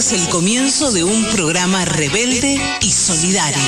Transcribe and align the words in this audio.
es 0.00 0.12
el 0.12 0.28
comienzo 0.30 0.92
de 0.92 1.04
un 1.04 1.26
programa 1.26 1.84
rebelde 1.84 2.58
y 2.80 2.90
solidario. 2.90 3.60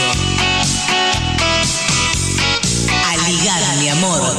Aligar 3.06 3.76
mi 3.80 3.90
amor. 3.90 4.34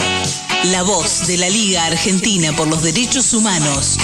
La 0.71 0.81
voz 0.81 1.27
de 1.27 1.37
la 1.37 1.49
Liga 1.49 1.85
Argentina 1.85 2.51
por 2.55 2.67
los 2.67 2.81
Derechos 2.81 3.31
Humanos. 3.33 3.97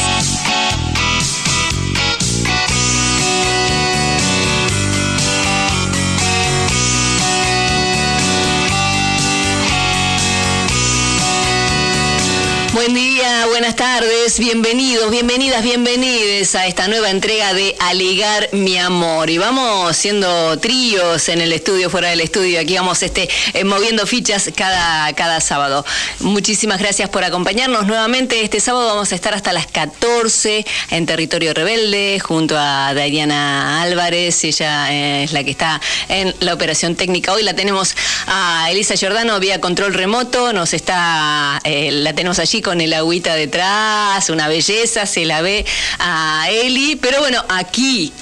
Buenas 13.59 13.75
tardes, 13.75 14.39
bienvenidos, 14.39 15.11
bienvenidas, 15.11 15.63
bienvenides 15.63 16.55
a 16.55 16.65
esta 16.65 16.87
nueva 16.87 17.09
entrega 17.09 17.53
de 17.53 17.75
Aligar 17.79 18.47
mi 18.53 18.77
amor. 18.77 19.29
Y 19.29 19.37
vamos 19.37 19.97
siendo 19.97 20.57
tríos 20.59 21.27
en 21.27 21.41
el 21.41 21.51
estudio, 21.51 21.89
fuera 21.89 22.09
del 22.09 22.21
estudio, 22.21 22.61
aquí 22.61 22.75
vamos 22.75 23.03
este, 23.03 23.27
eh, 23.53 23.65
moviendo 23.65 24.07
fichas 24.07 24.49
cada, 24.55 25.11
cada 25.11 25.41
sábado. 25.41 25.85
Muchísimas 26.21 26.79
gracias 26.79 27.09
por 27.09 27.25
acompañarnos 27.25 27.85
nuevamente. 27.85 28.41
Este 28.45 28.61
sábado 28.61 28.87
vamos 28.87 29.11
a 29.11 29.15
estar 29.15 29.33
hasta 29.33 29.51
las 29.51 29.67
14 29.67 30.65
en 30.91 31.05
Territorio 31.05 31.53
Rebelde, 31.53 32.21
junto 32.21 32.55
a 32.57 32.93
Diana 32.93 33.81
Álvarez, 33.81 34.41
ella 34.45 34.89
eh, 34.93 35.23
es 35.23 35.33
la 35.33 35.43
que 35.43 35.51
está 35.51 35.81
en 36.07 36.33
la 36.39 36.53
operación 36.53 36.95
técnica. 36.95 37.33
Hoy 37.33 37.43
la 37.43 37.55
tenemos 37.55 37.93
a 38.25 38.69
Elisa 38.71 38.95
Giordano 38.95 39.37
vía 39.41 39.59
control 39.59 39.95
remoto, 39.95 40.53
nos 40.53 40.73
está, 40.73 41.59
eh, 41.65 41.91
la 41.91 42.13
tenemos 42.13 42.39
allí 42.39 42.61
con 42.61 42.79
el 42.79 42.93
agüita 42.93 43.35
detrás, 43.49 44.29
una 44.29 44.47
belleza, 44.47 45.07
se 45.07 45.25
la 45.25 45.41
ve 45.41 45.65
a 45.97 46.47
Eli, 46.51 46.95
pero 46.97 47.19
bueno, 47.19 47.43
aquí 47.49 48.13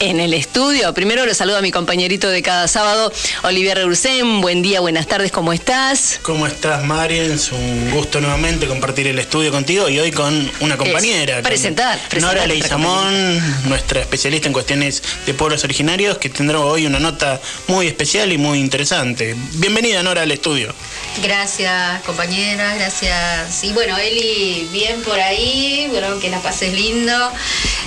en 0.00 0.20
el 0.20 0.34
estudio. 0.34 0.92
Primero 0.94 1.24
le 1.26 1.34
saludo 1.34 1.58
a 1.58 1.62
mi 1.62 1.70
compañerito 1.70 2.28
de 2.28 2.42
cada 2.42 2.68
sábado, 2.68 3.12
Olivier 3.42 3.76
Reursen. 3.76 4.40
Buen 4.40 4.62
día, 4.62 4.80
buenas 4.80 5.06
tardes, 5.06 5.30
¿cómo 5.32 5.52
estás? 5.52 6.20
¿Cómo 6.22 6.46
estás, 6.46 6.84
Marian? 6.84 7.32
Es 7.32 7.52
un 7.52 7.90
gusto 7.90 8.20
nuevamente 8.20 8.66
compartir 8.66 9.06
el 9.06 9.18
estudio 9.18 9.50
contigo 9.50 9.88
y 9.88 9.98
hoy 9.98 10.10
con 10.10 10.50
una 10.60 10.76
compañera. 10.76 11.42
presentar, 11.42 11.98
presentar. 12.08 12.34
Nora 12.34 12.46
Leizamón, 12.46 13.68
nuestra 13.68 14.00
especialista 14.00 14.48
en 14.48 14.52
cuestiones 14.52 15.02
de 15.26 15.34
pueblos 15.34 15.64
originarios, 15.64 16.18
que 16.18 16.28
tendrá 16.28 16.60
hoy 16.60 16.86
una 16.86 16.98
nota 16.98 17.40
muy 17.68 17.86
especial 17.86 18.32
y 18.32 18.38
muy 18.38 18.60
interesante. 18.60 19.36
Bienvenida, 19.54 20.02
Nora, 20.02 20.22
al 20.22 20.30
estudio. 20.30 20.74
Gracias, 21.22 22.02
compañera, 22.02 22.74
gracias. 22.74 23.62
Y 23.62 23.72
bueno, 23.72 23.96
Eli, 23.96 24.68
bien 24.72 25.00
por 25.02 25.18
ahí, 25.20 25.86
bueno, 25.90 26.18
que 26.18 26.28
la 26.30 26.40
pases 26.40 26.72
lindo. 26.72 27.32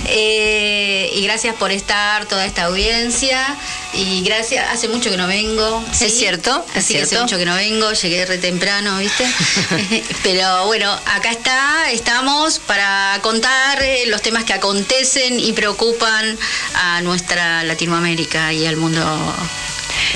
Eh, 0.06 1.10
y 1.14 1.24
gracias 1.24 1.54
por 1.56 1.70
estar, 1.70 1.97
toda 2.28 2.44
esta 2.46 2.64
audiencia. 2.64 3.56
Y 3.94 4.22
gracias, 4.22 4.68
hace 4.70 4.88
mucho 4.88 5.10
que 5.10 5.16
no 5.16 5.26
vengo. 5.26 5.84
Es 6.00 6.16
cierto, 6.18 6.64
es 6.70 6.76
Así 6.78 6.94
cierto. 6.94 7.08
que 7.08 7.14
hace 7.16 7.22
mucho 7.22 7.38
que 7.38 7.44
no 7.46 7.54
vengo, 7.54 7.92
llegué 7.92 8.26
re 8.26 8.38
temprano, 8.38 8.98
¿viste? 8.98 9.26
Pero 10.22 10.66
bueno, 10.66 10.92
acá 11.06 11.30
está, 11.30 11.90
estamos 11.90 12.58
para 12.60 13.18
contar 13.22 13.82
eh, 13.82 14.04
los 14.06 14.22
temas 14.22 14.44
que 14.44 14.52
acontecen 14.52 15.40
y 15.40 15.52
preocupan 15.52 16.38
a 16.74 17.00
nuestra 17.02 17.64
Latinoamérica 17.64 18.52
y 18.52 18.66
al 18.66 18.76
mundo. 18.76 19.02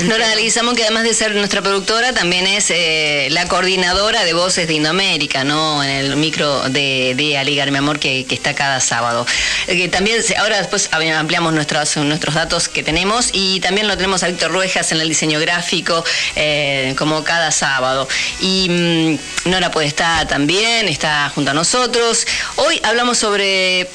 Nora. 0.04 0.32
Leguizamón, 0.34 0.74
que 0.74 0.82
además 0.82 1.04
de 1.04 1.14
ser 1.14 1.34
nuestra 1.34 1.62
productora, 1.62 2.12
también 2.12 2.46
es 2.46 2.70
eh, 2.70 3.28
la 3.30 3.46
coordinadora 3.48 4.24
de 4.24 4.32
Voces 4.32 4.66
de 4.66 4.74
Indoamérica, 4.74 5.44
¿no? 5.44 5.82
En 5.84 5.90
el 5.90 6.16
micro 6.16 6.68
de, 6.70 7.14
de 7.16 7.36
Aligar, 7.36 7.70
mi 7.70 7.78
amor, 7.78 7.98
que, 7.98 8.24
que 8.24 8.34
está 8.34 8.54
cada 8.54 8.80
sábado. 8.80 9.26
Eh, 9.66 9.88
también, 9.88 10.22
ahora 10.38 10.58
después 10.58 10.88
ampliamos 10.92 11.52
nuestros, 11.52 11.96
nuestros 11.98 12.34
datos 12.34 12.68
que 12.68 12.82
tenemos 12.82 13.30
y 13.32 13.60
también 13.60 13.88
lo 13.88 13.96
tenemos 13.96 14.22
a 14.22 14.28
Víctor 14.28 14.52
Ruejas 14.52 14.92
en 14.92 15.00
el 15.00 15.08
diseño 15.08 15.38
gráfico, 15.38 16.04
eh, 16.36 16.94
como 16.96 17.22
cada 17.24 17.50
sábado. 17.50 18.08
Y 18.40 18.68
mm, 18.68 19.50
Nora 19.50 19.70
puede 19.70 19.86
estar 19.86 20.26
también, 20.26 20.88
está 20.88 21.30
junto 21.34 21.50
a 21.50 21.54
nosotros. 21.54 22.26
Hoy 22.56 22.80
hablamos 22.82 23.18
sobre 23.18 23.88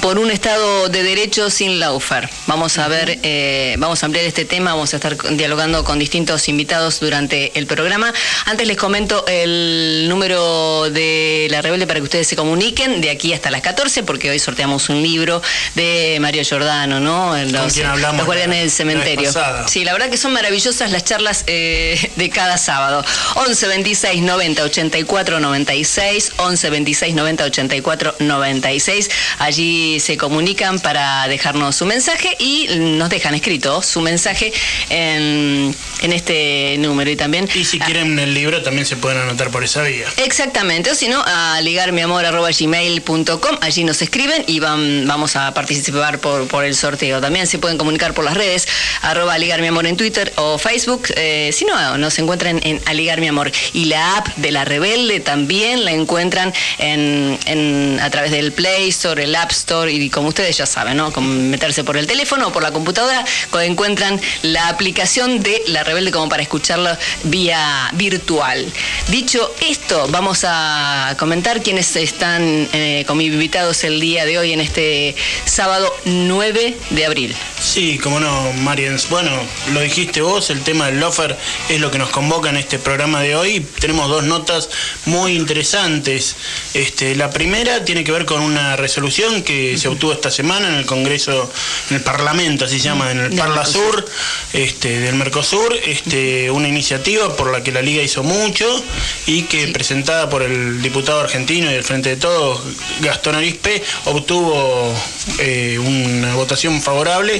por 0.00 0.18
un 0.18 0.32
Estado 0.32 0.88
de 0.88 1.04
Derecho 1.04 1.48
sin 1.48 1.78
lawfare. 1.78 2.28
Vamos 2.48 2.76
a 2.78 2.88
ver, 2.88 3.20
eh, 3.22 3.76
vamos 3.78 4.02
a 4.02 4.06
ampliar 4.06 4.26
este 4.26 4.44
tema, 4.44 4.72
vamos 4.72 4.92
a 4.92 4.96
estar 4.96 5.16
con- 5.16 5.36
dialogando 5.36 5.84
con 5.84 5.98
distintos 6.00 6.48
invitados 6.48 6.98
durante 6.98 7.56
el 7.56 7.66
programa. 7.68 8.12
Antes 8.46 8.66
les 8.66 8.76
comento 8.76 9.24
el 9.28 10.06
número 10.08 10.90
de 10.90 11.46
La 11.50 11.62
Rebelde 11.62 11.86
para 11.86 12.00
que 12.00 12.04
ustedes 12.04 12.26
se 12.26 12.34
comuniquen 12.34 13.00
de 13.00 13.10
aquí 13.10 13.32
hasta 13.32 13.48
las 13.52 13.60
14, 13.60 14.02
porque 14.02 14.28
hoy 14.28 14.40
sorteamos 14.40 14.88
un 14.88 15.02
libro 15.02 15.40
de 15.76 16.18
Mario 16.20 16.42
Giordano, 16.42 16.98
¿no? 16.98 17.36
Los, 17.44 17.72
quien 17.74 17.86
hablamos 17.86 18.16
los 18.18 18.26
Guardianes 18.26 18.56
la- 18.56 18.62
del 18.62 18.70
Cementerio. 18.72 19.30
Sí, 19.68 19.84
la 19.84 19.92
verdad 19.92 20.10
que 20.10 20.16
son 20.16 20.32
maravillosas 20.32 20.90
las 20.90 21.04
charlas 21.04 21.44
eh, 21.46 22.10
de 22.16 22.28
cada 22.30 22.58
sábado. 22.58 23.04
11 23.36 23.68
26 23.68 24.20
90 24.22 24.64
84 24.64 25.38
96, 25.38 26.32
11 26.38 26.70
26 26.70 27.14
90 27.14 27.44
84 27.44 28.14
96. 28.18 29.10
Allí 29.38 29.75
se 30.00 30.16
comunican 30.16 30.78
para 30.80 31.26
dejarnos 31.28 31.76
su 31.76 31.86
mensaje 31.86 32.36
y 32.38 32.68
nos 32.78 33.08
dejan 33.10 33.34
escrito 33.34 33.82
su 33.82 34.00
mensaje 34.00 34.52
en, 34.90 35.74
en 36.02 36.12
este 36.12 36.76
número. 36.78 37.10
Y 37.10 37.16
también. 37.16 37.48
Y 37.54 37.64
si 37.64 37.78
quieren 37.78 38.18
el 38.18 38.34
libro 38.34 38.62
también 38.62 38.86
se 38.86 38.96
pueden 38.96 39.18
anotar 39.18 39.50
por 39.50 39.64
esa 39.64 39.82
vía. 39.82 40.06
Exactamente, 40.18 40.90
o 40.90 40.94
si 40.94 41.08
no, 41.08 41.22
a 41.26 41.60
ligarmiamor.gmail.com, 41.62 43.56
allí 43.60 43.84
nos 43.84 44.02
escriben 44.02 44.44
y 44.46 44.60
van, 44.60 45.06
vamos 45.06 45.36
a 45.36 45.52
participar 45.54 46.18
por, 46.20 46.46
por 46.48 46.64
el 46.64 46.74
sorteo. 46.76 47.20
También 47.20 47.46
se 47.46 47.58
pueden 47.58 47.78
comunicar 47.78 48.14
por 48.14 48.24
las 48.24 48.34
redes, 48.34 48.66
arroba 49.02 49.38
ligarmiamor 49.38 49.86
en 49.86 49.96
Twitter 49.96 50.32
o 50.36 50.58
Facebook, 50.58 51.08
eh, 51.16 51.50
si 51.52 51.64
no, 51.64 51.98
nos 51.98 52.18
encuentran 52.18 52.60
en 52.62 52.80
Aligar 52.86 53.20
Mi 53.20 53.28
Amor. 53.28 53.50
Y 53.72 53.86
la 53.86 54.16
app 54.18 54.28
de 54.36 54.50
La 54.52 54.64
Rebelde 54.64 55.20
también 55.20 55.84
la 55.84 55.92
encuentran 55.92 56.52
en, 56.78 57.38
en- 57.46 57.98
a 58.02 58.10
través 58.10 58.30
del 58.30 58.52
Play 58.52 58.88
Store, 58.88 59.22
el 59.24 59.34
App 59.34 59.50
Store 59.52 59.65
y 59.88 60.10
como 60.10 60.28
ustedes 60.28 60.56
ya 60.56 60.66
saben, 60.66 60.96
¿no? 60.96 61.12
Con 61.12 61.50
meterse 61.50 61.82
por 61.84 61.96
el 61.96 62.06
teléfono 62.06 62.48
o 62.48 62.52
por 62.52 62.62
la 62.62 62.70
computadora, 62.72 63.24
co- 63.50 63.60
encuentran 63.60 64.20
la 64.42 64.68
aplicación 64.68 65.42
de 65.42 65.62
La 65.66 65.82
Rebelde 65.84 66.10
como 66.12 66.28
para 66.28 66.42
escucharlo 66.42 66.90
vía 67.24 67.90
virtual. 67.94 68.72
Dicho 69.08 69.54
esto, 69.68 70.06
vamos 70.10 70.44
a 70.46 71.14
comentar 71.18 71.62
quiénes 71.62 71.94
están 71.96 72.68
eh, 72.72 73.04
como 73.06 73.20
invitados 73.22 73.82
el 73.84 74.00
día 74.00 74.24
de 74.24 74.38
hoy 74.38 74.52
en 74.52 74.60
este 74.60 75.14
sábado 75.44 75.92
9 76.04 76.76
de 76.90 77.04
abril. 77.06 77.34
Sí, 77.76 77.98
como 77.98 78.20
no, 78.20 78.54
Marians. 78.54 79.10
Bueno, 79.10 79.30
lo 79.74 79.82
dijiste 79.82 80.22
vos, 80.22 80.48
el 80.48 80.62
tema 80.62 80.86
del 80.86 80.98
lofer 80.98 81.36
es 81.68 81.78
lo 81.78 81.90
que 81.90 81.98
nos 81.98 82.08
convoca 82.08 82.48
en 82.48 82.56
este 82.56 82.78
programa 82.78 83.20
de 83.20 83.36
hoy. 83.36 83.60
Tenemos 83.78 84.08
dos 84.08 84.24
notas 84.24 84.70
muy 85.04 85.36
interesantes. 85.36 86.36
Este, 86.72 87.14
la 87.16 87.28
primera 87.28 87.84
tiene 87.84 88.02
que 88.02 88.12
ver 88.12 88.24
con 88.24 88.40
una 88.40 88.76
resolución 88.76 89.42
que 89.42 89.76
se 89.76 89.88
obtuvo 89.88 90.14
esta 90.14 90.30
semana 90.30 90.68
en 90.68 90.76
el 90.76 90.86
Congreso, 90.86 91.52
en 91.90 91.96
el 91.96 92.02
Parlamento, 92.02 92.64
así 92.64 92.78
se 92.78 92.84
llama, 92.84 93.10
en 93.10 93.20
el 93.20 93.36
Parla 93.36 93.56
Mercosur. 93.56 93.94
Sur, 93.96 94.08
este, 94.54 95.00
del 95.00 95.14
Mercosur, 95.16 95.76
este, 95.84 96.50
una 96.50 96.68
iniciativa 96.68 97.36
por 97.36 97.52
la 97.52 97.62
que 97.62 97.72
la 97.72 97.82
Liga 97.82 98.02
hizo 98.02 98.22
mucho 98.22 98.82
y 99.26 99.42
que 99.42 99.68
presentada 99.68 100.30
por 100.30 100.42
el 100.42 100.80
diputado 100.80 101.20
argentino 101.20 101.70
y 101.70 101.74
del 101.74 101.84
Frente 101.84 102.08
de 102.08 102.16
Todos, 102.16 102.58
Gastón 103.02 103.34
Arispe, 103.34 103.82
obtuvo 104.06 104.94
eh, 105.40 105.78
una 105.78 106.36
votación 106.36 106.80
favorable 106.80 107.38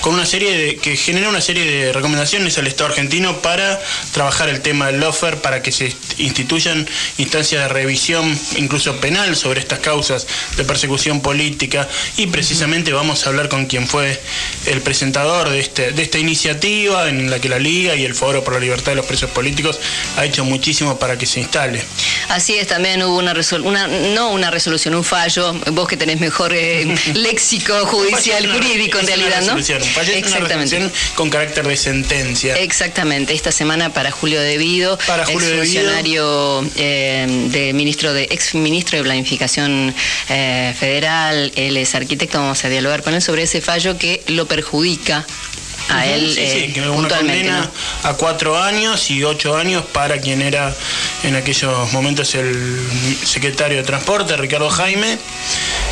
con 0.00 0.14
una 0.14 0.26
serie 0.26 0.56
de, 0.56 0.76
que 0.76 0.96
genera 0.96 1.28
una 1.28 1.40
serie 1.40 1.64
de 1.64 1.92
recomendaciones 1.92 2.58
al 2.58 2.66
Estado 2.66 2.90
argentino 2.90 3.40
para 3.42 3.80
trabajar 4.12 4.48
el 4.48 4.60
tema 4.60 4.86
del 4.86 5.00
lofer, 5.00 5.40
para 5.40 5.62
que 5.62 5.72
se 5.72 5.94
instituyan 6.18 6.86
instancias 7.18 7.62
de 7.62 7.68
revisión, 7.68 8.38
incluso 8.56 8.96
penal, 9.00 9.36
sobre 9.36 9.60
estas 9.60 9.78
causas 9.78 10.26
de 10.56 10.64
persecución 10.64 11.20
política. 11.20 11.88
Y 12.16 12.26
precisamente 12.26 12.92
vamos 12.92 13.26
a 13.26 13.30
hablar 13.30 13.48
con 13.48 13.66
quien 13.66 13.88
fue 13.88 14.20
el 14.66 14.80
presentador 14.80 15.50
de, 15.50 15.60
este, 15.60 15.92
de 15.92 16.02
esta 16.02 16.18
iniciativa 16.18 17.08
en 17.08 17.30
la 17.30 17.38
que 17.38 17.48
la 17.48 17.58
Liga 17.58 17.94
y 17.94 18.04
el 18.04 18.14
Foro 18.14 18.44
por 18.44 18.54
la 18.54 18.60
Libertad 18.60 18.92
de 18.92 18.96
los 18.96 19.06
Presos 19.06 19.30
Políticos 19.30 19.80
ha 20.16 20.24
hecho 20.24 20.44
muchísimo 20.44 20.98
para 20.98 21.18
que 21.18 21.26
se 21.26 21.40
instale. 21.40 21.82
Así 22.28 22.54
es, 22.54 22.68
también 22.68 23.02
hubo 23.02 23.18
una 23.18 23.34
resolución, 23.34 24.14
no 24.14 24.30
una 24.30 24.50
resolución, 24.50 24.94
un 24.94 25.04
fallo, 25.04 25.52
vos 25.72 25.88
que 25.88 25.96
tenés 25.96 26.20
mejor 26.20 26.52
eh, 26.54 26.94
léxico 27.14 27.86
judicial, 27.86 28.50
jurídico 28.50 28.98
en 28.98 29.06
realidad, 29.06 29.42
¿no? 29.42 29.53
Resolución, 29.54 29.82
es 29.82 29.96
una 30.08 30.18
Exactamente. 30.18 30.76
resolución 30.76 30.92
con 31.14 31.30
carácter 31.30 31.66
de 31.66 31.76
sentencia. 31.76 32.56
Exactamente, 32.56 33.34
esta 33.34 33.52
semana 33.52 33.92
para 33.92 34.10
Julio 34.10 34.40
Devido, 34.40 34.98
Para 35.06 35.24
Julio 35.26 35.48
ex 35.48 35.58
funcionario 35.58 36.64
eh, 36.76 37.48
de 37.50 37.72
ministro 37.72 38.12
de 38.12 38.24
ex 38.24 38.54
ministro 38.54 38.98
de 38.98 39.04
Planificación 39.04 39.94
eh, 40.28 40.74
Federal, 40.78 41.52
él 41.56 41.76
es 41.76 41.94
arquitecto, 41.94 42.38
vamos 42.38 42.64
a 42.64 42.68
dialogar 42.68 43.02
con 43.02 43.14
él 43.14 43.22
sobre 43.22 43.42
ese 43.42 43.60
fallo 43.60 43.98
que 43.98 44.22
lo 44.28 44.46
perjudica 44.46 45.26
a 45.88 46.06
él 46.06 46.32
Sí, 46.34 46.40
eh, 46.40 46.64
sí, 46.66 46.72
que 46.72 46.80
una 46.88 47.08
condena 47.08 47.60
¿no? 48.02 48.08
a 48.08 48.14
cuatro 48.14 48.60
años 48.60 49.10
y 49.10 49.22
ocho 49.24 49.56
años 49.56 49.84
para 49.92 50.18
quien 50.20 50.42
era 50.42 50.74
en 51.22 51.36
aquellos 51.36 51.92
momentos 51.92 52.34
el 52.34 52.78
secretario 53.24 53.78
de 53.78 53.84
Transporte, 53.84 54.36
Ricardo 54.36 54.70
Jaime. 54.70 55.18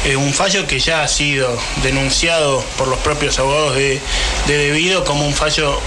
eh, 0.04 0.16
un 0.16 0.32
fallo 0.32 0.66
que 0.66 0.78
ya 0.80 1.02
ha 1.02 1.08
sido 1.08 1.56
denunciado 1.82 2.64
por 2.76 2.88
los 2.88 2.98
propios 3.00 3.38
abogados 3.38 3.76
de, 3.76 4.00
de 4.46 4.56
debido 4.56 5.04
como 5.04 5.26
un 5.26 5.34
fallo 5.34 5.80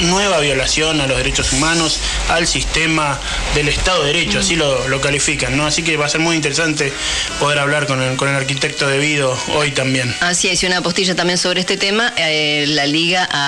nueva 0.00 0.38
violación 0.38 1.00
a 1.00 1.06
los 1.06 1.16
derechos 1.16 1.52
humanos, 1.52 1.98
al 2.28 2.46
sistema 2.46 3.18
del 3.54 3.68
Estado 3.68 4.04
de 4.04 4.12
Derecho, 4.12 4.38
así 4.38 4.56
lo, 4.56 5.00
califican, 5.00 5.56
¿no? 5.56 5.66
Así 5.66 5.82
que 5.82 5.96
va 5.96 6.06
a 6.06 6.08
ser 6.08 6.20
muy 6.20 6.36
interesante 6.36 6.92
poder 7.38 7.58
hablar 7.58 7.86
con 7.86 8.00
el, 8.02 8.16
con 8.16 8.28
el 8.28 8.34
arquitecto 8.36 8.86
debido 8.86 9.36
hoy 9.54 9.70
también. 9.72 10.14
Así 10.20 10.48
es, 10.48 10.62
y 10.62 10.66
una 10.66 10.82
postilla 10.82 11.14
también 11.14 11.38
sobre 11.38 11.60
este 11.60 11.76
tema. 11.76 12.12
Eh, 12.16 12.64
la 12.68 12.86
Liga 12.86 13.28
ha, 13.30 13.47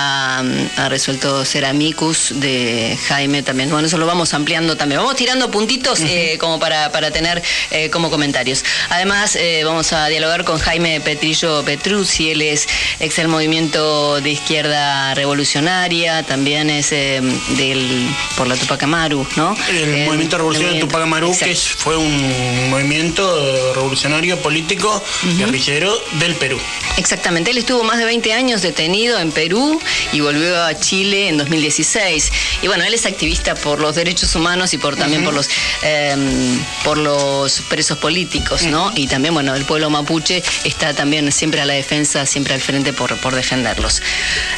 resuelto 0.89 1.45
ser 1.45 1.65
amicus 1.65 2.33
de 2.35 2.97
Jaime 3.07 3.43
también. 3.43 3.69
Bueno, 3.69 3.87
eso 3.87 3.97
lo 3.97 4.05
vamos 4.05 4.33
ampliando 4.33 4.75
también. 4.77 4.99
Vamos 4.99 5.15
tirando 5.15 5.49
puntitos 5.51 6.01
eh, 6.01 6.37
como 6.39 6.59
para, 6.59 6.91
para 6.91 7.11
tener 7.11 7.41
eh, 7.71 7.89
como 7.89 8.09
comentarios. 8.09 8.63
Además, 8.89 9.37
vamos 9.63 9.93
a 9.93 10.07
dialogar 10.07 10.43
con 10.43 10.59
Jaime 10.59 11.01
Petrillo 11.01 11.63
Petruzzi, 11.63 12.31
él 12.31 12.41
es 12.41 12.67
ex 12.99 13.15
del 13.15 13.27
movimiento 13.27 14.21
de 14.21 14.31
izquierda 14.31 15.13
revolucionaria, 15.13 16.23
también 16.23 16.69
es 16.69 16.91
eh, 16.91 17.21
del, 17.57 18.07
por 18.37 18.47
la 18.47 18.55
Tupac 18.55 18.81
Amaru, 18.83 19.25
¿no? 19.35 19.55
El 19.69 20.05
movimiento 20.05 20.37
revolucionario 20.37 20.75
de 20.75 20.81
Tupac 20.81 21.01
Amaru, 21.01 21.35
que 21.37 21.55
fue 21.55 21.97
un 21.97 22.69
movimiento 22.69 23.73
revolucionario 23.73 24.37
político 24.39 25.03
guerrillero 25.37 25.93
del 26.19 26.35
Perú. 26.35 26.59
Exactamente, 26.97 27.51
él 27.51 27.57
estuvo 27.57 27.83
más 27.83 27.97
de 27.97 28.05
20 28.05 28.33
años 28.33 28.61
detenido 28.61 29.19
en 29.19 29.31
Perú 29.31 29.79
y 30.11 30.19
volvió 30.19 30.61
a 30.63 30.73
Chile 30.79 31.29
en 31.29 31.37
2016. 31.37 32.31
Y 32.61 32.67
bueno, 32.67 32.83
él 32.83 32.93
es 32.93 33.05
activista 33.05 33.55
por 33.55 33.79
los 33.79 33.95
derechos 33.95 34.35
humanos 34.35 34.73
y 34.73 34.77
por 34.77 34.95
también 34.95 35.23
por 35.23 35.33
los 35.33 35.49
em, 35.81 36.59
por 36.83 36.97
los 36.97 37.61
presos 37.69 37.97
políticos, 37.97 38.63
¿no? 38.63 38.91
Y 38.95 39.07
también, 39.07 39.33
bueno, 39.33 39.55
el 39.55 39.65
pueblo 39.65 39.89
mapuche 39.89 40.43
está 40.63 40.93
también 40.93 41.31
siempre 41.31 41.61
a 41.61 41.65
la 41.65 41.73
defensa, 41.73 42.25
siempre 42.25 42.53
al 42.53 42.61
frente 42.61 42.93
por, 42.93 43.17
por 43.17 43.35
defenderlos. 43.35 44.01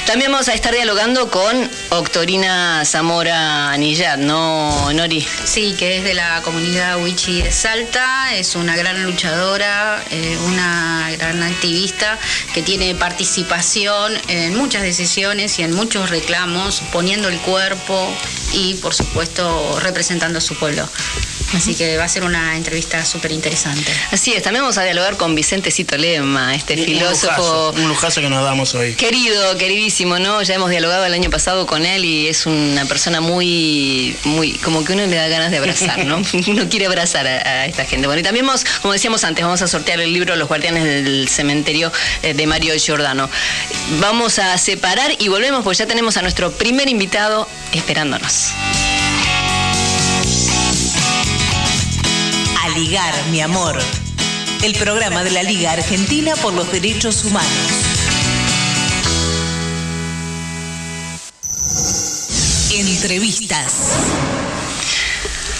También 0.05 0.31
vamos 0.31 0.47
a 0.47 0.53
estar 0.53 0.73
dialogando 0.73 1.29
con 1.29 1.69
Octorina 1.89 2.83
Zamora 2.85 3.71
Anillat, 3.71 4.17
¿no, 4.19 4.91
Nori? 4.93 5.25
Sí, 5.45 5.75
que 5.77 5.97
es 5.97 6.03
de 6.03 6.13
la 6.13 6.41
comunidad 6.41 7.01
Wichi 7.01 7.41
de 7.41 7.51
Salta, 7.51 8.35
es 8.35 8.55
una 8.55 8.75
gran 8.75 9.03
luchadora, 9.03 10.03
eh, 10.11 10.37
una 10.45 11.09
gran 11.17 11.41
activista 11.43 12.17
que 12.53 12.61
tiene 12.61 12.95
participación 12.95 14.13
en 14.27 14.55
muchas 14.55 14.81
decisiones 14.81 15.22
y 15.23 15.61
en 15.61 15.73
muchos 15.73 16.09
reclamos, 16.09 16.81
poniendo 16.91 17.29
el 17.29 17.39
cuerpo 17.39 18.13
y, 18.51 18.73
por 18.75 18.93
supuesto, 18.93 19.79
representando 19.79 20.39
a 20.39 20.41
su 20.41 20.53
pueblo. 20.55 20.85
Así 21.55 21.75
que 21.75 21.97
va 21.97 22.05
a 22.05 22.09
ser 22.09 22.23
una 22.23 22.57
entrevista 22.57 23.05
súper 23.05 23.31
interesante. 23.31 23.91
Así 24.11 24.33
es, 24.33 24.41
también 24.41 24.63
vamos 24.63 24.77
a 24.77 24.83
dialogar 24.83 25.17
con 25.17 25.35
Vicente 25.35 25.69
Cito 25.69 25.97
Lema, 25.97 26.55
este 26.55 26.75
filósofo. 26.75 27.71
un 27.71 27.87
lujazo 27.87 28.21
que 28.21 28.29
nos 28.29 28.43
damos 28.43 28.73
hoy. 28.73 28.95
Querido, 28.95 29.55
queridísimo, 29.57 30.17
¿no? 30.17 30.41
Ya 30.41 30.55
hemos 30.55 30.71
dialogado 30.71 31.05
el 31.05 31.13
año 31.13 31.29
pasado 31.29 31.67
con 31.67 31.85
él 31.85 32.05
y 32.05 32.27
es 32.27 32.47
una 32.47 32.85
persona 32.85 33.21
muy, 33.21 34.15
muy, 34.23 34.53
como 34.53 34.83
que 34.83 34.93
uno 34.93 35.05
le 35.05 35.15
da 35.15 35.27
ganas 35.27 35.51
de 35.51 35.57
abrazar, 35.57 36.05
¿no? 36.05 36.21
uno 36.47 36.69
quiere 36.69 36.87
abrazar 36.87 37.27
a, 37.27 37.65
esta 37.65 37.85
gente. 37.85 38.07
Bueno, 38.07 38.21
y 38.21 38.23
también 38.23 38.47
vamos, 38.47 38.65
como 38.81 38.93
decíamos 38.93 39.23
antes, 39.23 39.45
vamos 39.45 39.61
a 39.61 39.67
sortear 39.67 39.99
el 40.01 40.11
libro 40.11 40.35
Los 40.35 40.47
Guardianes 40.47 40.83
del 40.83 41.29
Cementerio 41.29 41.91
eh, 42.23 42.33
de 42.33 42.47
Mario 42.47 42.73
Giordano. 42.77 43.29
Vamos 43.99 44.39
a 44.39 44.57
separar 44.57 45.12
y 45.19 45.27
volvemos 45.27 45.63
porque 45.63 45.79
ya 45.79 45.87
tenemos 45.87 46.17
a 46.17 46.21
nuestro 46.21 46.51
primer 46.51 46.89
invitado 46.89 47.47
esperándonos. 47.73 48.53
Ligar, 52.75 53.13
mi 53.29 53.39
amor. 53.39 53.77
El 54.63 54.73
programa 54.73 55.23
de 55.23 55.29
la 55.29 55.43
Liga 55.43 55.73
Argentina 55.73 56.35
por 56.37 56.53
los 56.53 56.71
Derechos 56.71 57.23
Humanos. 57.23 57.51
Entrevistas. 62.71 64.32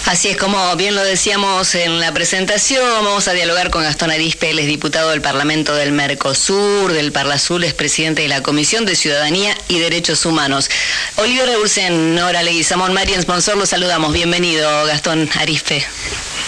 Así 0.06 0.28
es 0.28 0.36
como 0.36 0.76
bien 0.76 0.94
lo 0.94 1.02
decíamos 1.02 1.74
en 1.74 1.98
la 1.98 2.12
presentación, 2.12 2.84
vamos 3.04 3.26
a 3.26 3.32
dialogar 3.32 3.70
con 3.70 3.82
Gastón 3.82 4.10
Arispe, 4.10 4.50
él 4.50 4.58
es 4.58 4.66
diputado 4.66 5.10
del 5.10 5.22
Parlamento 5.22 5.74
del 5.74 5.92
Mercosur, 5.92 6.92
del 6.92 7.10
Parla 7.10 7.36
Azul, 7.36 7.64
es 7.64 7.72
presidente 7.72 8.20
de 8.20 8.28
la 8.28 8.42
Comisión 8.42 8.84
de 8.84 8.96
Ciudadanía 8.96 9.56
y 9.66 9.78
Derechos 9.78 10.26
Humanos. 10.26 10.68
Oliver 11.16 11.48
Rebursen, 11.48 12.14
Nora 12.14 12.42
Leguizamón, 12.42 12.92
Marian 12.92 13.22
Sponsor, 13.22 13.56
los 13.56 13.70
saludamos. 13.70 14.12
Bienvenido, 14.12 14.84
Gastón 14.84 15.30
Arispe. 15.36 15.84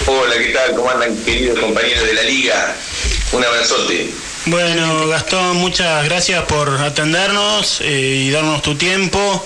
Hola, 0.06 0.36
¿qué 0.36 0.50
tal? 0.50 0.74
¿Cómo 0.74 0.90
andan 0.90 1.16
queridos 1.24 1.58
compañeros 1.58 2.06
de 2.06 2.12
la 2.12 2.22
liga? 2.22 2.76
Un 3.32 3.42
abrazote. 3.42 4.10
Bueno, 4.46 5.08
Gastón, 5.08 5.56
muchas 5.56 6.04
gracias 6.04 6.44
por 6.44 6.80
atendernos 6.80 7.80
eh, 7.80 8.26
y 8.26 8.30
darnos 8.30 8.62
tu 8.62 8.76
tiempo. 8.76 9.44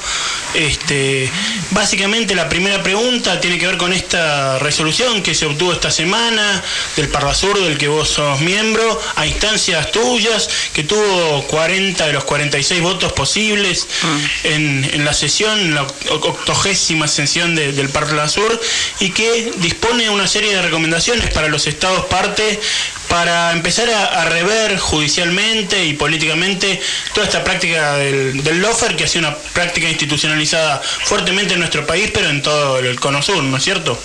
Este, 0.52 1.30
básicamente 1.70 2.34
la 2.34 2.50
primera 2.50 2.82
pregunta 2.82 3.40
tiene 3.40 3.58
que 3.58 3.66
ver 3.66 3.78
con 3.78 3.94
esta 3.94 4.58
resolución 4.58 5.22
que 5.22 5.34
se 5.34 5.46
obtuvo 5.46 5.72
esta 5.72 5.90
semana 5.90 6.62
del 6.96 7.08
Parlasur, 7.08 7.58
del 7.60 7.78
que 7.78 7.88
vos 7.88 8.10
sos 8.10 8.40
miembro, 8.42 9.00
a 9.16 9.26
instancias 9.26 9.90
tuyas, 9.90 10.50
que 10.74 10.82
tuvo 10.82 11.44
40 11.46 12.06
de 12.06 12.12
los 12.12 12.24
46 12.24 12.82
votos 12.82 13.14
posibles 13.14 13.88
mm. 14.02 14.46
en, 14.48 15.04
la 15.06 15.14
sesión, 15.14 15.74
la 15.74 15.82
octogésima 16.10 17.08
sesión 17.08 17.54
del 17.54 17.88
Parlasur, 17.88 18.60
y 18.98 19.12
que 19.12 19.50
dispone 19.56 20.10
una 20.10 20.26
serie 20.26 20.54
de 20.54 20.60
recomendaciones 20.60 21.30
para 21.30 21.48
los 21.48 21.66
estados 21.66 22.04
parte 22.06 22.60
para 23.10 23.52
empezar 23.52 23.90
a, 23.90 24.24
rever 24.26 24.78
judicialmente 24.78 25.84
y 25.84 25.94
políticamente 25.94 26.80
toda 27.12 27.26
esta 27.26 27.42
práctica 27.42 27.96
del, 27.96 28.60
lofer, 28.60 28.94
que 28.94 29.04
ha 29.04 29.08
sido 29.08 29.28
una 29.28 29.36
práctica 29.52 29.88
institucionalizada 29.88 30.80
fuertemente 30.80 31.54
en 31.54 31.58
nuestro 31.58 31.84
país, 31.84 32.10
pero 32.14 32.30
en 32.30 32.40
todo 32.40 32.78
el 32.78 32.98
cono 33.00 33.20
sur, 33.20 33.42
¿no 33.42 33.56
es 33.56 33.64
cierto? 33.64 34.00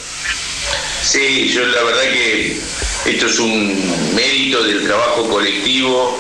Sí, 1.04 1.52
yo 1.54 1.64
la 1.68 1.84
verdad 1.84 2.02
que 2.02 2.58
esto 3.06 3.28
es 3.28 3.38
un 3.38 4.16
mérito 4.16 4.64
del 4.64 4.84
trabajo 4.84 5.30
colectivo 5.30 6.20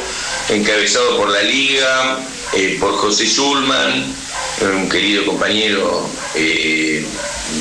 encabezado 0.49 1.17
por 1.17 1.29
la 1.29 1.41
Liga, 1.41 2.19
eh, 2.53 2.77
por 2.79 2.93
José 2.97 3.25
Zulman, 3.27 4.13
un 4.61 4.87
querido 4.87 5.25
compañero, 5.25 6.07
eh, 6.35 7.03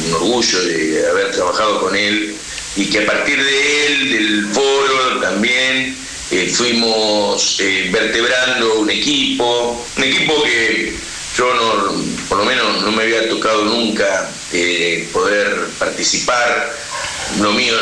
un 0.07 0.13
orgullo 0.13 0.65
de 0.65 1.09
haber 1.09 1.31
trabajado 1.31 1.81
con 1.81 1.97
él 1.97 2.37
y 2.77 2.87
que 2.87 3.01
a 3.01 3.07
partir 3.07 3.43
de 3.43 3.87
él, 3.87 4.11
del 4.11 4.47
foro 4.53 5.21
también, 5.21 5.97
eh, 6.31 6.49
fuimos 6.49 7.61
eh, 7.61 7.89
vertebrando 7.93 8.81
un 8.81 8.91
equipo, 8.91 9.87
un 9.97 10.05
equipo 10.05 10.43
que 10.43 10.93
yo 11.37 11.55
no, 11.55 12.05
por 12.29 12.39
lo 12.39 12.45
menos 12.45 12.83
no 12.83 12.93
me 12.93 13.03
había 13.03 13.29
tocado 13.29 13.65
nunca 13.65 14.31
eh, 14.53 15.09
poder 15.13 15.69
participar, 15.79 16.73
lo 17.41 17.53
mío 17.53 17.75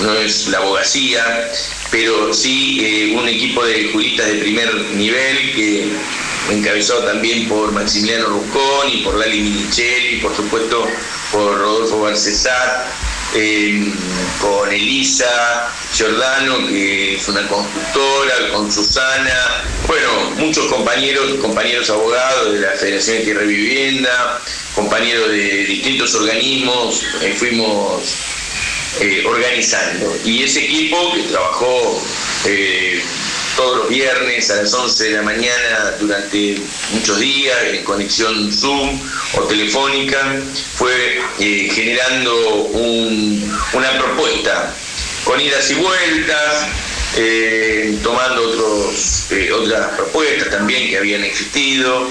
no 0.00 0.14
es 0.14 0.48
la 0.48 0.58
abogacía, 0.58 1.50
pero 1.90 2.32
sí 2.32 3.12
un 3.16 3.28
equipo 3.28 3.64
de 3.64 3.90
juristas 3.92 4.26
de 4.28 4.34
primer 4.34 4.74
nivel 4.94 5.52
que 5.54 5.88
encabezado 6.50 7.04
también 7.04 7.48
por 7.48 7.72
Maximiliano 7.72 8.26
Ruscón 8.26 8.88
y 8.92 8.98
por 8.98 9.16
Lali 9.16 9.40
Minichelli, 9.40 10.20
por 10.20 10.34
supuesto 10.34 10.86
por 11.32 11.58
Rodolfo 11.58 12.00
Barcesat, 12.00 12.86
con 14.40 14.72
Elisa 14.72 15.68
Giordano, 15.92 16.68
que 16.68 17.16
es 17.16 17.28
una 17.28 17.46
constructora, 17.48 18.48
con 18.52 18.70
Susana, 18.70 19.64
bueno, 19.88 20.30
muchos 20.36 20.66
compañeros, 20.66 21.34
compañeros 21.40 21.90
abogados 21.90 22.52
de 22.52 22.60
la 22.60 22.70
Federación 22.72 23.18
de 23.18 23.24
Tierra 23.24 23.44
y 23.44 23.48
Vivienda, 23.48 24.40
compañeros 24.74 25.30
de 25.30 25.64
distintos 25.66 26.14
organismos, 26.14 27.02
eh, 27.22 27.34
fuimos 27.36 28.02
eh, 29.00 29.24
organizando. 29.26 30.16
Y 30.24 30.44
ese 30.44 30.64
equipo 30.64 31.14
que 31.14 31.24
trabajó 31.24 32.00
eh, 32.46 33.02
todos 33.56 33.78
los 33.78 33.88
viernes 33.88 34.50
a 34.50 34.56
las 34.56 34.72
11 34.72 35.04
de 35.04 35.10
la 35.10 35.22
mañana 35.22 35.92
durante 36.00 36.58
muchos 36.92 37.18
días 37.18 37.56
en 37.72 37.84
conexión 37.84 38.52
Zoom 38.52 38.98
o 39.34 39.42
telefónica, 39.42 40.40
fue 40.76 41.20
eh, 41.38 41.68
generando 41.72 42.34
una 43.72 43.98
propuesta 43.98 44.74
con 45.24 45.40
idas 45.40 45.70
y 45.70 45.74
vueltas, 45.74 46.66
eh, 47.16 47.98
tomando 48.02 48.92
eh, 49.30 49.52
otras 49.52 49.96
propuestas 49.96 50.50
también 50.50 50.88
que 50.88 50.98
habían 50.98 51.24
existido, 51.24 52.10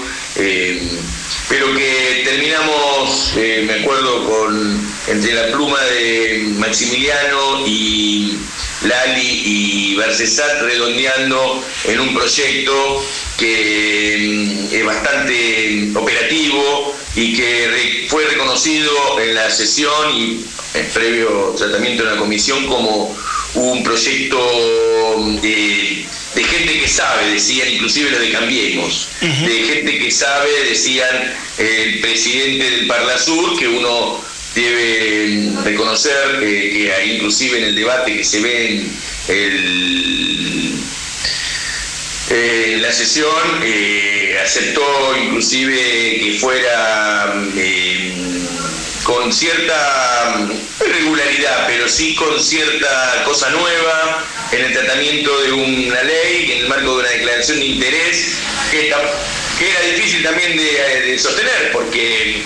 pero 1.48 1.74
que 1.74 2.22
terminamos, 2.24 3.34
me 3.36 3.74
acuerdo, 3.80 4.24
con 4.28 4.94
entre 5.06 5.34
la 5.34 5.52
pluma 5.52 5.80
de 5.82 6.46
Maximiliano 6.56 7.66
y 7.66 8.38
Lali 8.84 9.42
y 9.44 9.94
Versesat 9.96 10.60
redondeando 10.62 11.64
en 11.84 12.00
un 12.00 12.14
proyecto 12.14 13.04
que 13.38 14.68
mm, 14.70 14.74
es 14.74 14.84
bastante 14.84 15.90
operativo 15.94 16.94
y 17.16 17.34
que 17.34 18.06
fue 18.08 18.24
reconocido 18.26 19.20
en 19.20 19.34
la 19.34 19.50
sesión 19.50 20.14
y 20.14 20.44
en 20.74 20.86
previo 20.88 21.54
tratamiento 21.56 22.04
de 22.04 22.10
la 22.10 22.16
comisión 22.16 22.66
como 22.66 23.16
un 23.54 23.84
proyecto 23.84 24.38
de, 25.40 26.04
gente 26.34 26.80
que 26.80 26.88
sabe, 26.88 27.30
decían 27.30 27.68
inclusive 27.68 28.10
los 28.10 28.20
de 28.20 28.30
Cambiemos, 28.32 29.08
de 29.20 29.64
gente 29.64 29.98
que 29.98 30.10
sabe, 30.10 30.50
decían 30.68 31.34
el 31.58 32.00
presidente 32.00 32.70
del 32.70 32.86
Parla 32.86 33.16
Sur, 33.16 33.56
que 33.58 33.68
uno 33.68 34.20
debe 34.54 35.50
reconocer 35.64 36.38
que, 36.40 37.14
inclusive 37.14 37.58
en 37.58 37.64
el 37.64 37.74
debate 37.74 38.16
que 38.16 38.24
se 38.24 38.40
ve 38.40 38.86
en 39.28 40.02
la 42.82 42.92
sesión, 42.92 43.60
eh, 43.62 44.38
aceptó 44.42 45.16
inclusive 45.16 45.74
que 45.74 46.38
fuera 46.40 47.34
eh, 47.56 48.14
con 49.02 49.32
cierta 49.32 50.48
irregularidad, 50.86 51.66
pero 51.66 51.88
sí 51.88 52.14
con 52.14 52.40
cierta 52.40 53.22
cosa 53.24 53.50
nueva 53.50 54.24
en 54.52 54.64
el 54.64 54.72
tratamiento 54.72 55.40
de 55.40 55.52
una 55.52 56.02
ley, 56.02 56.52
en 56.52 56.58
el 56.58 56.68
marco 56.68 56.96
de 56.96 57.00
una 57.00 57.10
declaración 57.10 57.58
de 57.60 57.66
interés, 57.66 58.34
que, 58.70 58.88
era 58.88 59.80
difícil 59.94 60.22
también 60.22 60.56
de, 60.56 61.18
sostener, 61.18 61.70
porque 61.72 62.42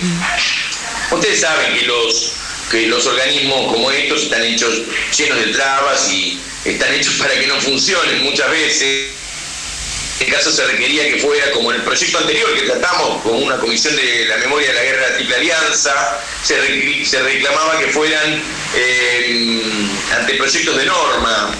ustedes 1.11 1.41
saben 1.41 1.77
que 1.77 1.85
los, 1.85 2.31
que 2.71 2.87
los 2.87 3.05
organismos 3.05 3.73
como 3.73 3.91
estos 3.91 4.23
están 4.23 4.43
hechos 4.43 4.81
llenos 5.17 5.39
de 5.39 5.47
trabas 5.53 6.11
y 6.11 6.39
están 6.65 6.93
hechos 6.93 7.15
para 7.15 7.33
que 7.39 7.47
no 7.47 7.59
funcionen 7.59 8.23
muchas 8.23 8.49
veces. 8.51 9.09
En 10.19 10.27
este 10.27 10.35
caso 10.35 10.51
se 10.51 10.65
requería 10.65 11.07
que 11.07 11.17
fuera 11.17 11.49
como 11.51 11.71
en 11.71 11.77
el 11.77 11.83
proyecto 11.83 12.17
anterior 12.17 12.53
que 12.53 12.63
tratamos, 12.63 13.21
como 13.21 13.39
una 13.39 13.57
comisión 13.57 13.95
de 13.95 14.25
la 14.25 14.35
memoria 14.37 14.67
de 14.67 14.73
la 14.73 14.83
guerra 14.83 15.01
de 15.03 15.09
la 15.11 15.15
Triple 15.15 15.35
Alianza, 15.35 16.19
se, 16.43 17.21
reclamaba 17.21 17.79
que 17.79 17.87
fueran 17.87 18.43
eh, 18.75 19.41
anteproyectos 20.19 20.75
de 20.75 20.85
norma, 20.85 21.55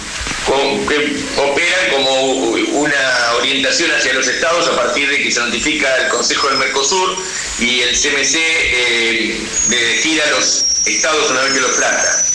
que 0.87 1.15
operan 1.37 1.89
como 1.91 2.21
una 2.21 3.33
orientación 3.37 3.91
hacia 3.91 4.13
los 4.13 4.27
estados 4.27 4.67
a 4.67 4.75
partir 4.75 5.09
de 5.09 5.23
que 5.23 5.31
se 5.31 5.39
notifica 5.39 5.95
el 5.97 6.09
Consejo 6.09 6.49
del 6.49 6.57
Mercosur 6.57 7.17
y 7.59 7.81
el 7.81 7.95
CMC 7.95 8.35
eh, 8.35 9.41
de 9.67 10.21
a 10.21 10.31
los 10.31 10.65
estados 10.85 11.29
una 11.29 11.41
vez 11.41 11.53
que 11.53 11.59
lo 11.61 11.71
trata. 11.71 12.25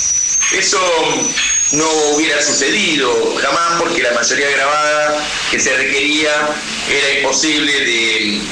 Eso 0.53 0.79
no 1.73 1.91
hubiera 2.15 2.41
sucedido 2.41 3.35
jamás 3.37 3.81
porque 3.81 4.03
la 4.03 4.13
mayoría 4.13 4.51
grabada 4.51 5.27
que 5.51 5.59
se 5.59 5.77
requería 5.77 6.55
era 6.89 7.19
imposible 7.19 7.73
de, 7.73 8.43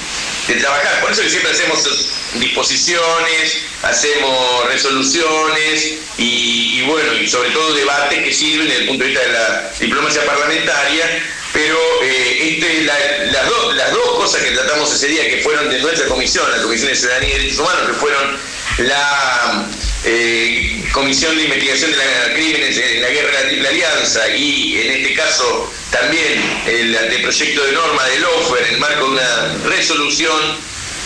trabajar. 0.59 1.01
Por 1.01 1.13
eso 1.13 1.23
que 1.23 1.31
siempre 1.31 1.53
hacemos 1.53 2.12
disposiciones, 2.35 3.59
hacemos 3.83 4.67
resoluciones 4.67 5.99
y, 6.17 6.83
bueno, 6.83 7.15
y 7.15 7.29
sobre 7.29 7.51
todo 7.51 7.75
debates 7.75 8.23
que 8.23 8.33
sirven 8.33 8.69
desde 8.69 8.83
el 8.83 8.89
punto 8.89 9.05
de 9.05 9.11
vista 9.11 9.27
de 9.27 9.33
la 9.33 9.73
diplomacia 9.79 10.25
parlamentaria, 10.25 11.23
pero 11.53 11.79
eh, 12.03 12.57
este, 12.57 12.83
las, 12.85 13.49
dos, 13.49 13.77
las 13.77 13.91
dos 13.93 14.17
cosas 14.17 14.43
que 14.43 14.53
tratamos 14.53 14.93
ese 14.95 15.09
día, 15.09 15.29
que 15.29 15.43
fueron 15.43 15.69
de 15.69 15.81
nuestra 15.81 16.07
comisión, 16.07 16.51
la 16.51 16.63
Comisión 16.63 16.89
de 16.89 16.97
Ciudadanía 16.97 17.31
y 17.31 17.39
Derechos 17.39 17.59
Humanos, 17.59 17.89
que 17.89 17.95
fueron 17.95 18.39
la 18.79 19.69
eh, 20.05 20.83
Comisión 20.93 21.37
de 21.37 21.45
Investigación 21.45 21.91
de 21.91 21.97
los 21.97 22.35
Crímenes 22.35 22.77
en 22.79 23.03
la 23.03 23.09
Guerra 23.09 23.29
de 23.29 23.43
la 23.43 23.49
Triple 23.49 23.69
Alianza 23.69 24.29
y 24.37 24.81
en 24.81 24.93
este 24.93 25.15
caso 25.15 25.73
también 25.91 26.63
el 26.67 26.97
anteproyecto 26.97 27.65
de 27.65 27.73
norma 27.73 28.05
del 28.07 28.25
OFER 28.25 28.67
en 28.67 28.75
el 28.75 28.81
marco 28.81 29.05
de 29.07 29.11
una 29.13 29.55
resolución, 29.65 30.57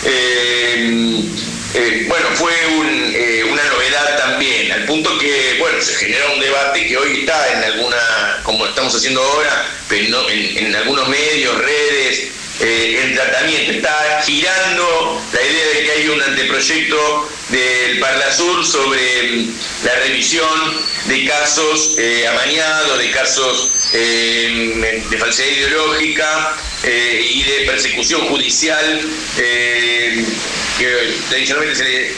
eh, 0.05 1.21
eh, 1.73 2.05
bueno, 2.07 2.27
fue 2.35 2.53
una 3.49 3.63
novedad 3.65 4.17
también, 4.17 4.71
al 4.71 4.85
punto 4.85 5.17
que, 5.17 5.57
bueno, 5.59 5.81
se 5.81 5.93
genera 5.95 6.29
un 6.33 6.39
debate 6.39 6.87
que 6.87 6.97
hoy 6.97 7.19
está 7.19 7.53
en 7.53 7.63
alguna, 7.63 8.41
como 8.43 8.65
estamos 8.65 8.95
haciendo 8.95 9.21
ahora, 9.21 9.65
pero 9.87 10.29
en, 10.29 10.57
en 10.65 10.75
algunos 10.75 11.07
medios, 11.07 11.57
redes, 11.57 12.31
eh, 12.59 13.01
el 13.03 13.13
tratamiento. 13.13 13.71
Está 13.71 14.21
girando 14.23 15.21
la 15.31 15.41
idea 15.41 15.67
de 15.73 15.83
que 15.83 15.91
hay 15.91 16.07
un 16.07 16.21
anteproyecto 16.21 17.29
del 17.49 17.99
Parlasur 17.99 18.65
sobre 18.65 19.23
mm, 19.23 19.55
la 19.83 19.95
revisión 19.95 20.73
de 21.05 21.25
casos 21.25 21.95
eh, 21.97 22.27
amañados, 22.27 22.97
de 22.97 23.11
casos 23.11 23.69
eh, 23.93 25.03
de 25.09 25.17
falsedad 25.17 25.49
ideológica 25.49 26.57
y 26.83 27.43
de 27.43 27.65
persecución 27.65 28.27
judicial, 28.27 29.01
que 29.35 31.13
tradicionalmente 31.27 31.75
se 31.75 31.83
le 31.83 32.11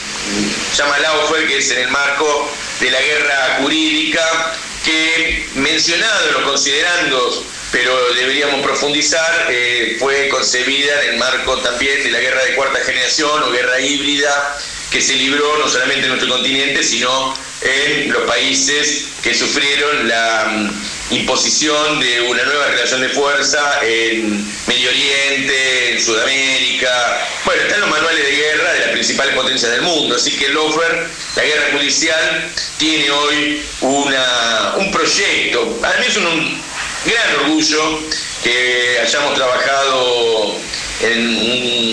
llama 0.76 1.00
Laufer, 1.00 1.48
que 1.48 1.58
es 1.58 1.72
en 1.72 1.80
el 1.80 1.88
marco 1.90 2.52
de 2.80 2.92
la 2.92 3.02
guerra 3.02 3.58
jurídica, 3.62 4.54
que 4.84 5.48
mencionado 5.56 6.28
en 6.28 6.34
los 6.34 6.44
considerandos 6.44 7.44
pero 7.72 8.14
deberíamos 8.14 8.62
profundizar, 8.62 9.48
eh, 9.50 9.98
fue 10.00 10.28
concebida 10.30 11.04
en 11.04 11.10
el 11.12 11.18
marco 11.18 11.58
también 11.60 12.04
de 12.04 12.12
la 12.12 12.20
guerra 12.20 12.44
de 12.44 12.56
cuarta 12.56 12.80
generación 12.80 13.44
o 13.44 13.52
guerra 13.52 13.80
híbrida 13.80 14.58
que 14.92 15.02
se 15.02 15.16
libró 15.16 15.58
no 15.58 15.70
solamente 15.70 16.04
en 16.04 16.10
nuestro 16.10 16.30
continente, 16.30 16.84
sino 16.84 17.36
en 17.62 18.12
los 18.12 18.24
países 18.24 19.10
que 19.22 19.36
sufrieron 19.36 20.08
la 20.08 20.46
mm, 20.46 21.14
imposición 21.16 22.00
de 22.00 22.22
una 22.22 22.44
nueva 22.44 22.68
relación 22.68 23.02
de 23.02 23.10
fuerza 23.10 23.82
en 23.84 24.46
Medio 24.66 24.90
Oriente, 24.90 25.92
en 25.92 26.02
Sudamérica. 26.02 27.28
Bueno, 27.46 27.62
están 27.62 27.82
los 27.82 27.90
manuales 27.90 28.24
de 28.24 28.32
guerra 28.32 28.74
de 28.74 28.80
las 28.80 28.90
principales 28.90 29.36
potencias 29.36 29.72
del 29.72 29.82
mundo, 29.84 30.16
así 30.16 30.36
que 30.38 30.46
el 30.46 30.58
OFER, 30.58 31.08
la 31.36 31.44
guerra 31.44 31.68
judicial, 31.74 32.52
tiene 32.78 33.12
hoy 33.12 33.62
una, 33.82 34.74
un 34.78 34.92
proyecto, 34.92 35.80
a 35.84 36.00
mí 36.00 36.06
es 36.08 36.18
un, 36.18 36.62
gran 37.06 37.36
orgullo 37.42 38.02
que 38.44 39.00
hayamos 39.02 39.34
trabajado 39.36 40.56
en 41.02 41.28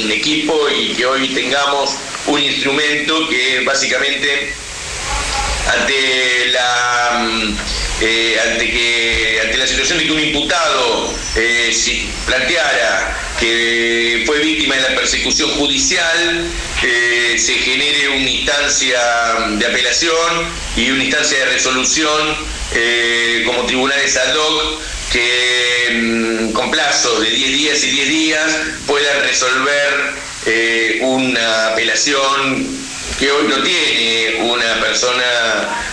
un 0.04 0.10
equipo 0.10 0.68
y 0.68 0.94
que 0.94 1.06
hoy 1.06 1.28
tengamos 1.28 1.96
un 2.26 2.42
instrumento 2.42 3.28
que 3.28 3.60
básicamente 3.64 4.52
ante 5.72 6.46
la 6.48 7.18
mm, 7.20 7.56
eh, 8.00 8.38
ante 8.50 8.70
que 8.70 9.40
ante 9.44 9.58
la 9.58 9.66
situación 9.66 9.98
de 9.98 10.04
que 10.04 10.12
un 10.12 10.20
imputado 10.20 11.14
eh, 11.36 11.70
si 11.72 12.08
planteara 12.26 13.16
que 13.38 14.25
fue 14.26 14.40
víctima 14.40 14.75
de 14.76 14.82
la 14.82 14.94
persecución 14.96 15.50
judicial 15.52 16.50
eh, 16.82 17.36
se 17.38 17.54
genere 17.54 18.08
una 18.08 18.30
instancia 18.30 19.00
de 19.50 19.66
apelación 19.66 20.48
y 20.76 20.90
una 20.90 21.04
instancia 21.04 21.38
de 21.38 21.46
resolución 21.46 22.56
como 23.46 23.64
tribunales 23.64 24.16
ad 24.16 24.34
hoc 24.34 24.80
que 25.12 25.90
mm, 25.92 26.52
con 26.52 26.70
plazo 26.70 27.20
de 27.20 27.30
10 27.30 27.52
días 27.52 27.84
y 27.84 27.90
10 27.90 28.08
días 28.08 28.56
puedan 28.86 29.22
resolver 29.22 30.14
eh, 30.46 30.98
una 31.02 31.68
apelación 31.68 32.86
que 33.18 33.30
hoy 33.30 33.48
no 33.48 33.62
tiene 33.62 34.42
una 34.42 34.80
persona 34.80 35.25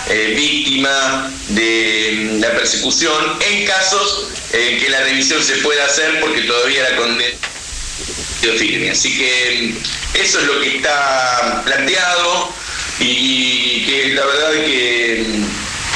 eh, 0.10 0.34
víctima 0.36 1.32
de 1.50 2.29
mm, 2.32 2.39
la 2.39 2.51
persecución 2.51 3.38
en 3.50 3.65
casos 3.65 4.29
en 4.51 4.79
que 4.79 4.89
la 4.89 5.01
revisión 5.01 5.41
se 5.43 5.58
pueda 5.58 5.86
hacer 5.86 6.20
porque 6.20 6.41
todavía 6.41 6.89
la 6.89 6.98
condena 6.98 7.38
firme. 8.58 8.91
Así 8.91 9.17
que 9.17 9.74
mm, 9.74 10.17
eso 10.22 10.39
es 10.39 10.46
lo 10.46 10.60
que 10.60 10.77
está 10.77 11.62
planteado 11.65 12.53
y 13.00 13.86
que 13.86 14.10
la 14.10 14.25
verdad 14.25 14.51
que, 14.65 15.25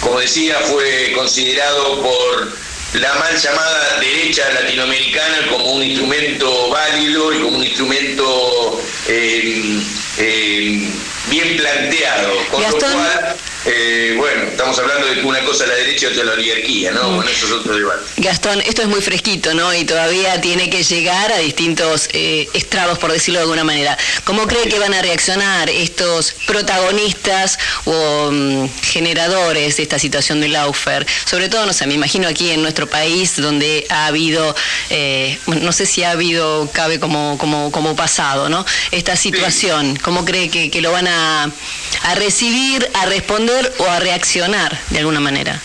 como 0.02 0.20
decía, 0.20 0.58
fue 0.62 1.12
considerado 1.14 2.02
por 2.02 2.67
la 2.94 3.14
mal 3.16 3.36
llamada 3.38 4.00
derecha 4.00 4.50
latinoamericana 4.54 5.48
como 5.50 5.74
un 5.74 5.84
instrumento 5.84 6.70
válido 6.70 7.34
y 7.34 7.42
como 7.42 7.58
un 7.58 7.64
instrumento 7.64 8.82
eh, 9.08 9.80
eh, 10.18 10.90
bien 11.30 11.58
planteado, 11.58 12.34
con 12.50 12.64
lo 12.64 12.78
cual 12.78 13.36
eh, 13.70 14.14
bueno, 14.16 14.44
estamos 14.44 14.80
hablando 14.80 15.08
de 15.08 15.16
que 15.16 15.26
una 15.26 15.42
cosa 15.42 15.66
es 15.66 15.70
la 15.70 15.76
derecha 15.76 16.08
y 16.08 16.10
otra 16.12 16.24
la 16.24 16.34
oligarquía, 16.34 16.92
¿no? 16.92 17.16
Bueno, 17.16 17.30
eso 17.30 17.48
es 17.48 17.52
otro 17.52 17.76
debate. 17.76 18.02
Gastón, 18.16 18.62
esto 18.62 18.82
es 18.82 18.88
muy 18.88 19.02
fresquito, 19.02 19.54
¿no? 19.54 19.74
Y 19.74 19.84
todavía 19.84 20.40
tiene 20.40 20.70
que 20.70 20.84
llegar 20.84 21.34
a 21.34 21.40
distintos 21.40 22.08
eh, 22.14 22.48
estrados, 22.54 22.98
por 22.98 23.12
decirlo 23.12 23.40
de 23.40 23.44
alguna 23.44 23.66
manera. 23.66 23.98
¿Cómo 24.24 24.48
cree 24.48 24.70
que 24.70 24.80
van 24.80 24.94
a 24.94 25.02
reaccionar 25.02 25.70
estos 25.70 26.34
protagonistas 26.46 27.60
o 27.84 28.30
mm, 28.32 28.70
generadores 28.84 29.76
de 29.76 29.84
esta 29.84 30.00
situación 30.00 30.40
del 30.40 30.54
Laufer? 30.54 31.06
Sobre 31.26 31.50
todo, 31.50 31.66
no 31.66 31.74
sé, 31.74 31.88
me 31.88 31.94
imagino 31.94 32.30
aquí 32.30 32.52
en 32.52 32.62
nuestro 32.62 32.88
país, 32.88 33.36
donde 33.36 33.86
ha 33.90 34.06
habido, 34.08 34.56
eh, 34.90 35.38
no 35.46 35.74
sé 35.74 35.86
si 35.86 36.04
ha 36.04 36.12
habido, 36.12 36.70
cabe 36.72 37.02
como, 37.02 37.38
como, 37.38 37.70
como 37.72 37.98
pasado, 37.98 38.48
¿no? 38.48 38.66
Esta 38.92 39.18
situación, 39.18 39.98
¿cómo 40.02 40.24
cree 40.24 40.50
que, 40.50 40.78
lo 40.78 40.92
van 40.92 41.08
a 41.08 41.52
recibir, 42.16 42.90
a 42.94 43.08
responder? 43.08 43.57
O 43.78 43.86
a 43.86 44.00
reaccionar 44.00 44.80
de 44.90 45.00
alguna 45.00 45.20
manera? 45.20 45.62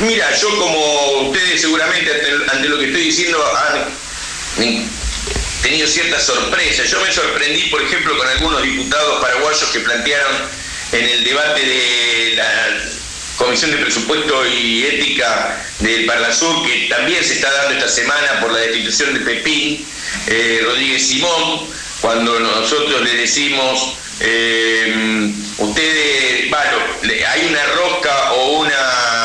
Mira, 0.00 0.34
yo 0.34 0.48
como 0.58 1.28
ustedes 1.28 1.60
seguramente 1.60 2.10
ante, 2.52 2.68
lo 2.68 2.78
que 2.78 2.86
estoy 2.86 3.02
diciendo 3.02 3.38
han 3.56 4.88
tenido 5.62 5.86
cierta 5.86 6.18
sorpresa. 6.18 6.84
Yo 6.84 7.00
me 7.00 7.12
sorprendí, 7.12 7.64
por 7.64 7.82
ejemplo, 7.82 8.16
con 8.16 8.26
algunos 8.26 8.62
diputados 8.62 9.22
paraguayos 9.22 9.64
que 9.72 9.80
plantearon 9.80 10.36
en 10.92 11.04
el 11.04 11.24
debate 11.24 11.64
de 11.64 12.34
la 12.36 12.78
Comisión 13.36 13.70
de 13.70 13.76
Presupuesto 13.76 14.46
y 14.48 14.84
Ética 14.84 15.64
del 15.78 16.06
Parlasur, 16.06 16.66
que 16.66 16.88
también 16.88 17.22
se 17.22 17.34
está 17.34 17.52
dando 17.52 17.74
esta 17.74 17.88
semana 17.88 18.40
por 18.40 18.52
la 18.52 18.58
destitución 18.58 19.14
de 19.14 19.20
Pepín 19.20 19.86
eh, 20.26 20.60
Rodríguez 20.64 21.06
Simón, 21.06 21.68
cuando 22.00 22.40
nosotros 22.40 23.00
le 23.02 23.14
decimos, 23.14 23.94
eh, 24.20 25.32
ustedes, 25.58 26.50
bueno, 26.50 26.78
hay 27.28 27.46
una 27.46 27.66
rosca 27.66 28.32
o 28.32 28.60
un 28.60 28.70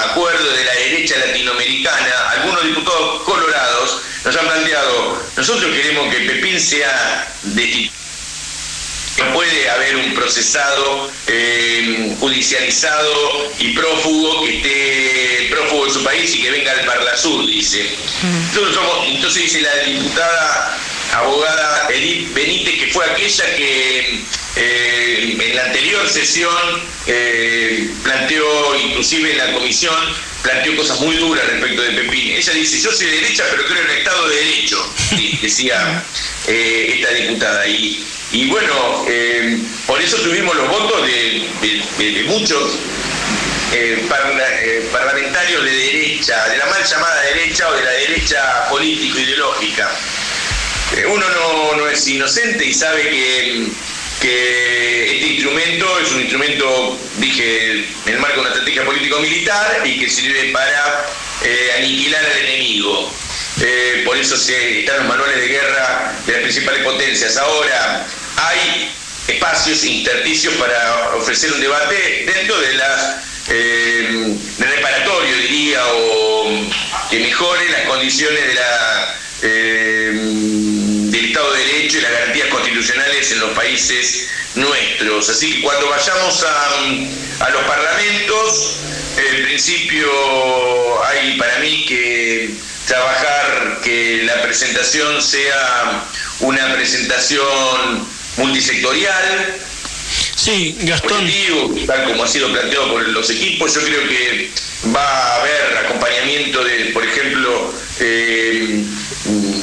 acuerdo 0.10 0.52
de 0.52 0.66
la 0.66 0.74
derecha 0.74 1.18
latinoamericana, 1.18 2.30
algunos 2.32 2.64
diputados 2.66 3.24
colorados 3.24 4.02
nos 4.26 4.36
han 4.36 4.46
planteado, 4.46 5.24
nosotros 5.36 5.72
queremos 5.74 6.14
que 6.14 6.22
Pepín 6.22 6.60
sea 6.60 7.28
destituido 7.44 8.04
puede 9.34 9.70
haber 9.70 9.96
un 9.98 10.14
procesado 10.14 11.12
eh, 11.28 12.16
judicializado 12.20 13.52
y 13.60 13.74
prófugo 13.74 14.44
que 14.44 14.58
esté 14.58 15.48
prófugo 15.56 15.88
en 15.88 15.94
su 15.94 16.04
país 16.04 16.36
y 16.36 16.42
que 16.42 16.52
venga 16.52 16.72
al 16.72 16.86
Parlasur, 16.86 17.46
dice. 17.46 17.90
entonces 19.08 19.44
dice 19.44 19.62
la 19.62 19.76
diputada 19.84 20.78
abogada 21.14 21.88
Edith 21.90 22.34
Benítez, 22.34 22.80
que 22.80 22.88
fue 22.92 23.06
aquella 23.06 23.56
que 23.56 24.24
eh, 24.56 25.38
en 25.40 25.56
la 25.56 25.66
anterior 25.66 26.08
sesión 26.08 26.84
eh, 27.08 27.90
planteó, 28.04 28.76
inclusive 28.78 29.32
en 29.32 29.38
la 29.38 29.54
comisión, 29.54 29.96
planteó 30.42 30.76
cosas 30.76 31.00
muy 31.00 31.16
duras 31.18 31.46
respecto 31.48 31.82
de 31.82 31.92
Pepín. 31.92 32.34
Ella 32.34 32.54
dice, 32.54 32.80
yo 32.80 32.92
soy 32.92 33.08
de 33.08 33.14
derecha, 33.14 33.44
pero 33.50 33.66
creo 33.66 33.82
en 33.84 33.90
el 33.90 33.98
Estado 33.98 34.28
de 34.28 34.36
Derecho, 34.36 34.94
decía 35.42 36.04
esta 36.48 37.14
diputada. 37.14 37.68
Y, 37.68 38.48
bueno, 38.50 39.06
eh, 39.08 39.60
por 39.86 40.02
eso 40.02 40.18
tuvimos 40.18 40.56
los 40.56 40.68
votos 40.68 41.06
de, 41.06 42.24
muchos 42.26 42.80
eh, 43.72 44.08
eh, 44.08 44.90
parlamentarios 44.92 45.64
de 45.64 45.72
derecha, 45.72 46.48
de 46.50 46.58
la 46.58 46.66
mal 46.66 46.84
llamada 46.84 47.22
derecha 47.22 47.70
o 47.70 47.76
de 47.76 47.84
la 47.84 47.92
derecha 47.92 48.70
político-ideológica. 48.70 49.90
uno 51.10 51.26
no, 51.76 51.88
es 51.90 52.08
inocente 52.08 52.66
y 52.66 52.74
sabe 52.74 53.04
que, 53.04 53.68
este 54.30 55.28
instrumento 55.28 56.00
es 56.00 56.12
un 56.12 56.22
instrumento, 56.22 57.00
dije, 57.18 57.86
en 58.06 58.14
el 58.14 58.20
marco 58.20 58.36
de 58.36 58.42
una 58.42 58.50
estrategia 58.50 58.86
político-militar 58.86 59.82
y 59.86 60.00
que 60.00 60.10
sirve 60.10 60.52
para 60.52 61.06
aniquilar 61.78 62.24
al 62.26 62.38
enemigo. 62.38 63.12
por 64.06 64.18
eso 64.18 64.38
se, 64.38 64.80
están 64.80 64.98
los 64.98 65.08
manuales 65.08 65.38
de 65.38 65.48
guerra 65.48 66.14
de 66.26 66.34
las 66.34 66.42
principales 66.42 66.84
potencias. 66.84 67.38
Ahora, 67.38 68.06
hay 68.38 68.90
espacios 69.28 69.84
intersticios 69.86 70.54
para 70.56 71.16
ofrecer 71.16 71.52
un 71.54 71.62
debate 71.62 72.26
dentro 72.26 72.60
de 72.60 72.74
las 72.74 73.24
eh, 73.50 74.38
reparatorio 74.58 75.38
diría 75.38 75.82
o 75.86 76.50
que 77.10 77.20
mejore 77.20 77.70
las 77.70 77.82
condiciones 77.82 78.48
de 78.48 78.54
la 78.54 79.16
Derecho 81.84 81.98
y 81.98 82.02
las 82.02 82.12
garantías 82.14 82.48
constitucionales 82.48 83.32
en 83.34 83.40
los 83.42 83.50
países 83.52 84.30
nuestros. 84.56 85.28
Así 85.28 85.56
que 85.56 85.62
cuando 85.64 85.90
vayamos 85.90 86.44
a, 86.44 87.46
a 87.46 87.50
los 87.50 87.64
parlamentos, 87.64 88.76
en 89.18 89.44
principio 89.44 90.08
hay 91.06 91.38
para 91.38 91.60
mí 91.60 91.86
que 91.86 92.52
trabajar 92.88 93.82
que 93.84 94.22
la 94.24 94.42
presentación 94.44 95.22
sea 95.22 96.06
una 96.40 96.74
presentación 96.74 98.08
multisectorial, 98.38 99.58
Sí, 100.36 100.76
Gastón. 100.82 101.26
tal 101.88 102.04
como 102.04 102.24
ha 102.24 102.28
sido 102.28 102.52
planteado 102.52 102.92
por 102.92 103.08
los 103.10 103.30
equipos, 103.30 103.74
yo 103.76 103.82
creo 103.82 104.08
que 104.10 104.52
va 104.94 105.02
a 105.06 105.36
haber 105.42 105.78
acompañamiento 105.86 106.64
de, 106.64 106.86
por 106.94 107.06
ejemplo, 107.06 107.74
eh, 108.00 108.84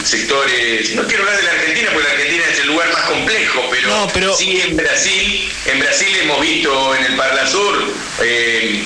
sectores. 0.05 0.95
No 0.95 1.07
quiero 1.07 1.25
hablar 1.25 1.39
de 1.39 1.43
la 1.45 1.53
Argentina, 1.53 1.91
porque 1.93 2.09
la 2.09 2.15
Argentina 2.15 2.45
es 2.51 2.59
el 2.61 2.67
lugar 2.69 2.93
más 2.93 3.03
complejo, 3.03 3.63
pero, 3.71 4.09
pero... 4.13 4.35
sí 4.35 4.61
en 4.61 4.77
Brasil. 4.77 5.53
En 5.67 5.81
Brasil 5.81 6.17
hemos 6.23 6.41
visto 6.41 6.95
en 6.95 7.05
el 7.05 7.17
Parla 7.17 7.47
Sur. 7.47 7.93
Eh, 8.23 8.85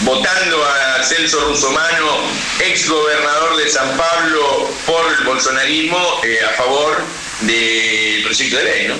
votando 0.00 0.64
a 0.64 1.02
Celso 1.04 1.40
Russomano, 1.46 2.22
ex 2.60 2.88
gobernador 2.88 3.56
de 3.56 3.68
San 3.68 3.96
Pablo, 3.96 4.70
por 4.86 5.12
el 5.18 5.24
bolsonarismo, 5.24 6.20
eh, 6.24 6.38
a 6.44 6.50
favor 6.54 7.04
del 7.46 8.22
proyecto 8.22 8.56
de 8.56 8.64
ley, 8.64 8.88
¿no? 8.88 8.96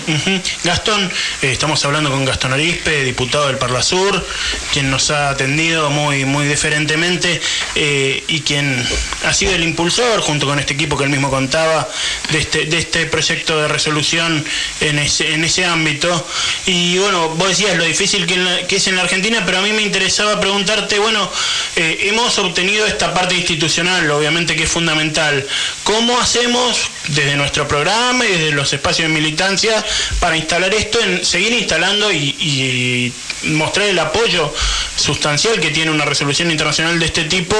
Gastón, 0.64 1.10
eh, 1.42 1.52
estamos 1.52 1.84
hablando 1.84 2.10
con 2.10 2.24
Gastón 2.24 2.52
Arispe, 2.52 3.04
diputado 3.04 3.46
del 3.48 3.58
Parla 3.58 3.82
Sur, 3.82 4.24
quien 4.72 4.90
nos 4.90 5.10
ha 5.10 5.30
atendido 5.30 5.90
muy, 5.90 6.24
muy 6.24 6.46
diferentemente 6.46 7.40
eh, 7.74 8.22
y 8.28 8.40
quien 8.40 8.86
ha 9.24 9.32
sido 9.32 9.54
el 9.54 9.62
impulsor, 9.62 10.20
junto 10.20 10.46
con 10.46 10.58
este 10.58 10.74
equipo 10.74 10.96
que 10.96 11.04
él 11.04 11.10
mismo 11.10 11.30
contaba, 11.30 11.88
de 12.30 12.38
este, 12.38 12.64
de 12.66 12.78
este 12.78 13.06
proyecto 13.06 13.60
de 13.60 13.68
resolución 13.68 14.44
en 14.80 14.98
ese, 14.98 15.34
en 15.34 15.44
ese 15.44 15.64
ámbito. 15.64 16.26
Y 16.66 16.98
bueno, 16.98 17.30
vos 17.30 17.48
decías 17.48 17.76
lo 17.76 17.84
difícil 17.84 18.26
que, 18.26 18.66
que 18.68 18.76
es 18.76 18.86
en 18.86 18.96
la 18.96 19.02
Argentina, 19.02 19.42
pero 19.46 19.58
a 19.58 19.62
mí 19.62 19.72
me 19.72 19.82
interesaba 19.82 20.40
preguntarte, 20.40 20.98
bueno, 20.98 21.30
eh, 21.76 21.98
hemos 22.02 22.38
obtenido 22.38 22.86
esta 22.86 23.14
parte 23.14 23.34
institucional, 23.34 24.10
obviamente 24.10 24.56
que 24.56 24.64
es 24.64 24.70
fundamental. 24.70 25.46
¿Cómo 25.84 26.18
hacemos 26.20 26.90
desde 27.08 27.36
nuestro 27.36 27.66
programa 27.66 28.24
desde 28.32 28.52
los 28.52 28.72
espacios 28.72 29.08
de 29.08 29.14
militancia 29.14 29.84
para 30.20 30.36
instalar 30.36 30.72
esto, 30.74 30.98
seguir 31.22 31.52
instalando 31.52 32.12
y, 32.12 33.12
mostrar 33.44 33.88
el 33.88 33.98
apoyo 33.98 34.54
sustancial 34.96 35.58
que 35.58 35.70
tiene 35.70 35.90
una 35.90 36.04
resolución 36.04 36.52
internacional 36.52 37.00
de 37.00 37.06
este 37.06 37.24
tipo 37.24 37.56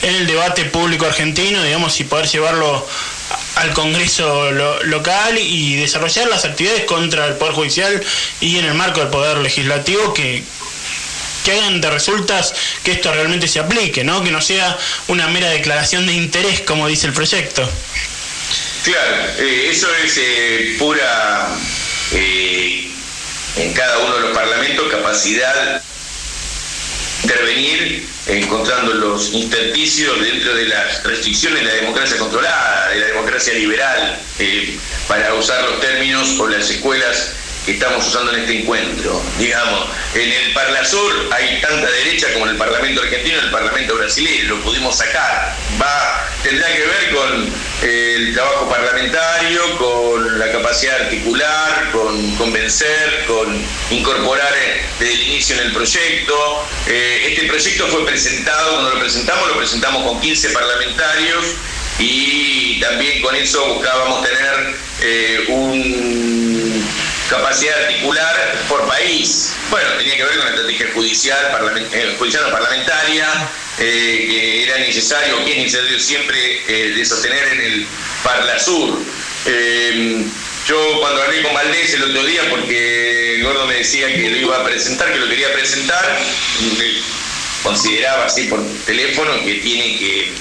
en 0.00 0.14
el 0.14 0.26
debate 0.26 0.64
público 0.64 1.04
argentino, 1.04 1.62
digamos, 1.62 2.00
y 2.00 2.04
poder 2.04 2.26
llevarlo 2.26 2.86
al 3.56 3.72
Congreso 3.74 4.50
local 4.84 5.36
y 5.38 5.76
desarrollar 5.76 6.28
las 6.28 6.46
actividades 6.46 6.84
contra 6.84 7.26
el 7.26 7.34
Poder 7.34 7.54
Judicial 7.54 8.02
y 8.40 8.58
en 8.58 8.64
el 8.64 8.74
marco 8.74 9.00
del 9.00 9.10
Poder 9.10 9.38
Legislativo 9.38 10.14
que, 10.14 10.42
que 11.44 11.52
hagan 11.52 11.80
de 11.80 11.90
resultas 11.90 12.54
que 12.82 12.92
esto 12.92 13.12
realmente 13.12 13.46
se 13.46 13.60
aplique, 13.60 14.04
¿no? 14.04 14.22
Que 14.24 14.32
no 14.32 14.40
sea 14.40 14.76
una 15.08 15.28
mera 15.28 15.48
declaración 15.48 16.06
de 16.06 16.12
interés, 16.12 16.60
como 16.62 16.88
dice 16.88 17.06
el 17.06 17.12
proyecto. 17.12 17.68
Claro, 18.86 19.16
eh, 19.38 19.68
eso 19.68 19.88
es 20.04 20.16
eh, 20.16 20.76
pura, 20.78 21.48
eh, 22.12 22.88
en 23.56 23.72
cada 23.72 23.98
uno 23.98 24.14
de 24.14 24.20
los 24.20 24.30
parlamentos, 24.30 24.86
capacidad 24.88 25.82
intervenir 27.24 28.06
encontrando 28.28 28.94
los 28.94 29.32
intersticios 29.32 30.20
dentro 30.20 30.54
de 30.54 30.66
las 30.66 31.02
restricciones 31.02 31.64
de 31.64 31.66
la 31.66 31.74
democracia 31.74 32.16
controlada, 32.16 32.90
de 32.90 33.00
la 33.00 33.06
democracia 33.08 33.54
liberal, 33.54 34.20
para 35.08 35.34
usar 35.34 35.64
los 35.64 35.80
términos 35.80 36.38
o 36.38 36.46
las 36.46 36.70
escuelas 36.70 37.32
que 37.64 37.72
estamos 37.72 38.06
usando 38.06 38.32
en 38.34 38.42
este 38.42 38.60
encuentro. 38.60 39.20
Digamos, 39.40 39.88
en 40.14 40.30
el 40.30 40.52
Parlasur 40.52 41.28
hay 41.32 41.60
tanta 41.60 41.90
derecha 41.90 42.32
como 42.34 42.44
en 42.46 42.52
el 42.52 42.56
Parlamento 42.56 43.02
argentino 43.02 43.38
y 43.38 43.44
el 43.46 43.50
Parlamento 43.50 43.96
brasileño, 43.96 44.44
lo 44.44 44.60
pudimos 44.62 44.96
sacar. 44.96 45.56
Va, 45.82 46.28
tendrá 46.44 46.72
que 46.72 46.86
ver 46.86 47.10
con 47.12 47.65
el 47.82 48.34
trabajo 48.34 48.68
parlamentario, 48.68 49.76
con 49.78 50.38
la 50.38 50.50
capacidad 50.52 50.98
de 50.98 51.04
articular, 51.04 51.90
con 51.92 52.36
convencer, 52.36 53.24
con 53.26 53.62
incorporar 53.90 54.52
eh, 54.54 54.82
desde 54.98 55.14
el 55.14 55.22
inicio 55.22 55.56
en 55.56 55.66
el 55.66 55.72
proyecto. 55.72 56.64
Eh, 56.86 57.28
este 57.32 57.46
proyecto 57.46 57.86
fue 57.88 58.06
presentado, 58.06 58.72
cuando 58.72 58.94
lo 58.94 59.00
presentamos, 59.00 59.48
lo 59.48 59.56
presentamos 59.56 60.04
con 60.04 60.20
15 60.20 60.50
parlamentarios 60.50 61.44
y 61.98 62.80
también 62.80 63.22
con 63.22 63.34
eso 63.34 63.74
buscábamos 63.74 64.22
tener 64.22 65.46
un 65.48 66.84
capacidad 67.28 67.82
articular 67.84 68.64
por 68.68 68.86
país. 68.86 69.54
Bueno, 69.70 69.90
tenía 69.98 70.16
que 70.16 70.24
ver 70.24 70.36
con 70.36 70.44
la 70.44 70.50
estrategia 70.50 70.86
judicial, 70.94 71.88
eh, 71.92 72.14
judicial 72.18 72.44
o 72.46 72.50
parlamentaria, 72.50 73.26
eh, 73.78 74.26
que 74.28 74.62
era 74.64 74.78
necesario, 74.78 75.44
que 75.44 75.52
es 75.52 75.58
necesario 75.58 75.98
siempre 75.98 76.62
eh, 76.68 76.94
de 76.94 77.04
sostener 77.04 77.48
en 77.48 77.60
el 77.60 77.86
Parla 78.22 78.58
Sur. 78.58 78.98
yo 80.66 81.00
cuando 81.00 81.22
hablé 81.22 81.42
con 81.42 81.54
Valdés 81.54 81.94
el 81.94 82.02
otro 82.04 82.24
día, 82.24 82.42
porque 82.50 83.40
Gordo 83.42 83.66
me 83.66 83.74
decía 83.74 84.08
que 84.08 84.30
lo 84.30 84.36
iba 84.36 84.60
a 84.60 84.64
presentar, 84.64 85.12
que 85.12 85.18
lo 85.18 85.28
quería 85.28 85.52
presentar, 85.52 86.18
consideraba 87.62 88.26
así 88.26 88.44
por 88.44 88.64
teléfono 88.84 89.44
que 89.44 89.54
tiene 89.54 89.98
que 89.98 90.32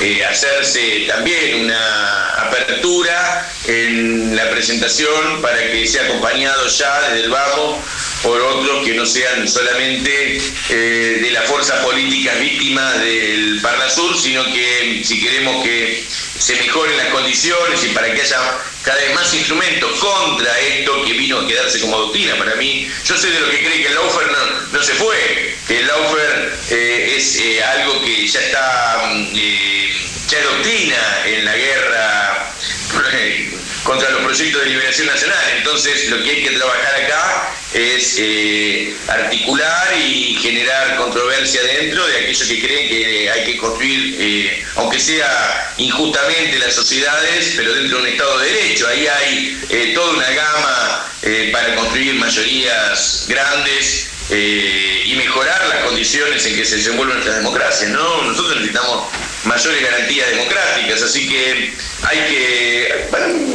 eh, 0.00 0.24
hacerse 0.24 1.04
también 1.06 1.64
una 1.64 2.30
apertura 2.46 3.50
en 3.66 4.34
la 4.34 4.50
presentación 4.50 5.42
para 5.42 5.70
que 5.70 5.86
sea 5.86 6.04
acompañado 6.04 6.66
ya 6.68 7.02
desde 7.02 7.24
el 7.24 7.30
vamos 7.30 7.84
por 8.22 8.40
otros 8.40 8.84
que 8.84 8.94
no 8.94 9.06
sean 9.06 9.46
solamente 9.48 10.40
eh, 10.70 11.18
de 11.22 11.30
la 11.30 11.42
fuerza 11.42 11.82
política 11.82 12.34
víctima 12.34 12.94
del 12.94 13.60
Parnasur, 13.62 14.18
sino 14.18 14.44
que 14.52 15.02
si 15.04 15.20
queremos 15.20 15.64
que 15.64 16.04
se 16.38 16.56
mejoren 16.56 16.96
las 16.96 17.08
condiciones 17.08 17.84
y 17.84 17.88
para 17.88 18.12
que 18.14 18.22
haya 18.22 18.38
cada 18.82 19.00
vez 19.00 19.14
más 19.14 19.34
instrumentos 19.34 19.98
contra 19.98 20.58
esto 20.60 21.04
que 21.04 21.12
vino 21.12 21.38
a 21.38 21.46
quedarse 21.46 21.80
como 21.80 21.98
doctrina 21.98 22.36
para 22.36 22.54
mí. 22.56 22.90
Yo 23.04 23.16
soy 23.16 23.30
de 23.30 23.40
lo 23.40 23.50
que 23.50 23.58
cree 23.58 23.82
que 23.82 23.88
el 23.88 23.94
Laufer 23.94 24.26
no, 24.72 24.82
se 24.82 24.94
fue, 24.94 25.54
que 25.66 25.80
el 25.80 25.86
Laufer 25.86 26.58
eh, 26.70 27.14
es 27.16 27.36
eh, 27.36 27.62
algo 27.62 28.02
que 28.02 28.26
ya 28.26 28.40
está, 28.40 29.02
mm, 29.12 29.32
eh, 29.34 29.92
ya 30.28 30.38
es 30.38 30.44
doctrina 30.44 30.96
en 31.26 31.44
la 31.44 31.56
guerra 31.56 32.52
contra 33.84 34.10
los 34.10 34.22
proyectos 34.22 34.62
de 34.62 34.70
liberación 34.70 35.06
nacional. 35.06 35.44
Entonces 35.56 36.08
lo 36.10 36.22
que 36.22 36.30
hay 36.30 36.42
que 36.42 36.50
trabajar 36.50 36.94
acá 37.02 37.54
es 37.72 38.16
eh, 38.18 38.94
articular 39.08 39.94
y 39.96 40.36
generar 40.36 40.96
controversia 40.96 41.62
dentro 41.62 42.06
de 42.06 42.16
aquellos 42.16 42.48
que 42.48 42.60
creen 42.60 42.88
que 42.88 43.30
hay 43.30 43.44
que 43.44 43.56
construir, 43.58 44.16
eh, 44.18 44.64
aunque 44.76 44.98
sea 44.98 45.72
injustamente 45.76 46.58
las 46.58 46.74
sociedades, 46.74 47.54
pero 47.56 47.72
dentro 47.74 47.98
de 47.98 48.02
un 48.02 48.08
Estado 48.08 48.38
de 48.38 48.52
Derecho. 48.52 48.88
Ahí 48.88 49.06
hay 49.06 49.60
eh, 49.68 49.92
toda 49.94 50.14
una 50.14 50.30
gama 50.30 51.06
para 51.52 51.74
construir 51.76 52.14
mayorías 52.14 53.26
grandes 53.28 54.10
y 54.30 55.14
mejorar 55.16 55.68
las 55.68 55.84
condiciones 55.84 56.46
en 56.46 56.54
que 56.54 56.64
se 56.64 56.76
desenvuelve 56.76 57.14
nuestra 57.14 57.36
democracia. 57.36 57.88
¿no? 57.88 58.22
Nosotros 58.22 58.56
necesitamos 58.56 59.08
mayores 59.44 59.82
garantías 59.82 60.30
democráticas, 60.30 61.02
así 61.02 61.28
que 61.28 61.74
hay 62.02 62.18
que, 62.18 63.08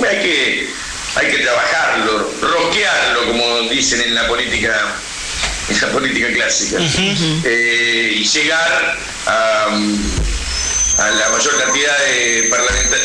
hay 0.08 0.18
que, 0.22 0.70
hay 1.16 1.28
que 1.32 1.38
trabajarlo, 1.40 2.32
roquearlo, 2.42 3.28
como 3.28 3.62
dicen 3.70 4.02
en 4.02 4.16
la 4.16 4.28
política, 4.28 4.96
en 5.70 5.82
la 5.82 5.88
política 5.90 6.32
clásica, 6.34 6.78
eh, 7.44 8.14
y 8.16 8.24
llegar 8.26 8.98
a, 9.28 9.68
la 10.98 11.30
mayor 11.30 11.58
cantidad 11.60 11.98
de, 12.00 12.50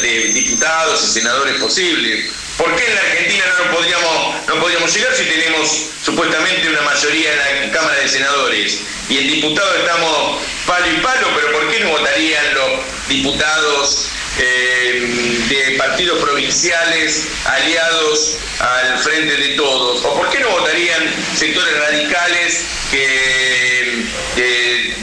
de 0.03 0.33
diputados 0.33 1.05
y 1.05 1.13
senadores 1.13 1.61
posible. 1.61 2.31
¿Por 2.61 2.77
qué 2.77 2.85
en 2.85 2.95
la 2.95 3.01
Argentina 3.01 3.45
no 3.65 3.75
podríamos, 3.75 4.47
no 4.47 4.61
podríamos 4.61 4.95
llegar 4.95 5.15
si 5.15 5.25
tenemos 5.25 5.87
supuestamente 6.05 6.69
una 6.69 6.83
mayoría 6.83 7.33
en 7.33 7.67
la 7.67 7.73
Cámara 7.73 7.99
de 8.01 8.07
Senadores? 8.07 8.83
Y 9.09 9.17
en 9.17 9.29
diputados 9.29 9.79
estamos 9.79 10.43
palo 10.67 10.87
y 10.87 11.01
palo, 11.01 11.29
pero 11.37 11.53
¿por 11.53 11.71
qué 11.71 11.81
no 11.81 11.89
votarían 11.89 12.55
los 12.55 13.09
diputados 13.09 14.09
eh, 14.39 15.41
de 15.49 15.77
partidos 15.79 16.23
provinciales 16.23 17.29
aliados 17.47 18.37
al 18.59 18.99
frente 18.99 19.39
de 19.39 19.49
todos? 19.55 20.05
¿O 20.05 20.15
por 20.19 20.29
qué 20.29 20.41
no 20.41 20.51
votarían 20.51 21.15
sectores 21.35 21.79
radicales 21.79 22.67
que, 22.91 24.05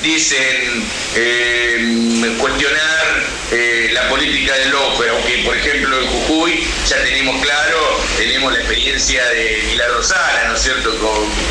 dicen 0.03 0.85
eh, 1.15 2.35
cuestionar 2.39 3.36
eh, 3.51 3.89
la 3.93 4.09
política 4.09 4.53
del 4.55 4.75
OPE? 4.75 5.09
Aunque, 5.09 5.37
por 5.45 5.55
ejemplo, 5.57 6.01
en 6.01 6.07
Jujuy 6.07 6.67
ya 6.87 7.03
tenemos 7.03 7.41
claro, 7.41 8.01
tenemos 8.17 8.51
la 8.51 8.59
experiencia 8.59 9.25
de 9.29 9.63
Milagro 9.67 10.03
Sala, 10.03 10.45
¿no 10.49 10.55
es 10.55 10.61
cierto? 10.61 10.93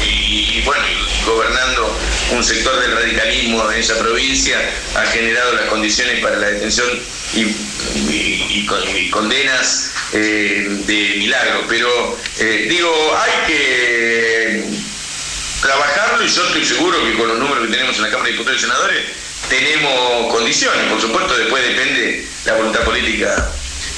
y, 0.02 0.61
bueno, 0.62 0.85
gobernando 1.24 1.98
un 2.32 2.44
sector 2.44 2.80
del 2.80 2.92
radicalismo 2.92 3.70
en 3.70 3.78
esa 3.78 3.98
provincia 3.98 4.59
ha 4.94 5.06
generado 5.06 5.54
las 5.54 5.66
condiciones 5.66 6.20
para 6.20 6.37
la 6.37 6.50
detención 6.50 6.88
y, 7.35 8.66
condenas 9.11 9.92
eh, 10.12 10.66
de 10.87 11.14
milagro. 11.18 11.64
Pero 11.68 12.18
eh, 12.38 12.66
digo, 12.68 13.16
hay 13.16 13.46
que 13.46 14.64
trabajarlo 15.62 16.24
y 16.24 16.28
yo 16.28 16.46
estoy 16.46 16.64
seguro 16.64 17.02
que 17.04 17.14
con 17.14 17.28
los 17.28 17.38
números 17.38 17.66
que 17.66 17.72
tenemos 17.72 17.96
en 17.96 18.02
la 18.02 18.11
Cámara 18.11 18.26
de 18.26 18.32
Diputados 18.32 18.61
y 18.61 18.62
Senadores 18.62 19.25
tenemos 19.48 20.32
condiciones. 20.32 20.90
Por 20.90 21.00
supuesto, 21.00 21.37
después 21.37 21.62
depende 21.66 22.26
la 22.44 22.54
voluntad 22.54 22.85
política 22.85 23.50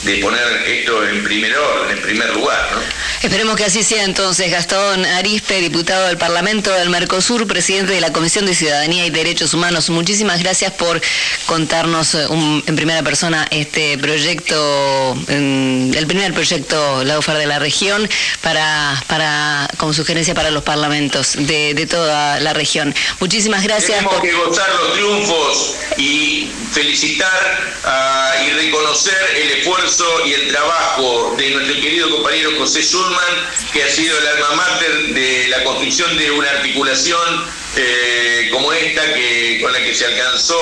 de 0.02 0.16
poner 0.18 0.62
esto 0.66 1.06
en 1.06 1.24
primer 1.24 1.56
orden, 1.56 1.96
en 1.96 2.02
primer 2.02 2.34
lugar. 2.34 2.70
¿no? 2.72 2.80
Esperemos 3.22 3.56
que 3.56 3.64
así 3.64 3.82
sea 3.82 4.04
entonces. 4.04 4.50
Gastón 4.50 5.04
Arispe, 5.04 5.60
diputado 5.60 6.06
del 6.06 6.18
Parlamento 6.18 6.70
del 6.70 6.88
Mercosur, 6.88 7.46
presidente 7.48 7.92
de 7.92 8.00
la 8.00 8.12
Comisión 8.12 8.46
de 8.46 8.54
Ciudadanía 8.54 9.06
y 9.06 9.10
Derechos 9.10 9.54
Humanos. 9.54 9.90
Muchísimas 9.90 10.40
gracias 10.40 10.72
por 10.72 11.00
contarnos 11.46 12.14
eh, 12.14 12.26
en 12.30 12.76
primera 12.76 13.02
persona 13.02 13.46
este 13.50 13.98
proyecto, 13.98 15.16
el 15.28 16.06
primer 16.06 16.32
proyecto, 16.32 17.02
la 17.04 17.18
UFAR 17.18 17.38
de 17.38 17.46
la 17.46 17.58
región, 17.58 18.08
para, 18.40 19.02
para, 19.08 19.68
como 19.78 19.92
sugerencia 19.92 20.34
para 20.34 20.50
los 20.50 20.62
parlamentos 20.62 21.34
de, 21.38 21.86
toda 21.90 22.38
la 22.40 22.52
región. 22.52 22.94
Muchísimas 23.18 23.64
gracias. 23.64 23.98
Tenemos 23.98 24.20
que 24.20 24.32
gozar 24.32 24.68
los 24.74 24.92
triunfos 24.92 25.74
y 25.96 26.50
felicitar 26.72 27.74
ah, 27.84 28.34
y 28.46 28.50
reconocer 28.50 29.18
el 29.36 29.50
esfuerzo 29.58 30.04
y 30.26 30.34
el 30.34 30.48
trabajo 30.52 31.34
de 31.36 31.50
nuestro 31.50 31.74
querido 31.80 32.10
compañero 32.10 32.50
José 32.58 32.82
Que 33.72 33.82
ha 33.82 33.90
sido 33.90 34.18
el 34.18 34.26
alma 34.26 34.54
mater 34.56 35.14
de 35.14 35.48
la 35.48 35.64
construcción 35.64 36.16
de 36.16 36.30
una 36.30 36.50
articulación 36.50 37.46
eh, 37.76 38.48
como 38.50 38.72
esta 38.72 39.14
que 39.14 39.60
con 39.62 39.72
la 39.72 39.82
que 39.84 39.94
se 39.94 40.06
alcanzó 40.06 40.58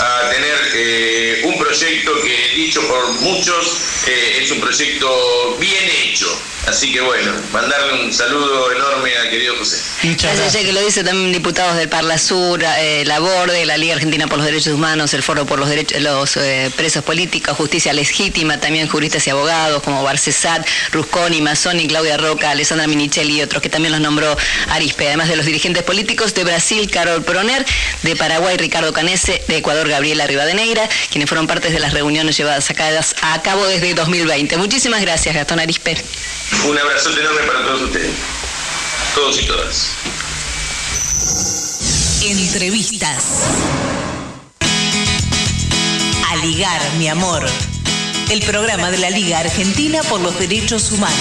a 0.00 0.30
tener 0.30 0.56
eh, 0.74 1.42
un 1.44 1.58
proyecto 1.58 2.12
que 2.22 2.48
dicho 2.56 2.86
por 2.88 3.12
muchos 3.12 3.80
eh, 4.06 4.38
es 4.42 4.50
un 4.50 4.60
proyecto 4.60 5.56
bien 5.58 5.84
hecho 6.02 6.26
Así 6.66 6.92
que 6.92 7.00
bueno, 7.00 7.32
mandarle 7.52 8.04
un 8.04 8.12
saludo 8.12 8.72
enorme 8.72 9.16
al 9.16 9.30
querido 9.30 9.56
José. 9.56 9.78
Muchas 10.02 10.36
gracias. 10.36 10.64
que 10.64 10.72
lo 10.72 10.80
dice 10.80 11.04
también 11.04 11.32
diputados 11.32 11.76
del 11.76 11.88
Parla 11.88 12.18
Sur, 12.18 12.60
eh, 12.78 13.04
la 13.06 13.20
BORDE, 13.20 13.64
la 13.66 13.76
Liga 13.76 13.94
Argentina 13.94 14.26
por 14.26 14.38
los 14.38 14.46
Derechos 14.46 14.74
Humanos, 14.74 15.14
el 15.14 15.22
Foro 15.22 15.46
por 15.46 15.60
los 15.60 15.68
Derechos, 15.68 16.00
los 16.02 16.36
eh, 16.36 16.72
Presos 16.76 17.04
Políticos, 17.04 17.56
Justicia 17.56 17.92
Legítima, 17.92 18.58
también 18.58 18.88
juristas 18.88 19.24
y 19.28 19.30
abogados 19.30 19.80
como 19.84 20.02
Barcesat, 20.02 20.66
Rusconi, 20.90 21.40
Mazzoni, 21.40 21.86
Claudia 21.86 22.16
Roca, 22.16 22.50
Alessandra 22.50 22.88
Minichelli 22.88 23.38
y 23.38 23.42
otros 23.42 23.62
que 23.62 23.68
también 23.68 23.92
los 23.92 24.00
nombró 24.00 24.36
Arispe, 24.70 25.06
además 25.06 25.28
de 25.28 25.36
los 25.36 25.46
dirigentes 25.46 25.84
políticos 25.84 26.34
de 26.34 26.42
Brasil, 26.42 26.90
Carol 26.90 27.22
Proner, 27.22 27.64
de 28.02 28.16
Paraguay, 28.16 28.56
Ricardo 28.56 28.92
Canese, 28.92 29.40
de 29.46 29.58
Ecuador, 29.58 29.88
Gabriela 29.88 30.26
Rivadeneira, 30.26 30.88
quienes 31.10 31.28
fueron 31.28 31.46
partes 31.46 31.72
de 31.72 31.78
las 31.78 31.92
reuniones 31.92 32.36
llevadas 32.36 32.70
a 33.22 33.42
cabo 33.42 33.66
desde 33.66 33.94
2020. 33.94 34.56
Muchísimas 34.56 35.00
gracias, 35.00 35.34
Gastón 35.34 35.60
Arispe. 35.60 35.96
Un 36.64 36.78
abrazo 36.78 37.10
enorme 37.10 37.42
para 37.42 37.64
todos 37.64 37.82
ustedes, 37.82 38.14
todos 39.14 39.40
y 39.40 39.46
todas. 39.46 39.88
Entrevistas. 42.22 43.24
A 46.28 46.36
ligar, 46.36 46.80
mi 46.98 47.08
amor. 47.08 47.44
El 48.30 48.42
programa 48.42 48.90
de 48.90 48.98
la 48.98 49.10
Liga 49.10 49.38
Argentina 49.38 50.02
por 50.04 50.20
los 50.20 50.36
Derechos 50.38 50.90
Humanos. 50.90 51.16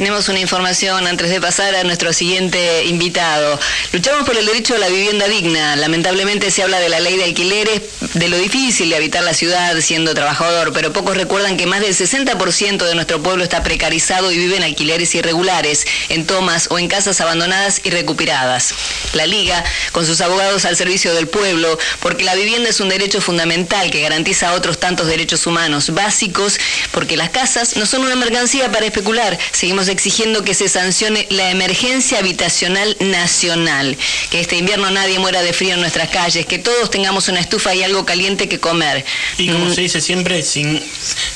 Tenemos 0.00 0.30
una 0.30 0.40
información 0.40 1.06
antes 1.06 1.28
de 1.28 1.42
pasar 1.42 1.74
a 1.74 1.84
nuestro 1.84 2.14
siguiente 2.14 2.86
invitado. 2.86 3.60
Luchamos 3.92 4.24
por 4.24 4.34
el 4.34 4.46
derecho 4.46 4.74
a 4.74 4.78
la 4.78 4.88
vivienda 4.88 5.28
digna. 5.28 5.76
Lamentablemente 5.76 6.50
se 6.50 6.62
habla 6.62 6.80
de 6.80 6.88
la 6.88 7.00
ley 7.00 7.18
de 7.18 7.24
alquileres, 7.24 7.82
de 8.14 8.28
lo 8.30 8.38
difícil 8.38 8.88
de 8.88 8.96
habitar 8.96 9.22
la 9.22 9.34
ciudad 9.34 9.78
siendo 9.82 10.14
trabajador, 10.14 10.72
pero 10.72 10.90
pocos 10.94 11.18
recuerdan 11.18 11.58
que 11.58 11.66
más 11.66 11.82
del 11.82 11.94
60% 11.94 12.78
de 12.86 12.94
nuestro 12.94 13.22
pueblo 13.22 13.44
está 13.44 13.62
precarizado 13.62 14.32
y 14.32 14.38
vive 14.38 14.56
en 14.56 14.62
alquileres 14.62 15.14
irregulares, 15.14 15.86
en 16.08 16.24
tomas 16.24 16.68
o 16.70 16.78
en 16.78 16.88
casas 16.88 17.20
abandonadas 17.20 17.82
y 17.84 17.90
recuperadas. 17.90 18.72
La 19.12 19.26
Liga, 19.26 19.62
con 19.92 20.06
sus 20.06 20.22
abogados 20.22 20.64
al 20.64 20.76
servicio 20.76 21.12
del 21.12 21.28
pueblo, 21.28 21.78
porque 22.00 22.24
la 22.24 22.34
vivienda 22.34 22.70
es 22.70 22.80
un 22.80 22.88
derecho 22.88 23.20
fundamental 23.20 23.90
que 23.90 24.00
garantiza 24.00 24.54
otros 24.54 24.78
tantos 24.78 25.08
derechos 25.08 25.46
humanos 25.46 25.90
básicos, 25.90 26.58
porque 26.90 27.18
las 27.18 27.28
casas 27.28 27.76
no 27.76 27.84
son 27.84 28.00
una 28.00 28.16
mercancía 28.16 28.72
para 28.72 28.86
especular. 28.86 29.38
Seguimos 29.52 29.89
exigiendo 29.90 30.42
que 30.44 30.54
se 30.54 30.68
sancione 30.68 31.26
la 31.30 31.50
emergencia 31.50 32.18
habitacional 32.18 32.96
nacional, 33.00 33.96
que 34.30 34.40
este 34.40 34.56
invierno 34.56 34.90
nadie 34.90 35.18
muera 35.18 35.42
de 35.42 35.52
frío 35.52 35.74
en 35.74 35.80
nuestras 35.80 36.08
calles, 36.10 36.46
que 36.46 36.58
todos 36.58 36.90
tengamos 36.90 37.28
una 37.28 37.40
estufa 37.40 37.74
y 37.74 37.82
algo 37.82 38.04
caliente 38.04 38.48
que 38.48 38.58
comer. 38.60 39.04
Y 39.38 39.48
como 39.48 39.66
mm. 39.66 39.74
se 39.74 39.80
dice 39.82 40.00
siempre, 40.00 40.42
sin, 40.42 40.82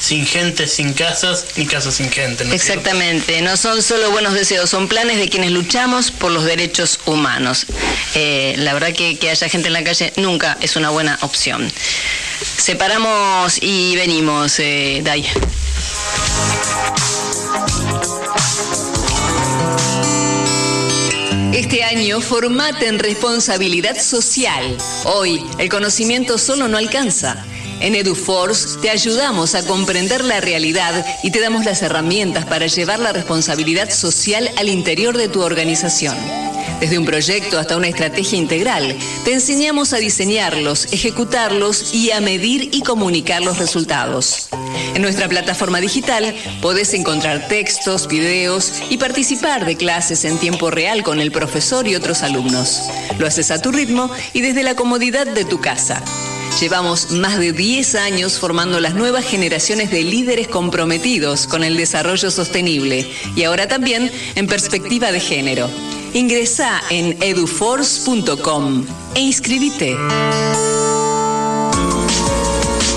sin 0.01 0.27
gente, 0.27 0.67
sin 0.67 0.93
casas, 0.93 1.47
ni 1.57 1.67
casas 1.67 1.95
sin 1.95 2.11
gente. 2.11 2.45
Exactamente, 2.55 3.41
no 3.43 3.57
son 3.57 3.83
solo 3.83 4.11
buenos 4.11 4.35
deseos, 4.35 4.71
son 4.71 4.89
planes 4.89 5.19
de 5.19 5.29
quienes 5.29 5.51
luchamos 5.51 6.11
por 6.11 6.33
los 6.33 6.45
derechos 6.45 7.01
humanos. 7.07 7.67
Eh, 8.15 8.55
la 8.59 8.75
verdad 8.75 8.93
que, 8.93 9.19
que 9.19 9.31
haya 9.31 9.49
gente 9.49 9.69
en 9.69 9.75
la 9.75 9.85
calle 9.85 10.13
nunca 10.17 10.57
es 10.61 10.77
una 10.77 10.91
buena 10.91 11.19
opción. 11.23 11.71
Separamos 12.59 13.59
y 13.63 13.97
venimos, 13.97 14.59
eh. 14.59 15.03
Este 21.53 21.85
año 21.85 22.21
formate 22.21 22.89
en 22.89 22.99
responsabilidad 22.99 23.97
social. 23.97 24.77
Hoy, 25.05 25.45
el 25.59 25.69
conocimiento 25.69 26.37
solo 26.37 26.69
no 26.69 26.79
alcanza. 26.79 27.45
En 27.81 27.95
EduForce 27.95 28.79
te 28.81 28.91
ayudamos 28.91 29.55
a 29.55 29.67
comprender 29.67 30.25
la 30.25 30.41
realidad 30.41 31.05
y 31.23 31.31
te 31.31 31.41
damos 31.41 31.65
las 31.65 31.83
herramientas 31.83 32.45
para 32.47 32.67
llevar 32.67 32.99
la 32.99 33.13
responsabilidad 33.13 33.91
social 33.91 34.51
al 34.57 34.69
interior 34.69 35.17
de 35.17 35.29
tu 35.29 35.43
organización. 35.43 36.17
Desde 36.81 36.99
un 36.99 37.05
proyecto 37.05 37.59
hasta 37.59 37.77
una 37.77 37.89
estrategia 37.89 38.39
integral, 38.39 38.97
te 39.25 39.33
enseñamos 39.33 39.93
a 39.93 39.99
diseñarlos, 39.99 40.93
ejecutarlos 40.93 41.95
y 41.95 42.11
a 42.11 42.21
medir 42.21 42.71
y 42.73 42.83
comunicar 42.83 43.43
los 43.43 43.59
resultados. 43.59 44.49
En 44.95 45.03
nuestra 45.03 45.29
plataforma 45.29 45.81
digital 45.81 46.35
podés 46.61 46.95
encontrar 46.95 47.49
textos, 47.49 48.09
videos 48.09 48.83
y 48.91 48.99
participar 48.99 49.65
de 49.65 49.77
clases 49.77 50.25
en 50.25 50.39
tiempo 50.39 50.71
real 50.71 51.03
con 51.03 51.21
el 51.21 51.33
profesor 51.33 51.87
y 51.87 51.95
otros 51.95 52.23
alumnos. 52.23 52.83
Lo 53.19 53.27
haces 53.27 53.51
a 53.51 53.63
tu 53.63 53.73
ritmo 53.73 54.11
y 54.33 54.41
desde 54.41 54.63
la 54.63 54.75
comodidad 54.75 55.27
de 55.27 55.45
tu 55.45 55.61
casa. 55.61 56.03
Llevamos 56.61 57.11
más 57.11 57.39
de 57.39 57.53
10 57.53 57.97
años 57.97 58.39
formando 58.39 58.79
las 58.79 58.95
nuevas 58.95 59.25
generaciones 59.25 59.91
de 59.91 60.05
líderes 60.05 60.47
comprometidos 60.47 61.49
con 61.49 61.65
el 61.65 61.77
desarrollo 61.77 62.31
sostenible 62.31 63.11
y 63.35 63.43
ahora 63.43 63.67
también 63.67 64.11
en 64.37 64.47
perspectiva 64.47 65.11
de 65.11 65.21
género. 65.21 65.69
Ingresa 66.13 66.81
en 66.91 67.21
eduforce.com 67.21 68.87
e 69.17 69.21
inscribite. 69.21 69.97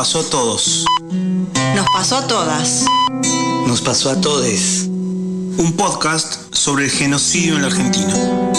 Pasó 0.00 0.20
a 0.20 0.30
todos. 0.30 0.86
Nos 1.76 1.86
pasó 1.92 2.16
a 2.16 2.26
todas. 2.26 2.86
Nos 3.66 3.82
pasó 3.82 4.08
a 4.08 4.18
todes. 4.18 4.86
Un 4.86 5.74
podcast 5.76 6.54
sobre 6.54 6.86
el 6.86 6.90
genocidio 6.90 7.56
en 7.56 7.60
la 7.60 7.68
Argentina. 7.68 8.49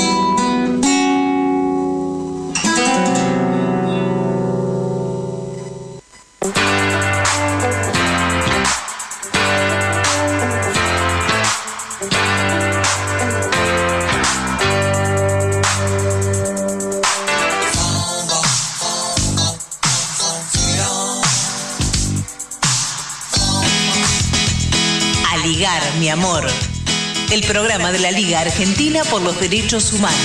Programa 27.51 27.91
de 27.91 27.99
la 27.99 28.11
Liga 28.11 28.39
Argentina 28.39 29.03
por 29.03 29.21
los 29.21 29.37
Derechos 29.37 29.91
Humanos. 29.91 30.17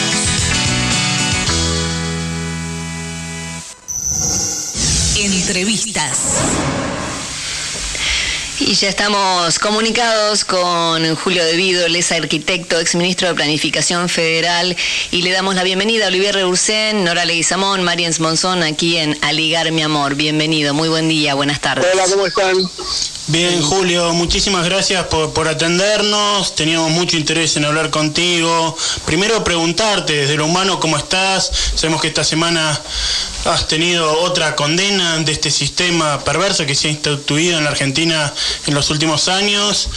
Entrevistas. 5.17 6.19
Y 8.61 8.75
ya 8.75 8.89
estamos 8.89 9.59
comunicados 9.59 10.45
con 10.45 11.17
Julio 11.17 11.45
Devido, 11.45 11.85
él 11.87 11.97
es 11.97 12.13
arquitecto, 12.13 12.79
exministro 12.79 13.27
de 13.27 13.35
Planificación 13.35 14.09
Federal, 14.09 14.77
y 15.11 15.23
le 15.23 15.33
damos 15.33 15.57
la 15.57 15.65
bienvenida 15.65 16.05
a 16.05 16.09
Olivier 16.09 16.37
Reursen, 16.37 17.03
Nora 17.03 17.25
Leguizamón, 17.25 17.83
Mariens 17.83 18.21
Monzón, 18.21 18.63
aquí 18.63 18.99
en 18.99 19.19
Aligar 19.23 19.73
Mi 19.73 19.83
Amor. 19.83 20.15
Bienvenido, 20.15 20.75
muy 20.75 20.89
buen 20.89 21.09
día, 21.09 21.35
buenas 21.35 21.61
tardes. 21.61 21.89
Hola, 21.93 22.05
¿cómo 22.09 22.25
están? 22.25 22.55
Bien, 23.29 23.61
Julio, 23.61 24.13
muchísimas 24.13 24.65
gracias 24.65 25.05
por, 25.07 25.33
por, 25.33 25.49
atendernos. 25.49 26.55
Teníamos 26.55 26.93
mucho 26.93 27.17
interés 27.17 27.57
en 27.57 27.65
hablar 27.65 27.91
contigo. 27.91 28.77
Primero 29.05 29.43
preguntarte 29.43 30.13
desde 30.13 30.37
lo 30.37 30.47
humano 30.47 30.79
cómo 30.79 30.97
estás. 30.97 31.51
Sabemos 31.75 32.01
que 32.01 32.07
esta 32.07 32.23
semana 32.23 32.81
has 33.47 33.67
tenido 33.67 34.21
otra 34.21 34.55
condena 34.55 35.19
de 35.19 35.33
este 35.33 35.51
sistema 35.51 36.23
perverso 36.23 36.67
que 36.67 36.77
se 36.77 36.87
ha 36.87 36.91
instituido 36.93 37.59
en 37.59 37.65
la 37.65 37.71
Argentina 37.71 38.33
en 38.65 38.75
los 38.75 38.91
últimos 38.91 39.27
años. 39.27 39.89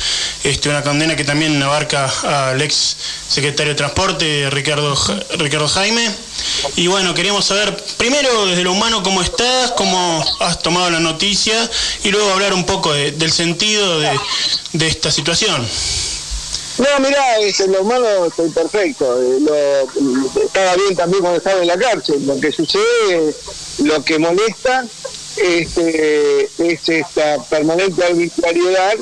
Este, 0.44 0.70
una 0.70 0.82
condena 0.82 1.16
que 1.16 1.24
también 1.24 1.62
abarca 1.62 2.12
al 2.50 2.60
ex 2.64 2.98
secretario 3.28 3.74
de 3.74 3.78
Transporte, 3.78 4.50
Ricardo, 4.50 4.98
Ricardo 5.38 5.68
Jaime. 5.68 6.10
Y 6.76 6.88
bueno, 6.88 7.14
queríamos 7.14 7.46
saber 7.46 7.76
primero 7.98 8.46
desde 8.46 8.64
lo 8.64 8.74
humano 8.74 9.04
cómo 9.04 9.22
estás, 9.22 9.72
cómo 9.72 10.24
has 10.40 10.62
tomado 10.62 10.90
la 10.90 11.00
noticia 11.00 11.70
y 12.04 12.10
luego 12.12 12.32
hablar 12.32 12.54
un 12.54 12.66
poco 12.66 12.94
de, 12.94 13.12
del 13.12 13.32
sentido 13.32 14.00
de, 14.00 14.12
de, 14.74 14.88
esta 14.88 15.12
situación. 15.12 15.66
No, 16.78 17.00
mirá, 17.06 17.40
este, 17.40 17.68
lo 17.68 17.82
humano 17.82 18.26
estoy 18.26 18.50
perfecto. 18.50 19.22
Eh, 19.22 19.40
lo, 19.42 20.42
estaba 20.42 20.76
bien 20.76 20.96
también 20.96 21.22
cuando 21.22 21.38
estaba 21.38 21.62
en 21.62 21.68
la 21.68 21.78
cárcel. 21.78 22.26
Lo 22.26 22.40
que 22.40 22.52
sucede, 22.52 23.36
lo 23.84 24.04
que 24.04 24.18
molesta 24.18 24.86
este, 25.38 26.50
es 26.58 26.90
esta 26.90 27.42
permanente 27.44 28.04
arbitrariedad 28.04 28.96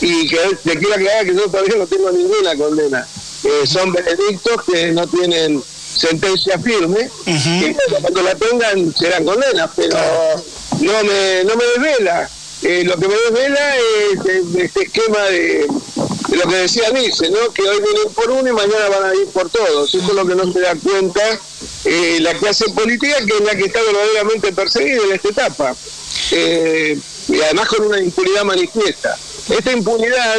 y 0.00 0.28
que 0.28 0.38
te 0.64 0.78
quiero 0.78 0.94
aclarar 0.94 1.26
que 1.26 1.34
yo 1.34 1.42
todavía 1.48 1.76
no 1.76 1.86
tengo 1.86 2.10
ninguna 2.10 2.56
condena. 2.56 3.06
Eh, 3.44 3.66
son 3.66 3.92
veredictos 3.92 4.64
que 4.64 4.92
no 4.92 5.06
tienen 5.06 5.62
sentencia 6.00 6.58
firme 6.58 7.10
uh 7.26 7.30
-huh. 7.30 7.70
y 7.70 7.76
cuando 8.00 8.22
la 8.22 8.34
tengan 8.34 8.94
serán 8.94 9.24
condenas, 9.24 9.70
pero 9.76 9.98
no 10.80 11.04
me, 11.04 11.44
no 11.44 11.56
me 11.56 11.64
desvela. 11.64 12.30
Eh, 12.62 12.84
lo 12.84 12.96
que 12.98 13.08
me 13.08 13.14
desvela 13.14 13.76
es 13.76 14.58
este 14.58 14.82
esquema 14.82 15.18
de, 15.24 15.66
de, 16.28 16.36
lo 16.36 16.42
que 16.48 16.56
decía 16.56 16.90
Nice, 16.90 17.30
¿no? 17.30 17.52
que 17.54 17.62
hoy 17.62 17.80
vienen 17.80 18.12
por 18.14 18.30
uno 18.30 18.48
y 18.48 18.52
mañana 18.52 18.88
van 18.88 19.10
a 19.10 19.14
ir 19.14 19.26
por 19.28 19.48
todos. 19.48 19.94
Eso 19.94 20.06
es 20.06 20.14
lo 20.14 20.26
que 20.26 20.34
no 20.34 20.52
se 20.52 20.60
da 20.60 20.74
cuenta 20.74 21.22
eh, 21.84 22.18
la 22.20 22.34
clase 22.34 22.66
política, 22.70 23.16
que 23.26 23.34
es 23.34 23.40
la 23.40 23.56
que 23.56 23.64
está 23.64 23.80
verdaderamente 23.82 24.52
perseguida 24.52 25.02
en 25.04 25.12
esta 25.12 25.28
etapa. 25.28 25.74
Eh, 26.32 26.98
y 27.28 27.40
además 27.40 27.68
con 27.68 27.86
una 27.86 28.00
impunidad 28.00 28.44
manifiesta. 28.44 29.16
Esta 29.48 29.72
impunidad 29.72 30.36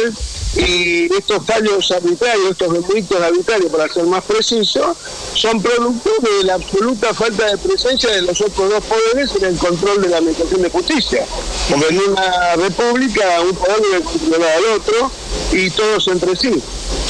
y 0.54 1.08
estos 1.14 1.46
fallos 1.46 1.90
arbitrarios, 1.90 2.50
estos 2.50 2.88
delitos 2.88 3.20
arbitrarios, 3.20 3.72
para 3.72 3.92
ser 3.92 4.04
más 4.04 4.22
preciso, 4.24 4.94
son 5.34 5.62
producto 5.62 6.10
de 6.20 6.44
la 6.44 6.54
absoluta 6.54 7.14
falta 7.14 7.46
de 7.46 7.58
presencia 7.58 8.10
de 8.10 8.22
los 8.22 8.40
otros 8.40 8.68
dos 8.68 8.84
poderes 8.84 9.34
en 9.36 9.44
el 9.46 9.56
control 9.56 10.02
de 10.02 10.08
la 10.08 10.18
administración 10.18 10.62
de 10.62 10.70
justicia. 10.70 11.26
Porque 11.70 11.88
en 11.88 12.00
una 12.00 12.56
república 12.56 13.40
un 13.40 13.56
poder 13.56 13.80
debe 13.80 14.04
controlar 14.04 14.56
al 14.58 14.64
otro 14.76 15.10
y 15.52 15.70
todos 15.70 16.08
entre 16.08 16.36
sí. 16.36 16.62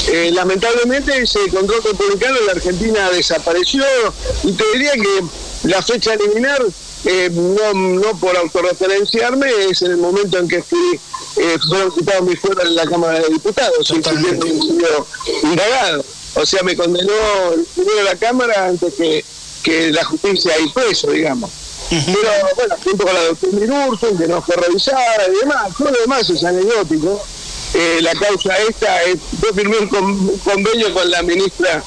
Eh, 0.08 0.30
lamentablemente 0.32 1.16
ese 1.22 1.40
control 1.48 1.82
republicano 1.82 2.38
en 2.38 2.46
la 2.46 2.52
Argentina 2.52 3.10
desapareció 3.10 3.84
y 4.44 4.52
te 4.52 4.64
diría 4.72 4.92
que 4.92 5.68
la 5.68 5.82
fecha 5.82 6.12
a 6.12 6.14
eliminar 6.14 6.64
eh, 7.04 7.30
no, 7.32 7.74
no 7.74 8.16
por 8.18 8.36
autorreferenciarme, 8.36 9.46
es 9.68 9.82
en 9.82 9.92
el 9.92 9.96
momento 9.96 10.38
en 10.38 10.48
que 10.48 10.62
fui, 10.62 11.00
eh, 11.36 11.58
fueron 11.68 11.92
quitados 11.92 12.22
mis 12.22 12.38
fueros 12.38 12.64
en 12.64 12.76
la 12.76 12.86
Cámara 12.86 13.20
de 13.20 13.28
Diputados, 13.28 13.86
sido 13.88 15.06
indagado. 15.42 16.04
O 16.34 16.46
sea, 16.46 16.62
me 16.62 16.76
condenó 16.76 17.12
el 17.54 17.64
primero 17.74 18.02
la 18.04 18.16
Cámara 18.16 18.66
antes 18.66 18.94
que, 18.94 19.24
que 19.62 19.90
la 19.90 20.04
justicia 20.04 20.52
y 20.60 20.68
preso, 20.70 21.10
digamos. 21.10 21.50
Pero 21.90 22.30
bueno, 22.56 22.74
junto 22.82 23.04
con 23.04 23.14
la 23.14 23.24
doctora 23.24 23.52
Mirurson, 23.52 24.16
que 24.16 24.26
no 24.26 24.40
fue 24.40 24.56
revisada 24.56 25.28
y 25.28 25.40
demás, 25.40 25.72
todo 25.76 25.90
lo 25.90 26.00
demás 26.00 26.30
es 26.30 26.42
anecdótico. 26.42 27.22
Eh, 27.74 27.98
la 28.02 28.12
causa 28.12 28.56
esta, 28.68 29.02
es, 29.02 29.16
yo 29.42 29.52
firmé 29.54 29.78
un, 29.78 30.38
convenio 30.38 30.92
con 30.94 31.10
la 31.10 31.22
ministra 31.22 31.82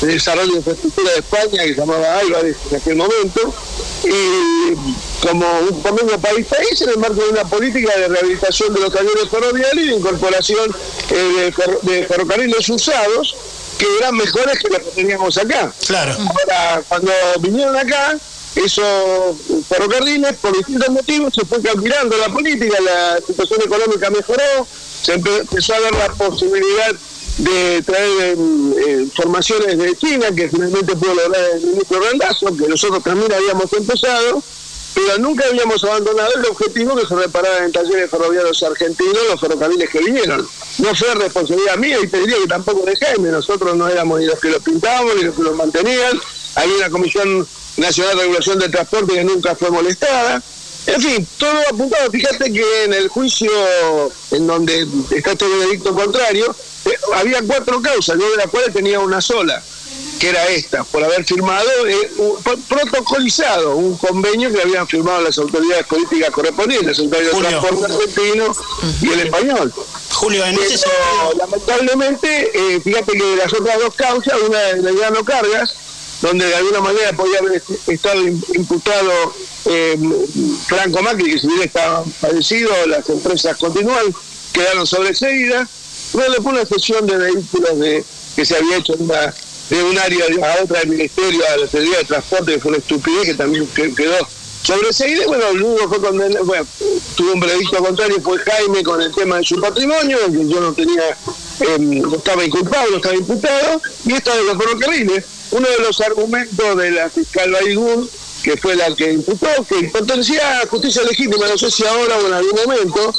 de 0.00 0.06
Desarrollo 0.06 0.52
de 0.52 0.58
Infraestructura 0.58 1.10
de 1.12 1.18
España, 1.18 1.62
que 1.62 1.74
se 1.74 1.80
llamaba 1.80 2.18
Álvarez 2.18 2.56
en 2.70 2.76
aquel 2.76 2.96
momento, 2.96 3.54
y 4.04 5.26
como 5.26 5.46
un 5.70 5.82
convenio 5.82 6.18
país-país 6.18 6.80
en 6.82 6.90
el 6.90 6.98
marco 6.98 7.22
de 7.22 7.28
una 7.28 7.44
política 7.44 7.96
de 7.98 8.08
rehabilitación 8.08 8.72
de 8.72 8.80
los 8.80 8.90
camiones 8.90 9.28
ferroviarios 9.30 9.84
y 9.84 9.88
de 9.88 9.96
incorporación 9.96 10.74
eh, 11.10 11.52
de, 11.82 12.06
ferrocarriles 12.06 12.68
usados 12.68 13.36
que 13.78 13.86
eran 13.98 14.14
mejores 14.16 14.58
que 14.58 14.68
los 14.68 14.78
que 14.80 14.90
teníamos 14.90 15.36
acá. 15.38 15.72
Claro. 15.86 16.12
Ahora, 16.12 16.82
cuando 16.88 17.12
vinieron 17.40 17.76
acá, 17.76 18.16
esos 18.54 19.36
ferrocarriles, 19.68 20.34
por 20.36 20.56
distintos 20.56 20.88
motivos, 20.90 21.34
se 21.34 21.44
fue 21.44 21.62
cambiando 21.62 22.16
la 22.16 22.28
política, 22.28 22.76
la 22.80 23.20
situación 23.26 23.60
económica 23.62 24.10
mejoró, 24.10 24.66
se 25.02 25.14
empezó 25.14 25.74
a 25.74 25.80
ver 25.80 25.94
la 25.94 26.08
posibilidad 26.14 26.94
de 27.40 27.82
traer 27.82 28.36
eh, 28.36 29.08
formaciones 29.14 29.78
de 29.78 29.96
China, 29.96 30.26
que 30.34 30.48
finalmente 30.48 30.94
pudo 30.94 31.14
lograr 31.14 31.42
el 31.54 31.62
ministro 31.62 32.00
Randazo, 32.00 32.56
que 32.56 32.68
nosotros 32.68 33.02
también 33.02 33.32
habíamos 33.32 33.72
empezado, 33.72 34.42
pero 34.94 35.18
nunca 35.18 35.46
habíamos 35.46 35.82
abandonado 35.84 36.30
el 36.34 36.46
objetivo 36.46 36.96
que 36.96 37.06
se 37.06 37.14
repararan 37.14 37.64
en 37.64 37.72
talleres 37.72 38.10
ferroviarios 38.10 38.62
argentinos 38.62 39.18
los 39.30 39.40
ferrocarriles 39.40 39.88
que 39.88 40.00
vinieron. 40.00 40.46
No 40.78 40.94
fue 40.94 41.14
responsabilidad 41.14 41.76
mía 41.78 41.98
y 42.02 42.08
te 42.08 42.18
diría 42.18 42.36
que 42.42 42.48
tampoco 42.48 42.84
de 42.84 42.96
Jaime, 42.96 43.30
nosotros 43.30 43.74
no 43.74 43.88
éramos 43.88 44.20
ni 44.20 44.26
los 44.26 44.38
que 44.38 44.50
los 44.50 44.62
pintábamos 44.62 45.16
ni 45.16 45.22
los 45.22 45.34
que 45.34 45.42
los 45.42 45.56
mantenían, 45.56 46.20
había 46.56 46.76
una 46.76 46.90
comisión 46.90 47.46
nacional 47.78 48.16
de 48.16 48.22
regulación 48.22 48.58
del 48.58 48.70
transporte 48.70 49.14
que 49.14 49.24
nunca 49.24 49.54
fue 49.54 49.70
molestada, 49.70 50.42
en 50.86 51.00
fin, 51.00 51.26
todo 51.38 51.60
apuntado. 51.68 52.10
Fíjate 52.10 52.52
que 52.52 52.84
en 52.84 52.94
el 52.94 53.08
juicio 53.08 53.50
en 54.30 54.46
donde 54.46 54.86
está 55.10 55.32
este 55.32 55.46
veredicto 55.46 55.94
contrario, 55.94 56.46
eh, 56.46 56.69
había 57.14 57.42
cuatro 57.42 57.80
causas, 57.80 58.18
yo 58.18 58.30
de 58.30 58.36
las 58.36 58.46
cuales 58.46 58.72
tenía 58.72 59.00
una 59.00 59.20
sola, 59.20 59.62
que 60.18 60.28
era 60.28 60.46
esta, 60.48 60.84
por 60.84 61.02
haber 61.02 61.24
firmado, 61.24 61.68
eh, 61.86 62.10
protocolizado 62.68 63.76
un 63.76 63.96
convenio 63.96 64.52
que 64.52 64.60
habían 64.60 64.86
firmado 64.86 65.22
las 65.22 65.38
autoridades 65.38 65.86
políticas 65.86 66.30
correspondientes, 66.30 66.98
el 66.98 67.10
de 67.10 67.28
transporte 67.28 67.84
argentino 67.92 68.54
y 69.00 69.08
el 69.08 69.20
español. 69.20 69.72
Julio, 70.12 70.44
en 70.44 70.58
ese 70.58 70.86
lamentablemente, 71.38 72.50
eh, 72.54 72.80
fíjate 72.80 73.12
que 73.12 73.24
de 73.24 73.36
las 73.36 73.52
otras 73.52 73.78
dos 73.78 73.94
causas, 73.94 74.34
una 74.46 74.58
de 74.58 75.10
no 75.10 75.24
Cargas, 75.24 75.74
donde 76.20 76.46
de 76.46 76.54
alguna 76.54 76.80
manera 76.80 77.12
podía 77.14 77.38
haber 77.38 77.62
estado 77.86 78.20
imputado 78.26 79.34
eh, 79.66 79.96
Franco 80.66 81.02
Macri, 81.02 81.32
que 81.32 81.38
si 81.38 81.46
bien 81.46 81.62
estaba 81.62 82.04
padecido, 82.20 82.70
las 82.86 83.08
empresas 83.08 83.56
continúan, 83.56 84.14
quedaron 84.52 84.86
sobreseídas. 84.86 85.68
Luego 86.12 86.32
después 86.32 86.54
una 86.54 86.66
sesión 86.66 87.06
de 87.06 87.16
vehículos 87.16 87.78
de, 87.78 88.04
que 88.36 88.44
se 88.44 88.56
había 88.56 88.78
hecho 88.78 88.94
de 88.96 89.84
un 89.84 89.98
área 89.98 90.24
a 90.26 90.62
otra 90.62 90.80
del 90.80 90.90
Ministerio, 90.90 91.42
a 91.46 91.56
la 91.56 91.66
Secretaría 91.66 91.98
de 91.98 92.04
Transporte, 92.04 92.54
que 92.54 92.60
fue 92.60 92.68
una 92.70 92.78
estupidez 92.78 93.24
que 93.26 93.34
también 93.34 93.68
quedó 93.68 94.28
sobreseída. 94.62 95.26
Bueno, 95.26 95.52
luego 95.52 95.88
fue 95.88 96.00
condenado, 96.00 96.44
bueno, 96.44 96.66
tuvo 97.16 97.32
un 97.32 97.40
veredicto 97.40 97.76
contrario, 97.78 98.20
fue 98.22 98.38
Jaime 98.38 98.82
con 98.82 99.00
el 99.00 99.14
tema 99.14 99.36
de 99.36 99.44
su 99.44 99.60
patrimonio, 99.60 100.18
que 100.26 100.48
yo 100.48 100.60
no 100.60 100.72
tenía, 100.72 101.10
eh, 101.60 101.78
no 101.78 102.16
estaba 102.16 102.44
inculpado, 102.44 102.90
no 102.90 102.96
estaba 102.96 103.14
imputado, 103.14 103.80
y 104.04 104.12
esta 104.12 104.36
de 104.36 104.42
los 104.44 104.58
ferrocarriles 104.58 105.24
uno 105.52 105.68
de 105.68 105.78
los 105.78 106.00
argumentos 106.00 106.76
de 106.76 106.90
la 106.92 107.10
fiscal 107.10 107.50
Baigún, 107.50 108.08
que 108.42 108.56
fue 108.56 108.76
la 108.76 108.94
que 108.94 109.12
imputó, 109.12 109.48
que 109.68 109.88
potencia 109.88 110.66
justicia 110.68 111.02
legítima, 111.02 111.46
no 111.46 111.58
sé 111.58 111.70
si 111.70 111.86
ahora 111.86 112.18
o 112.18 112.26
en 112.26 112.32
algún 112.32 112.60
momento, 112.64 113.14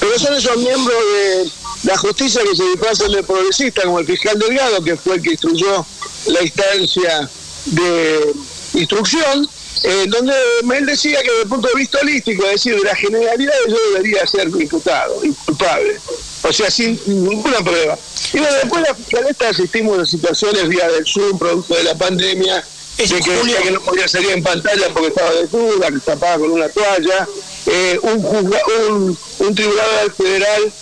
pero 0.00 0.18
son 0.18 0.34
esos 0.34 0.56
miembros 0.56 0.98
de 1.14 1.50
la 1.84 1.96
justicia 1.96 2.42
que 2.42 2.56
se 2.56 2.64
disfrazan 2.64 3.12
de 3.12 3.22
progresista, 3.22 3.82
como 3.82 4.00
el 4.00 4.06
fiscal 4.06 4.38
Delgado, 4.38 4.82
que 4.82 4.96
fue 4.96 5.16
el 5.16 5.22
que 5.22 5.30
instruyó 5.30 5.86
la 6.26 6.42
instancia 6.42 7.30
de 7.66 8.34
instrucción, 8.74 9.48
eh, 9.82 10.06
donde 10.08 10.34
él 10.76 10.86
decía 10.86 11.20
que 11.22 11.30
desde 11.30 11.42
el 11.42 11.48
punto 11.48 11.68
de 11.68 11.74
vista 11.74 11.98
holístico, 12.00 12.44
es 12.46 12.52
decir, 12.52 12.76
de 12.76 12.82
la 12.82 12.96
generalidad, 12.96 13.54
yo 13.68 13.76
debería 13.92 14.26
ser 14.26 14.48
imputado, 14.48 15.24
inculpable. 15.24 15.96
O 16.42 16.52
sea, 16.52 16.70
sin 16.70 16.98
ninguna 17.06 17.58
prueba. 17.62 17.98
Y 18.32 18.38
bueno, 18.38 18.54
después 18.56 18.82
de 18.82 18.88
la 18.88 18.94
fiscalía 18.94 19.50
asistimos 19.50 19.98
a 19.98 20.06
situaciones 20.06 20.68
vía 20.68 20.88
del 20.88 21.06
Zoom, 21.06 21.38
producto 21.38 21.74
de 21.74 21.84
la 21.84 21.96
pandemia, 21.96 22.64
de 22.96 23.20
que 23.20 23.30
decía 23.30 23.62
que 23.62 23.70
no 23.70 23.80
podía 23.80 24.08
salir 24.08 24.30
en 24.30 24.42
pantalla 24.42 24.88
porque 24.92 25.08
estaba 25.08 25.30
desnuda, 25.32 25.90
que 25.90 25.98
tapaba 25.98 26.38
con 26.38 26.50
una 26.50 26.68
toalla, 26.68 27.28
eh, 27.66 27.98
un, 28.02 29.16
un, 29.40 29.54
tribunal 29.54 30.12
federal 30.16 30.72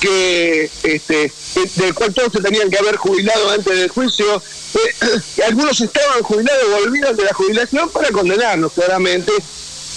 que 0.00 0.70
este, 0.82 1.32
del 1.76 1.94
cual 1.94 2.14
todos 2.14 2.32
se 2.32 2.40
tenían 2.40 2.70
que 2.70 2.78
haber 2.78 2.96
jubilado 2.96 3.50
antes 3.50 3.78
del 3.78 3.88
juicio, 3.88 4.42
eh, 4.74 5.42
algunos 5.46 5.80
estaban 5.80 6.22
jubilados, 6.22 6.84
volvían 6.84 7.16
de 7.16 7.24
la 7.24 7.34
jubilación 7.34 7.88
para 7.90 8.10
condenarnos 8.10 8.72
claramente, 8.72 9.32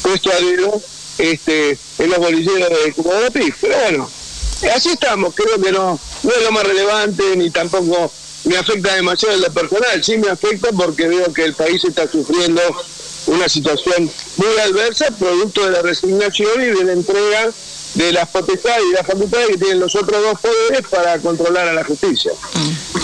puesto 0.02 0.32
a 0.32 0.36
dedo 0.36 0.82
este, 1.18 1.78
en 2.00 2.10
los 2.10 2.20
bolilleros 2.20 2.70
de 2.70 2.92
de 2.92 3.54
Pero 3.60 3.78
bueno, 3.80 4.10
así 4.76 4.90
estamos, 4.90 5.34
creo 5.34 5.60
que 5.62 5.72
no, 5.72 6.00
no 6.24 6.32
es 6.32 6.44
lo 6.44 6.52
más 6.52 6.64
relevante 6.64 7.36
ni 7.36 7.50
tampoco 7.50 8.12
me 8.46 8.58
afecta 8.58 8.96
demasiado 8.96 9.36
en 9.36 9.42
lo 9.42 9.54
personal, 9.54 10.04
sí 10.04 10.18
me 10.18 10.30
afecta 10.30 10.70
porque 10.72 11.08
veo 11.08 11.32
que 11.34 11.46
el 11.46 11.54
país 11.54 11.84
está 11.84 12.08
sufriendo 12.10 12.62
una 13.28 13.48
situación 13.48 14.12
muy 14.38 14.60
adversa 14.60 15.06
producto 15.18 15.66
de 15.66 15.72
la 15.72 15.82
resignación 15.82 16.62
y 16.62 16.66
de 16.66 16.84
la 16.84 16.94
entrega 16.94 17.52
de 17.94 18.12
las 18.12 18.28
potestades 18.30 18.84
y 18.90 18.94
las 18.94 19.06
facultades 19.06 19.48
que 19.50 19.58
tienen 19.58 19.80
los 19.80 19.96
otros 19.96 20.22
dos 20.22 20.40
poderes 20.40 20.88
para 20.90 21.20
controlar 21.20 21.68
a 21.68 21.74
la 21.74 21.84
justicia. 21.84 22.32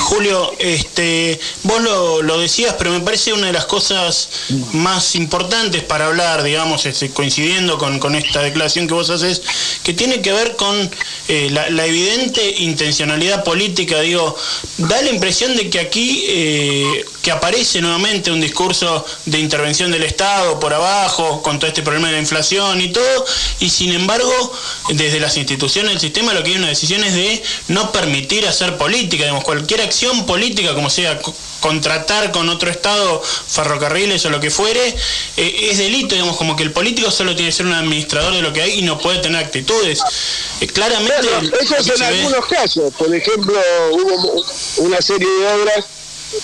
Julio, 0.09 0.55
este, 0.57 1.39
vos 1.61 1.83
lo, 1.83 2.39
decías, 2.39 2.73
pero 2.79 2.89
me 2.89 2.99
parece 2.99 3.31
una 3.31 3.45
de 3.45 3.53
las 3.53 3.65
cosas 3.65 4.29
más 4.71 5.13
importantes 5.13 5.83
para 5.83 6.07
hablar, 6.07 6.41
digamos, 6.41 6.87
este, 6.87 7.11
coincidiendo 7.11 7.77
con, 7.77 7.99
con, 7.99 8.15
esta 8.15 8.41
declaración 8.41 8.87
que 8.87 8.95
vos 8.95 9.11
haces, 9.11 9.43
que 9.83 9.93
tiene 9.93 10.19
que 10.19 10.31
ver 10.31 10.55
con 10.55 10.89
eh, 11.27 11.49
la, 11.51 11.85
evidente 11.85 12.43
intencionalidad 12.57 13.43
política. 13.43 13.99
Digo, 13.99 14.35
da 14.79 14.99
la 15.03 15.11
impresión 15.11 15.55
de 15.55 15.69
que 15.69 15.79
aquí 15.79 16.23
eh, 16.27 17.05
que 17.21 17.31
aparece 17.31 17.79
nuevamente 17.79 18.31
un 18.31 18.41
discurso 18.41 19.05
de 19.25 19.39
intervención 19.39 19.91
del 19.91 20.03
Estado 20.03 20.59
por 20.59 20.73
abajo, 20.73 21.43
con 21.43 21.59
todo 21.59 21.67
este 21.67 21.83
problema 21.83 22.07
de 22.07 22.13
la 22.13 22.19
inflación 22.19 22.81
y 22.81 22.89
todo, 22.89 23.25
y 23.59 23.69
sin 23.69 23.93
embargo 23.93 24.53
desde 24.89 25.19
las 25.19 25.37
instituciones 25.37 25.91
del 25.91 25.99
sistema 25.99 26.33
lo 26.33 26.43
que 26.43 26.51
hay 26.51 26.57
una 26.57 26.69
decisión 26.69 27.03
es 27.03 27.13
de 27.13 27.43
no 27.67 27.91
permitir 27.91 28.47
hacer 28.47 28.77
política, 28.77 29.25
digamos, 29.25 29.43
cualquier 29.43 29.81
acción 29.81 29.98
política, 30.25 30.73
como 30.73 30.89
sea 30.89 31.19
contratar 31.59 32.31
con 32.31 32.49
otro 32.49 32.69
estado 32.69 33.21
ferrocarriles 33.21 34.25
o 34.25 34.29
lo 34.29 34.39
que 34.39 34.49
fuere, 34.49 34.95
eh, 35.37 35.67
es 35.71 35.77
delito, 35.77 36.15
digamos, 36.15 36.37
como 36.37 36.55
que 36.55 36.63
el 36.63 36.71
político 36.71 37.11
solo 37.11 37.35
tiene 37.35 37.51
que 37.51 37.57
ser 37.57 37.65
un 37.65 37.73
administrador 37.73 38.33
de 38.33 38.41
lo 38.41 38.53
que 38.53 38.61
hay 38.61 38.79
y 38.79 38.81
no 38.81 38.97
puede 38.97 39.19
tener 39.19 39.43
actitudes. 39.43 40.01
Eh, 40.61 40.67
claramente... 40.67 41.27
eso 41.61 41.75
es 41.77 41.89
en 41.89 42.03
algunos 42.03 42.45
casos, 42.45 42.93
por 42.97 43.13
ejemplo, 43.13 43.59
hubo 43.91 44.43
una 44.77 45.01
serie 45.01 45.27
de 45.27 45.47
obras 45.47 45.85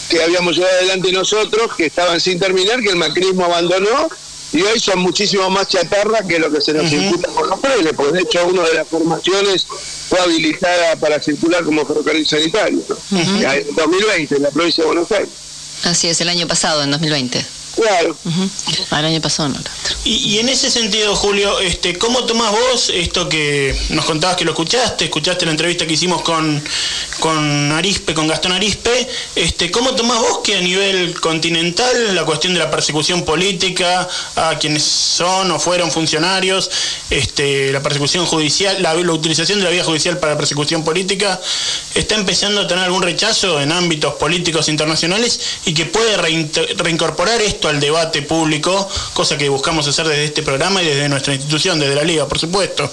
que 0.10 0.22
habíamos 0.24 0.56
llevado 0.56 0.76
adelante 0.78 1.12
nosotros, 1.12 1.76
que 1.76 1.86
estaban 1.86 2.20
sin 2.20 2.39
terminar, 2.39 2.82
que 2.82 2.89
el 2.89 2.96
macrismo 2.96 3.46
abandonó 3.46 4.10
y 4.56 4.62
hoy 4.62 4.80
son 4.80 5.00
muchísimo 5.00 5.50
más 5.50 5.68
chatarra 5.68 6.26
que 6.26 6.39
lo 6.39 6.50
que 6.50 6.62
se 6.62 6.74
nos 6.74 6.89
imputa 6.91 7.30
por 7.32 7.48
los 7.48 7.62
trenes, 7.62 7.91
porque 7.94 8.13
de 8.13 8.22
hecho 8.22 8.48
una 8.48 8.63
de 8.63 8.74
las 8.74 8.88
formaciones 8.88 9.68
fue 10.08 10.20
habilitada 10.20 10.96
para 10.96 11.22
circular 11.22 11.63
como 11.65 11.86
ferrocarril 11.86 12.26
sanitario, 12.26 12.80
en 13.12 13.76
2020 13.76 14.36
en 14.36 14.41
la 14.44 14.52
provincia 14.52 14.84
de 14.84 14.88
Buenos 14.88 15.12
Aires. 15.12 15.30
Así 15.84 16.08
es, 16.08 16.22
el 16.22 16.30
año 16.30 16.48
pasado, 16.48 16.84
en 16.84 16.91
2020. 16.91 17.46
Claro. 17.76 18.16
Al 18.92 19.06
año 19.06 19.22
pasado 19.22 19.50
no. 19.50 19.60
Y, 20.06 20.40
en 20.40 20.50
ese 20.50 20.70
sentido, 20.70 21.16
Julio, 21.16 21.60
este, 21.60 21.98
¿cómo 21.98 22.26
tomás 22.26 22.52
vos 22.52 22.92
esto 22.94 23.28
que 23.28 23.76
nos 23.90 24.06
contabas 24.06 24.38
que 24.38 24.46
lo 24.46 24.52
escuchaste? 24.52 25.06
Escuchaste 25.06 25.46
la 25.46 25.52
entrevista 25.52 25.86
que 25.86 25.94
hicimos 25.94 26.21
con, 26.21 26.63
con 27.19 27.71
Arispe, 27.71 28.13
con 28.13 28.28
Gastón 28.28 28.54
Arispe. 28.54 29.08
Este, 29.36 29.71
¿Cómo 29.71 29.94
tomás 29.96 30.19
vos 30.19 30.40
que 30.44 30.56
a 30.56 30.62
nivel 30.62 31.19
continental 31.19 32.15
la 32.15 32.23
cuestión 32.23 32.54
de 32.54 32.60
la 32.60 32.71
persecución 32.71 33.23
política 33.23 34.08
a 34.36 34.58
quienes 34.58 34.84
son 34.84 35.52
o 35.52 35.60
fueron 35.60 35.92
funcionarios, 35.92 36.69
este, 37.10 37.71
la 37.71 37.82
persecución 37.82 38.26
judicial, 38.26 38.82
la, 38.82 38.94
la 38.94 39.13
utilización 39.13 39.60
de 39.60 39.65
la 39.65 39.71
vía 39.71 39.84
judicial 39.84 40.17
para 40.17 40.34
la 40.34 40.38
persecución 40.38 40.84
política, 40.84 41.40
está 41.94 42.15
empezando 42.15 42.62
a 42.62 42.67
tener 42.67 42.84
algún 42.84 43.02
rechazo 43.02 43.60
en 43.60 43.71
ámbitos 43.71 44.13
políticos 44.15 44.69
internacionales 44.69 45.40
y 45.65 45.73
que 45.73 45.86
puede 45.86 46.17
reincorporar 46.78 47.42
esto 47.42 47.65
al 47.68 47.80
debate 47.80 48.22
público, 48.22 48.88
cosa 49.13 49.38
que 49.38 49.50
buscamos 49.50 49.88
hacer 49.88 50.08
desde 50.08 50.26
este 50.26 50.44
programa 50.44 50.82
y 50.82 50.88
desde 50.88 51.10
nuestra 51.10 51.34
institución, 51.34 51.80
desde 51.80 51.96
la 51.96 52.04
Liga, 52.04 52.28
por 52.28 52.40
supuesto. 52.40 52.90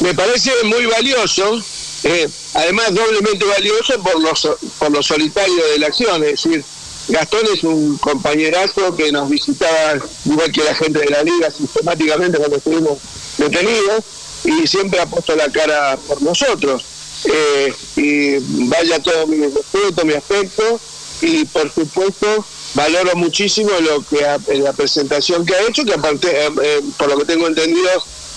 Me 0.00 0.14
parece 0.14 0.50
muy 0.64 0.86
valioso, 0.86 1.62
eh, 2.04 2.28
además 2.54 2.94
doblemente 2.94 3.44
valioso 3.44 4.02
por 4.02 4.20
lo, 4.20 4.32
por 4.78 4.90
lo 4.90 5.02
solitario 5.02 5.66
de 5.72 5.78
la 5.78 5.86
acción, 5.86 6.22
es 6.24 6.42
decir, 6.42 6.64
Gastón 7.08 7.42
es 7.52 7.62
un 7.64 7.98
compañerazo 7.98 8.96
que 8.96 9.12
nos 9.12 9.28
visitaba, 9.28 10.02
igual 10.24 10.50
que 10.50 10.64
la 10.64 10.74
gente 10.74 11.00
de 11.00 11.10
la 11.10 11.22
liga, 11.22 11.50
sistemáticamente 11.50 12.38
cuando 12.38 12.56
estuvimos 12.56 12.98
detenidos, 13.36 14.04
y 14.44 14.66
siempre 14.66 15.00
ha 15.00 15.06
puesto 15.06 15.36
la 15.36 15.50
cara 15.50 15.98
por 16.08 16.22
nosotros. 16.22 16.84
Eh, 17.24 17.74
y 17.96 18.68
vaya 18.68 19.00
todo 19.00 19.26
mi 19.26 19.38
respeto, 19.46 20.04
mi 20.04 20.14
aspecto, 20.14 20.80
y 21.20 21.44
por 21.46 21.72
supuesto 21.72 22.44
valoro 22.74 23.14
muchísimo 23.16 23.70
lo 23.80 24.02
que 24.02 24.20
la 24.58 24.72
presentación 24.72 25.46
que 25.46 25.54
ha 25.54 25.62
hecho, 25.62 25.84
que 25.84 25.94
aparte, 25.94 26.28
eh, 26.30 26.50
eh, 26.62 26.80
por 26.96 27.08
lo 27.08 27.18
que 27.18 27.24
tengo 27.24 27.46
entendido, 27.46 27.90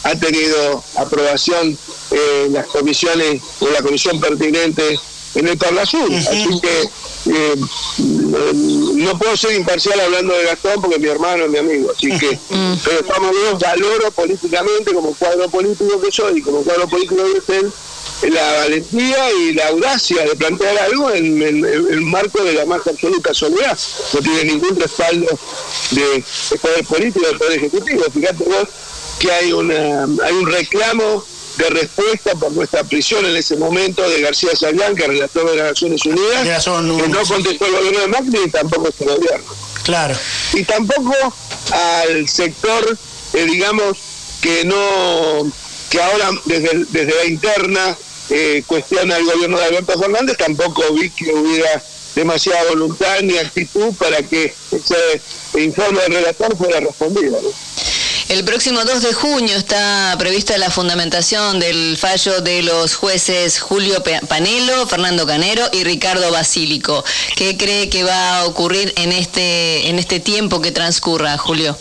ha 0.04 0.16
tenido 0.16 0.84
aprobación 0.96 1.78
en 2.12 2.54
las 2.54 2.68
comisiones, 2.68 3.42
en 3.62 3.74
la 3.74 3.82
comisión 3.82 4.20
pertinente 4.20 5.00
en 5.36 5.48
el 5.48 5.58
Parla 5.58 5.86
Sur. 5.86 6.12
Así 6.14 6.62
que 6.62 6.90
eh, 7.32 7.56
no 7.98 9.20
puedo 9.20 9.36
ser 9.36 9.54
imparcial 9.56 10.00
hablando 10.00 10.34
de 10.34 10.46
Gastón 10.46 10.82
porque 10.82 11.00
mi 11.00 11.08
hermano 11.08 11.46
es 11.46 11.50
mi 11.50 11.58
amigo. 11.58 11.92
Así 11.96 12.10
que, 12.18 12.40
pero 12.84 13.00
estamos 13.00 13.32
bien, 13.32 13.58
valoro 13.60 14.12
políticamente 14.12 14.94
como 14.94 15.14
cuadro 15.16 15.50
político 15.50 16.00
que 16.00 16.12
soy 16.12 16.40
y 16.40 16.42
como 16.42 16.64
cuadro 16.64 16.88
político 16.88 17.22
es 17.26 17.50
él, 17.56 17.72
la 18.30 18.54
valentía 18.54 19.32
y 19.32 19.54
la 19.54 19.68
audacia 19.68 20.24
de 20.24 20.36
plantear 20.36 20.78
algo 20.80 21.12
en, 21.12 21.42
el 21.42 22.02
marco 22.02 22.44
de 22.44 22.54
la 22.54 22.66
más 22.66 22.86
absoluta 22.88 23.34
soledad. 23.34 23.78
No 24.14 24.20
tiene 24.22 24.44
ningún 24.46 24.80
respaldo 24.80 25.28
de, 25.92 26.24
poder 26.62 26.86
político, 26.86 27.28
del 27.28 27.38
poder 27.38 27.58
ejecutivo. 27.60 28.04
Fíjate 28.14 28.44
vos 28.44 28.68
que 29.20 29.32
hay, 29.32 29.52
una, 29.52 30.04
hay 30.04 30.34
un 30.34 30.46
reclamo 30.46 31.24
de 31.58 31.70
respuesta 31.70 32.36
por 32.36 32.52
nuestra 32.52 32.84
prisión 32.84 33.26
en 33.26 33.36
ese 33.36 33.58
momento 33.58 34.08
de 34.08 34.22
García 34.22 34.56
Sallanca, 34.56 35.08
relator 35.08 35.50
de 35.50 35.58
las 35.58 35.70
Naciones 35.72 36.06
Unidas, 36.06 36.64
que 36.64 37.10
no 37.10 37.24
contestó 37.24 37.66
el 37.66 37.72
gobierno 37.72 38.00
de 38.02 38.08
Macri 38.08 38.40
y 38.46 38.50
tampoco 38.50 38.90
este 38.90 39.06
gobierno. 39.06 39.46
Claro. 39.84 40.16
Y 40.54 40.64
tampoco 40.64 41.14
al 41.72 42.28
sector, 42.28 42.98
eh, 43.34 43.46
digamos, 43.46 43.98
que 44.42 44.66
no, 44.66 45.52
que 45.90 46.02
ahora 46.02 46.30
desde, 46.46 46.86
desde 46.90 47.16
la 47.16 47.26
interna 47.26 47.98
eh, 48.30 48.64
cuestiona 48.68 49.18
el 49.18 49.26
gobierno 49.26 49.58
de 49.58 49.66
Alberto 49.66 50.00
Fernández, 50.00 50.38
tampoco 50.38 50.84
vi 50.94 51.10
que 51.10 51.34
hubiera 51.34 51.82
demasiada 52.16 52.64
voluntad 52.70 53.22
ni 53.22 53.38
actitud 53.38 53.94
para 53.96 54.22
que 54.24 54.54
ese 54.72 55.22
informe 55.60 56.02
del 56.02 56.14
relator 56.14 56.58
fuera 56.58 56.80
respondido. 56.80 57.40
El 58.30 58.44
próximo 58.44 58.84
2 58.84 59.04
de 59.04 59.14
junio 59.14 59.56
está 59.56 60.14
prevista 60.20 60.58
la 60.58 60.70
fundamentación 60.70 61.62
del 61.62 61.98
fallo 61.98 62.42
de 62.42 62.62
los 62.62 62.96
jueces 62.96 63.62
Julio 63.62 64.04
Panelo, 64.28 64.86
Fernando 64.86 65.26
Canero 65.26 65.64
y 65.72 65.86
Ricardo 65.86 66.30
Basílico. 66.30 67.06
¿Qué 67.38 67.56
cree 67.56 67.90
que 67.90 68.04
va 68.04 68.40
a 68.40 68.46
ocurrir 68.46 68.94
en 68.98 69.14
este, 69.14 69.88
en 69.88 69.98
este 69.98 70.20
tiempo 70.20 70.60
que 70.60 70.74
transcurra, 70.74 71.38
Julio? 71.38 71.78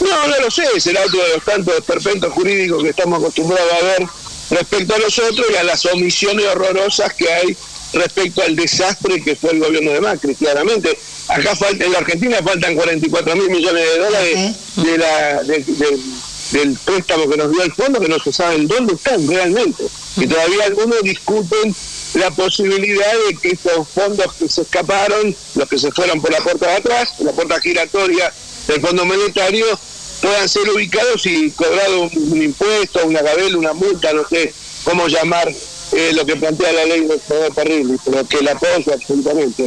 No, 0.00 0.28
no 0.28 0.40
lo 0.40 0.50
sé, 0.50 0.80
será 0.80 1.04
otro 1.04 1.22
de 1.22 1.34
los 1.34 1.44
tantos 1.44 1.84
perfectos 1.84 2.32
jurídicos 2.32 2.82
que 2.82 2.90
estamos 2.90 3.18
acostumbrados 3.18 3.72
a 3.72 3.84
ver 3.84 4.06
respecto 4.50 4.94
a 4.94 4.98
nosotros 4.98 5.46
y 5.52 5.56
a 5.56 5.64
las 5.64 5.84
omisiones 5.86 6.46
horrorosas 6.46 7.12
que 7.14 7.30
hay 7.32 7.56
respecto 7.92 8.42
al 8.42 8.54
desastre 8.54 9.22
que 9.22 9.34
fue 9.34 9.52
el 9.52 9.60
gobierno 9.60 9.92
de 9.92 10.00
Macri, 10.00 10.34
claramente. 10.34 10.98
Acá 11.28 11.54
falta, 11.56 11.84
en 11.84 11.92
la 11.92 11.98
Argentina 11.98 12.38
faltan 12.42 12.74
44 12.74 13.36
mil 13.36 13.50
millones 13.50 13.84
de 13.84 13.98
dólares 13.98 14.52
de 14.76 14.98
la, 14.98 15.42
del 15.42 16.78
préstamo 16.84 17.28
que 17.28 17.36
nos 17.36 17.50
dio 17.52 17.62
el 17.62 17.72
fondo, 17.72 18.00
que 18.00 18.08
no 18.08 18.18
se 18.18 18.32
sabe 18.32 18.56
dónde 18.60 18.94
están 18.94 19.26
realmente. 19.28 19.84
Y 20.16 20.26
todavía 20.26 20.64
algunos 20.64 21.02
discuten 21.02 21.74
la 22.14 22.30
posibilidad 22.30 23.12
de 23.28 23.36
que 23.36 23.50
esos 23.50 23.86
fondos 23.88 24.32
que 24.34 24.48
se 24.48 24.62
escaparon, 24.62 25.36
los 25.54 25.68
que 25.68 25.78
se 25.78 25.92
fueron 25.92 26.20
por 26.20 26.32
la 26.32 26.40
puerta 26.40 26.66
de 26.66 26.76
atrás, 26.76 27.14
la 27.18 27.32
puerta 27.32 27.60
giratoria 27.60 28.32
del 28.68 28.80
Fondo 28.80 29.04
Monetario, 29.04 29.66
puedan 30.20 30.48
ser 30.48 30.68
ubicados 30.70 31.26
y 31.26 31.50
cobrado 31.52 32.02
un, 32.02 32.42
impuesto, 32.42 33.00
una 33.04 33.22
gabela, 33.22 33.58
una 33.58 33.72
multa, 33.72 34.12
no 34.12 34.26
sé 34.28 34.52
cómo 34.84 35.08
llamar 35.08 35.48
eh, 35.92 36.12
lo 36.14 36.24
que 36.26 36.36
plantea 36.36 36.72
la 36.72 36.84
ley 36.84 37.00
de 37.00 37.18
poder 37.18 37.52
terrible, 37.54 37.96
pero 38.04 38.26
que 38.26 38.42
la 38.42 38.52
apoyo 38.52 38.92
absolutamente. 38.92 39.64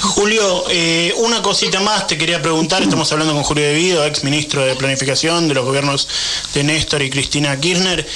Julio, 0.00 0.64
eh, 0.70 1.12
una 1.18 1.42
cosita 1.42 1.80
más 1.80 2.06
te 2.06 2.16
quería 2.16 2.40
preguntar, 2.40 2.82
estamos 2.82 3.10
hablando 3.12 3.34
con 3.34 3.42
Julio 3.42 3.64
Devido, 3.64 4.06
ex 4.06 4.22
ministro 4.22 4.64
de 4.64 4.76
Planificación 4.76 5.48
de 5.48 5.54
los 5.54 5.64
gobiernos 5.64 6.08
de 6.54 6.64
Néstor 6.64 7.02
y 7.02 7.10
Cristina 7.10 7.58
Kirchner 7.58 8.06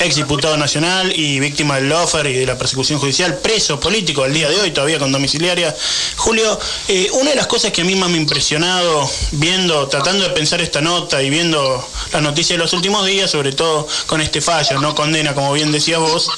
ex 0.00 0.16
diputado 0.16 0.56
nacional 0.56 1.12
y 1.14 1.40
víctima 1.40 1.76
del 1.76 1.88
lofer 1.88 2.26
y 2.26 2.34
de 2.34 2.46
la 2.46 2.56
persecución 2.56 2.98
judicial, 2.98 3.38
preso 3.38 3.80
político 3.80 4.22
al 4.22 4.32
día 4.32 4.48
de 4.48 4.60
hoy, 4.60 4.70
todavía 4.70 4.98
con 4.98 5.10
domiciliaria. 5.10 5.74
Julio, 6.16 6.58
eh, 6.88 7.08
una 7.14 7.30
de 7.30 7.36
las 7.36 7.46
cosas 7.46 7.72
que 7.72 7.82
a 7.82 7.84
mí 7.84 7.94
me 7.94 8.06
ha 8.06 8.08
impresionado 8.08 9.10
viendo, 9.32 9.88
tratando 9.88 10.24
de 10.24 10.30
pensar 10.30 10.60
esta 10.60 10.80
nota 10.80 11.22
y 11.22 11.30
viendo 11.30 11.88
las 12.12 12.22
noticias 12.22 12.58
de 12.58 12.58
los 12.58 12.72
últimos 12.72 13.06
días, 13.06 13.30
sobre 13.30 13.52
todo 13.52 13.88
con 14.06 14.20
este 14.20 14.40
fallo, 14.40 14.78
no 14.80 14.94
condena, 14.94 15.34
como 15.34 15.52
bien 15.52 15.72
decías 15.72 15.98
vos, 15.98 16.30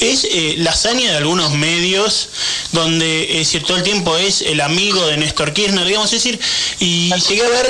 es 0.00 0.24
eh, 0.24 0.54
la 0.58 0.70
hazaña 0.70 1.10
de 1.10 1.16
algunos 1.16 1.52
medios 1.52 2.28
donde 2.72 3.40
eh, 3.40 3.60
todo 3.66 3.76
el 3.76 3.82
tiempo 3.82 4.16
es 4.16 4.42
el 4.42 4.60
amigo 4.60 5.06
de 5.06 5.16
Néstor 5.16 5.52
Kirchner, 5.52 5.84
digamos, 5.84 6.12
es 6.12 6.22
decir, 6.22 6.40
y 6.78 7.12
llegué 7.28 7.42
a 7.42 7.48
ver, 7.48 7.66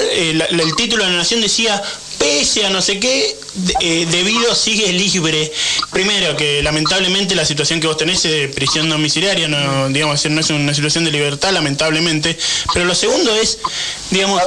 el 0.50 0.76
título 0.76 1.04
de 1.04 1.10
la 1.10 1.16
Nación 1.16 1.40
decía 1.40 1.82
pese 2.20 2.66
a 2.66 2.70
no 2.70 2.82
sé 2.82 3.00
qué, 3.00 3.34
eh, 3.80 4.06
debido 4.10 4.54
sigue 4.54 4.92
libre. 4.92 5.50
Primero, 5.90 6.36
que 6.36 6.62
lamentablemente 6.62 7.34
la 7.34 7.46
situación 7.46 7.80
que 7.80 7.86
vos 7.86 7.96
tenés 7.96 8.24
es 8.26 8.30
de 8.30 8.48
prisión 8.48 8.88
domiciliaria, 8.90 9.48
no, 9.48 9.88
digamos, 9.88 10.24
no 10.26 10.40
es 10.40 10.50
una 10.50 10.74
situación 10.74 11.04
de 11.04 11.10
libertad, 11.10 11.50
lamentablemente. 11.52 12.38
Pero 12.74 12.84
lo 12.84 12.94
segundo 12.94 13.34
es, 13.34 13.58
digamos, 14.10 14.42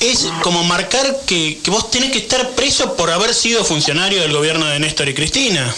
es 0.00 0.28
como 0.42 0.62
marcar 0.64 1.20
que, 1.26 1.58
vos 1.66 1.90
tenés 1.90 2.12
que 2.12 2.18
estar 2.18 2.50
preso 2.50 2.94
por 2.94 3.10
haber 3.10 3.34
sido 3.34 3.64
funcionario 3.64 4.20
del 4.20 4.32
gobierno 4.32 4.66
de 4.66 4.78
Néstor 4.78 5.08
y 5.08 5.14
Cristina. 5.14 5.74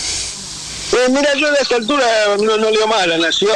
Eh, 0.92 1.08
mira, 1.08 1.34
yo 1.34 1.50
de 1.52 1.58
esta 1.60 1.76
altura 1.76 2.04
no, 2.40 2.56
leo 2.56 2.86
más 2.86 3.02
a 3.02 3.06
la 3.06 3.18
nación, 3.18 3.50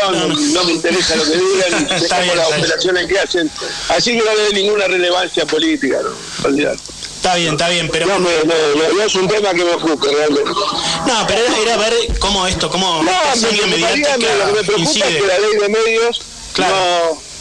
no, 0.52 0.64
me 0.64 0.72
interesa 0.72 1.16
lo 1.16 1.24
que 1.24 1.36
digan, 1.36 1.88
dejamos 2.00 2.36
las 2.36 2.48
operaciones 2.48 3.06
que 3.06 3.18
hacen. 3.18 3.50
Así 3.88 4.12
que 4.12 4.18
no 4.18 4.34
le 4.34 4.44
doy 4.44 4.54
ninguna 4.54 4.86
relevancia 4.86 5.44
política, 5.46 5.98
¿no? 6.02 6.10
Está 7.24 7.36
bien, 7.36 7.52
está 7.52 7.68
bien, 7.70 7.88
pero... 7.90 8.06
No, 8.06 8.18
no, 8.18 8.28
no, 8.94 9.02
es 9.02 9.14
un 9.14 9.26
tema 9.26 9.50
que 9.54 9.64
me 9.64 9.72
ocupe 9.72 10.08
realmente. 10.08 10.50
No, 11.06 11.26
pero 11.26 11.40
era, 11.62 11.76
ver 11.78 11.94
cómo 12.18 12.46
esto, 12.46 12.70
cómo... 12.70 13.02
No, 13.02 13.12
me, 13.36 13.66
me, 13.66 13.78
lo 13.78 13.86
que 13.86 14.52
me 14.52 14.62
preocupa 14.62 14.90
es 14.90 15.14
que 15.14 15.26
la 15.26 15.38
ley 15.38 15.56
de 15.58 15.68
medios 15.70 16.20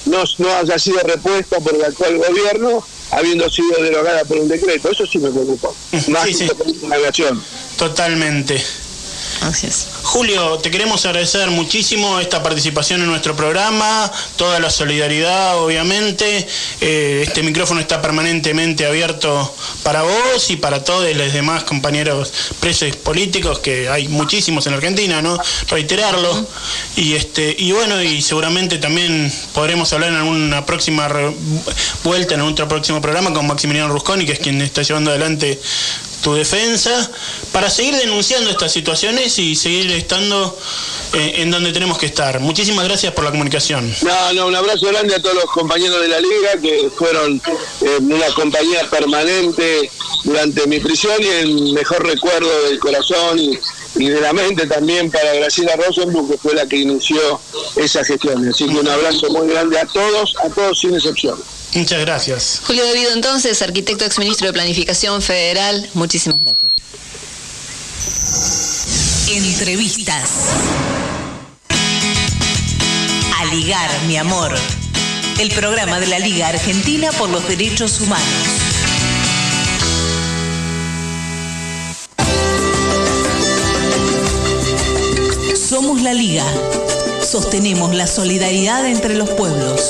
no, 0.05 0.23
no, 0.37 0.55
haya 0.55 0.79
sido 0.79 0.99
repuesta 0.99 1.59
por 1.59 1.75
el 1.75 1.83
actual 1.83 2.17
gobierno 2.17 2.85
habiendo 3.11 3.49
sido 3.49 3.81
derogada 3.81 4.23
por 4.25 4.37
un 4.37 4.47
decreto. 4.47 4.89
Eso 4.89 5.05
sí 5.05 5.19
me 5.19 5.29
preocupa. 5.29 5.69
Más 6.07 6.23
sí, 6.27 6.33
sí. 6.33 6.49
la 6.87 6.97
nación. 6.97 7.43
Totalmente. 7.77 8.63
Gracias. 9.41 9.87
Julio, 10.03 10.57
te 10.59 10.71
queremos 10.71 11.05
agradecer 11.05 11.49
muchísimo 11.49 12.19
esta 12.19 12.41
participación 12.43 13.01
en 13.01 13.07
nuestro 13.07 13.35
programa, 13.35 14.11
toda 14.35 14.59
la 14.59 14.69
solidaridad, 14.69 15.57
obviamente. 15.59 16.47
Eh, 16.81 17.23
este 17.25 17.43
micrófono 17.43 17.79
está 17.79 18.01
permanentemente 18.01 18.85
abierto 18.85 19.53
para 19.83 20.03
vos 20.03 20.49
y 20.49 20.57
para 20.57 20.83
todos 20.83 21.13
los 21.15 21.33
demás 21.33 21.63
compañeros 21.63 22.31
presos 22.59 22.95
políticos, 22.97 23.59
que 23.59 23.89
hay 23.89 24.07
muchísimos 24.07 24.67
en 24.67 24.73
Argentina, 24.73 25.21
¿no? 25.21 25.37
Reiterarlo. 25.67 26.47
Y 26.95 27.13
este, 27.13 27.55
y 27.57 27.71
bueno, 27.71 28.01
y 28.01 28.21
seguramente 28.21 28.77
también 28.77 29.33
podremos 29.53 29.91
hablar 29.93 30.09
en 30.13 30.21
una 30.21 30.65
próxima 30.65 31.09
vuelta, 32.03 32.35
en 32.35 32.41
otro 32.41 32.67
próximo 32.67 33.01
programa 33.01 33.33
con 33.33 33.47
Maximiliano 33.47 33.91
Rusconi, 33.91 34.25
que 34.25 34.33
es 34.33 34.39
quien 34.39 34.61
está 34.61 34.81
llevando 34.81 35.11
adelante 35.11 35.59
tu 36.23 36.33
defensa, 36.33 37.11
para 37.51 37.69
seguir 37.69 37.95
denunciando 37.95 38.49
estas 38.49 38.71
situaciones 38.71 39.37
y 39.37 39.55
seguir 39.55 39.91
estando 39.91 40.57
eh, 41.13 41.33
en 41.37 41.51
donde 41.51 41.71
tenemos 41.73 41.97
que 41.97 42.05
estar. 42.05 42.39
Muchísimas 42.39 42.85
gracias 42.85 43.13
por 43.13 43.25
la 43.25 43.31
comunicación. 43.31 43.93
No, 44.01 44.33
no, 44.33 44.47
un 44.47 44.55
abrazo 44.55 44.87
grande 44.87 45.13
a 45.13 45.21
todos 45.21 45.35
los 45.35 45.45
compañeros 45.45 46.01
de 46.01 46.07
la 46.07 46.19
liga 46.19 46.61
que 46.61 46.89
fueron 46.95 47.41
eh, 47.81 47.97
una 47.99 48.27
compañía 48.33 48.89
permanente 48.89 49.91
durante 50.23 50.65
mi 50.65 50.79
prisión 50.79 51.21
y 51.21 51.27
el 51.27 51.73
mejor 51.73 52.05
recuerdo 52.07 52.49
del 52.69 52.79
corazón 52.79 53.37
y, 53.37 53.59
de 53.95 54.19
la 54.21 54.33
mente 54.33 54.65
también 54.65 55.11
para 55.11 55.33
Graciela 55.35 55.75
Rosenblum, 55.75 56.27
que 56.27 56.37
fue 56.37 56.55
la 56.55 56.65
que 56.65 56.77
inició 56.77 57.39
esa 57.75 58.03
gestión. 58.03 58.47
Así 58.47 58.65
que 58.65 58.79
un 58.79 58.87
abrazo 58.87 59.29
muy 59.29 59.47
grande 59.49 59.77
a 59.77 59.85
todos, 59.85 60.35
a 60.43 60.49
todos 60.49 60.79
sin 60.79 60.95
excepción. 60.95 61.37
Muchas 61.75 61.99
gracias. 62.01 62.61
Julio 62.65 62.85
Devido 62.85 63.11
entonces, 63.13 63.61
arquitecto 63.61 64.05
exministro 64.05 64.47
de 64.47 64.53
Planificación 64.53 65.21
Federal, 65.21 65.89
muchísimas 65.93 66.39
gracias. 66.41 66.73
Entrevistas. 69.29 70.29
A 73.39 73.45
ligar, 73.45 73.89
mi 74.07 74.17
amor. 74.17 74.53
el 75.39 75.49
programa 75.51 75.99
de 75.99 76.07
la 76.07 76.19
Liga 76.19 76.47
Argentina 76.49 77.11
por 77.13 77.29
los 77.29 77.47
Derechos 77.47 77.99
Humanos. 78.01 78.27
Somos 85.69 86.01
la 86.01 86.13
Liga. 86.13 86.45
Sostenemos 87.23 87.95
la 87.95 88.05
solidaridad 88.05 88.85
entre 88.85 89.15
los 89.15 89.29
pueblos. 89.31 89.81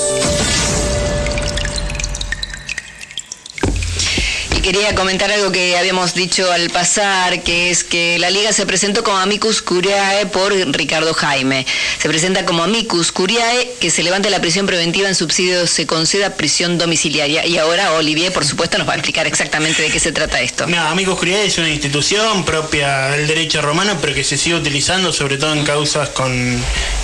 Quería 4.64 4.96
comentar 4.96 5.30
algo 5.30 5.52
que 5.52 5.78
habíamos 5.78 6.14
dicho 6.14 6.50
al 6.50 6.70
pasar, 6.70 7.44
que 7.44 7.70
es 7.70 7.84
que 7.84 8.18
la 8.18 8.30
liga 8.30 8.54
se 8.54 8.66
presentó 8.66 9.04
como 9.04 9.18
amicus 9.18 9.62
curiae 9.62 10.26
por 10.28 10.54
Ricardo 10.54 11.14
Jaime. 11.14 11.66
Se 12.02 12.08
presenta 12.08 12.46
como 12.46 12.64
amicus 12.64 13.12
curiae 13.12 13.74
que 13.82 13.92
se 13.92 14.04
levante 14.04 14.30
la 14.30 14.40
prisión 14.40 14.66
preventiva 14.66 15.10
en 15.10 15.16
subsidio 15.16 15.68
se 15.68 15.86
conceda 15.86 16.38
prisión 16.38 16.78
domiciliaria. 16.78 17.46
Y 17.46 17.58
ahora 17.58 17.92
Olivier, 17.92 18.32
por 18.32 18.46
supuesto, 18.46 18.78
nos 18.78 18.88
va 18.88 18.94
a 18.94 18.96
explicar 18.96 19.28
exactamente 19.28 19.82
de 19.82 19.90
qué 19.90 20.00
se 20.00 20.14
trata 20.14 20.40
esto. 20.40 20.66
No, 20.66 20.80
amicus 20.80 21.20
curiae 21.20 21.46
es 21.46 21.58
una 21.58 21.70
institución 21.70 22.46
propia 22.46 23.10
del 23.10 23.28
derecho 23.28 23.62
romano, 23.62 23.98
pero 24.00 24.14
que 24.16 24.24
se 24.24 24.38
sigue 24.38 24.56
utilizando 24.56 25.12
sobre 25.12 25.38
todo 25.38 25.52
en 25.52 25.66
causas 25.66 26.10
con 26.10 26.32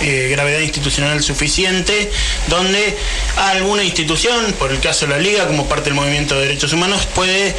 eh, 0.00 0.28
gravedad 0.30 0.60
institucional 0.60 1.22
suficiente, 1.22 2.10
donde 2.48 2.96
alguna 3.36 3.84
institución, 3.84 4.54
por 4.58 4.72
el 4.72 4.80
caso 4.80 5.04
de 5.06 5.12
la 5.12 5.18
liga, 5.18 5.46
como 5.46 5.68
parte 5.68 5.84
del 5.84 5.94
movimiento 5.94 6.36
de 6.36 6.46
derechos 6.46 6.72
humanos, 6.72 7.06
puede 7.14 7.49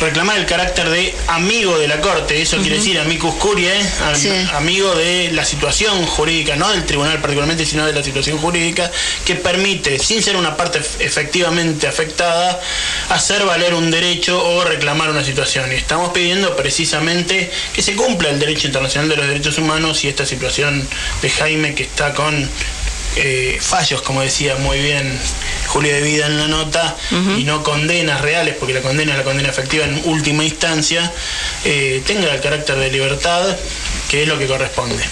reclamar 0.00 0.38
el 0.38 0.46
carácter 0.46 0.88
de 0.90 1.14
amigo 1.28 1.78
de 1.78 1.88
la 1.88 2.00
Corte. 2.00 2.40
Eso 2.40 2.58
quiere 2.58 2.76
decir 2.76 2.98
amicus 2.98 3.34
curiae, 3.34 3.80
amigo 4.54 4.94
de 4.94 5.30
la 5.32 5.44
situación 5.44 6.04
jurídica, 6.06 6.56
no 6.56 6.70
del 6.70 6.84
tribunal 6.84 7.20
particularmente, 7.20 7.66
sino 7.66 7.86
de 7.86 7.92
la 7.92 8.02
situación 8.02 8.38
jurídica, 8.38 8.90
que 9.24 9.34
permite, 9.34 9.98
sin 9.98 10.22
ser 10.22 10.36
una 10.36 10.56
parte 10.56 10.80
efectivamente 10.98 11.86
afectada, 11.86 12.60
hacer 13.10 13.44
valer 13.44 13.74
un 13.74 13.90
derecho 13.90 14.44
o 14.44 14.64
reclamar 14.64 15.10
una 15.10 15.24
situación. 15.24 15.72
Y 15.72 15.76
estamos 15.76 16.10
pidiendo 16.10 16.56
precisamente 16.56 17.50
que 17.72 17.82
se 17.82 17.94
cumpla 17.94 18.30
el 18.30 18.38
derecho 18.38 18.66
internacional 18.66 19.08
de 19.08 19.16
los 19.16 19.26
derechos 19.26 19.58
humanos 19.58 20.04
y 20.04 20.08
esta 20.08 20.26
situación 20.26 20.86
de 21.22 21.30
Jaime 21.30 21.74
que 21.74 21.84
está 21.84 22.14
con 22.14 22.48
eh, 23.16 23.58
fallos, 23.60 24.02
como 24.02 24.22
decía 24.22 24.56
muy 24.56 24.80
bien 24.80 25.18
Julio 25.74 25.92
de 25.92 26.02
Vida 26.02 26.26
en 26.26 26.38
la 26.38 26.46
nota, 26.46 26.96
y 27.36 27.42
no 27.42 27.64
condenas 27.64 28.20
reales, 28.20 28.54
porque 28.60 28.74
la 28.74 28.80
condena 28.80 29.10
es 29.10 29.18
la 29.18 29.24
condena 29.24 29.48
efectiva 29.48 29.84
en 29.84 30.02
última 30.04 30.44
instancia, 30.44 31.12
eh, 31.64 32.00
tenga 32.06 32.32
el 32.32 32.40
carácter 32.40 32.76
de 32.76 32.92
libertad, 32.92 33.56
que 34.08 34.22
es 34.22 34.28
lo 34.28 34.38
que 34.38 34.46
corresponde. 34.46 35.04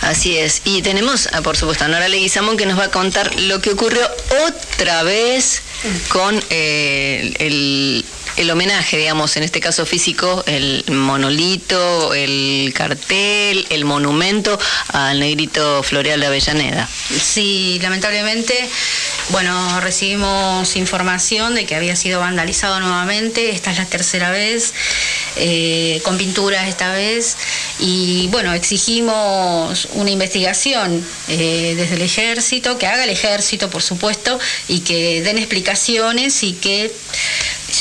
Así 0.00 0.38
es. 0.38 0.62
Y 0.64 0.80
tenemos, 0.80 1.28
ah, 1.32 1.42
por 1.42 1.58
supuesto, 1.58 1.84
a 1.84 1.88
Nora 1.88 2.08
Leguizamón 2.08 2.56
que 2.56 2.64
nos 2.64 2.78
va 2.78 2.84
a 2.84 2.90
contar 2.90 3.38
lo 3.38 3.60
que 3.60 3.72
ocurrió 3.72 4.08
otra 4.46 5.02
vez 5.02 5.60
con 6.08 6.42
eh, 6.48 7.34
el 7.38 8.02
el 8.38 8.50
homenaje, 8.50 8.96
digamos, 8.96 9.36
en 9.36 9.42
este 9.42 9.60
caso 9.60 9.84
físico, 9.84 10.44
el 10.46 10.84
monolito, 10.88 12.14
el 12.14 12.72
cartel, 12.74 13.66
el 13.68 13.84
monumento 13.84 14.58
al 14.88 15.18
negrito 15.18 15.82
Floreal 15.82 16.20
de 16.20 16.26
Avellaneda. 16.26 16.88
Sí, 17.20 17.80
lamentablemente, 17.82 18.54
bueno, 19.30 19.80
recibimos 19.80 20.76
información 20.76 21.56
de 21.56 21.66
que 21.66 21.74
había 21.74 21.96
sido 21.96 22.20
vandalizado 22.20 22.78
nuevamente, 22.78 23.50
esta 23.50 23.72
es 23.72 23.78
la 23.78 23.86
tercera 23.86 24.30
vez, 24.30 24.72
eh, 25.36 26.00
con 26.04 26.16
pinturas 26.16 26.68
esta 26.68 26.92
vez, 26.92 27.36
y 27.80 28.28
bueno, 28.28 28.54
exigimos 28.54 29.88
una 29.94 30.10
investigación 30.10 31.04
eh, 31.26 31.74
desde 31.76 31.96
el 31.96 32.02
ejército, 32.02 32.78
que 32.78 32.86
haga 32.86 33.02
el 33.02 33.10
ejército, 33.10 33.68
por 33.68 33.82
supuesto, 33.82 34.38
y 34.68 34.80
que 34.80 35.22
den 35.22 35.38
explicaciones 35.38 36.44
y 36.44 36.52
que 36.52 36.92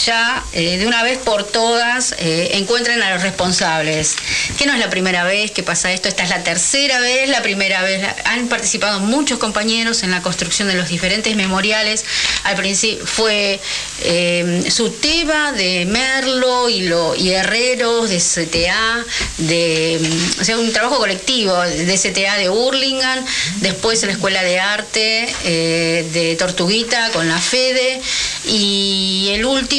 ya 0.06 0.44
eh, 0.54 0.78
de 0.78 0.88
una 0.88 1.04
vez 1.04 1.18
por 1.18 1.44
todas 1.44 2.16
eh, 2.20 2.52
encuentren 2.54 3.02
a 3.02 3.12
los 3.12 3.22
responsables. 3.22 4.16
Que 4.58 4.66
no 4.66 4.74
es 4.74 4.80
la 4.80 4.90
primera 4.90 5.24
vez 5.24 5.52
que 5.52 5.64
pasa 5.64 5.92
esto, 5.92 6.08
esta 6.10 6.24
es 6.24 6.30
la 6.30 6.44
tercera 6.44 7.00
vez, 7.00 7.30
la 7.30 7.42
primera 7.42 7.82
vez. 7.82 8.06
Han 8.26 8.48
participado 8.48 9.00
muchos 9.00 9.40
compañeros 9.40 10.04
en 10.04 10.12
la 10.12 10.22
construcción 10.22 10.68
de 10.68 10.76
los 10.76 10.90
diferentes 10.90 11.36
memoriales. 11.36 12.06
Al 12.44 12.56
principio 12.56 13.06
fue 13.06 13.60
eh, 14.02 14.64
Suteba 14.70 15.52
de 15.52 15.86
Merlo 15.86 16.70
y, 16.70 16.82
lo, 16.82 17.16
y 17.16 17.32
Herreros 17.32 18.10
de 18.10 18.18
CTA, 18.18 19.06
de, 19.38 20.00
o 20.40 20.44
sea, 20.44 20.58
un 20.58 20.72
trabajo 20.72 20.98
colectivo 20.98 21.56
de 21.62 21.96
CTA 21.98 22.38
de 22.38 22.50
Hurlingham, 22.50 23.24
después 23.58 24.04
la 24.04 24.12
Escuela 24.12 24.44
de 24.44 24.60
Arte 24.60 25.28
eh, 25.44 26.08
de 26.14 26.36
Tortuguita 26.36 27.10
con 27.12 27.28
la 27.28 27.40
FEDE 27.40 28.02
y 28.46 29.30
el 29.34 29.46
último 29.46 29.77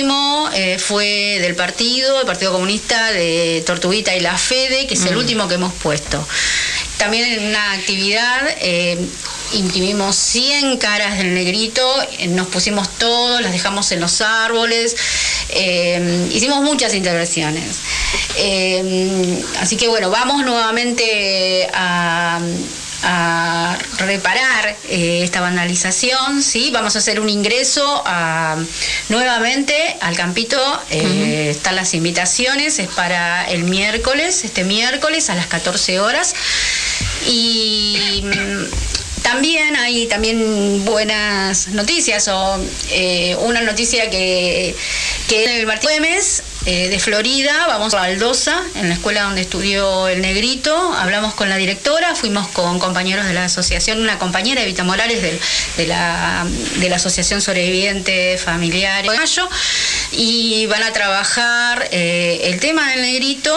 eh, 0.54 0.78
fue 0.78 1.38
del 1.40 1.56
partido, 1.56 2.20
el 2.20 2.26
Partido 2.26 2.52
Comunista 2.52 3.10
de 3.10 3.62
Tortuguita 3.66 4.14
y 4.14 4.20
la 4.20 4.38
FEDE, 4.38 4.86
que 4.86 4.94
es 4.94 5.04
el 5.06 5.16
mm. 5.16 5.18
último 5.18 5.48
que 5.48 5.54
hemos 5.54 5.72
puesto. 5.74 6.26
También 6.98 7.24
en 7.32 7.48
una 7.48 7.72
actividad 7.72 8.48
eh, 8.60 8.96
imprimimos 9.54 10.14
100 10.14 10.78
caras 10.78 11.18
del 11.18 11.34
negrito, 11.34 11.82
eh, 12.18 12.28
nos 12.28 12.46
pusimos 12.46 12.88
todos, 12.98 13.40
las 13.40 13.52
dejamos 13.52 13.90
en 13.90 14.00
los 14.00 14.20
árboles, 14.20 14.94
hicimos 16.30 16.62
muchas 16.62 16.94
intervenciones. 16.94 17.80
así 19.60 19.76
que 19.76 19.88
bueno, 19.88 20.10
vamos 20.10 20.44
nuevamente 20.44 21.68
a 21.72 22.40
a 23.02 23.78
reparar 23.98 24.76
eh, 24.88 25.20
esta 25.22 25.40
vandalización, 25.40 26.42
¿sí? 26.42 26.70
Vamos 26.72 26.96
a 26.96 26.98
hacer 26.98 27.20
un 27.20 27.28
ingreso 27.28 28.04
nuevamente 29.08 29.96
al 30.00 30.16
campito. 30.16 30.58
Eh, 30.90 31.48
están 31.50 31.76
las 31.76 31.94
invitaciones, 31.94 32.78
es 32.78 32.88
para 32.88 33.48
el 33.50 33.64
miércoles, 33.64 34.44
este 34.44 34.64
miércoles 34.64 35.30
a 35.30 35.34
las 35.34 35.46
14 35.46 36.00
horas. 36.00 36.34
Y 37.26 38.22
mm, 38.24 39.22
también 39.22 39.76
hay 39.76 40.06
también 40.06 40.84
buenas 40.84 41.68
noticias 41.68 42.28
o 42.28 42.58
eh, 42.90 43.36
una 43.40 43.60
noticia 43.60 44.10
que, 44.10 44.74
que 45.28 45.60
el 45.60 45.66
Martín 45.66 45.90
Güemes 45.90 46.42
eh, 46.66 46.88
de 46.88 46.98
Florida, 46.98 47.66
vamos 47.66 47.94
a 47.94 48.02
Aldosa, 48.02 48.60
en 48.74 48.88
la 48.88 48.94
escuela 48.94 49.22
donde 49.22 49.40
estudió 49.40 50.08
el 50.08 50.20
negrito, 50.20 50.76
hablamos 50.94 51.34
con 51.34 51.48
la 51.48 51.56
directora, 51.56 52.14
fuimos 52.14 52.48
con 52.48 52.78
compañeros 52.78 53.26
de 53.26 53.32
la 53.32 53.44
asociación, 53.44 54.00
una 54.00 54.18
compañera, 54.18 54.62
Evita 54.62 54.84
Morales, 54.84 55.22
de, 55.22 55.86
la, 55.86 56.46
de 56.76 56.88
la 56.88 56.96
Asociación 56.96 57.40
Sobreviviente 57.40 58.38
Familiar 58.38 59.04
Mayo, 59.06 59.48
y 60.12 60.66
van 60.66 60.82
a 60.82 60.92
trabajar 60.92 61.88
eh, 61.92 62.40
el 62.44 62.60
tema 62.60 62.90
del 62.90 63.02
negrito, 63.02 63.56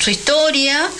su 0.00 0.10
historia, 0.10 0.90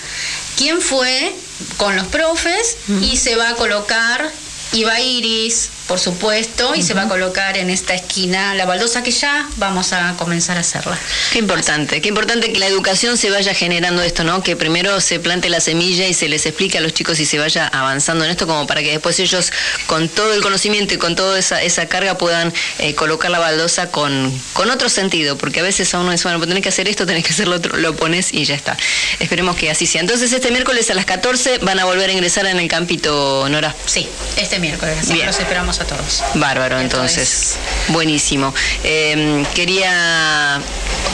quién 0.57 0.81
fue 0.81 1.35
con 1.77 1.95
los 1.95 2.07
profes, 2.07 2.77
y 3.01 3.17
se 3.17 3.35
va 3.35 3.49
a 3.49 3.55
colocar 3.55 4.31
Iba 4.71 4.99
Iris, 4.99 5.69
por 5.87 5.99
supuesto, 5.99 6.75
y 6.75 6.81
se 6.81 6.93
va 6.93 7.03
a 7.03 7.07
colocar 7.07 7.57
en 7.57 7.69
esta 7.69 7.93
esquina 7.93 8.53
la 8.55 8.65
baldosa 8.65 9.03
que 9.03 9.11
ya 9.11 9.47
vamos 9.57 9.91
a 9.91 10.15
comenzar 10.17 10.57
a 10.57 10.61
hacerla. 10.61 10.97
Qué 11.31 11.39
importante, 11.39 12.01
qué 12.01 12.09
importante 12.09 12.51
que 12.53 12.59
la 12.59 12.67
educación 12.67 13.17
se 13.17 13.29
vaya 13.29 13.53
generando 13.53 14.01
esto, 14.01 14.23
¿no? 14.23 14.41
Que 14.43 14.55
primero 14.55 15.01
se 15.01 15.19
plante 15.19 15.49
la 15.49 15.59
semilla 15.59 16.07
y 16.07 16.13
se 16.13 16.29
les 16.29 16.45
explique 16.45 16.77
a 16.77 16.81
los 16.81 16.93
chicos 16.93 17.19
y 17.19 17.25
se 17.25 17.37
vaya 17.37 17.67
avanzando 17.67 18.23
en 18.23 18.31
esto 18.31 18.47
como 18.47 18.65
para 18.65 18.81
que 18.81 18.91
después 18.91 19.19
ellos 19.19 19.51
con 19.85 20.07
todo 20.07 20.33
el 20.33 20.41
conocimiento 20.41 20.93
y 20.93 20.97
con 20.97 21.15
toda 21.15 21.37
esa, 21.37 21.61
esa 21.61 21.87
carga 21.87 22.17
puedan 22.17 22.53
eh, 22.79 22.95
colocar 22.95 23.29
la 23.29 23.39
baldosa 23.39 23.91
con, 23.91 24.31
con 24.53 24.69
otro 24.71 24.89
sentido, 24.89 25.37
porque 25.37 25.59
a 25.59 25.63
veces 25.63 25.93
a 25.93 25.99
uno 25.99 26.11
dice, 26.11 26.23
bueno, 26.23 26.39
pues 26.39 26.47
tenés 26.47 26.63
que 26.63 26.69
hacer 26.69 26.87
esto, 26.87 27.05
tenés 27.05 27.25
que 27.25 27.33
hacer 27.33 27.47
lo 27.47 27.57
otro, 27.57 27.77
lo 27.77 27.95
pones 27.95 28.33
y 28.33 28.45
ya 28.45 28.55
está. 28.55 28.77
Esperemos 29.19 29.57
que 29.57 29.69
así 29.69 29.85
sea. 29.85 30.01
Entonces 30.01 30.31
este 30.31 30.49
miércoles 30.51 30.89
a 30.89 30.93
las 30.93 31.05
14 31.05 31.59
van 31.59 31.79
a 31.79 31.85
volver 31.85 32.09
a 32.09 32.13
ingresar 32.13 32.45
en 32.45 32.59
el 32.59 32.67
campito, 32.67 33.47
Nora. 33.49 33.75
Sí, 33.85 34.07
este 34.37 34.59
miércoles. 34.59 35.09
Los 35.09 35.39
esperamos 35.39 35.72
a 35.79 35.85
todos. 35.85 36.23
Bárbaro, 36.35 36.79
entonces. 36.79 37.57
Buenísimo. 37.89 38.53
Em, 38.83 39.45
quería, 39.53 40.61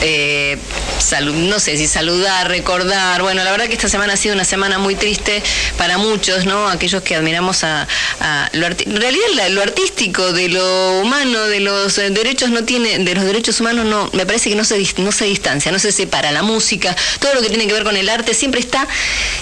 eh, 0.02 0.58
no 1.32 1.58
sé 1.58 1.76
si 1.76 1.86
saludar, 1.86 2.48
recordar. 2.48 3.22
Bueno, 3.22 3.42
la 3.42 3.50
verdad 3.50 3.66
que 3.66 3.72
esta 3.74 3.88
semana 3.88 4.14
ha 4.14 4.16
sido 4.16 4.34
una 4.34 4.44
semana 4.44 4.78
muy 4.78 4.94
triste 4.94 5.42
para 5.76 5.98
muchos, 5.98 6.44
¿no? 6.44 6.68
Aquellos 6.68 7.02
que 7.02 7.16
admiramos 7.16 7.64
a, 7.64 7.86
lo 8.52 8.66
en 8.66 9.00
realidad 9.00 9.48
lo 9.50 9.62
artístico 9.62 10.32
de 10.32 10.48
lo 10.48 11.00
humano, 11.00 11.46
de 11.46 11.60
los 11.60 11.96
derechos 11.96 12.50
no 12.50 12.64
tiene, 12.64 12.98
de 12.98 13.14
los 13.14 13.24
derechos 13.24 13.60
humanos 13.60 13.86
no, 13.86 14.08
me 14.12 14.26
parece 14.26 14.50
que 14.50 14.56
no 14.56 14.64
se 14.64 14.80
no 14.98 15.12
se 15.12 15.24
distancia, 15.24 15.72
no 15.72 15.78
se 15.78 15.92
separa. 15.92 16.30
La 16.32 16.42
música, 16.42 16.96
todo 17.18 17.34
lo 17.34 17.42
que 17.42 17.48
tiene 17.48 17.66
que 17.66 17.72
ver 17.72 17.84
con 17.84 17.96
el 17.96 18.08
arte 18.08 18.34
siempre 18.34 18.60
está 18.60 18.86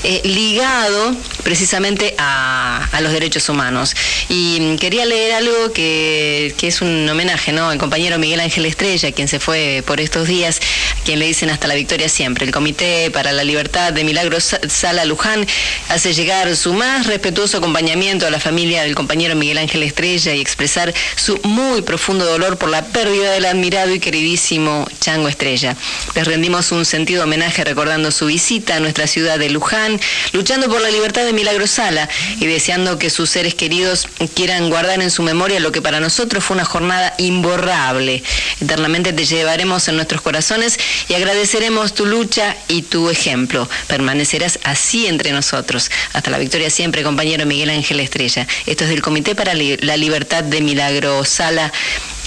eh, 0.05 0.21
ligado 0.25 1.15
precisamente 1.43 2.15
a, 2.19 2.89
los 3.01 3.13
derechos 3.13 3.49
humanos. 3.49 3.95
Y 4.29 4.77
quería 4.77 5.05
leer 5.05 5.33
algo 5.33 5.73
que, 5.73 6.55
es 6.61 6.81
un 6.83 7.09
homenaje, 7.09 7.53
¿no? 7.53 7.71
El 7.71 7.79
compañero 7.79 8.19
Miguel 8.19 8.41
Ángel 8.41 8.67
Estrella, 8.67 9.13
quien 9.13 9.29
se 9.29 9.39
fue 9.39 9.83
por 9.87 10.01
estos 10.01 10.27
días 10.27 10.38
Díaz, 10.39 10.61
quien 11.05 11.19
le 11.19 11.27
dicen 11.27 11.51
hasta 11.51 11.67
la 11.67 11.75
victoria 11.75 12.09
siempre. 12.09 12.45
El 12.45 12.53
Comité 12.53 13.11
para 13.11 13.33
la 13.33 13.43
Libertad 13.43 13.93
de 13.93 14.05
Milagros 14.05 14.55
Sala 14.69 15.05
Luján 15.05 15.45
hace 15.89 16.13
llegar 16.13 16.55
su 16.55 16.75
más 16.75 17.07
respetuoso 17.07 17.59
acompañamiento 17.59 18.25
a 18.25 18.31
la 18.31 18.39
familia 18.39 18.83
del 18.83 18.95
compañero 18.95 19.35
Miguel 19.35 19.59
Ángel 19.59 19.83
Estrella 19.83 20.35
y 20.35 20.41
expresar 20.41 20.95
su 21.17 21.41
muy 21.43 21.83
profundo 21.83 22.25
dolor 22.25 22.57
por 22.57 22.69
la 22.69 22.85
pérdida 22.85 23.33
del 23.33 23.47
admirado 23.47 23.93
y 23.93 23.99
queridísimo 23.99 24.87
Chango 25.01 25.27
Estrella. 25.27 25.77
Les 26.15 26.25
rendimos 26.25 26.71
un 26.71 26.85
sentido 26.85 27.25
homenaje 27.25 27.65
recordando 27.65 28.13
su 28.13 28.27
visita 28.27 28.77
a 28.77 28.81
nuestra 28.81 29.09
ciudad 29.09 29.41
de 29.41 29.51
Luján, 29.51 29.99
luchando 30.33 30.69
por 30.69 30.81
la 30.81 30.91
libertad 30.91 31.25
de 31.25 31.33
Milagros 31.33 31.71
Sala 31.71 32.09
y 32.39 32.47
deseando 32.47 32.99
que 32.99 33.11
sus 33.11 33.29
seres 33.29 33.55
queridos 33.55 34.07
quieran 34.35 34.71
guardar 34.71 35.03
en 35.03 35.11
su 35.11 35.25
memoria 35.25 35.59
lo 35.59 35.73
que 35.73 35.83
para 35.83 35.99
nosotros 35.99 36.45
fue 36.45 36.55
una 36.55 36.65
jornada 36.65 37.15
imborrable. 37.19 38.23
Eternamente 38.61 39.13
te 39.13 39.25
llevaremos 39.25 39.89
en 39.89 39.97
nuestros 39.97 40.21
corazones 40.29 40.79
y 41.09 41.15
agradeceremos 41.15 41.95
tu 41.95 42.05
lucha 42.05 42.55
y 42.69 42.83
tu 42.83 43.09
ejemplo. 43.09 43.67
Permanecerás 43.87 44.59
así 44.63 45.07
entre 45.07 45.33
nosotros. 45.33 45.91
Hasta 46.13 46.31
la 46.31 46.37
victoria 46.37 46.69
siempre, 46.69 47.03
compañero 47.03 47.47
Miguel 47.47 47.71
Ángel 47.71 47.99
Estrella. 48.01 48.47
Esto 48.67 48.85
es 48.85 48.91
del 48.91 49.01
Comité 49.01 49.35
para 49.35 49.55
la 49.55 49.97
Libertad 49.97 50.45
de 50.45 50.61
Milagro 50.61 51.25
Sala 51.25 51.73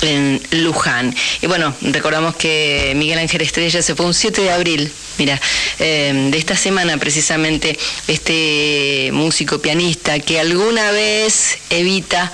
en 0.02 0.42
Luján. 0.52 1.16
Y 1.42 1.48
bueno, 1.48 1.76
recordamos 1.82 2.36
que 2.36 2.94
Miguel 2.96 3.20
Ángel 3.20 3.42
Estrella 3.42 3.82
se 3.84 3.96
fue 3.96 4.06
un 4.06 4.14
7 4.14 4.42
de 4.42 4.52
abril, 4.52 4.92
mira, 5.18 5.40
eh, 5.80 6.30
de 6.32 6.38
esta 6.38 6.56
semana 6.56 6.98
precisamente, 6.98 7.78
este 8.08 9.10
músico 9.14 9.60
pianista 9.60 10.20
que 10.20 10.40
alguna 10.40 10.92
vez 10.92 11.60
Evita 11.70 12.32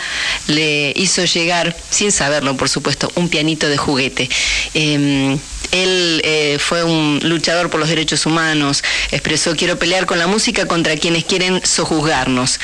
le 0.48 0.94
hizo 0.96 1.26
llegar, 1.26 1.76
sin 1.90 2.12
saberlo 2.12 2.56
por 2.56 2.70
supuesto, 2.70 3.12
un 3.16 3.30
pianito 3.30 3.68
de 3.68 3.78
juguete. 3.78 4.30
Em, 4.74 5.38
él 5.72 6.22
eh, 6.24 6.58
fue 6.60 6.84
un 6.84 7.20
luchador 7.24 7.70
por 7.70 7.80
los 7.80 7.90
derechos 7.90 8.26
humanos, 8.26 8.84
expresó 9.12 9.56
quiero 9.56 9.78
pelear 9.78 10.06
con 10.06 10.20
la 10.20 10.28
música 10.28 10.66
contra 10.66 10.96
quienes 10.98 11.26
quieren 11.26 11.62
sojuzgarnos. 11.66 12.60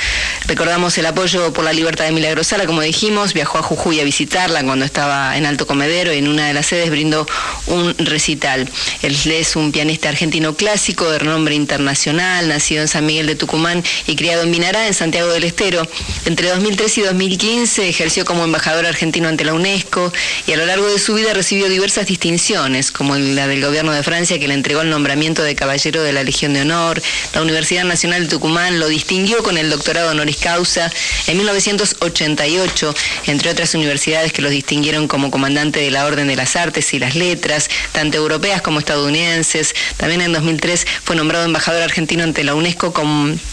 Recordamos 0.46 0.98
el 0.98 1.06
apoyo 1.06 1.54
por 1.54 1.66
la 1.66 1.74
libertad 1.74 2.06
de 2.06 2.12
Milagrosala, 2.12 2.66
como 2.66 2.82
dijimos, 2.82 3.34
viajó 3.34 3.58
a 3.58 3.64
Jujuy 3.64 4.00
a 4.00 4.04
visitarla 4.04 4.64
cuando 4.64 4.86
estaba 4.86 5.38
en 5.38 5.46
Alto 5.46 5.68
Comedero 5.68 6.12
en 6.12 6.28
una 6.28 6.48
de 6.48 6.54
las 6.54 6.68
sedes 6.68 6.90
brindó 6.90 7.28
un 7.68 7.96
recital. 7.98 8.70
Él 9.02 9.18
es 9.32 9.56
un 9.56 9.72
pianista 9.72 10.10
argentino 10.10 10.56
clásico 10.56 11.10
de 11.10 11.20
renombre 11.20 11.56
internacional, 11.56 12.48
nacido 12.48 12.82
en 12.82 12.88
San 12.88 13.06
Miguel 13.06 13.28
de 13.28 13.36
Tucumán 13.36 13.84
y 14.08 14.16
criado 14.16 14.44
en 14.44 14.52
Minará, 14.52 14.88
en 14.88 14.94
Santiago 14.94 15.30
del 15.32 15.44
Estero. 15.44 15.88
Entre 16.26 16.50
2003 16.50 16.98
y 17.00 17.02
2015 17.02 17.90
ejerció 17.90 18.26
como 18.26 18.44
embajador 18.44 18.86
argentino 18.86 19.28
ante 19.28 19.46
la 19.46 19.54
UNESCO 19.54 20.12
y 20.48 20.54
a 20.54 20.58
lo 20.58 20.66
largo 20.66 20.88
de 20.88 21.00
su 21.00 21.14
vida 21.14 21.34
recibió 21.34 21.70
diversas 21.70 22.08
distinciones 22.08 22.93
como 22.94 23.18
la 23.18 23.48
del 23.48 23.62
gobierno 23.62 23.92
de 23.92 24.04
Francia, 24.04 24.40
que 24.40 24.48
le 24.48 24.54
entregó 24.54 24.82
el 24.82 24.90
nombramiento 24.90 25.44
de 25.44 25.56
caballero 25.56 26.04
de 26.04 26.14
la 26.14 26.24
Legión 26.24 26.54
de 26.54 26.62
Honor. 26.62 27.02
La 27.34 27.42
Universidad 27.42 27.84
Nacional 27.84 28.24
de 28.24 28.30
Tucumán 28.30 28.80
lo 28.80 28.88
distinguió 28.88 29.44
con 29.44 29.58
el 29.58 29.70
doctorado 29.70 30.12
honoris 30.12 30.38
causa 30.38 30.92
en 31.28 31.38
1988, 31.38 32.96
entre 33.28 33.50
otras 33.50 33.74
universidades 33.76 34.32
que 34.32 34.42
los 34.42 34.52
distinguieron 34.52 35.08
como 35.08 35.32
comandante 35.32 35.80
de 35.80 35.92
la 35.92 36.06
Orden 36.06 36.28
de 36.28 36.36
las 36.36 36.56
Artes 36.56 36.94
y 36.94 37.00
las 37.00 37.16
Letras, 37.16 37.70
tanto 37.92 38.18
europeas 38.18 38.62
como 38.62 38.80
estadounidenses. 38.80 39.74
También 39.98 40.22
en 40.22 40.34
2003 40.34 40.86
fue 41.04 41.16
nombrado 41.16 41.46
embajador 41.46 41.82
argentino 41.82 42.24
ante 42.24 42.44
la 42.44 42.56
UNESCO, 42.56 42.94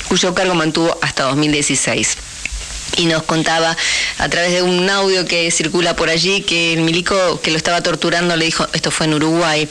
cuyo 0.09 0.35
cargo 0.35 0.55
mantuvo 0.55 0.99
hasta 1.03 1.25
2016 1.25 2.17
y 2.97 3.07
nos 3.07 3.23
contaba 3.23 3.77
a 4.19 4.29
través 4.29 4.53
de 4.53 4.63
un 4.63 4.89
audio 4.89 5.25
que 5.27 5.51
circula 5.51 5.97
por 5.97 6.09
allí 6.09 6.43
que 6.43 6.73
el 6.73 6.83
milico 6.83 7.41
que 7.41 7.51
lo 7.51 7.57
estaba 7.57 7.83
torturando 7.83 8.37
le 8.37 8.45
dijo, 8.45 8.67
esto 8.73 8.91
fue 8.91 9.07
en 9.07 9.15
Uruguay, 9.15 9.69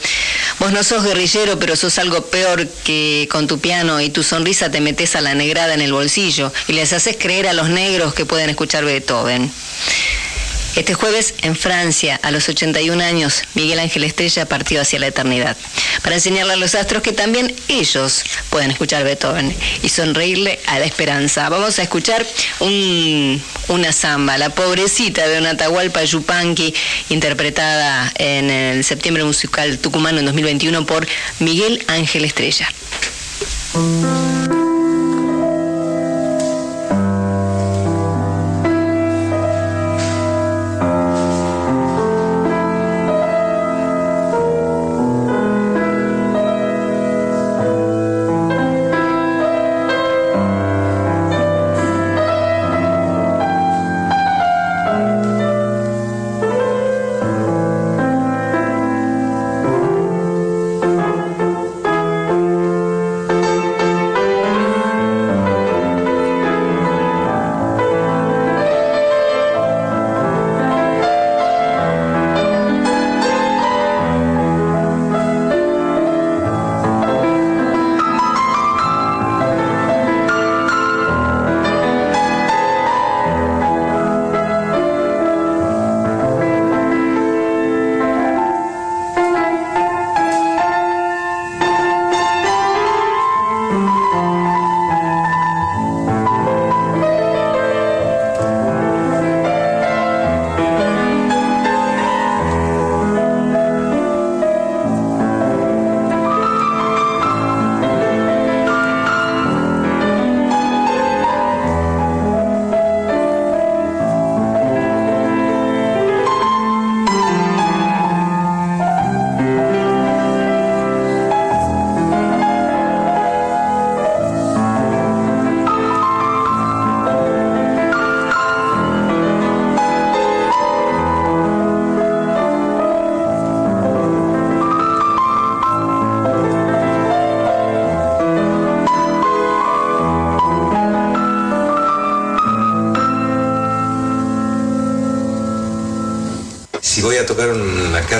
vos 0.58 0.72
no 0.72 0.82
sos 0.82 1.04
guerrillero, 1.04 1.58
pero 1.58 1.76
sos 1.76 1.98
algo 1.98 2.26
peor 2.26 2.66
que 2.84 3.28
con 3.30 3.46
tu 3.46 3.58
piano 3.58 4.00
y 4.00 4.10
tu 4.10 4.22
sonrisa 4.22 4.70
te 4.70 4.80
metes 4.80 5.16
a 5.16 5.20
la 5.20 5.34
negrada 5.34 5.74
en 5.74 5.80
el 5.80 5.92
bolsillo 5.92 6.52
y 6.68 6.72
les 6.72 6.92
haces 6.92 7.16
creer 7.18 7.48
a 7.48 7.52
los 7.52 7.68
negros 7.68 8.14
que 8.14 8.26
pueden 8.26 8.50
escuchar 8.50 8.84
Beethoven. 8.84 9.50
Este 10.76 10.94
jueves, 10.94 11.34
en 11.42 11.56
Francia, 11.56 12.18
a 12.22 12.30
los 12.30 12.48
81 12.48 13.02
años, 13.02 13.42
Miguel 13.54 13.80
Ángel 13.80 14.04
Estrella 14.04 14.46
partió 14.46 14.80
hacia 14.80 15.00
la 15.00 15.08
eternidad, 15.08 15.56
para 16.02 16.14
enseñarle 16.14 16.52
a 16.52 16.56
los 16.56 16.74
astros 16.74 17.02
que 17.02 17.12
también 17.12 17.54
ellos 17.68 18.22
pueden 18.50 18.70
escuchar 18.70 19.02
Beethoven 19.04 19.54
y 19.82 19.88
sonreírle 19.88 20.60
a 20.66 20.78
la 20.78 20.84
esperanza. 20.84 21.48
Vamos 21.48 21.78
a 21.78 21.82
escuchar 21.82 22.24
una 22.60 23.92
samba, 23.92 24.38
La 24.38 24.50
pobrecita 24.50 25.26
de 25.26 25.38
una 25.38 25.50
Atahualpa 25.50 26.04
Yupanqui, 26.04 26.72
interpretada 27.08 28.12
en 28.16 28.50
el 28.50 28.84
septiembre 28.84 29.24
musical 29.24 29.78
tucumano 29.78 30.20
en 30.20 30.26
2021 30.26 30.86
por 30.86 31.06
Miguel 31.40 31.84
Ángel 31.88 32.24
Estrella. 32.24 32.68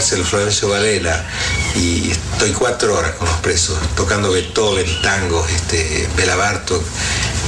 Cárcel 0.00 0.24
Florencio 0.24 0.70
Varela 0.70 1.26
y 1.76 2.10
estoy 2.10 2.52
cuatro 2.52 2.96
horas 2.96 3.12
con 3.16 3.28
los 3.28 3.36
presos 3.40 3.78
tocando 3.96 4.32
Beethoven, 4.32 4.86
tangos, 5.02 5.50
este, 5.50 6.08
Bela 6.16 6.36
Bartok 6.36 6.82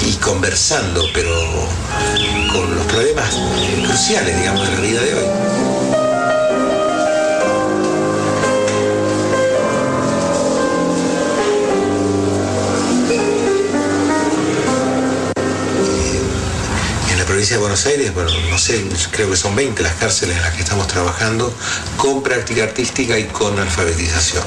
y 0.07 0.13
conversando, 0.17 1.03
pero 1.15 1.35
con 2.53 2.77
los 2.77 2.87
problemas 2.89 3.35
cruciales, 3.87 4.37
digamos, 4.37 4.69
de 4.69 4.75
la 4.75 4.81
vida 4.81 5.01
de 5.01 5.15
hoy. 5.15 5.42
Provincia 17.43 17.57
de 17.57 17.61
Buenos 17.61 17.87
Aires, 17.87 18.15
bueno, 18.15 18.31
no 18.51 18.57
sé, 18.57 18.81
creo 19.11 19.29
que 19.29 19.37
son 19.37 19.57
20 19.57 19.83
las 19.83 19.95
cárceles 19.95 20.37
en 20.37 20.43
las 20.43 20.55
que 20.55 20.63
estamos 20.63 20.87
trabajando 20.87 21.53
con 21.97 22.23
práctica 22.23 22.63
artística 22.63 23.19
y 23.19 23.25
con 23.25 23.59
alfabetización. 23.59 24.45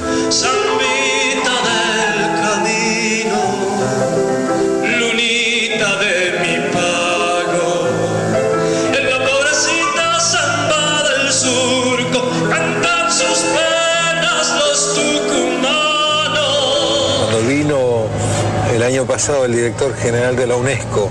año 18.86 19.04
pasado 19.04 19.44
el 19.44 19.52
director 19.52 19.96
general 19.96 20.36
de 20.36 20.46
la 20.46 20.54
UNESCO 20.54 21.10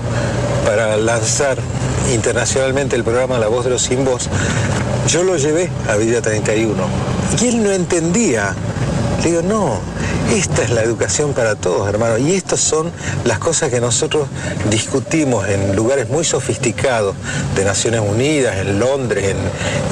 para 0.64 0.96
lanzar 0.96 1.58
internacionalmente 2.12 2.96
el 2.96 3.04
programa 3.04 3.38
La 3.38 3.48
Voz 3.48 3.64
de 3.64 3.70
los 3.70 3.82
Sin 3.82 4.04
Voz, 4.04 4.28
yo 5.08 5.22
lo 5.22 5.36
llevé 5.36 5.70
a 5.88 5.96
Villa 5.96 6.20
31. 6.20 6.74
Y 7.40 7.48
él 7.48 7.62
no 7.62 7.70
entendía. 7.70 8.54
Le 9.22 9.30
digo, 9.30 9.42
no, 9.42 9.80
esta 10.32 10.62
es 10.62 10.70
la 10.70 10.82
educación 10.82 11.32
para 11.32 11.54
todos, 11.54 11.88
hermano. 11.88 12.18
Y 12.18 12.32
estas 12.32 12.60
son 12.60 12.90
las 13.24 13.38
cosas 13.38 13.70
que 13.70 13.80
nosotros 13.80 14.28
discutimos 14.70 15.48
en 15.48 15.74
lugares 15.76 16.08
muy 16.08 16.24
sofisticados 16.24 17.14
de 17.54 17.64
Naciones 17.64 18.00
Unidas, 18.00 18.56
en 18.56 18.78
Londres, 18.78 19.34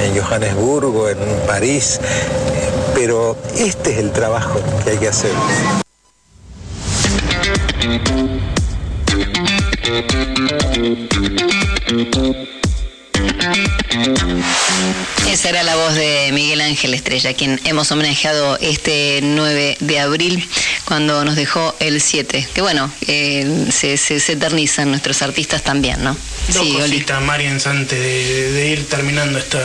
en, 0.00 0.06
en 0.06 0.20
Johannesburgo, 0.20 1.08
en 1.08 1.18
París. 1.46 2.00
Pero 2.94 3.36
este 3.56 3.92
es 3.92 3.98
el 3.98 4.12
trabajo 4.12 4.60
que 4.84 4.90
hay 4.90 4.98
que 4.98 5.08
hacer. 5.08 5.83
Estrella, 17.04 17.34
quien 17.34 17.60
hemos 17.64 17.92
homenajeado 17.92 18.56
este 18.62 19.20
9 19.22 19.76
de 19.78 20.00
abril 20.00 20.48
cuando 20.86 21.22
nos 21.26 21.36
dejó 21.36 21.76
el 21.78 22.00
7. 22.00 22.48
Que 22.54 22.62
bueno, 22.62 22.90
eh, 23.06 23.66
se, 23.70 23.92
eternizan 24.32 24.88
nuestros 24.88 25.20
artistas 25.20 25.62
también, 25.62 26.02
¿no? 26.02 26.16
Dos 26.48 26.62
sí, 26.62 26.72
cositas, 26.72 27.20
Marian, 27.20 27.60
antes 27.66 27.98
de, 27.98 28.68
ir 28.70 28.88
terminando 28.88 29.38
esta 29.38 29.60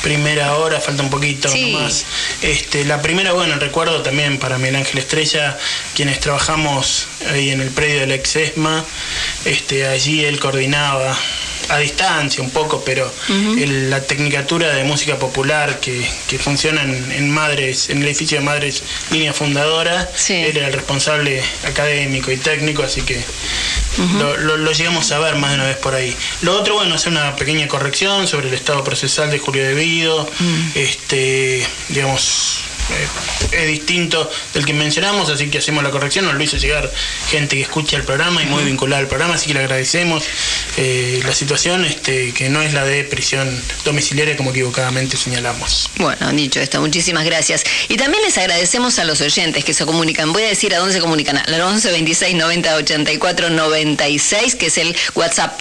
primera 0.00 0.54
hora, 0.54 0.80
falta 0.80 1.02
un 1.02 1.10
poquito 1.10 1.48
más. 1.72 2.04
Este, 2.42 2.84
la 2.84 3.02
primera, 3.02 3.32
bueno, 3.32 3.56
recuerdo 3.56 4.02
también 4.02 4.38
para 4.38 4.56
Miguel 4.56 4.76
Ángel 4.76 4.98
Estrella, 4.98 5.58
quienes 5.96 6.20
trabajamos 6.20 7.08
ahí 7.32 7.50
en 7.50 7.62
el 7.62 7.70
predio 7.70 7.98
del 7.98 8.12
Exesma, 8.12 8.84
este, 9.44 9.88
allí 9.88 10.24
él 10.24 10.38
coordinaba 10.38 11.18
a 11.68 11.78
distancia 11.78 12.42
un 12.42 12.50
poco, 12.50 12.82
pero 12.84 13.12
la 13.28 14.00
tecnicatura 14.02 14.74
de 14.74 14.84
música 14.84 15.18
popular 15.18 15.80
que, 15.80 16.06
funciona 16.38 16.82
en, 16.82 17.30
Madres, 17.30 17.90
en 17.90 17.98
el 17.98 18.04
edificio 18.04 18.38
de 18.38 18.44
Madres 18.44 18.82
Línea 19.10 19.32
Fundadora, 19.32 20.08
él 20.28 20.56
era 20.56 20.68
el 20.68 20.72
responsable 20.72 21.42
académico 21.64 22.30
y 22.30 22.36
técnico, 22.36 22.82
así 22.82 23.02
que 23.02 23.22
lo, 24.38 24.72
llegamos 24.72 25.10
a 25.12 25.18
ver 25.18 25.36
más 25.36 25.50
de 25.50 25.56
una 25.56 25.66
vez 25.66 25.76
por 25.76 25.94
ahí. 25.94 26.14
Lo 26.42 26.58
otro, 26.58 26.74
bueno, 26.74 26.94
hacer 26.94 27.12
una 27.12 27.34
pequeña 27.36 27.66
corrección 27.68 28.26
sobre 28.26 28.48
el 28.48 28.54
estado 28.54 28.84
procesal 28.84 29.30
de 29.30 29.38
Julio 29.38 29.64
Devido, 29.64 30.28
este, 30.74 31.66
digamos, 31.88 32.62
eh, 32.88 33.62
es 33.62 33.66
distinto 33.66 34.30
del 34.54 34.64
que 34.64 34.72
mencionamos, 34.72 35.28
así 35.28 35.48
que 35.48 35.58
hacemos 35.58 35.82
la 35.82 35.90
corrección. 35.90 36.24
Nos 36.24 36.34
lo 36.34 36.42
hizo 36.42 36.56
llegar 36.56 36.92
gente 37.28 37.56
que 37.56 37.62
escucha 37.62 37.96
el 37.96 38.04
programa 38.04 38.42
y 38.42 38.46
muy 38.46 38.64
vinculada 38.64 39.00
al 39.00 39.08
programa, 39.08 39.34
así 39.34 39.48
que 39.48 39.54
le 39.54 39.60
agradecemos 39.60 40.24
eh, 40.76 41.20
la 41.24 41.34
situación, 41.34 41.84
este, 41.84 42.32
que 42.32 42.48
no 42.48 42.62
es 42.62 42.74
la 42.74 42.84
de 42.84 43.04
prisión 43.04 43.48
domiciliaria 43.84 44.36
como 44.36 44.50
equivocadamente 44.50 45.16
señalamos. 45.16 45.90
Bueno, 45.96 46.30
dicho 46.32 46.60
esto, 46.60 46.80
muchísimas 46.80 47.24
gracias. 47.24 47.64
Y 47.88 47.96
también 47.96 48.22
les 48.24 48.36
agradecemos 48.38 48.98
a 48.98 49.04
los 49.04 49.20
oyentes 49.20 49.64
que 49.64 49.74
se 49.74 49.84
comunican. 49.86 50.32
Voy 50.32 50.42
a 50.44 50.48
decir 50.48 50.74
a 50.74 50.78
dónde 50.78 50.94
se 50.94 51.00
comunican. 51.00 51.38
Al 51.38 51.60
11 51.60 51.90
26 51.90 52.34
90 52.34 52.76
84 52.76 53.50
96, 53.50 54.54
que 54.54 54.66
es 54.66 54.78
el 54.78 54.96
WhatsApp. 55.14 55.60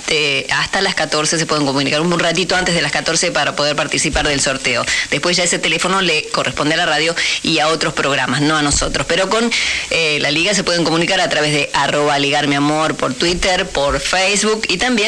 hasta 0.51 0.81
las 0.81 0.95
14 0.95 1.37
se 1.37 1.45
pueden 1.45 1.65
comunicar 1.65 2.01
un 2.01 2.19
ratito 2.19 2.55
antes 2.55 2.75
de 2.75 2.81
las 2.81 2.91
14 2.91 3.31
para 3.31 3.55
poder 3.55 3.75
participar 3.75 4.27
del 4.27 4.41
sorteo. 4.41 4.85
Después 5.11 5.37
ya 5.37 5.43
ese 5.43 5.59
teléfono 5.59 6.01
le 6.01 6.27
corresponde 6.29 6.75
a 6.75 6.77
la 6.77 6.85
radio 6.85 7.15
y 7.43 7.59
a 7.59 7.67
otros 7.67 7.93
programas, 7.93 8.41
no 8.41 8.57
a 8.57 8.61
nosotros. 8.61 9.05
Pero 9.07 9.29
con 9.29 9.49
eh, 9.89 10.19
la 10.19 10.31
liga 10.31 10.53
se 10.53 10.63
pueden 10.63 10.83
comunicar 10.83 11.21
a 11.21 11.29
través 11.29 11.53
de 11.53 11.69
arroba 11.73 12.17
ligarme 12.19 12.55
amor 12.55 12.95
por 12.95 13.13
Twitter, 13.13 13.67
por 13.69 13.99
Facebook 13.99 14.63
y 14.69 14.77
también 14.77 15.04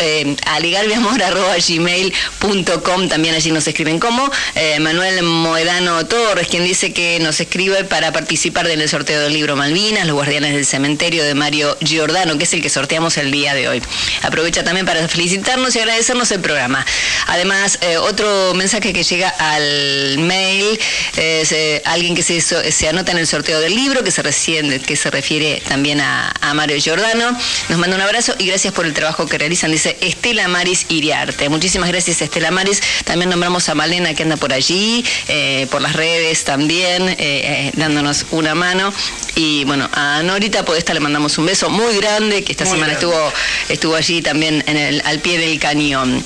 eh, 0.00 0.36
a 0.46 0.60
ligarmeamor 0.60 1.22
arroba 1.22 1.54
gmail.com. 1.56 3.08
También 3.08 3.34
allí 3.34 3.50
nos 3.50 3.66
escriben 3.66 3.98
como 3.98 4.30
eh, 4.54 4.80
Manuel 4.80 5.22
Moedano 5.22 6.06
Torres, 6.06 6.48
quien 6.48 6.64
dice 6.64 6.92
que 6.92 7.18
nos 7.20 7.40
escribe 7.40 7.84
para 7.84 8.12
participar 8.12 8.68
en 8.68 8.80
el 8.80 8.88
sorteo 8.88 9.20
del 9.20 9.32
libro 9.32 9.56
Malvinas, 9.56 10.06
Los 10.06 10.14
Guardianes 10.14 10.54
del 10.54 10.66
Cementerio 10.66 11.24
de 11.24 11.34
Mario 11.34 11.76
Giordano, 11.80 12.38
que 12.38 12.44
es 12.44 12.52
el 12.54 12.62
que 12.62 12.70
sorteamos 12.70 13.16
el 13.16 13.30
día 13.30 13.54
de 13.54 13.68
hoy. 13.68 13.82
Aprovecha 14.22 14.64
también 14.64 14.86
para 14.86 15.06
felicitarnos 15.08 15.74
y 15.76 15.78
agradecernos 15.78 16.30
el 16.30 16.40
programa. 16.40 16.84
Además, 17.26 17.78
otro 18.02 18.54
mensaje 18.54 18.92
que 18.92 19.02
llega 19.02 19.28
al 19.28 20.18
mail 20.18 20.78
es 21.16 21.52
eh, 21.52 21.82
alguien 21.84 22.14
que 22.14 22.22
se, 22.22 22.40
se, 22.40 22.88
anota 22.88 23.12
en 23.12 23.18
el 23.18 23.26
sorteo 23.26 23.60
del 23.60 23.74
libro, 23.74 24.02
que 24.02 24.10
se, 24.10 24.22
que 24.22 24.96
se 24.96 25.10
refiere 25.10 25.62
también 25.68 26.00
a, 26.00 26.32
Mario 26.54 26.78
Giordano. 26.78 27.36
Nos 27.68 27.78
manda 27.78 27.96
un 27.96 28.02
abrazo 28.02 28.34
y 28.38 28.46
gracias 28.46 28.74
por 28.74 28.84
el 28.84 28.89
trabajo 28.94 29.26
que 29.26 29.38
realizan, 29.38 29.70
dice 29.70 29.96
Estela 30.00 30.48
Maris 30.48 30.86
Iriarte. 30.88 31.48
Muchísimas 31.48 31.88
gracias 31.88 32.22
Estela 32.22 32.50
Maris. 32.50 32.80
También 33.04 33.30
nombramos 33.30 33.68
a 33.68 33.74
Malena 33.74 34.14
que 34.14 34.22
anda 34.22 34.36
por 34.36 34.52
allí, 34.52 35.04
eh, 35.28 35.66
por 35.70 35.82
las 35.82 35.94
redes 35.94 36.44
también, 36.44 37.14
eh, 37.18 37.70
dándonos 37.74 38.26
una 38.30 38.54
mano. 38.54 38.92
Y 39.34 39.64
bueno, 39.64 39.88
a 39.92 40.22
Norita 40.22 40.64
Podesta 40.64 40.94
le 40.94 41.00
mandamos 41.00 41.38
un 41.38 41.46
beso 41.46 41.70
muy 41.70 41.96
grande, 41.96 42.44
que 42.44 42.52
esta 42.52 42.66
semana 42.66 42.92
estuvo 42.94 43.32
estuvo 43.68 43.94
allí 43.94 44.22
también 44.22 44.62
en 44.66 44.76
el, 44.76 45.02
al 45.04 45.20
pie 45.20 45.38
del 45.38 45.58
cañón. 45.58 46.24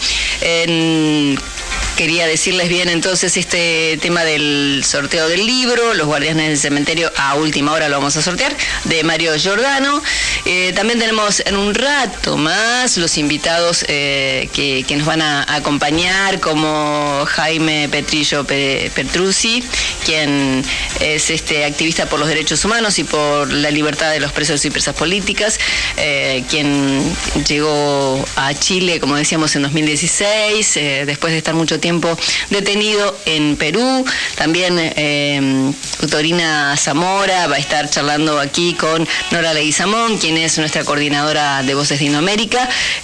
Quería 1.97 2.27
decirles 2.27 2.69
bien 2.69 2.89
entonces 2.89 3.37
este 3.37 3.97
tema 4.03 4.25
del 4.25 4.83
sorteo 4.85 5.29
del 5.29 5.47
libro, 5.47 5.95
Los 5.95 6.09
Guardianes 6.09 6.49
del 6.49 6.59
Cementerio, 6.59 7.12
a 7.17 7.37
última 7.37 7.71
hora 7.71 7.89
lo 7.89 7.99
vamos 7.99 8.17
a 8.17 8.23
sortear, 8.23 8.57
de 8.83 9.05
Mario 9.05 9.37
Giordano. 9.37 10.03
Eh, 10.45 10.73
también 10.75 10.99
tenemos 10.99 11.41
en 11.47 11.57
un 11.57 11.73
rato 11.73 12.37
más 12.37 12.53
los 12.96 13.18
invitados 13.18 13.84
eh, 13.88 14.48
que, 14.52 14.84
nos 14.96 15.07
van 15.07 15.22
a 15.22 15.55
acompañar, 15.55 16.38
como 16.38 17.24
Jaime 17.26 17.88
Petrillo 17.88 18.44
Petruzzi, 18.44 19.64
quien 20.05 20.62
es 21.00 21.30
este 21.30 21.64
activista 21.64 22.07
por 22.07 22.20
los 22.20 22.28
derechos 22.28 22.64
humanos 22.64 22.98
y 22.98 23.05
por 23.05 23.52
la 23.52 23.70
libertad 23.70 24.11
de 24.12 24.20
los 24.20 24.32
presos 24.32 24.64
y 24.64 24.70
presas 24.70 24.94
políticas, 24.94 25.59
eh, 25.96 26.44
quien 26.48 27.02
llegó 27.48 28.24
a 28.36 28.55
Chile, 28.55 29.00
como 29.00 29.16
decíamos, 29.16 29.57
en 29.57 29.62
2016, 29.62 30.78
después 31.07 31.32
de 31.32 31.38
estar 31.38 31.55
mucho 31.55 31.80
tiempo 31.80 32.16
detenido 32.50 33.16
en 33.26 33.57
Perú. 33.57 34.05
También 34.36 34.76
eh, 34.78 35.72
Torina 36.11 36.76
Zamora 36.76 37.46
va 37.46 37.57
a 37.57 37.59
estar 37.59 37.88
charlando 37.90 38.38
aquí 38.38 38.74
con 38.74 39.07
Nora 39.30 39.55
Leguizamón, 39.55 40.18
quien 40.18 40.36
es 40.36 40.59
nuestra 40.59 40.84
coordinadora 40.84 41.62
de 41.62 41.74
Voces 41.74 41.98
de 41.98 42.05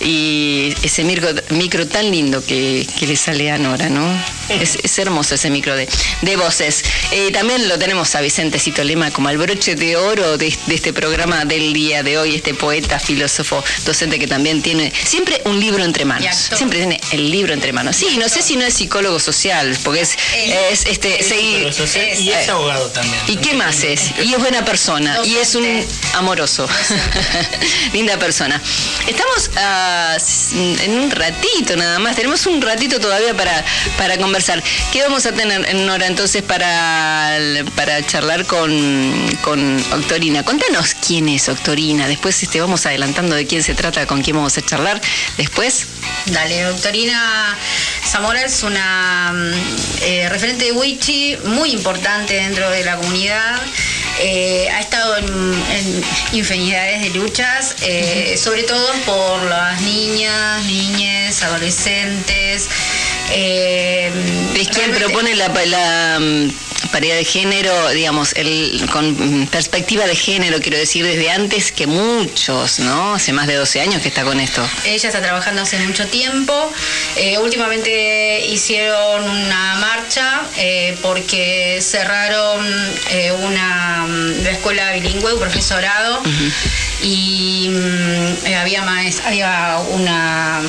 Y 0.01 0.75
ese 0.83 1.05
micro, 1.05 1.29
micro 1.51 1.87
tan 1.87 2.11
lindo 2.11 2.45
que, 2.45 2.87
le 3.01 3.17
sale 3.17 3.51
a 3.51 3.59
Nora, 3.59 3.89
¿no? 3.89 4.07
Es, 4.49 4.99
hermoso 4.99 5.35
ese 5.35 5.51
micro 5.51 5.75
de, 5.77 6.37
voces. 6.37 6.85
Eh, 7.11 7.31
también 7.33 7.69
lo 7.69 7.79
tenemos 7.79 8.15
a 8.15 8.21
Vicentecito 8.21 8.85
Lema 8.85 9.11
como 9.11 9.29
el 9.31 9.39
broche 9.39 9.75
de 9.75 9.97
oro 9.97 10.39
de, 10.39 10.55
de 10.67 10.75
este 10.75 10.93
programa 10.93 11.45
del 11.45 11.73
día 11.73 12.03
de 12.03 12.19
hoy, 12.19 12.35
este 12.35 12.55
poeta, 12.55 12.99
filósofo, 12.99 13.63
docente 13.85 14.19
que 14.19 14.27
también 14.27 14.63
tiene 14.63 14.93
siempre 15.05 15.41
un 15.45 15.59
libro 15.61 15.85
entre 15.85 16.05
manos. 16.05 16.51
Siempre 16.55 16.79
tiene 16.79 17.01
el 17.13 17.31
libro 17.31 17.53
entre 17.53 17.73
manos. 17.73 17.97
Sí, 17.97 18.17
no 18.19 18.29
sé 18.29 18.43
si 18.43 18.57
no 18.57 18.65
es 18.65 18.75
psicólogo 18.75 19.19
social, 19.19 19.77
porque 19.85 20.01
es, 20.03 20.17
es, 20.35 20.87
este, 20.87 21.23
seguir, 21.23 21.73
y 22.19 22.31
es 22.31 22.49
abogado 22.49 22.89
también. 22.91 23.21
¿Y 23.29 23.37
qué 23.37 23.55
más 23.55 23.83
es? 23.83 24.13
Y 24.23 24.35
es 24.35 24.39
buena 24.39 24.65
persona, 24.65 25.19
y 25.25 25.37
es 25.37 25.55
un 25.55 25.67
amoroso. 26.15 26.69
Linda 27.93 28.19
persona. 28.19 28.61
Estamos 29.21 29.51
ah, 29.57 30.17
en 30.83 30.99
un 30.99 31.11
ratito 31.11 31.77
nada 31.77 31.99
más, 31.99 32.17
tenemos 32.17 32.47
un 32.47 32.63
ratito 32.63 32.99
todavía 33.01 33.35
para, 33.35 33.63
para 33.99 34.17
conversar. 34.17 34.63
¿Qué 34.93 35.03
vamos 35.03 35.27
a 35.27 35.33
tener, 35.33 35.69
en 35.69 35.85
Nora, 35.85 36.07
entonces 36.07 36.43
para, 36.43 37.37
para 37.77 38.01
charlar 38.07 38.47
con, 38.47 39.39
con 39.43 39.79
Octorina? 39.93 40.43
Contanos 40.43 40.95
quién 41.07 41.29
es 41.29 41.51
Octorina, 41.51 42.09
después 42.09 42.43
este, 42.43 42.63
vamos 42.63 42.87
adelantando 42.87 43.37
de 43.37 43.47
quién 43.47 43.63
se 43.63 43.75
trata, 43.75 44.07
con 44.07 44.23
quién 44.23 44.37
vamos 44.37 44.57
a 44.57 44.63
charlar 44.63 44.99
después. 45.37 45.87
Dale, 46.25 46.63
Doctorina 46.63 47.59
Zamora 48.07 48.43
es 48.43 48.63
una 48.63 49.33
mm, 49.35 49.53
eh, 50.01 50.29
referente 50.31 50.65
de 50.65 50.73
Wichi 50.73 51.37
muy 51.45 51.73
importante 51.73 52.35
dentro 52.35 52.71
de 52.71 52.85
la 52.85 52.97
comunidad. 52.97 53.61
eh, 54.21 54.69
ha 54.71 54.81
estado 54.81 55.17
en, 55.17 56.05
infinidades 56.33 57.03
de 57.03 57.11
luchas, 57.11 57.77
eh, 57.83 58.37
sobre 58.37 58.65
todo 58.65 58.93
por 59.11 59.43
las 59.45 59.81
niñas, 59.83 60.65
niñas, 60.67 61.43
adolescentes. 61.43 62.69
Eh, 63.33 64.13
es 64.57 64.69
quien 64.69 64.93
propone 64.93 65.35
la, 65.35 65.49
la 65.49 66.19
mm, 66.21 66.49
paridad 66.89 67.17
de 67.17 67.25
género, 67.25 67.91
digamos, 67.91 68.33
el, 68.37 68.89
con 68.93 69.47
perspectiva 69.51 70.07
de 70.07 70.17
género, 70.17 70.61
quiero 70.61 70.79
decir, 70.79 71.05
desde 71.05 71.31
antes 71.31 71.73
que 71.73 71.87
muchos, 71.87 72.79
¿no? 72.81 73.15
Hace 73.15 73.33
más 73.33 73.47
de 73.47 73.55
12 73.55 73.81
años 73.81 74.03
que 74.03 74.09
está 74.09 74.25
con 74.25 74.41
esto. 74.41 74.67
Ella 74.85 75.09
está 75.09 75.21
trabajando 75.21 75.63
hace 75.63 75.79
mucho 75.81 76.07
tiempo. 76.07 76.73
Eh, 77.17 77.39
últimamente 77.39 78.47
hicieron 78.47 79.25
una 79.25 79.75
marcha 79.77 80.43
eh, 80.57 80.97
porque 81.03 81.79
cerraron 81.81 82.67
eh, 83.11 83.33
una, 83.33 84.07
mm, 84.07 84.47
escuela 84.47 84.93
bilingüe, 84.93 85.35
un 85.35 85.41
profesorado, 85.41 86.23
y 87.03 87.69
mm, 87.71 88.55
había, 88.55 88.83
había 89.25 89.79
una, 89.91 90.61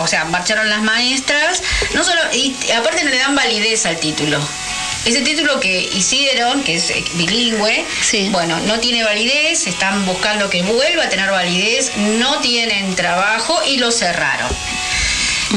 o 0.00 0.06
sea, 0.06 0.24
marcharon 0.26 0.68
las 0.68 0.82
maestras, 0.82 1.62
no 1.94 2.04
solo, 2.04 2.20
y 2.32 2.54
aparte 2.76 3.04
no 3.04 3.10
le 3.10 3.18
dan 3.18 3.34
validez 3.34 3.86
al 3.86 3.98
título. 3.98 4.40
Ese 5.04 5.20
título 5.20 5.60
que 5.60 5.82
hicieron, 5.92 6.62
que 6.62 6.76
es 6.76 6.88
eh, 6.90 7.04
bilingüe, 7.14 7.84
bueno, 8.30 8.58
no 8.60 8.80
tiene 8.80 9.04
validez, 9.04 9.66
están 9.66 10.06
buscando 10.06 10.48
que 10.48 10.62
vuelva 10.62 11.04
a 11.04 11.08
tener 11.10 11.30
validez, 11.30 11.92
no 11.96 12.40
tienen 12.40 12.94
trabajo 12.94 13.60
y 13.66 13.76
lo 13.76 13.90
cerraron. 13.90 14.48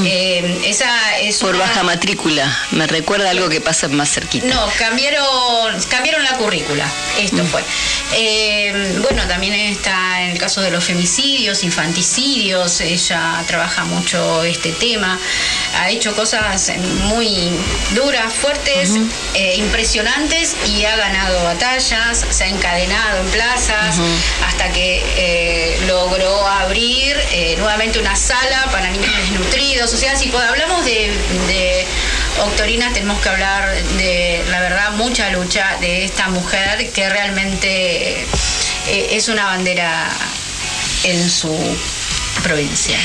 Eh, 0.05 0.61
esa 0.65 1.17
es 1.19 1.37
Por 1.37 1.57
baja 1.57 1.83
matrícula, 1.83 2.55
me 2.71 2.87
recuerda 2.87 3.29
algo 3.29 3.49
que 3.49 3.61
pasa 3.61 3.87
más 3.87 4.11
cerquita. 4.11 4.47
No, 4.47 4.67
cambiaron, 4.77 5.81
cambiaron 5.89 6.23
la 6.23 6.33
currícula, 6.37 6.89
esto 7.19 7.43
mm. 7.43 7.47
fue. 7.47 7.63
Eh, 8.13 8.99
bueno, 9.01 9.27
también 9.27 9.53
está 9.53 10.21
en 10.21 10.31
el 10.31 10.37
caso 10.37 10.61
de 10.61 10.71
los 10.71 10.83
femicidios, 10.83 11.63
infanticidios, 11.63 12.81
ella 12.81 13.43
trabaja 13.47 13.85
mucho 13.85 14.43
este 14.43 14.71
tema, 14.71 15.19
ha 15.75 15.89
hecho 15.89 16.15
cosas 16.15 16.71
muy 17.03 17.51
duras, 17.95 18.33
fuertes, 18.33 18.91
eh, 19.33 19.55
impresionantes 19.57 20.55
y 20.67 20.85
ha 20.85 20.95
ganado 20.95 21.43
batallas, 21.43 22.25
se 22.29 22.43
ha 22.43 22.47
encadenado 22.47 23.21
en 23.21 23.27
plazas 23.27 23.97
hasta 24.45 24.71
que 24.71 25.77
logró 25.87 26.47
abrir 26.47 27.17
nuevamente 27.57 27.99
una 27.99 28.15
sala 28.15 28.67
para 28.71 28.89
niños 28.89 29.15
desnutridos 29.17 29.86
o 29.93 29.97
sea, 29.97 30.15
si 30.15 30.31
hablamos 30.35 30.83
de, 30.85 31.11
de 31.47 31.85
tenemos 32.93 33.19
que 33.21 33.29
hablar 33.29 33.73
de, 33.97 34.43
la 34.49 34.59
verdad, 34.59 34.91
mucha 34.91 35.29
lucha 35.29 35.77
de 35.79 36.03
esta 36.03 36.29
mujer 36.29 36.91
que 36.91 37.09
realmente 37.09 38.21
eh, 38.87 39.07
es 39.11 39.29
una 39.29 39.45
bandera 39.45 40.09
en 41.03 41.29
su 41.29 41.55
provincia. 42.43 42.97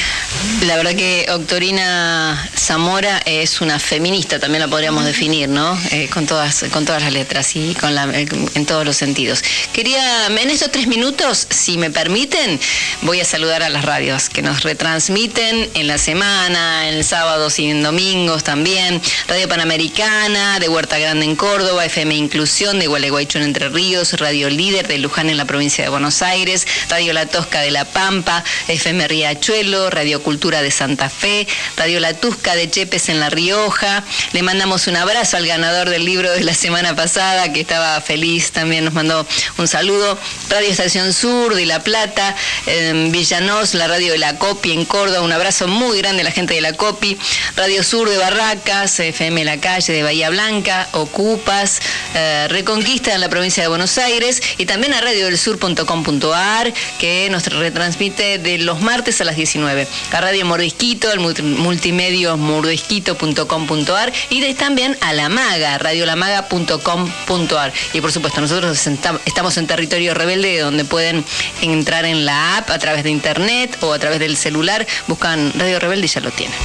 La 0.67 0.77
verdad 0.77 0.95
que 0.95 1.27
Octorina 1.31 2.51
Zamora 2.57 3.21
es 3.27 3.61
una 3.61 3.79
feminista, 3.79 4.39
también 4.39 4.61
la 4.61 4.69
podríamos 4.69 5.05
definir, 5.05 5.49
¿no? 5.49 5.79
Eh, 5.91 6.09
con, 6.09 6.27
todas, 6.27 6.65
con 6.73 6.85
todas 6.85 7.03
las 7.03 7.13
letras 7.13 7.55
y 7.55 7.75
con 7.75 7.95
la, 7.95 8.05
en 8.05 8.67
todos 8.67 8.85
los 8.85 8.97
sentidos. 8.97 9.43
Quería, 9.73 10.27
en 10.27 10.51
estos 10.51 10.71
tres 10.71 10.87
minutos, 10.87 11.47
si 11.51 11.79
me 11.79 11.91
permiten, 11.91 12.59
voy 13.03 13.21
a 13.21 13.25
saludar 13.25 13.63
a 13.63 13.69
las 13.69 13.85
radios 13.85 14.29
que 14.29 14.43
nos 14.43 14.63
retransmiten 14.63 15.71
en 15.75 15.87
la 15.87 15.99
semana, 15.99 16.89
en 16.89 17.03
sábados 17.05 17.59
y 17.59 17.67
en 17.67 17.83
domingos 17.83 18.45
también. 18.45 19.01
Radio 19.29 19.49
Panamericana, 19.49 20.59
de 20.59 20.69
Huerta 20.69 20.99
Grande 20.99 21.27
en 21.27 21.37
Córdoba, 21.37 21.85
FM 21.85 22.15
Inclusión, 22.15 22.79
de 22.79 22.87
Gualeguaychú 22.87 23.39
en 23.39 23.45
Entre 23.45 23.69
Ríos, 23.69 24.13
Radio 24.15 24.51
Líder 24.51 24.89
de 24.89 24.99
Luján 24.99 25.31
en 25.31 25.37
la 25.37 25.45
provincia 25.45 25.85
de 25.85 25.91
Buenos 25.91 26.23
Aires, 26.23 26.67
Radio 26.89 27.13
La 27.13 27.27
Tosca 27.27 27.61
de 27.61 27.71
La 27.71 27.85
Pampa, 27.85 28.45
FM 28.69 29.09
Riachuelo, 29.23 29.89
Radio 29.89 30.21
Cultura 30.21 30.63
de 30.63 30.73
Santa 30.73 31.09
Fe, 31.09 31.47
Radio 31.77 32.01
La 32.01 32.13
Tusca 32.13 32.57
de 32.57 32.69
Chepes 32.69 33.09
en 33.09 33.21
La 33.21 33.31
Rioja. 33.31 34.03
Le 34.33 34.43
mandamos 34.43 34.89
un 34.89 34.97
abrazo 34.97 35.37
al 35.37 35.47
ganador 35.47 35.91
del 35.91 36.05
libro 36.05 36.33
de 36.33 36.43
la 36.43 36.55
semana 36.55 36.97
pasada, 36.97 37.53
que 37.53 37.61
estaba 37.61 38.01
feliz, 38.01 38.51
también 38.51 38.85
nos 38.85 38.95
mandó 38.95 39.25
un 39.59 39.69
saludo. 39.69 40.19
Radio 40.51 40.71
Estación 40.71 41.13
Sur 41.13 41.55
de 41.55 41.67
La 41.67 41.85
Plata, 41.85 42.35
Villanos, 42.67 43.75
la 43.75 43.87
radio 43.87 44.11
de 44.11 44.19
La 44.19 44.39
Copi 44.39 44.73
en 44.73 44.85
Córdoba, 44.85 45.21
un 45.21 45.31
abrazo 45.31 45.69
muy 45.69 45.99
grande 45.99 46.23
a 46.23 46.25
la 46.25 46.33
gente 46.33 46.55
de 46.55 46.61
La 46.61 46.73
Copi. 46.73 47.17
Radio 47.55 47.85
Sur 47.85 48.09
de 48.09 48.19
Barracas, 48.19 48.99
FM 48.99 49.45
La 49.45 49.61
Calle 49.61 49.93
de 49.93 50.03
Bahía 50.03 50.31
Blanca, 50.31 50.89
Ocupas, 50.95 51.81
eh, 52.15 52.49
Reconquista 52.49 53.15
en 53.15 53.21
la 53.21 53.29
provincia 53.29 53.63
de 53.63 53.69
Buenos 53.69 53.99
Aires 53.99 54.43
y 54.59 54.67
también 54.67 54.95
a 54.95 55.01
radiodelsur.com.ar 55.01 56.73
que 56.99 57.29
nos 57.31 57.47
retransmite 57.47 58.39
de 58.39 58.59
los 58.59 58.81
martes 58.81 59.12
a 59.21 59.25
las 59.25 59.37
19 59.37 59.87
a 60.13 60.21
Radio 60.21 60.47
Mordisquito, 60.47 61.13
el 61.13 61.21
multimedio 61.21 62.37
mordisquito.com.ar 62.37 64.13
y 64.31 64.55
también 64.55 64.97
a 65.01 65.13
La 65.13 65.29
Maga, 65.29 65.79
radiolamaga.com.ar. 65.79 67.73
Y 67.93 68.01
por 68.01 68.13
supuesto, 68.13 68.41
nosotros 68.41 68.87
estamos 69.27 69.57
en 69.57 69.67
territorio 69.67 70.15
rebelde 70.15 70.61
donde 70.61 70.85
pueden 70.85 71.25
entrar 71.61 72.05
en 72.05 72.25
la 72.25 72.59
app 72.59 72.71
a 72.71 72.79
través 72.79 73.05
de 73.05 73.11
internet 73.11 73.77
o 73.83 73.93
a 73.93 73.99
través 73.99 74.19
del 74.19 74.37
celular, 74.37 74.87
buscan 75.07 75.53
Radio 75.59 75.79
Rebelde 75.79 76.07
y 76.07 76.09
ya 76.09 76.21
lo 76.21 76.31
tienen. 76.31 76.57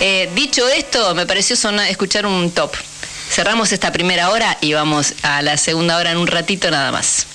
Eh, 0.00 0.30
dicho 0.34 0.66
esto, 0.68 1.14
me 1.14 1.26
pareció 1.26 1.56
escuchar 1.88 2.26
un 2.26 2.50
top. 2.50 2.74
Cerramos 3.30 3.72
esta 3.72 3.92
primera 3.92 4.30
hora 4.30 4.58
y 4.60 4.72
vamos 4.72 5.14
a 5.22 5.42
la 5.42 5.56
segunda 5.56 5.96
hora 5.96 6.10
en 6.10 6.18
un 6.18 6.26
ratito 6.26 6.70
nada 6.70 6.90
más. 6.90 7.26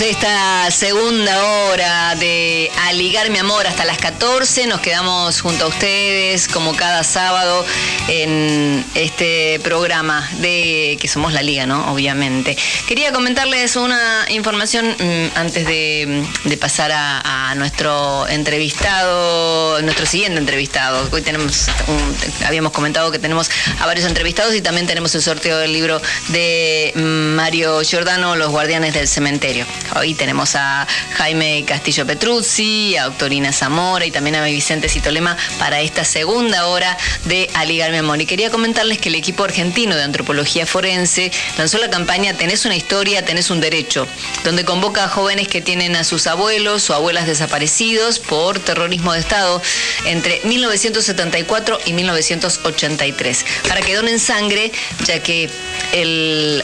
Esta 0.00 0.70
segunda 0.70 1.44
hora 1.44 2.14
de 2.14 2.70
Aligar 2.86 3.28
mi 3.30 3.38
amor 3.38 3.66
hasta 3.66 3.84
las 3.84 3.98
14. 3.98 4.66
Nos 4.66 4.80
quedamos 4.80 5.42
junto 5.42 5.66
a 5.66 5.68
ustedes 5.68 6.48
como 6.48 6.74
cada 6.74 7.04
sábado 7.04 7.66
en 8.08 8.84
este 8.94 9.60
programa 9.62 10.26
de 10.38 10.96
que 10.98 11.08
somos 11.08 11.34
la 11.34 11.42
liga, 11.42 11.66
¿no? 11.66 11.92
Obviamente. 11.92 12.56
Quería 12.88 13.12
comentarles 13.12 13.76
una 13.76 14.24
información 14.30 14.96
mm, 14.98 15.36
antes 15.36 15.66
de, 15.66 16.24
pasar 16.58 16.90
a, 16.94 17.54
nuestro 17.56 18.26
entrevistado, 18.28 19.82
nuestro 19.82 20.06
siguiente 20.06 20.38
entrevistado. 20.38 21.06
Hoy 21.12 21.20
tenemos, 21.20 21.66
habíamos 22.46 22.72
comentado 22.72 23.10
que 23.10 23.18
tenemos 23.18 23.50
a 23.78 23.84
varios 23.84 24.06
entrevistados 24.06 24.54
y 24.54 24.62
también 24.62 24.86
tenemos 24.86 25.14
el 25.14 25.22
sorteo 25.22 25.58
del 25.58 25.72
libro 25.72 26.00
de 26.28 26.92
Mario 26.94 27.82
Giordano, 27.82 28.36
Los 28.36 28.50
Guardianes 28.50 28.94
del 28.94 29.06
Cementerio. 29.06 29.66
Hoy 29.96 30.14
tenemos 30.14 30.54
a 30.54 30.86
Jaime 31.16 31.64
Castillo 31.66 32.06
Petruzzi, 32.06 32.96
a 32.96 33.04
Doctorina 33.04 33.52
Zamora 33.52 34.06
y 34.06 34.10
también 34.10 34.36
a 34.36 34.44
Vicente 34.44 34.88
Citolema 34.88 35.36
para 35.58 35.80
esta 35.80 36.04
segunda 36.04 36.66
hora 36.66 36.96
de 37.24 37.50
Aligar 37.54 37.90
mi 37.90 37.98
amor. 37.98 38.20
Y 38.20 38.26
quería 38.26 38.50
comentarles 38.50 38.98
que 38.98 39.08
el 39.08 39.14
equipo 39.14 39.44
argentino 39.44 39.94
de 39.96 40.02
antropología 40.02 40.66
forense 40.66 41.30
lanzó 41.58 41.78
la 41.78 41.90
campaña 41.90 42.34
Tenés 42.34 42.64
una 42.64 42.76
historia, 42.76 43.24
tenés 43.24 43.50
un 43.50 43.60
derecho, 43.60 44.06
donde 44.44 44.64
convoca 44.64 45.04
a 45.04 45.08
jóvenes 45.08 45.48
que 45.48 45.60
tienen 45.60 45.96
a 45.96 46.04
sus 46.04 46.26
abuelos 46.26 46.88
o 46.90 46.94
abuelas 46.94 47.26
desaparecidos 47.26 48.18
por 48.18 48.58
terrorismo 48.58 49.12
de 49.12 49.20
Estado 49.20 49.62
entre 50.04 50.40
1974 50.44 51.78
y 51.86 51.92
1983, 51.92 53.44
para 53.68 53.80
que 53.80 53.94
donen 53.94 54.18
sangre, 54.18 54.72
ya 55.06 55.22
que 55.22 55.50
el 55.92 56.62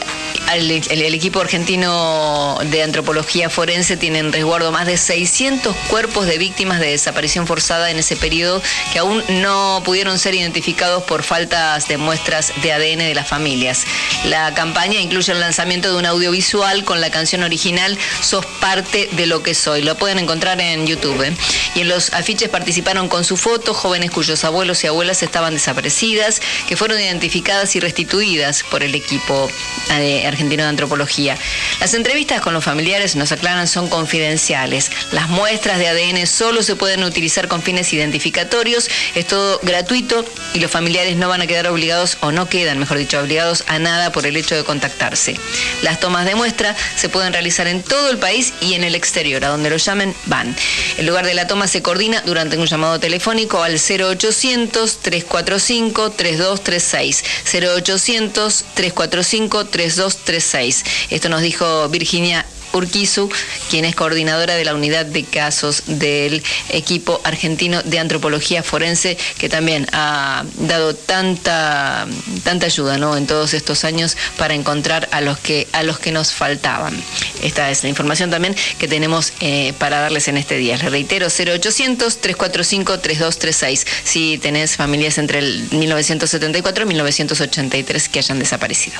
el, 0.53 1.13
equipo 1.13 1.39
argentino 1.39 2.57
de 2.71 2.83
antropología 2.83 3.08
forense 3.49 3.97
tiene 3.97 4.19
en 4.19 4.31
resguardo 4.31 4.71
más 4.71 4.85
de 4.85 4.97
600 4.97 5.75
cuerpos 5.89 6.25
de 6.25 6.37
víctimas 6.37 6.79
de 6.79 6.91
desaparición 6.91 7.47
forzada 7.47 7.89
en 7.91 7.97
ese 7.97 8.15
periodo 8.15 8.61
que 8.93 8.99
aún 8.99 9.23
no 9.29 9.81
pudieron 9.83 10.19
ser 10.19 10.35
identificados 10.35 11.03
por 11.03 11.23
faltas 11.23 11.87
de 11.87 11.97
muestras 11.97 12.53
de 12.61 12.71
ADN 12.71 12.99
de 12.99 13.15
las 13.15 13.27
familias. 13.27 13.85
La 14.25 14.53
campaña 14.53 14.99
incluye 14.99 15.31
el 15.31 15.39
lanzamiento 15.39 15.91
de 15.91 15.97
un 15.97 16.05
audiovisual 16.05 16.83
con 16.83 17.01
la 17.01 17.09
canción 17.09 17.43
original 17.43 17.97
Sos 18.21 18.45
parte 18.59 19.09
de 19.13 19.25
lo 19.25 19.41
que 19.43 19.53
soy. 19.53 19.81
Lo 19.81 19.95
pueden 19.97 20.19
encontrar 20.19 20.59
en 20.59 20.85
YouTube. 20.85 21.21
¿eh? 21.23 21.33
Y 21.75 21.81
en 21.81 21.89
los 21.89 22.13
afiches 22.13 22.49
participaron 22.49 23.07
con 23.07 23.23
su 23.23 23.37
foto 23.37 23.73
jóvenes 23.73 24.11
cuyos 24.11 24.43
abuelos 24.43 24.83
y 24.83 24.87
abuelas 24.87 25.23
estaban 25.23 25.53
desaparecidas, 25.53 26.41
que 26.67 26.75
fueron 26.75 26.99
identificadas 26.99 27.75
y 27.75 27.79
restituidas 27.79 28.63
por 28.63 28.83
el 28.83 28.95
equipo 28.95 29.49
eh, 29.91 30.25
argentino 30.25 30.63
de 30.63 30.69
antropología. 30.69 31.37
Las 31.79 31.93
entrevistas 31.93 32.41
con 32.41 32.53
los 32.53 32.63
familiares, 32.63 32.98
nos 33.15 33.31
aclaran, 33.31 33.67
son 33.67 33.87
confidenciales. 33.87 34.91
Las 35.11 35.29
muestras 35.29 35.79
de 35.79 35.87
ADN 35.87 36.27
solo 36.27 36.63
se 36.63 36.75
pueden 36.75 37.03
utilizar 37.03 37.47
con 37.47 37.61
fines 37.61 37.93
identificatorios, 37.93 38.89
es 39.15 39.25
todo 39.25 39.59
gratuito 39.63 40.25
y 40.53 40.59
los 40.59 40.69
familiares 40.69 41.15
no 41.15 41.29
van 41.29 41.41
a 41.41 41.47
quedar 41.47 41.67
obligados, 41.67 42.17
o 42.21 42.31
no 42.31 42.49
quedan, 42.49 42.77
mejor 42.77 42.97
dicho, 42.97 43.19
obligados 43.19 43.63
a 43.67 43.79
nada 43.79 44.11
por 44.11 44.25
el 44.25 44.35
hecho 44.35 44.55
de 44.55 44.63
contactarse. 44.63 45.35
Las 45.81 45.99
tomas 45.99 46.25
de 46.25 46.35
muestra 46.35 46.75
se 46.97 47.07
pueden 47.07 47.31
realizar 47.31 47.67
en 47.67 47.81
todo 47.83 48.09
el 48.09 48.17
país 48.17 48.53
y 48.59 48.73
en 48.73 48.83
el 48.83 48.95
exterior, 48.95 49.43
a 49.45 49.49
donde 49.49 49.69
lo 49.69 49.77
llamen 49.77 50.13
van. 50.25 50.55
El 50.97 51.05
lugar 51.05 51.25
de 51.25 51.33
la 51.33 51.47
toma 51.47 51.67
se 51.67 51.81
coordina 51.81 52.21
durante 52.25 52.57
un 52.57 52.65
llamado 52.65 52.99
telefónico 52.99 53.63
al 53.63 53.79
0800 53.79 54.99
345 54.99 56.11
3236. 56.11 57.23
0800 57.53 58.65
345 58.73 59.65
3236. 59.65 60.83
Esto 61.09 61.29
nos 61.29 61.41
dijo 61.41 61.87
Virginia 61.89 62.45
Urquizu, 62.73 63.29
quien 63.69 63.85
es 63.85 63.95
coordinadora 63.95 64.55
de 64.55 64.65
la 64.65 64.73
unidad 64.73 65.05
de 65.05 65.23
casos 65.23 65.83
del 65.85 66.43
equipo 66.69 67.21
argentino 67.23 67.83
de 67.83 67.99
antropología 67.99 68.63
forense, 68.63 69.17
que 69.37 69.49
también 69.49 69.85
ha 69.91 70.45
dado 70.57 70.95
tanta, 70.95 72.07
tanta 72.43 72.67
ayuda 72.67 72.97
¿no? 72.97 73.17
en 73.17 73.27
todos 73.27 73.53
estos 73.53 73.83
años 73.83 74.15
para 74.37 74.53
encontrar 74.53 75.09
a 75.11 75.19
los 75.21 75.37
que, 75.39 75.67
a 75.71 75.83
los 75.83 75.99
que 75.99 76.11
nos 76.11 76.33
faltaban. 76.33 76.93
Esta 77.41 77.71
es 77.71 77.83
la 77.83 77.89
información 77.89 78.29
también 78.29 78.55
que 78.77 78.87
tenemos 78.87 79.33
eh, 79.39 79.73
para 79.77 79.99
darles 79.99 80.27
en 80.27 80.37
este 80.37 80.57
día. 80.57 80.77
Les 80.77 80.91
reitero, 80.91 81.27
0800-345-3236, 81.27 83.85
si 84.03 84.37
tenés 84.37 84.75
familias 84.75 85.17
entre 85.17 85.39
el 85.39 85.67
1974 85.71 86.83
y 86.83 86.87
1983 86.87 88.09
que 88.09 88.19
hayan 88.19 88.37
desaparecido. 88.39 88.99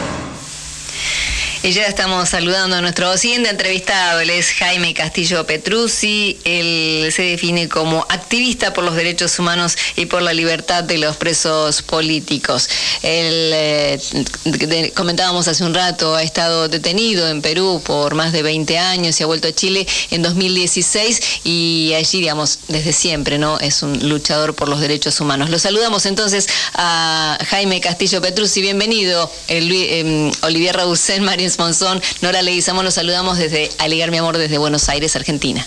Y 1.63 1.73
ya 1.73 1.83
estamos 1.83 2.29
saludando 2.29 2.75
a 2.75 2.81
nuestro 2.81 3.15
siguiente 3.17 3.47
entrevistado, 3.51 4.19
él 4.19 4.31
es 4.31 4.49
Jaime 4.49 4.95
Castillo 4.95 5.45
Petruzzi, 5.45 6.39
él 6.43 7.13
se 7.15 7.21
define 7.21 7.69
como 7.69 8.03
activista 8.09 8.73
por 8.73 8.83
los 8.83 8.95
derechos 8.95 9.37
humanos 9.37 9.77
y 9.95 10.07
por 10.07 10.23
la 10.23 10.33
libertad 10.33 10.83
de 10.83 10.97
los 10.97 11.17
presos 11.17 11.83
políticos. 11.83 12.67
Él, 13.03 13.51
eh, 13.53 14.91
comentábamos 14.95 15.47
hace 15.47 15.63
un 15.63 15.75
rato, 15.75 16.15
ha 16.15 16.23
estado 16.23 16.67
detenido 16.67 17.27
en 17.29 17.43
Perú 17.43 17.79
por 17.85 18.15
más 18.15 18.31
de 18.31 18.41
20 18.41 18.79
años 18.79 19.19
y 19.19 19.23
ha 19.23 19.27
vuelto 19.27 19.47
a 19.47 19.53
Chile 19.53 19.85
en 20.09 20.23
2016 20.23 21.41
y 21.43 21.93
allí, 21.95 22.21
digamos, 22.21 22.57
desde 22.69 22.91
siempre, 22.91 23.37
¿no? 23.37 23.59
Es 23.59 23.83
un 23.83 24.09
luchador 24.09 24.55
por 24.55 24.67
los 24.67 24.79
derechos 24.79 25.19
humanos. 25.21 25.51
Lo 25.51 25.59
saludamos 25.59 26.07
entonces 26.07 26.47
a 26.73 27.37
Jaime 27.49 27.79
Castillo 27.81 28.19
Petruzzi, 28.19 28.61
bienvenido, 28.61 29.31
el, 29.47 29.71
eh, 29.71 30.31
Olivier 30.41 30.75
Rabucén, 30.75 31.23
María 31.57 31.65
Monzón, 31.65 32.01
Nora 32.21 32.41
Leguizamo, 32.41 32.83
nos 32.83 32.93
saludamos 32.93 33.37
desde 33.37 33.69
Aligar 33.79 34.11
Mi 34.11 34.17
Amor 34.17 34.37
desde 34.37 34.57
Buenos 34.57 34.87
Aires, 34.89 35.15
Argentina. 35.15 35.65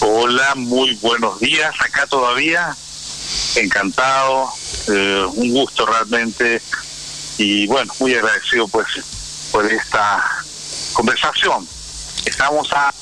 Hola, 0.00 0.54
muy 0.56 0.94
buenos 0.96 1.38
días, 1.38 1.74
acá 1.80 2.06
todavía, 2.06 2.76
encantado, 3.56 4.48
eh, 4.88 5.26
un 5.34 5.52
gusto 5.52 5.86
realmente 5.86 6.62
y 7.36 7.66
bueno, 7.66 7.92
muy 8.00 8.14
agradecido 8.14 8.66
pues 8.68 8.86
por 9.52 9.70
esta 9.70 10.24
conversación. 10.94 11.66
Estamos 12.24 12.68
a 12.72 12.92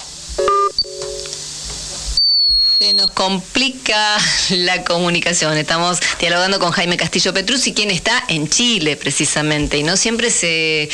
se 2.79 2.93
nos 2.93 3.11
complica 3.13 4.19
la 4.51 4.85
comunicación. 4.85 5.57
Estamos 5.57 5.99
dialogando 6.19 6.59
con 6.59 6.73
Jaime 6.73 6.97
Castillo 6.99 7.33
Petruzzi, 7.33 7.73
quien 7.73 7.91
está 7.91 8.23
en 8.29 8.49
Chile 8.49 8.97
precisamente, 8.97 9.79
y 9.79 9.83
no 9.83 9.97
siempre 9.97 10.31
se, 10.31 10.89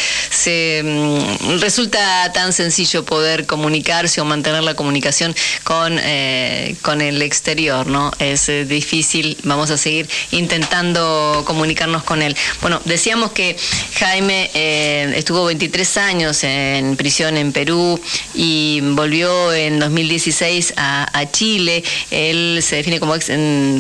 mm, 0.85 1.59
resulta 1.59 2.33
tan 2.33 2.53
sencillo 2.53 3.05
poder 3.05 3.47
comunicarse 3.47 4.21
o 4.21 4.25
mantener 4.25 4.63
la 4.63 4.75
comunicación 4.75 5.35
con, 5.65 5.99
eh, 6.01 6.77
con 6.83 7.01
el 7.01 7.21
exterior, 7.21 7.87
¿no? 7.87 8.13
Es 8.19 8.49
eh, 8.49 8.65
difícil, 8.65 9.37
vamos 9.43 9.71
a 9.71 9.77
seguir 9.77 10.09
intentando 10.31 11.43
comunicarnos 11.47 12.05
con 12.05 12.23
él. 12.23 12.37
Bueno, 12.61 12.81
decíamos 12.85 13.33
que 13.33 13.57
Jaime 13.95 14.51
eh, 14.55 15.13
estuvo 15.17 15.45
23 15.47 15.97
años 15.97 16.45
en 16.45 16.97
prisión 16.97 17.37
en 17.37 17.53
Perú 17.53 18.01
y 18.35 18.81
volvió 18.83 19.53
en 19.53 19.81
2016 19.81 20.75
a 20.77 21.27
Chile 21.33 21.72
él 22.11 22.61
se 22.63 22.77
define 22.77 23.01
como 23.01 23.15
ex 23.15 23.31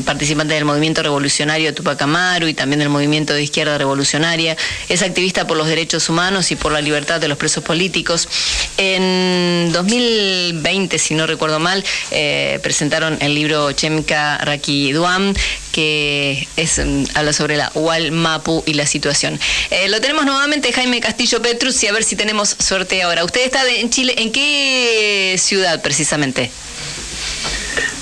participante 0.05 0.55
del 0.55 0.64
movimiento 0.64 1.03
revolucionario 1.03 1.74
Tupac 1.74 2.01
Amaru 2.03 2.47
y 2.47 2.55
también 2.55 2.80
del 2.80 2.88
movimiento 2.88 3.34
de 3.34 3.43
izquierda 3.43 3.78
revolucionaria. 3.78 4.57
Es 4.88 5.03
activista 5.03 5.47
por 5.47 5.57
los 5.57 5.66
derechos 5.66 6.09
humanos 6.09 6.51
y 6.51 6.57
por 6.57 6.72
la 6.72 6.80
libertad 6.80 7.20
de 7.20 7.28
los 7.28 7.38
presos 7.38 7.64
políticos. 7.64 8.28
En 8.76 9.70
2020, 9.72 10.99
si 10.99 11.14
no 11.14 11.26
recuerdo 11.26 11.59
mal, 11.59 11.84
eh, 12.11 12.59
presentaron 12.62 13.18
el 13.20 13.34
libro 13.34 13.72
Chemka 13.72 14.38
Raki 14.38 14.93
Duam, 14.93 15.34
que 15.72 16.47
mm, 16.57 17.05
habla 17.14 17.32
sobre 17.32 17.57
la 17.57 17.72
Mapu 18.11 18.62
y 18.66 18.74
la 18.74 18.86
situación. 18.86 19.38
Eh, 19.70 19.88
lo 19.88 20.01
tenemos 20.01 20.24
nuevamente 20.24 20.72
Jaime 20.72 21.01
Castillo 21.01 21.43
Petrus 21.43 21.82
y 21.82 21.88
a 21.88 21.93
ver 21.93 22.05
si 22.05 22.16
tenemos 22.16 22.57
suerte 22.59 23.03
ahora. 23.03 23.24
Usted 23.24 23.43
está 23.45 23.62
en 23.68 23.90
Chile, 23.90 24.14
¿en 24.18 24.32
qué 24.32 25.36
ciudad 25.38 25.82
precisamente? 25.82 26.51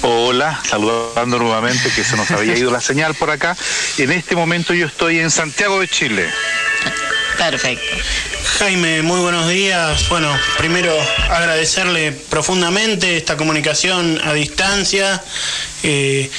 Hola, 0.03 0.61
saludando 0.66 1.38
nuevamente 1.38 1.91
que 1.95 2.05
se 2.05 2.16
nos 2.16 2.30
había 2.30 2.57
ido 2.57 2.70
la 2.70 2.80
señal 2.80 3.14
por 3.14 3.30
acá. 3.30 3.57
En 3.99 4.11
este 4.12 4.34
momento 4.34 4.72
yo 4.72 4.86
estoy 4.86 5.18
en 5.18 5.30
Santiago 5.30 5.80
de 5.80 5.88
Chile. 5.88 6.30
Perfecto. 7.36 7.97
Jaime, 8.59 9.03
muy 9.03 9.20
buenos 9.20 9.49
días. 9.49 10.09
Bueno, 10.09 10.34
primero 10.59 10.95
agradecerle 11.30 12.12
profundamente 12.12 13.16
esta 13.16 13.36
comunicación 13.36 14.20
a 14.24 14.32
distancia. 14.32 15.22
Eh, 15.82 16.30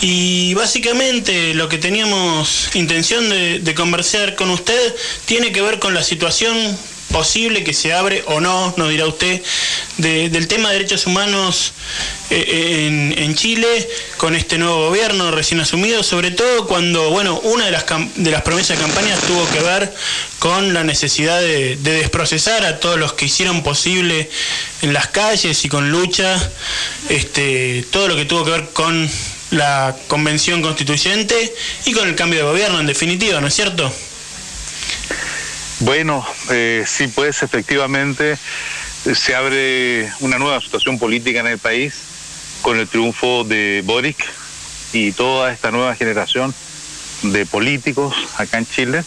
y 0.00 0.54
básicamente 0.54 1.54
lo 1.54 1.68
que 1.68 1.78
teníamos 1.78 2.70
intención 2.74 3.28
de, 3.28 3.60
de 3.60 3.74
conversar 3.74 4.34
con 4.34 4.50
usted 4.50 4.94
tiene 5.26 5.52
que 5.52 5.60
ver 5.60 5.78
con 5.78 5.94
la 5.94 6.02
situación 6.02 6.56
posible 7.10 7.64
que 7.64 7.72
se 7.72 7.92
abre 7.92 8.22
o 8.26 8.40
no, 8.40 8.74
nos 8.76 8.88
dirá 8.90 9.06
usted, 9.06 9.42
del 9.98 10.48
tema 10.48 10.68
de 10.68 10.76
derechos 10.76 11.06
humanos 11.06 11.72
eh, 12.30 13.14
en, 13.16 13.34
Chile 13.34 13.66
con 14.16 14.34
este 14.34 14.58
nuevo 14.58 14.88
gobierno 14.88 15.30
recién 15.30 15.60
asumido, 15.60 16.02
sobre 16.02 16.30
todo 16.30 16.66
cuando, 16.66 17.10
bueno, 17.10 17.38
una 17.40 17.66
de 17.66 17.70
las, 17.70 17.84
de 18.16 18.30
las 18.30 18.42
promesas 18.42 18.78
de 18.78 18.84
campaña 18.84 19.16
tuvo 19.26 19.48
que 19.50 19.60
ver 19.60 19.94
con 20.38 20.74
la 20.74 20.84
necesidad 20.84 21.40
de, 21.40 21.76
desprocesar 21.76 22.64
a 22.64 22.80
todos 22.80 22.98
los 22.98 23.12
que 23.12 23.26
hicieron 23.26 23.62
posible 23.62 24.28
en 24.82 24.92
las 24.92 25.08
calles 25.08 25.64
y 25.64 25.68
con 25.68 25.90
lucha, 25.90 26.36
este, 27.08 27.84
todo 27.90 28.08
lo 28.08 28.16
que 28.16 28.24
tuvo 28.24 28.44
que 28.44 28.50
ver 28.50 28.68
con 28.72 29.08
la 29.50 29.94
convención 30.08 30.62
constituyente 30.62 31.54
y 31.84 31.92
con 31.92 32.08
el 32.08 32.14
cambio 32.14 32.40
de 32.40 32.46
gobierno 32.46 32.80
en 32.80 32.86
definitiva, 32.86 33.40
¿no 33.40 33.46
es 33.46 33.54
cierto? 33.54 33.92
Bueno, 35.80 36.26
eh, 36.50 36.84
sí, 36.86 37.06
pues 37.08 37.42
efectivamente 37.42 38.38
se 39.14 39.34
abre 39.34 40.10
una 40.20 40.38
nueva 40.38 40.60
situación 40.60 40.98
política 40.98 41.40
en 41.40 41.46
el 41.46 41.58
país 41.58 41.94
con 42.62 42.78
el 42.78 42.88
triunfo 42.88 43.44
de 43.44 43.82
Boric 43.84 44.16
y 44.94 45.12
toda 45.12 45.52
esta 45.52 45.70
nueva 45.70 45.94
generación 45.94 46.54
de 47.22 47.44
políticos 47.44 48.14
acá 48.38 48.58
en 48.58 48.66
Chile. 48.66 49.04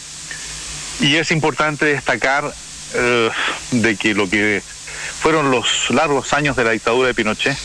Y 1.00 1.16
es 1.16 1.32
importante 1.32 1.86
destacar 1.86 2.54
eh, 2.94 3.30
de 3.72 3.96
que 3.96 4.14
lo 4.14 4.30
que 4.30 4.62
fueron 5.20 5.50
los 5.50 5.90
largos 5.90 6.34
años 6.34 6.56
de 6.56 6.66
la 6.66 6.72
dictadura 6.72 7.08
de 7.08 7.14
Pinochet, 7.16 7.58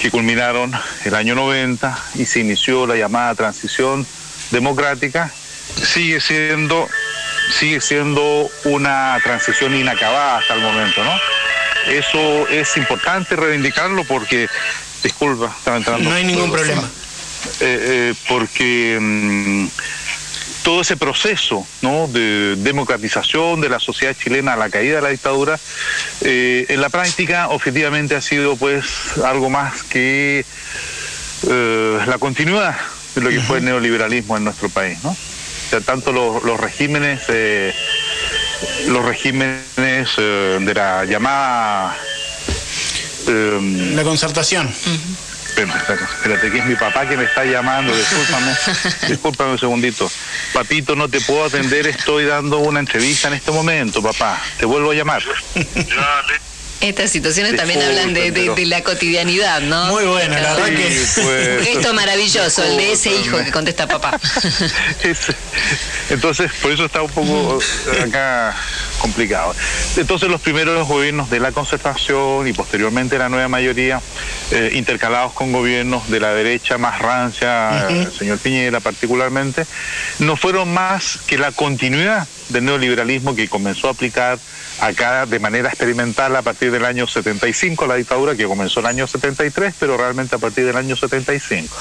que 0.00 0.10
culminaron 0.10 0.72
el 1.04 1.14
año 1.14 1.34
90 1.34 1.98
y 2.14 2.24
se 2.24 2.40
inició 2.40 2.86
la 2.86 2.96
llamada 2.96 3.34
transición 3.34 4.06
democrática, 4.50 5.30
sigue 5.82 6.20
siendo 6.20 6.88
sigue 7.50 7.80
siendo 7.80 8.50
una 8.64 9.18
transición 9.22 9.74
inacabada 9.74 10.38
hasta 10.38 10.54
el 10.54 10.60
momento, 10.60 11.02
¿no? 11.04 11.12
Eso 11.86 12.48
es 12.48 12.76
importante 12.76 13.36
reivindicarlo 13.36 14.04
porque, 14.04 14.48
disculpa, 15.02 15.54
estaba 15.56 15.76
entrando. 15.76 16.08
No 16.08 16.14
hay 16.14 16.24
ningún 16.24 16.50
problema. 16.50 16.82
Eh, 17.60 17.78
eh, 18.10 18.14
porque 18.28 18.98
mm, 19.00 19.66
todo 20.64 20.80
ese 20.80 20.96
proceso 20.96 21.64
¿no? 21.80 22.08
de 22.08 22.56
democratización 22.56 23.60
de 23.60 23.68
la 23.68 23.78
sociedad 23.78 24.16
chilena 24.20 24.54
a 24.54 24.56
la 24.56 24.68
caída 24.68 24.96
de 24.96 25.02
la 25.02 25.08
dictadura, 25.10 25.58
eh, 26.22 26.66
en 26.68 26.80
la 26.80 26.88
práctica 26.88 27.48
objetivamente 27.48 28.16
ha 28.16 28.20
sido 28.20 28.56
pues 28.56 29.16
algo 29.24 29.48
más 29.48 29.84
que 29.84 30.44
la 31.46 32.18
continuidad 32.18 32.76
de 33.14 33.20
lo 33.20 33.30
que 33.30 33.40
fue 33.40 33.58
el 33.58 33.64
neoliberalismo 33.64 34.36
en 34.36 34.44
nuestro 34.44 34.68
país. 34.68 34.98
¿no? 35.04 35.16
O 35.66 35.70
sea, 35.70 35.80
tanto 35.80 36.12
los, 36.12 36.42
los 36.44 36.58
regímenes 36.58 37.28
los 38.88 39.04
regímenes 39.04 40.08
eh, 40.16 40.58
de 40.60 40.74
la 40.74 41.04
llamada... 41.04 41.96
Eh, 43.28 43.92
la 43.94 44.04
concertación. 44.04 44.72
Espérate, 45.56 46.50
que 46.50 46.58
es 46.58 46.66
mi 46.66 46.74
papá 46.74 47.08
que 47.08 47.16
me 47.16 47.24
está 47.24 47.44
llamando, 47.44 47.96
discúlpame, 47.96 48.54
discúlpame 49.08 49.52
un 49.52 49.58
segundito. 49.58 50.10
Papito, 50.52 50.94
no 50.94 51.08
te 51.08 51.20
puedo 51.22 51.44
atender, 51.44 51.86
estoy 51.86 52.26
dando 52.26 52.58
una 52.58 52.80
entrevista 52.80 53.28
en 53.28 53.34
este 53.34 53.50
momento, 53.52 54.02
papá. 54.02 54.38
Te 54.58 54.66
vuelvo 54.66 54.90
a 54.90 54.94
llamar. 54.94 55.22
Estas 56.80 57.10
situaciones 57.10 57.56
también 57.56 57.82
hablan 57.82 58.12
de, 58.12 58.66
la 58.66 58.82
cotidianidad, 58.82 59.60
¿no? 59.62 59.86
Muy 59.86 60.04
bueno, 60.04 60.34
la 60.34 60.54
verdad 60.54 60.66
que... 60.66 61.58
Un 61.58 61.64
gesto 61.64 61.94
maravilloso, 61.94 62.64
el 62.64 62.76
de 62.76 62.92
ese 62.92 63.14
hijo 63.14 63.38
que 63.42 63.50
contesta 63.50 63.86
papá. 63.86 64.18
Entonces, 66.10 66.52
por 66.60 66.72
eso 66.72 66.84
está 66.84 67.02
un 67.02 67.10
poco 67.10 67.58
acá 68.02 68.54
complicado. 68.98 69.54
Entonces, 69.96 70.28
los 70.28 70.40
primeros 70.40 70.86
gobiernos 70.86 71.30
de 71.30 71.40
la 71.40 71.52
concertación 71.52 72.46
y 72.46 72.52
posteriormente 72.52 73.18
la 73.18 73.28
nueva 73.28 73.48
mayoría, 73.48 74.00
eh, 74.50 74.72
intercalados 74.74 75.32
con 75.32 75.52
gobiernos 75.52 76.08
de 76.10 76.20
la 76.20 76.34
derecha 76.34 76.76
más 76.78 76.98
rancia, 76.98 77.88
el 77.88 78.12
señor 78.12 78.38
Piñera 78.38 78.80
particularmente, 78.80 79.64
no 80.18 80.36
fueron 80.36 80.72
más 80.72 81.18
que 81.26 81.38
la 81.38 81.52
continuidad 81.52 82.26
del 82.48 82.64
neoliberalismo 82.64 83.34
que 83.34 83.48
comenzó 83.48 83.88
a 83.88 83.92
aplicar 83.92 84.38
acá 84.80 85.26
de 85.26 85.38
manera 85.38 85.68
experimental 85.68 86.36
a 86.36 86.42
partir 86.42 86.70
del 86.70 86.84
año 86.84 87.06
75, 87.06 87.86
la 87.86 87.96
dictadura 87.96 88.34
que 88.34 88.44
comenzó 88.44 88.80
el 88.80 88.86
año 88.86 89.06
73, 89.06 89.74
pero 89.78 89.96
realmente 89.96 90.36
a 90.36 90.38
partir 90.38 90.64
del 90.64 90.76
año 90.76 90.96
75. 90.96 91.76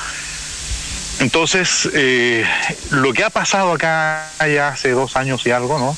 Entonces, 1.19 1.89
eh, 1.93 2.45
lo 2.91 3.13
que 3.13 3.23
ha 3.23 3.29
pasado 3.29 3.71
acá 3.71 4.29
ya 4.39 4.69
hace 4.69 4.91
dos 4.91 5.15
años 5.15 5.45
y 5.45 5.51
algo, 5.51 5.79
¿no? 5.79 5.95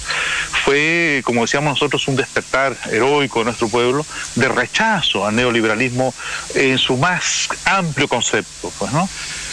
Fue, 0.63 1.21
como 1.25 1.41
decíamos 1.41 1.71
nosotros, 1.71 2.07
un 2.07 2.15
despertar 2.15 2.77
heroico 2.91 3.39
de 3.39 3.45
nuestro 3.45 3.67
pueblo 3.67 4.05
de 4.35 4.47
rechazo 4.47 5.25
al 5.25 5.35
neoliberalismo 5.35 6.13
en 6.53 6.77
su 6.77 6.97
más 6.97 7.49
amplio 7.65 8.07
concepto, 8.07 8.71
pues, 8.77 8.91
¿no? 8.91 9.09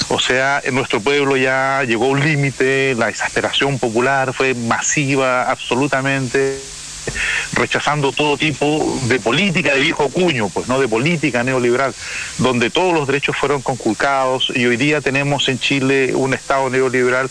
O 0.09 0.21
sea, 0.21 0.61
en 0.63 0.75
nuestro 0.75 1.01
pueblo 1.01 1.37
ya 1.37 1.83
llegó 1.85 2.09
un 2.09 2.23
límite, 2.23 2.95
la 2.97 3.09
exasperación 3.09 3.79
popular 3.79 4.35
fue 4.35 4.55
masiva, 4.55 5.51
absolutamente 5.51 6.61
rechazando 7.53 8.13
todo 8.13 8.37
tipo 8.37 8.99
de 9.05 9.21
política 9.21 9.75
de 9.75 9.81
viejo 9.81 10.09
cuño, 10.09 10.49
pues 10.49 10.69
no 10.69 10.81
de 10.81 10.89
política 10.89 11.45
neoliberal, 11.45 11.95
donde 12.39 12.71
todos 12.71 12.93
los 12.93 13.07
derechos 13.07 13.37
fueron 13.37 13.63
conculcados 13.63 14.53
y 14.55 14.67
hoy 14.67 14.77
día 14.77 15.01
tenemos 15.01 15.49
en 15.49 15.59
Chile 15.59 16.15
un 16.15 16.35
Estado 16.35 16.71
neoliberal 16.71 17.31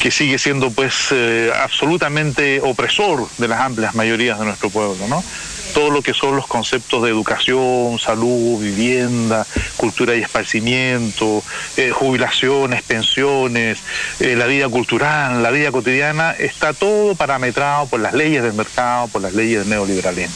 que 0.00 0.10
sigue 0.10 0.38
siendo 0.38 0.70
pues 0.70 1.08
eh, 1.10 1.50
absolutamente 1.54 2.60
opresor 2.62 3.28
de 3.38 3.48
las 3.48 3.60
amplias 3.60 3.94
mayorías 3.94 4.38
de 4.38 4.46
nuestro 4.46 4.70
pueblo, 4.70 5.06
¿no? 5.08 5.22
Todo 5.70 5.90
lo 5.90 6.02
que 6.02 6.14
son 6.14 6.36
los 6.36 6.46
conceptos 6.46 7.02
de 7.02 7.10
educación, 7.10 7.98
salud, 7.98 8.60
vivienda, 8.60 9.46
cultura 9.76 10.14
y 10.14 10.22
esparcimiento, 10.22 11.42
eh, 11.76 11.90
jubilaciones, 11.90 12.82
pensiones, 12.82 13.78
eh, 14.20 14.36
la 14.36 14.46
vida 14.46 14.68
cultural, 14.68 15.42
la 15.42 15.50
vida 15.50 15.72
cotidiana, 15.72 16.32
está 16.32 16.72
todo 16.72 17.14
parametrado 17.14 17.86
por 17.86 18.00
las 18.00 18.14
leyes 18.14 18.42
del 18.42 18.54
mercado, 18.54 19.08
por 19.08 19.22
las 19.22 19.32
leyes 19.32 19.60
del 19.60 19.70
neoliberalismo. 19.70 20.34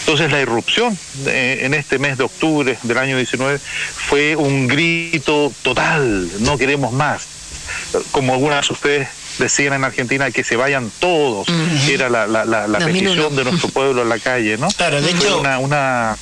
Entonces 0.00 0.32
la 0.32 0.40
irrupción 0.40 0.96
en 1.26 1.74
este 1.74 1.98
mes 1.98 2.16
de 2.16 2.24
octubre 2.24 2.78
del 2.82 2.98
año 2.98 3.16
19 3.18 3.58
fue 3.58 4.36
un 4.36 4.66
grito 4.66 5.52
total, 5.60 6.30
no 6.40 6.56
queremos 6.56 6.94
más. 6.94 7.26
Como 8.10 8.32
algunas 8.32 8.68
de 8.68 8.72
ustedes 8.72 9.08
decían 9.38 9.74
en 9.74 9.84
Argentina 9.84 10.30
que 10.30 10.44
se 10.44 10.56
vayan 10.56 10.90
todos, 10.98 11.48
era 11.88 12.08
la, 12.08 12.26
la, 12.26 12.44
la, 12.44 12.78
petición 12.78 13.34
de 13.36 13.44
nuestro 13.44 13.68
pueblo 13.70 14.02
en 14.02 14.08
la 14.08 14.18
calle, 14.18 14.58
¿no? 14.58 14.68
Claro, 14.68 15.00
de 15.00 15.10
hecho... 15.10 15.38
Una, 15.40 15.58
una, 15.58 16.16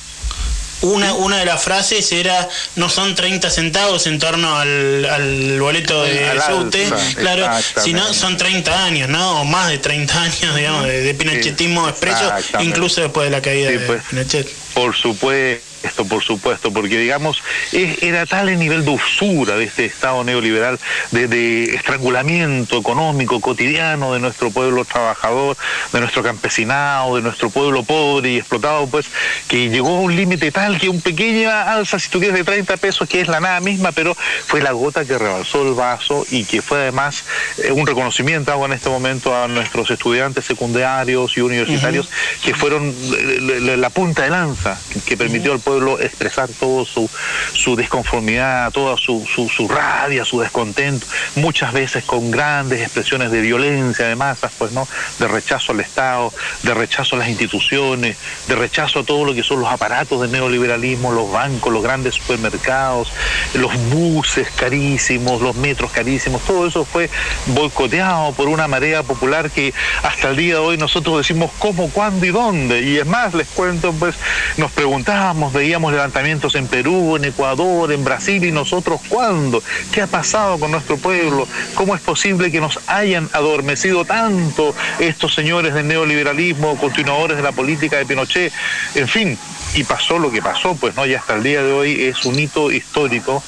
una, 0.81 1.13
una 1.15 1.37
de 1.39 1.45
las 1.45 1.63
frases 1.63 2.11
era 2.11 2.47
no 2.75 2.89
son 2.89 3.15
30 3.15 3.49
centavos 3.49 4.05
en 4.05 4.19
torno 4.19 4.57
al, 4.57 5.05
al 5.05 5.59
boleto 5.59 6.03
de 6.03 6.39
subte, 6.45 6.87
claro, 7.15 7.47
sino 7.83 8.13
son 8.13 8.37
30 8.37 8.85
años, 8.85 9.09
¿no? 9.09 9.41
O 9.41 9.45
más 9.45 9.69
de 9.69 9.79
30 9.79 10.21
años, 10.21 10.55
digamos, 10.55 10.85
de, 10.85 11.01
de 11.01 11.13
pinochetismo 11.15 11.89
expreso, 11.89 12.31
incluso 12.59 13.01
después 13.01 13.25
de 13.25 13.31
la 13.31 13.41
caída 13.41 13.71
de 13.71 13.79
pues, 13.79 14.03
Pinochet. 14.09 14.47
Por 14.73 14.95
supuesto 14.95 15.66
esto, 15.83 16.05
por 16.05 16.23
supuesto, 16.23 16.71
porque 16.71 16.97
digamos, 16.97 17.43
era 17.71 18.25
tal 18.25 18.49
el 18.49 18.59
nivel 18.59 18.85
de 18.85 18.91
usura 18.91 19.55
de 19.55 19.65
este 19.65 19.85
Estado 19.85 20.23
neoliberal, 20.23 20.79
de, 21.11 21.75
estrangulamiento 21.75 22.79
económico 22.79 23.39
cotidiano 23.39 24.13
de 24.13 24.19
nuestro 24.19 24.51
pueblo 24.51 24.85
trabajador, 24.85 25.57
de 25.93 25.99
nuestro 25.99 26.23
campesinado, 26.23 27.15
de 27.15 27.21
nuestro 27.21 27.49
pueblo 27.49 27.83
pobre 27.83 28.31
y 28.31 28.37
explotado, 28.37 28.87
pues, 28.87 29.07
que 29.47 29.69
llegó 29.69 29.97
a 29.97 30.01
un 30.01 30.15
límite 30.15 30.51
tal 30.51 30.79
que 30.79 30.89
un 30.89 31.01
pequeña 31.01 31.71
alza, 31.71 31.99
si 31.99 32.09
tú 32.09 32.19
quieres, 32.19 32.37
de 32.37 32.43
30 32.43 32.77
pesos, 32.77 33.07
que 33.07 33.21
es 33.21 33.27
la 33.27 33.39
nada 33.39 33.59
misma, 33.59 33.91
pero 33.91 34.15
fue 34.45 34.61
la 34.61 34.71
gota 34.71 35.05
que 35.05 35.17
rebalsó 35.17 35.67
el 35.67 35.73
vaso 35.73 36.25
y 36.29 36.45
que 36.45 36.61
fue 36.61 36.79
además 36.79 37.23
eh, 37.63 37.71
un 37.71 37.85
reconocimiento, 37.85 38.51
hago 38.51 38.65
en 38.65 38.73
este 38.73 38.89
momento, 38.89 39.35
a 39.35 39.47
nuestros 39.47 39.89
estudiantes 39.91 40.45
secundarios 40.45 41.37
y 41.37 41.41
universitarios, 41.41 42.09
que 42.43 42.53
fueron 42.53 42.93
eh, 43.17 43.77
la, 43.77 43.89
punta 43.89 44.23
de 44.23 44.29
lanza 44.29 44.79
que, 45.05 45.17
permitió 45.17 45.53
al 45.53 45.59
pueblo 45.67 45.99
expresar 45.99 46.47
todo 46.47 46.85
su, 46.85 47.09
su 47.51 47.75
desconformidad, 47.75 48.71
toda 48.71 48.95
su, 48.95 49.27
su, 49.27 49.67
rabia, 49.67 50.23
su 50.23 50.39
descontento, 50.39 51.05
muchas 51.35 51.73
veces 51.73 52.05
con 52.05 52.31
grandes 52.31 52.79
expresiones 52.81 53.31
de 53.31 53.41
violencia 53.41 54.07
de 54.07 54.15
masas, 54.15 54.53
pues 54.57 54.71
no, 54.71 54.87
de 55.19 55.27
rechazo 55.27 55.73
al 55.73 55.81
Estado, 55.81 56.31
de 56.63 56.73
rechazo 56.73 57.17
a 57.17 57.19
las 57.19 57.27
instituciones, 57.27 58.15
de 58.47 58.55
rechazo 58.55 58.99
a 58.99 59.03
todo 59.03 59.25
lo 59.25 59.33
que 59.33 59.43
son 59.43 59.59
los 59.59 59.69
aparatos 59.69 60.21
del 60.21 60.31
neoliberalismo, 60.31 61.11
los 61.11 61.29
bancos, 61.29 61.73
los 61.73 61.83
grandes 61.83 62.15
supermercados, 62.15 63.11
los 63.53 63.73
buses 63.89 64.47
carísimos, 64.55 65.41
los 65.41 65.57
metros 65.57 65.91
carísimos, 65.91 66.43
todo 66.43 66.65
eso 66.65 66.85
fue 66.85 67.09
boicoteado 67.47 68.31
por 68.31 68.47
una 68.47 68.69
marea 68.69 69.03
popular 69.03 69.51
que 69.51 69.73
hasta 70.01 70.29
el 70.29 70.37
día 70.37 70.53
de 70.53 70.59
hoy 70.61 70.77
nosotros 70.77 71.17
decimos 71.17 71.51
cómo, 71.59 71.89
cuándo 71.89 72.25
y 72.25 72.29
dónde. 72.29 72.83
Y 72.83 72.97
es 72.99 73.05
más, 73.05 73.33
les 73.33 73.49
cuento, 73.49 73.91
pues 73.91 74.15
nos 74.55 74.71
preguntábamos 74.71 75.56
veíamos 75.57 75.91
levantamientos 75.91 76.53
en 76.55 76.67
Perú, 76.67 77.15
en 77.15 77.25
Ecuador, 77.25 77.91
en 77.91 78.03
Brasil 78.03 78.43
y 78.45 78.51
nosotros 78.51 79.01
cuándo? 79.09 79.63
¿Qué 79.91 80.01
ha 80.01 80.07
pasado 80.07 80.59
con 80.59 80.71
nuestro 80.71 80.97
pueblo? 80.97 81.47
¿Cómo 81.73 81.95
es 81.95 82.01
posible 82.01 82.51
que 82.51 82.61
nos 82.61 82.79
hayan 82.87 83.27
adormecido 83.33 84.05
tanto 84.05 84.75
estos 84.99 85.33
señores 85.33 85.73
del 85.73 85.87
neoliberalismo, 85.87 86.77
continuadores 86.77 87.37
de 87.37 87.43
la 87.43 87.51
política 87.51 87.97
de 87.97 88.05
Pinochet? 88.05 88.53
En 88.93 89.07
fin, 89.07 89.37
y 89.73 89.83
pasó 89.83 90.19
lo 90.19 90.31
que 90.31 90.41
pasó, 90.41 90.75
pues 90.75 90.95
no, 90.95 91.05
y 91.05 91.15
hasta 91.15 91.35
el 91.35 91.43
día 91.43 91.63
de 91.63 91.73
hoy 91.73 92.03
es 92.03 92.23
un 92.25 92.37
hito 92.37 92.71
histórico 92.71 93.43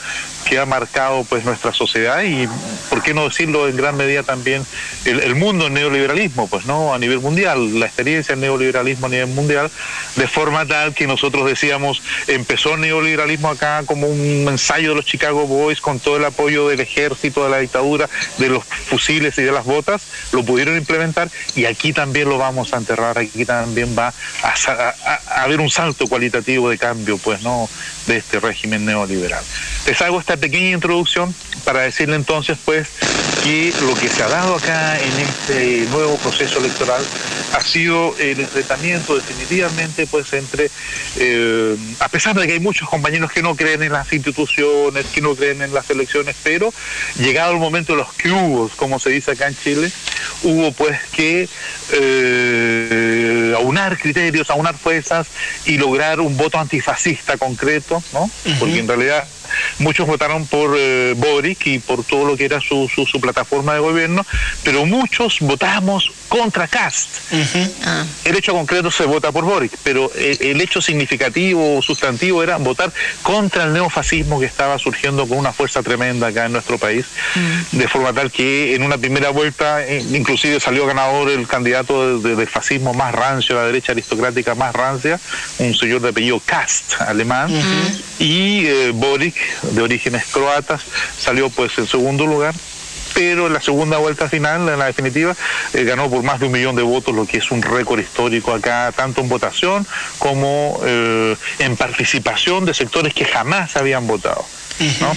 que 0.50 0.58
ha 0.58 0.66
marcado 0.66 1.24
pues 1.26 1.46
nuestra 1.46 1.72
sociedad 1.74 2.24
y 2.24 2.48
por 2.90 3.04
qué 3.04 3.14
no 3.14 3.26
decirlo 3.26 3.70
en 3.70 3.78
gran 3.78 3.96
medida 3.96 4.24
también 4.24 4.66
el, 5.06 5.36
mundo 5.36 5.66
del 5.66 5.74
neoliberalismo 5.74 6.48
pues 6.48 6.66
no 6.66 6.92
a 6.92 6.98
nivel 6.98 7.20
mundial 7.20 7.80
la 7.80 7.86
experiencia 7.86 8.34
del 8.34 8.42
neoliberalismo 8.42 9.06
a 9.06 9.10
nivel 9.10 9.28
mundial 9.28 9.70
de 10.16 10.28
forma 10.28 10.66
tal 10.66 10.96
que 10.96 11.06
nosotros 11.06 11.46
decíamos 11.46 12.02
empezó 12.26 12.74
el 12.74 12.82
neoliberalismo 12.82 13.50
acá 13.50 13.84
como 13.86 14.08
un 14.08 14.48
ensayo 14.50 14.90
de 14.90 14.96
los 14.96 15.06
Chicago 15.06 15.46
Boys 15.46 15.82
con 15.82 16.00
todo 16.00 16.18
el 16.18 16.26
apoyo 16.26 16.68
del 16.68 16.80
ejército 16.80 17.44
de 17.44 17.52
la 17.52 17.60
dictadura 17.60 18.10
de 18.40 18.50
los 18.50 18.64
fusiles 18.66 19.38
y 19.38 19.44
de 19.44 19.52
las 19.52 19.66
botas 19.66 20.02
lo 20.32 20.44
pudieron 20.44 20.76
implementar 20.76 21.30
y 21.56 21.66
aquí 21.66 21.94
también 21.94 22.28
lo 22.28 22.40
vamos 22.40 22.74
a 22.74 22.78
enterrar 22.78 23.20
aquí 23.20 23.46
también 23.46 23.96
va 23.96 24.12
a, 24.42 24.54
a 24.68 25.44
haber 25.44 25.60
un 25.60 25.70
salto 25.70 26.08
cualitativo 26.08 26.72
de 26.72 26.80
cambio 26.80 27.20
pues 27.20 27.44
no 27.44 27.70
de 28.10 28.18
este 28.18 28.40
régimen 28.40 28.86
neoliberal. 28.86 29.44
Les 29.86 30.02
hago 30.02 30.20
esta 30.20 30.36
pequeña 30.36 30.72
introducción 30.72 31.34
para 31.64 31.82
decirle 31.82 32.16
entonces 32.16 32.58
pues 32.66 32.88
que 33.44 33.72
lo 33.82 33.94
que 33.94 34.10
se 34.10 34.24
ha 34.24 34.28
dado 34.28 34.56
acá 34.56 35.00
en 35.00 35.20
este 35.20 35.88
nuevo 35.92 36.18
proceso 36.18 36.60
electoral 36.60 37.02
ha 37.54 37.62
sido 37.62 38.16
el 38.20 38.40
enfrentamiento 38.40 39.16
definitivamente 39.16 40.08
pues 40.08 40.34
entre, 40.34 40.70
eh, 41.18 41.78
a 42.00 42.10
pesar 42.10 42.38
de 42.38 42.48
que 42.48 42.54
hay 42.54 42.60
muchos 42.60 42.90
compañeros 42.90 43.32
que 43.32 43.42
no 43.42 43.56
creen 43.56 43.84
en 43.84 43.94
las 43.94 44.12
instituciones, 44.12 45.06
que 45.08 45.22
no 45.22 45.36
creen 45.36 45.62
en 45.62 45.74
las 45.74 45.90
elecciones, 45.90 46.36
pero 46.44 46.74
llegado 47.18 47.54
el 47.54 47.60
momento 47.60 47.94
de 47.94 48.00
los 48.00 48.14
que 48.14 48.32
hubo, 48.32 48.70
como 48.76 49.00
se 49.00 49.12
dice 49.12 49.32
acá 49.32 49.48
en 49.48 49.58
Chile, 49.58 49.92
hubo 50.44 50.72
pues 50.72 51.00
que 51.12 51.48
eh, 51.94 53.54
aunar 53.58 53.98
criterios, 53.98 54.50
aunar 54.50 54.78
fuerzas 54.78 55.28
y 55.66 55.78
lograr 55.78 56.20
un 56.20 56.36
voto 56.38 56.60
antifascista 56.60 57.38
concreto, 57.38 57.99
¿no? 58.14 58.30
Porque 58.60 58.80
en 58.80 58.88
realidad 58.88 59.28
muchos 59.80 60.08
votaron 60.08 60.48
por 60.48 60.76
eh, 60.78 61.14
Boric 61.18 61.68
y 61.68 61.80
por 61.80 62.04
todo 62.04 62.26
lo 62.26 62.38
que 62.38 62.46
era 62.46 62.60
su, 62.60 62.90
su, 62.90 63.20
plataforma 63.20 63.74
de 63.74 63.80
gobierno, 63.80 64.26
pero 64.64 64.86
muchos 64.86 65.38
votamos 65.42 66.12
contra 66.30 66.68
Cast. 66.68 67.10
Ah. 67.84 68.06
El 68.24 68.36
hecho 68.38 68.54
concreto 68.54 68.92
se 68.92 69.04
vota 69.06 69.32
por 69.32 69.44
Boric, 69.44 69.74
pero 69.84 70.12
el, 70.16 70.62
hecho 70.62 70.82
significativo 70.82 71.78
o 71.78 71.82
sustantivo 71.82 72.44
era 72.44 72.58
votar 72.58 72.94
contra 73.24 73.66
el 73.66 73.74
neofascismo 73.74 74.40
que 74.40 74.46
estaba 74.46 74.78
surgiendo 74.78 75.28
con 75.28 75.38
una 75.38 75.52
fuerza 75.52 75.82
tremenda 75.82 76.28
acá 76.28 76.46
en 76.46 76.54
nuestro 76.54 76.78
país, 76.78 77.06
mm. 77.36 77.78
de 77.78 77.88
forma 77.88 78.14
tal 78.14 78.32
que 78.32 78.76
en 78.76 78.84
una 78.84 78.98
primera 78.98 79.30
vuelta 79.32 79.86
eh, 79.86 80.06
inclusive 80.12 80.60
salió 80.60 80.86
ganador 80.86 81.30
el 81.30 81.48
candidato 81.48 82.20
del 82.20 82.48
fascismo 82.48 82.94
más 82.94 83.14
rancio, 83.14 83.56
la 83.56 83.66
derecha 83.66 83.94
aristocrática 83.94 84.54
más 84.54 84.74
rancia, 84.74 85.20
un 85.58 85.74
señor 85.74 86.02
de 86.02 86.10
apellido 86.10 86.40
Cast, 86.46 87.02
alemán, 87.02 87.52
y 88.20 88.66
eh, 88.68 88.92
Boric 88.94 89.36
de 89.64 89.82
orígenes 89.82 90.26
croatas, 90.32 90.82
salió 91.18 91.50
pues 91.50 91.78
en 91.78 91.88
segundo 91.88 92.28
lugar 92.28 92.54
pero 93.14 93.48
en 93.48 93.54
la 93.54 93.62
segunda 93.62 93.98
vuelta 93.98 94.30
final, 94.30 94.70
en 94.70 94.80
la 94.80 94.86
definitiva, 94.86 95.36
eh, 95.74 95.84
ganó 95.84 96.10
por 96.10 96.24
más 96.24 96.40
de 96.40 96.48
un 96.48 96.52
millón 96.52 96.76
de 96.76 96.84
votos, 96.84 97.14
lo 97.16 97.26
que 97.26 97.38
es 97.38 97.52
un 97.52 97.62
récord 97.62 98.00
histórico 98.00 98.54
acá, 98.54 98.94
tanto 98.96 99.22
en 99.22 99.30
votación 99.30 99.86
como 100.18 100.80
eh, 100.84 101.36
en 101.60 101.78
participación 101.78 102.66
de 102.66 102.74
sectores 102.74 103.14
que 103.14 103.26
jamás 103.26 103.76
habían 103.76 104.08
votado. 104.08 104.46
¿no? 105.02 105.12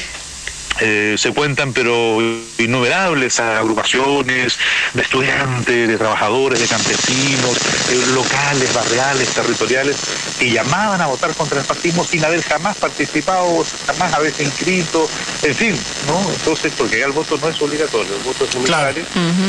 Eh, 0.80 1.16
se 1.18 1.32
cuentan 1.32 1.72
pero 1.72 2.18
innumerables 2.58 3.38
agrupaciones 3.40 4.58
de 4.94 5.02
estudiantes, 5.02 5.88
de 5.88 5.96
trabajadores, 5.96 6.60
de 6.60 6.66
campesinos, 6.66 7.56
eh, 7.90 8.06
locales, 8.14 8.72
barriales, 8.72 9.28
territoriales, 9.30 9.96
que 10.38 10.50
llamaban 10.50 11.00
a 11.00 11.06
votar 11.06 11.34
contra 11.34 11.60
el 11.60 11.64
fascismo 11.64 12.04
sin 12.04 12.24
haber 12.24 12.42
jamás 12.42 12.76
participado, 12.76 13.64
jamás 13.86 14.12
haberse 14.14 14.44
inscrito, 14.44 15.08
en 15.42 15.54
fin, 15.54 15.78
¿no? 16.06 16.30
Entonces, 16.32 16.72
porque 16.76 16.98
ya 16.98 17.06
el 17.06 17.12
voto 17.12 17.38
no 17.38 17.48
es 17.48 17.60
obligatorio, 17.60 18.16
el 18.16 18.22
voto 18.22 18.44
es 18.44 18.54
voluntario, 18.54 19.04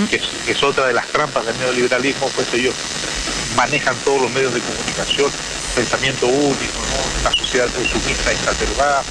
que, 0.09 0.21
es, 0.51 0.63
otra 0.63 0.87
de 0.87 0.93
las 0.93 1.07
trampas 1.07 1.45
del 1.45 1.57
neoliberalismo, 1.59 2.27
pues 2.29 2.53
ellos 2.53 2.75
manejan 3.55 3.95
todos 4.03 4.21
los 4.23 4.31
medios 4.31 4.53
de 4.53 4.59
comunicación, 4.61 5.31
pensamiento 5.75 6.27
único, 6.27 6.79
¿no? 6.79 7.29
la 7.29 7.35
sociedad 7.35 7.69
consumista 7.69 8.31
exacerbada, 8.31 9.03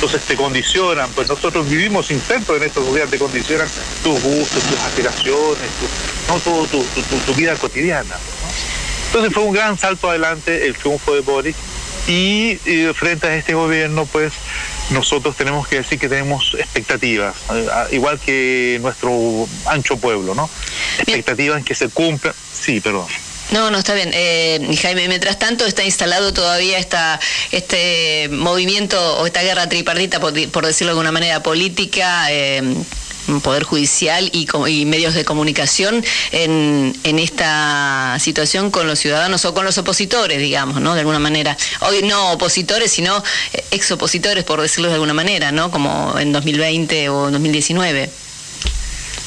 entonces 0.00 0.22
te 0.22 0.34
condicionan, 0.34 1.10
pues 1.10 1.28
nosotros 1.28 1.68
vivimos 1.68 2.10
insertos 2.10 2.56
en 2.56 2.62
estos 2.62 2.94
días, 2.94 3.10
te 3.10 3.18
condicionan 3.18 3.68
tus 4.02 4.18
gustos, 4.22 4.62
tus 4.62 4.78
aspiraciones, 4.78 5.68
tu, 5.78 6.32
no 6.32 6.40
todo 6.40 6.66
tu, 6.66 7.34
vida 7.34 7.54
cotidiana. 7.56 8.16
Entonces 9.08 9.34
fue 9.34 9.42
un 9.42 9.52
gran 9.52 9.76
salto 9.76 10.08
adelante 10.08 10.64
el 10.64 10.74
triunfo 10.74 11.14
de 11.14 11.20
Boris 11.20 11.54
y, 12.08 12.56
frente 12.94 13.26
a 13.26 13.36
este 13.36 13.52
gobierno, 13.52 14.06
pues 14.06 14.32
nosotros 14.88 15.36
tenemos 15.36 15.68
que 15.68 15.76
decir 15.76 15.98
que 15.98 16.08
tenemos 16.08 16.56
expectativas, 16.58 17.36
eh, 17.52 17.68
igual 17.90 18.18
que 18.18 18.78
nuestro 18.80 19.12
ancho 19.66 19.98
pueblo, 19.98 20.34
¿no? 20.34 20.48
Expectativas 20.96 21.58
en 21.58 21.64
que 21.64 21.74
se 21.74 21.90
cumplan. 21.90 22.32
Sí, 22.58 22.80
perdón. 22.80 23.06
No, 23.52 23.70
no, 23.70 23.78
está 23.78 23.94
bien. 23.94 24.10
Eh, 24.14 24.76
Jaime, 24.80 25.08
mientras 25.08 25.38
tanto 25.38 25.66
está 25.66 25.84
instalado 25.84 26.32
todavía 26.32 26.78
esta, 26.78 27.18
este 27.50 28.28
movimiento 28.30 29.18
o 29.18 29.26
esta 29.26 29.42
guerra 29.42 29.68
tripartita, 29.68 30.20
por, 30.20 30.32
decirlo 30.32 30.88
de 30.88 30.90
alguna 30.90 31.12
manera, 31.12 31.42
política. 31.42 32.30
Eh, 32.30 32.62
Poder 33.44 33.62
Judicial 33.62 34.28
y, 34.32 34.48
y, 34.66 34.84
medios 34.86 35.14
de 35.14 35.24
comunicación 35.24 36.04
en, 36.32 36.98
en, 37.04 37.18
esta 37.20 38.16
situación 38.18 38.72
con 38.72 38.88
los 38.88 38.98
ciudadanos 38.98 39.44
o 39.44 39.54
con 39.54 39.64
los 39.64 39.78
opositores, 39.78 40.40
digamos, 40.40 40.80
¿no? 40.80 40.94
De 40.94 41.00
alguna 41.00 41.20
manera. 41.20 41.56
Hoy 41.80 42.02
no 42.02 42.32
opositores, 42.32 42.90
sino 42.90 43.22
ex 43.70 43.92
opositores, 43.92 44.42
por 44.42 44.60
decirlo 44.60 44.88
de 44.88 44.94
alguna 44.94 45.14
manera, 45.14 45.52
¿no? 45.52 45.70
Como 45.70 46.18
en 46.18 46.32
2020 46.32 47.08
o 47.10 47.28
en 47.28 47.32
2019. 47.34 48.10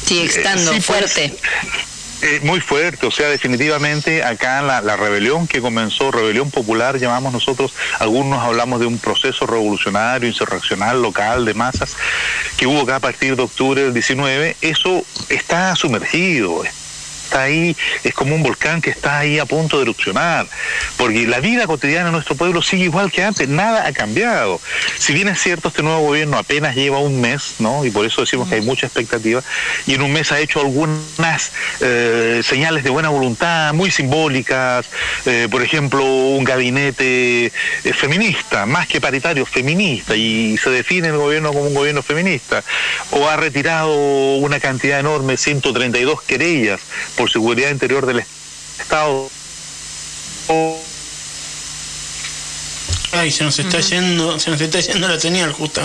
Sigue 0.06 0.26
estando 0.26 0.74
pues. 0.86 1.32
Fuerte 2.24 2.46
muy 2.46 2.60
fuerte, 2.62 3.06
o 3.06 3.12
sea, 3.12 3.28
definitivamente 3.28 4.24
acá 4.24 4.62
la, 4.62 4.82
la, 4.82 4.96
rebelión 4.96 5.48
que 5.48 5.62
comenzó, 5.62 6.12
rebelión 6.12 6.52
popular, 6.52 6.98
llamamos 6.98 7.34
nosotros, 7.34 7.74
algunos 8.00 8.42
hablamos 8.42 8.80
de 8.80 8.86
un 8.86 8.98
proceso 8.98 9.46
revolucionario, 9.46 10.28
insurreccional, 10.28 11.02
local, 11.02 11.46
de 11.46 11.54
masas, 11.54 11.96
que 12.58 12.66
hubo 12.66 12.82
acá 12.82 12.98
a 12.98 13.00
partir 13.00 13.36
de 13.36 13.44
octubre 13.44 13.84
del 13.84 13.94
19, 13.94 14.56
eso 14.62 15.04
está 15.30 15.76
sumergido, 15.76 16.64
ahí, 17.32 17.76
es 18.04 18.14
como 18.14 18.36
un 18.36 18.44
volcán 18.44 18.82
que 18.82 18.90
está 18.90 19.20
ahí 19.20 19.40
a 19.40 19.46
punto 19.46 19.78
de 19.78 19.84
erupcionar, 19.84 20.48
porque 20.98 21.28
la 21.28 21.40
vida 21.40 21.68
cotidiana 21.68 22.06
de 22.06 22.12
nuestro 22.12 22.36
pueblo 22.36 22.62
sigue 22.62 22.86
igual 22.86 23.12
que 23.12 23.24
antes, 23.24 23.48
nada 23.48 23.88
ha 23.88 23.94
cambiado. 23.94 24.60
Si 24.98 25.14
bien 25.14 25.28
es 25.28 25.42
cierto, 25.42 25.70
este 25.70 25.84
nuevo 25.84 26.02
gobierno 26.02 26.38
apenas 26.38 26.76
lleva 26.76 27.00
un 27.00 27.22
mes, 27.22 27.56
¿no? 27.60 27.86
Y 27.86 27.92
por 27.92 28.06
eso 28.06 28.22
decimos 28.22 28.50
que 28.50 28.56
hay 28.56 28.62
mucha 28.62 28.88
expectativa, 28.88 29.42
y 29.86 29.94
en 29.94 30.02
un 30.02 30.12
mes 30.12 30.32
ha 30.32 30.40
hecho 30.40 30.62
algunas 30.62 31.52
eh, 31.82 32.42
señales 32.44 32.84
de 32.84 32.90
buena 32.90 33.10
voluntad, 33.10 33.74
muy 33.74 33.92
simbólicas, 33.92 34.86
eh, 35.26 35.48
por 35.50 35.62
ejemplo, 35.62 36.04
un 36.04 36.44
gabinete 36.44 37.46
eh, 37.48 37.52
feminista, 37.94 38.66
más 38.66 38.88
que 38.88 39.02
paritario, 39.02 39.46
feminista, 39.46 40.16
y 40.16 40.58
se 40.58 40.70
define 40.70 41.10
el 41.10 41.18
gobierno 41.18 41.54
como 41.54 41.66
un 41.66 41.74
gobierno 41.74 42.02
feminista, 42.02 42.64
o 43.12 43.28
ha 43.28 43.36
retirado 43.36 44.36
una 44.36 44.60
cantidad 44.60 45.00
enorme, 45.00 45.38
132 45.38 46.22
querellas, 46.24 46.82
por 47.16 47.32
seguridad 47.32 47.70
interior 47.70 48.06
del 48.06 48.24
Estado. 48.80 49.30
Ay, 53.12 53.32
se 53.32 53.44
nos 53.44 53.60
está 53.60 53.80
yendo, 53.80 54.40
se 54.40 54.50
nos 54.50 54.60
está 54.60 54.80
yendo 54.80 55.08
la 55.08 55.20
señal 55.20 55.52
justo. 55.54 55.82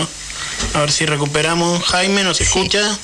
A 0.74 0.80
ver 0.80 0.90
si 0.90 1.06
recuperamos. 1.06 1.84
Jaime, 1.84 2.24
¿nos 2.24 2.40
escucha? 2.40 2.98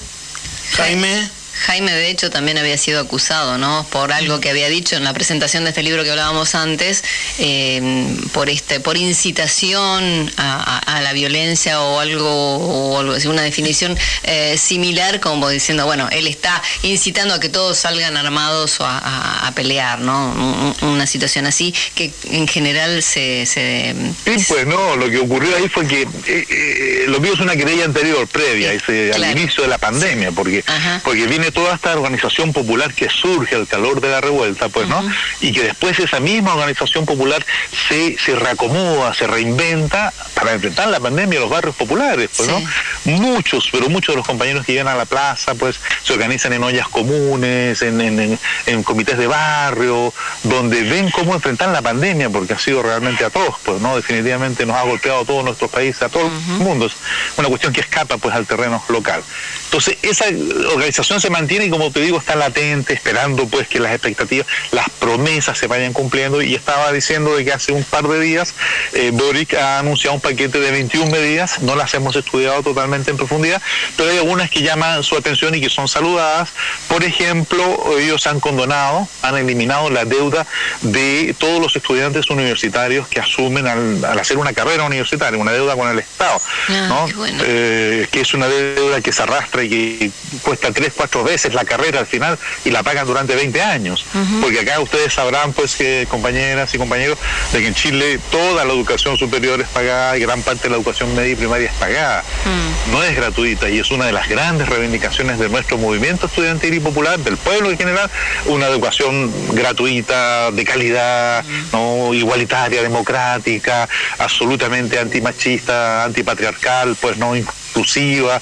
Jaime. 0.76 1.30
Jaime, 1.66 1.92
de 1.92 2.10
hecho, 2.10 2.30
también 2.30 2.58
había 2.58 2.76
sido 2.76 3.00
acusado, 3.00 3.58
¿no? 3.58 3.86
Por 3.90 4.12
algo 4.12 4.40
que 4.40 4.50
había 4.50 4.68
dicho 4.68 4.96
en 4.96 5.04
la 5.04 5.12
presentación 5.12 5.64
de 5.64 5.70
este 5.70 5.82
libro 5.82 6.04
que 6.04 6.10
hablábamos 6.10 6.54
antes, 6.54 7.04
em, 7.38 8.16
por 8.32 8.50
este, 8.50 8.80
por 8.80 8.96
incitación 8.96 10.32
a, 10.36 11.00
la 11.02 11.12
violencia 11.12 11.80
o 11.82 12.00
algo, 12.00 12.56
o 12.56 12.98
algo 12.98 13.12
así, 13.14 13.26
una 13.26 13.42
definición 13.42 13.96
eh, 14.22 14.56
similar, 14.56 15.20
como 15.20 15.48
diciendo, 15.48 15.84
bueno, 15.86 16.08
él 16.12 16.26
está 16.26 16.62
incitando 16.82 17.34
a 17.34 17.40
que 17.40 17.48
todos 17.48 17.76
salgan 17.76 18.16
armados 18.16 18.80
o 18.80 18.86
a, 18.86 19.52
pelear, 19.54 20.00
¿no? 20.00 20.74
Una 20.82 21.06
situación 21.06 21.46
así 21.46 21.72
que 21.94 22.10
en 22.24 22.48
general 22.48 23.02
se, 23.02 23.46
se 23.46 23.94
sí, 24.24 24.44
pues 24.48 24.66
no, 24.66 24.96
lo 24.96 25.08
que 25.08 25.18
ocurrió 25.18 25.54
ahí 25.56 25.68
fue 25.68 25.86
que 25.86 26.02
eh, 26.02 26.06
eh, 26.26 27.04
lo 27.06 27.20
mío 27.20 27.34
es 27.34 27.40
una 27.40 27.54
querella 27.54 27.84
anterior, 27.84 28.26
previa, 28.26 28.72
ese, 28.72 29.12
al 29.12 29.30
inicio 29.30 29.62
de 29.62 29.68
la 29.68 29.78
pandemia, 29.78 30.32
porque, 30.32 30.64
porque 31.04 31.26
viene 31.26 31.43
toda 31.52 31.74
esta 31.74 31.92
organización 31.92 32.52
popular 32.52 32.94
que 32.94 33.08
surge 33.08 33.54
al 33.54 33.66
calor 33.66 34.00
de 34.00 34.10
la 34.10 34.20
revuelta, 34.20 34.68
pues, 34.68 34.88
¿no? 34.88 35.02
Y 35.40 35.52
que 35.52 35.62
después 35.62 35.98
esa 35.98 36.20
misma 36.20 36.54
organización 36.54 37.06
popular 37.06 37.44
se, 37.88 38.16
se 38.18 38.34
reacomoda, 38.34 39.14
se 39.14 39.26
reinventa 39.26 40.12
para 40.34 40.52
enfrentar 40.52 40.88
la 40.88 41.00
pandemia 41.00 41.36
en 41.36 41.42
los 41.42 41.50
barrios 41.50 41.76
populares, 41.76 42.30
pues, 42.36 42.48
¿no? 42.48 42.62
Muchos, 43.04 43.68
pero 43.70 43.88
muchos 43.90 44.14
de 44.14 44.16
los 44.16 44.26
compañeros 44.26 44.64
que 44.64 44.72
llegan 44.72 44.88
a 44.88 44.94
la 44.94 45.04
plaza, 45.04 45.54
pues, 45.54 45.78
se 46.02 46.12
organizan 46.12 46.52
en 46.54 46.62
ollas 46.62 46.88
comunes, 46.88 47.82
en, 47.82 48.00
en, 48.00 48.38
en, 48.66 48.82
comités 48.82 49.18
de 49.18 49.26
barrio, 49.26 50.12
donde 50.42 50.82
ven 50.82 51.10
cómo 51.10 51.34
enfrentar 51.34 51.68
la 51.68 51.82
pandemia, 51.82 52.30
porque 52.30 52.54
ha 52.54 52.58
sido 52.58 52.82
realmente 52.82 53.24
atroz, 53.24 53.56
pues, 53.62 53.80
¿no? 53.80 53.96
Definitivamente 53.96 54.64
nos 54.64 54.76
ha 54.76 54.82
golpeado 54.82 55.20
a 55.20 55.24
todos 55.24 55.44
nuestros 55.44 55.70
países, 55.70 56.02
a 56.02 56.08
todo 56.08 56.26
el 56.26 56.32
mundo. 56.58 56.86
Es 56.86 56.94
una 57.36 57.48
cuestión 57.48 57.72
que 57.72 57.80
escapa, 57.80 58.16
pues, 58.16 58.34
al 58.34 58.46
terreno 58.46 58.82
local. 58.88 59.22
Entonces, 59.64 59.98
esa 60.02 60.26
organización 60.72 61.20
se 61.20 61.30
mantiene 61.30 61.66
y 61.66 61.70
como 61.70 61.90
te 61.90 62.00
digo, 62.00 62.18
está 62.18 62.36
latente, 62.36 62.94
esperando 62.94 63.48
pues 63.48 63.66
que 63.66 63.80
las 63.80 63.92
expectativas, 63.92 64.46
las 64.70 64.88
promesas 64.88 65.58
se 65.58 65.66
vayan 65.66 65.92
cumpliendo 65.92 66.42
y 66.42 66.54
estaba 66.54 66.92
diciendo 66.92 67.34
de 67.34 67.44
que 67.44 67.52
hace 67.52 67.72
un 67.72 67.82
par 67.82 68.06
de 68.06 68.20
días 68.20 68.54
eh, 68.92 69.10
Boric 69.12 69.54
ha 69.54 69.80
anunciado 69.80 70.14
un 70.14 70.20
paquete 70.20 70.60
de 70.60 70.70
21 70.70 71.10
medidas, 71.10 71.60
no 71.60 71.74
las 71.74 71.92
hemos 71.94 72.14
estudiado 72.14 72.62
totalmente 72.62 72.93
en 72.94 73.16
profundidad, 73.16 73.60
pero 73.96 74.10
hay 74.10 74.18
algunas 74.18 74.50
que 74.50 74.62
llaman 74.62 75.02
su 75.02 75.16
atención 75.16 75.54
y 75.54 75.60
que 75.60 75.68
son 75.68 75.88
saludadas. 75.88 76.50
Por 76.88 77.04
ejemplo, 77.04 77.98
ellos 77.98 78.26
han 78.26 78.40
condonado, 78.40 79.08
han 79.22 79.36
eliminado 79.36 79.90
la 79.90 80.04
deuda 80.04 80.46
de 80.82 81.34
todos 81.38 81.60
los 81.60 81.74
estudiantes 81.76 82.30
universitarios 82.30 83.08
que 83.08 83.20
asumen 83.20 83.66
al, 83.66 84.04
hacer 84.18 84.38
una 84.38 84.52
carrera 84.52 84.84
universitaria, 84.84 85.38
una 85.38 85.52
deuda 85.52 85.76
con 85.76 85.88
el 85.88 85.98
Estado, 85.98 86.40
ah, 86.68 87.06
eh, 87.42 88.06
que 88.10 88.20
es 88.20 88.34
una 88.34 88.48
deuda 88.48 89.00
que 89.00 89.12
se 89.12 89.22
arrastra 89.22 89.62
y 89.64 89.68
que 89.68 90.10
cuesta 90.42 90.72
tres, 90.72 90.92
cuatro 90.94 91.24
veces 91.24 91.54
la 91.54 91.64
carrera 91.64 92.00
al 92.00 92.06
final 92.06 92.38
y 92.64 92.70
la 92.70 92.82
pagan 92.82 93.06
durante 93.06 93.34
20 93.34 93.60
años. 93.62 94.04
Porque 94.40 94.60
acá 94.60 94.80
ustedes 94.80 95.12
sabrán, 95.12 95.52
pues, 95.52 95.76
que 95.76 96.06
compañeras 96.08 96.74
y 96.74 96.78
compañeros, 96.78 97.18
de 97.52 97.60
que 97.60 97.66
en 97.66 97.74
Chile 97.74 98.18
toda 98.30 98.64
la 98.64 98.72
educación 98.72 99.16
superior 99.16 99.60
es 99.60 99.68
pagada 99.68 100.16
y 100.16 100.20
gran 100.20 100.42
parte 100.42 100.64
de 100.64 100.70
la 100.70 100.76
educación 100.76 101.14
media 101.14 101.32
y 101.32 101.36
primaria 101.36 101.68
es 101.68 101.74
pagada. 101.74 102.22
Mm. 102.44 102.83
No 102.92 103.02
es 103.02 103.16
gratuita 103.16 103.70
y 103.70 103.78
es 103.78 103.90
una 103.90 104.06
de 104.06 104.12
las 104.12 104.28
grandes 104.28 104.68
reivindicaciones 104.68 105.38
de 105.38 105.48
nuestro 105.48 105.78
movimiento 105.78 106.26
estudiantil 106.26 106.74
y 106.74 106.80
popular, 106.80 107.18
del 107.18 107.36
pueblo 107.36 107.70
en 107.70 107.78
general, 107.78 108.10
una 108.46 108.66
educación 108.66 109.32
gratuita, 109.54 110.50
de 110.50 110.64
calidad, 110.64 111.44
no 111.72 112.12
igualitaria, 112.12 112.82
democrática, 112.82 113.88
absolutamente 114.18 114.98
antimachista, 114.98 116.04
antipatriarcal, 116.04 116.96
pues 117.00 117.16
no 117.16 117.34
inclusiva. 117.34 118.40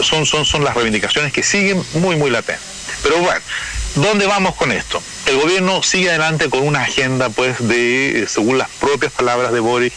Son, 0.00 0.26
son, 0.26 0.44
son 0.44 0.64
las 0.64 0.74
reivindicaciones 0.74 1.32
que 1.32 1.42
siguen 1.42 1.82
muy, 1.94 2.16
muy 2.16 2.30
latentes. 2.30 2.64
Pero 3.02 3.18
bueno, 3.18 3.40
¿dónde 3.96 4.26
vamos 4.26 4.54
con 4.54 4.70
esto? 4.70 5.02
El 5.26 5.36
gobierno 5.38 5.82
sigue 5.82 6.10
adelante 6.10 6.48
con 6.48 6.66
una 6.66 6.82
agenda, 6.82 7.30
pues, 7.30 7.56
de, 7.66 8.26
según 8.28 8.58
las 8.58 8.68
propias 8.68 9.12
palabras 9.12 9.52
de 9.52 9.60
Boris, 9.60 9.92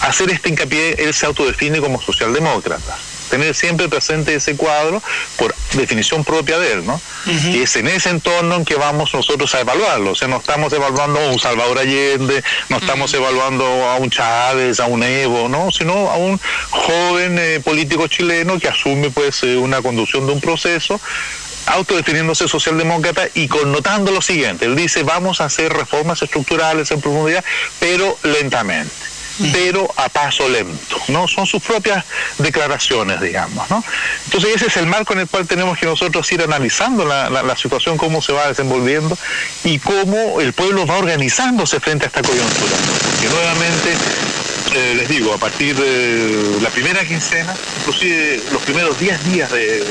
hacer 0.00 0.30
este 0.30 0.48
hincapié, 0.48 0.94
él 0.98 1.14
se 1.14 1.26
autodefine 1.26 1.80
como 1.80 2.00
socialdemócrata. 2.00 2.96
Tener 3.30 3.54
siempre 3.54 3.90
presente 3.90 4.34
ese 4.34 4.56
cuadro 4.56 5.02
por 5.36 5.54
definición 5.74 6.24
propia 6.24 6.58
de 6.58 6.72
él, 6.72 6.86
¿no? 6.86 6.98
Y 7.26 7.60
es 7.60 7.76
en 7.76 7.86
ese 7.88 8.08
entorno 8.08 8.56
en 8.56 8.64
que 8.64 8.76
vamos 8.76 9.12
nosotros 9.12 9.54
a 9.54 9.60
evaluarlo. 9.60 10.12
O 10.12 10.14
sea, 10.14 10.28
no 10.28 10.38
estamos 10.38 10.72
evaluando 10.72 11.20
a 11.20 11.26
un 11.28 11.38
Salvador 11.38 11.78
Allende, 11.78 12.42
no 12.70 12.78
estamos 12.78 13.12
evaluando 13.12 13.66
a 13.66 13.96
un 13.96 14.08
Chávez, 14.08 14.80
a 14.80 14.86
un 14.86 15.02
Evo, 15.02 15.50
¿no? 15.50 15.70
Sino 15.70 16.10
a 16.10 16.16
un 16.16 16.40
joven 16.70 17.38
eh, 17.38 17.60
político 17.62 18.06
chileno 18.06 18.58
que 18.58 18.68
asume, 18.68 19.10
pues, 19.10 19.42
eh, 19.42 19.58
una 19.58 19.82
conducción 19.82 20.26
de 20.26 20.32
un 20.32 20.40
proceso 20.40 20.98
autodefiniéndose 21.66 22.48
socialdemócrata 22.48 23.28
y 23.34 23.46
connotando 23.46 24.10
lo 24.10 24.22
siguiente. 24.22 24.64
Él 24.64 24.74
dice, 24.74 25.02
vamos 25.02 25.42
a 25.42 25.46
hacer 25.46 25.70
reformas 25.70 26.22
estructurales 26.22 26.90
en 26.92 27.02
profundidad, 27.02 27.44
pero 27.78 28.16
lentamente 28.22 28.90
pero 29.52 29.88
a 29.96 30.08
paso 30.08 30.48
lento, 30.48 30.96
¿no? 31.08 31.28
Son 31.28 31.46
sus 31.46 31.62
propias 31.62 32.04
declaraciones, 32.38 33.20
digamos, 33.20 33.68
¿no? 33.70 33.84
Entonces 34.24 34.56
ese 34.56 34.66
es 34.66 34.76
el 34.76 34.86
marco 34.86 35.12
en 35.12 35.20
el 35.20 35.28
cual 35.28 35.46
tenemos 35.46 35.78
que 35.78 35.86
nosotros 35.86 36.30
ir 36.32 36.42
analizando 36.42 37.04
la, 37.04 37.30
la, 37.30 37.56
situación, 37.56 37.96
cómo 37.96 38.22
se 38.22 38.32
va 38.32 38.48
desenvolviendo 38.48 39.16
y 39.64 39.78
cómo 39.78 40.40
el 40.40 40.52
pueblo 40.52 40.86
va 40.86 40.98
organizándose 40.98 41.80
frente 41.80 42.04
a 42.04 42.08
esta 42.08 42.22
coyuntura. 42.22 42.76
Que 43.20 43.28
nuevamente 43.28 43.96
eh, 44.74 44.94
les 44.96 45.08
digo, 45.08 45.32
a 45.32 45.38
partir 45.38 45.74
de 45.76 46.60
la 46.60 46.70
primera 46.70 47.04
quincena, 47.04 47.54
inclusive 47.80 48.42
los 48.52 48.62
primeros 48.62 48.98
10 48.98 49.24
días 49.24 49.50
de, 49.50 49.82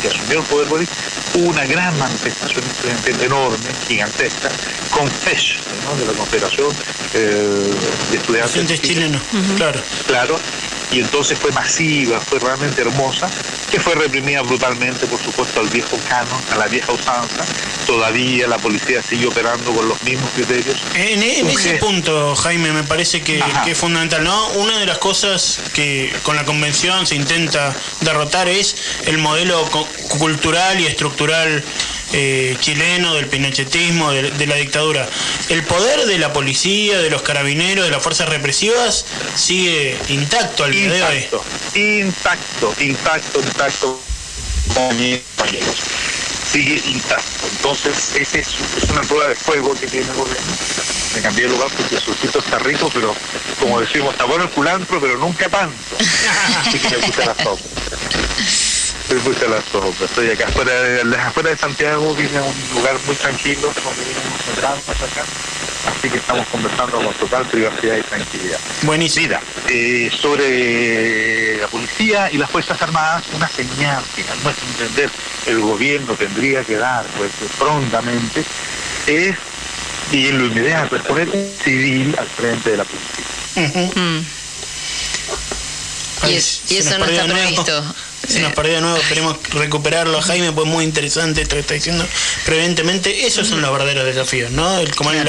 que 0.00 0.08
asumió 0.08 0.40
el 0.40 0.46
poder 0.46 0.68
Boris, 0.68 0.88
hubo 1.34 1.50
una 1.50 1.64
gran 1.66 1.98
manifestación 1.98 2.64
enorme, 3.06 3.74
gigantesca, 3.86 4.52
con 4.90 5.10
FESH, 5.10 5.60
de 5.98 6.04
la 6.04 6.14
Confederación 6.14 6.76
eh, 7.12 7.18
de 8.10 8.16
Estudiantes 8.16 8.80
chilenos. 8.80 9.22
Claro. 9.56 9.82
Claro, 10.06 10.40
y 10.92 11.00
entonces 11.00 11.38
fue 11.38 11.52
masiva, 11.52 12.20
fue 12.20 12.38
realmente 12.38 12.82
hermosa, 12.82 13.30
que 13.70 13.78
fue 13.78 13.94
reprimida 13.94 14.42
brutalmente, 14.42 15.06
por 15.06 15.20
supuesto, 15.22 15.60
al 15.60 15.68
viejo 15.68 15.98
canon, 16.08 16.40
a 16.52 16.56
la 16.56 16.66
vieja 16.66 16.92
usanza. 16.92 17.44
Todavía 17.86 18.46
la 18.48 18.58
policía 18.58 19.02
sigue 19.02 19.26
operando 19.26 19.72
con 19.72 19.88
los 19.88 20.02
mismos 20.02 20.30
criterios. 20.34 20.76
En, 20.94 21.22
ese 21.22 21.74
punto, 21.74 22.34
Jaime, 22.36 22.72
me 22.72 22.82
parece 22.82 23.22
que, 23.22 23.42
que, 23.64 23.72
es 23.72 23.78
fundamental, 23.78 24.24
¿no? 24.24 24.48
Una 24.50 24.78
de 24.78 24.86
las 24.86 24.98
cosas 24.98 25.60
que 25.72 26.12
con 26.22 26.36
la 26.36 26.44
convención 26.44 27.06
se 27.06 27.14
intenta 27.14 27.74
derrotar 28.00 28.48
es 28.48 28.76
el 29.06 29.18
modelo 29.18 29.64
cultural 30.18 30.80
y 30.80 30.86
estructural 30.86 31.64
eh, 32.12 32.56
chileno, 32.60 33.14
del 33.14 33.26
pinochetismo, 33.26 34.10
de, 34.12 34.46
la 34.46 34.56
dictadura. 34.56 35.08
El 35.48 35.64
poder 35.64 36.06
de 36.06 36.18
la 36.18 36.32
policía, 36.32 36.98
de 36.98 37.10
los 37.10 37.22
carabineros, 37.22 37.84
de 37.84 37.90
las 37.90 38.02
fuerzas 38.02 38.28
represivas 38.28 39.04
sigue 39.36 39.96
intacto 40.08 40.64
al 40.64 40.72
día 40.72 40.92
de 40.92 41.02
hoy. 41.02 42.00
Intacto, 42.00 42.74
intacto, 42.80 43.40
intacto. 43.40 44.00
Sigue 46.50 46.82
intacto. 46.86 47.46
Entonces, 47.52 48.16
esa 48.16 48.38
es, 48.38 48.48
una 48.90 49.02
prueba 49.02 49.28
de 49.28 49.36
fuego 49.36 49.74
que 49.74 49.86
tiene 49.86 50.06
el 50.06 50.14
gobierno. 50.14 50.52
Me 51.14 51.20
cambié 51.22 51.44
de 51.44 51.50
lugar 51.50 51.68
porque 51.76 51.94
el 51.94 52.02
surcito 52.02 52.40
está 52.40 52.58
rico, 52.58 52.90
pero 52.92 53.14
como 53.60 53.80
decimos, 53.80 54.12
está 54.12 54.24
bueno 54.24 54.44
el 54.44 54.50
culantro, 54.50 55.00
pero 55.00 55.16
nunca 55.16 55.48
tanto. 55.48 55.74
Así 56.66 56.78
que 56.78 56.88
me 56.88 56.98
puse 56.98 57.24
la 57.24 57.34
sopa. 59.18 59.40
Me 59.40 59.48
la 59.48 59.62
sopa. 59.62 60.04
Estoy 60.04 60.30
acá 60.30 60.46
afuera 60.46 60.72
de, 60.72 61.16
afuera 61.16 61.50
de 61.50 61.56
Santiago, 61.56 62.14
vine 62.14 62.38
a 62.38 62.42
un 62.42 62.54
lugar 62.74 62.96
muy 63.06 63.16
tranquilo, 63.16 63.70
acá. 63.70 65.24
Así 65.86 66.10
que 66.10 66.18
estamos 66.18 66.46
conversando 66.48 66.98
con 66.98 67.14
total 67.14 67.46
privacidad 67.46 67.96
y 67.96 68.02
tranquilidad. 68.02 68.58
Buenísimo. 68.82 69.26
Mira, 69.26 69.42
eh, 69.68 70.10
sobre 70.20 71.58
la 71.58 71.68
policía 71.68 72.30
y 72.30 72.38
las 72.38 72.50
Fuerzas 72.50 72.80
Armadas, 72.82 73.24
una 73.34 73.48
señal 73.48 74.02
que 74.14 74.22
a 74.22 74.34
nuestro 74.42 74.66
entender 74.68 75.10
el 75.46 75.60
gobierno 75.60 76.14
tendría 76.14 76.64
que 76.64 76.76
dar 76.76 77.04
pues 77.16 77.32
prontamente 77.58 78.44
es, 79.06 79.36
y 80.12 80.26
en 80.28 80.38
lo 80.38 80.46
inmediato, 80.46 80.96
es 80.96 81.02
poner 81.02 81.28
un 81.28 81.50
civil 81.62 82.14
al 82.18 82.26
frente 82.28 82.70
de 82.70 82.76
la 82.76 82.84
policía. 82.84 83.24
Mm. 83.56 84.24
y, 86.28 86.34
eso 86.34 86.98
no 86.98 87.04
está 87.06 87.24
previsto. 87.24 87.94
Se 88.30 88.40
nos 88.40 88.52
perdió 88.52 88.74
de 88.76 88.80
nuevo, 88.80 88.98
queremos 89.08 89.36
recuperarlo. 89.50 90.20
Jaime, 90.22 90.52
pues 90.52 90.66
muy 90.66 90.84
interesante 90.84 91.42
esto 91.42 91.56
que 91.56 91.60
está 91.60 91.74
diciendo. 91.74 92.06
Pero 92.44 92.56
evidentemente 92.58 93.26
esos 93.26 93.48
son 93.48 93.60
los 93.60 93.72
verdaderos 93.72 94.04
desafíos, 94.04 94.50
¿no? 94.52 94.78
El, 94.78 94.94
como 94.94 95.10
él, 95.10 95.28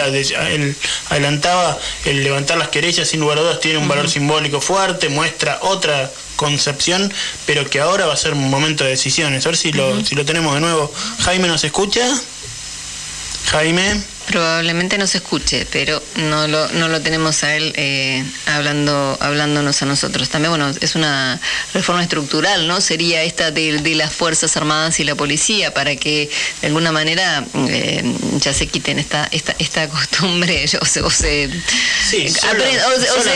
adelantaba, 1.10 1.80
el 2.06 2.24
levantar 2.24 2.58
las 2.58 2.70
querellas 2.70 3.08
sin 3.08 3.20
lugar 3.20 3.40
a 3.40 3.42
dudas 3.42 3.60
tiene 3.60 3.80
un 3.80 3.88
valor 3.88 4.10
simbólico 4.10 4.62
fuerte, 4.62 5.10
muestra 5.10 5.60
otra 5.62 6.12
concepción, 6.36 7.12
pero 7.46 7.70
que 7.70 7.80
ahora 7.80 8.06
va 8.06 8.14
a 8.14 8.18
ser 8.18 8.34
un 8.34 8.50
momento 8.50 8.84
de 8.84 8.92
decisiones. 8.92 9.46
A 9.46 9.50
ver 9.50 9.58
si 9.58 9.72
lo, 9.74 10.06
si 10.06 10.16
lo 10.16 10.26
tenemos 10.26 10.54
de 10.54 10.62
nuevo. 10.62 10.94
Jaime, 11.20 11.48
¿nos 11.48 11.64
escucha? 11.64 12.08
Jaime. 13.52 14.11
Probablemente 14.28 14.98
no 14.98 15.08
se 15.08 15.18
escuche, 15.18 15.68
pero 15.72 16.02
no 16.16 16.48
lo, 16.48 16.68
no 16.70 16.88
lo 16.88 17.02
tenemos 17.02 17.44
a 17.44 17.56
él 17.56 17.74
eh, 17.76 18.24
hablando, 18.46 19.18
hablándonos 19.20 19.82
a 19.82 19.86
nosotros. 19.86 20.30
También, 20.30 20.52
bueno, 20.52 20.72
es 20.80 20.96
una 20.96 21.40
reforma 21.74 22.04
estructural, 22.04 22.68
¿no? 22.68 22.80
Sería 22.82 23.24
esta 23.24 23.52
de, 23.52 23.80
las 23.96 24.14
Fuerzas 24.14 24.56
Armadas 24.56 25.00
y 25.00 25.04
la 25.04 25.16
Policía, 25.16 25.74
para 25.74 25.96
que 25.96 26.30
de 26.62 26.68
alguna 26.68 26.92
manera 26.92 27.44
eh, 27.68 28.04
ya 28.38 28.54
se 28.54 28.68
quiten 28.68 29.00
esta, 29.00 29.28
esta, 29.32 29.56
esta 29.60 29.90
costumbre, 29.90 30.66
o 30.82 30.86
se... 30.86 31.02
O 31.02 31.10
se 31.10 31.50
sí, 32.10 32.28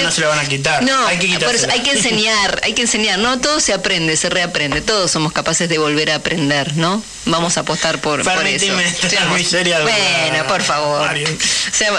no 0.03 0.11
se 0.11 0.21
la 0.21 0.27
van 0.27 0.39
a 0.39 0.45
quitar. 0.45 0.83
No, 0.83 1.07
hay 1.07 1.17
que, 1.17 1.37
hay 1.71 1.79
que 1.81 1.91
enseñar, 1.91 2.61
hay 2.63 2.73
que 2.73 2.83
enseñar, 2.83 3.19
¿no? 3.19 3.39
Todo 3.39 3.59
se 3.59 3.73
aprende, 3.73 4.15
se 4.15 4.29
reaprende, 4.29 4.81
todos 4.81 5.11
somos 5.11 5.33
capaces 5.33 5.67
de 5.67 5.77
volver 5.77 6.11
a 6.11 6.15
aprender, 6.15 6.77
¿no? 6.77 7.03
Vamos 7.25 7.57
a 7.57 7.61
apostar 7.61 7.99
por, 7.99 8.23
por 8.23 8.47
eso. 8.47 8.65
Bueno, 9.85 10.47
por 10.47 10.61
favor 10.61 10.74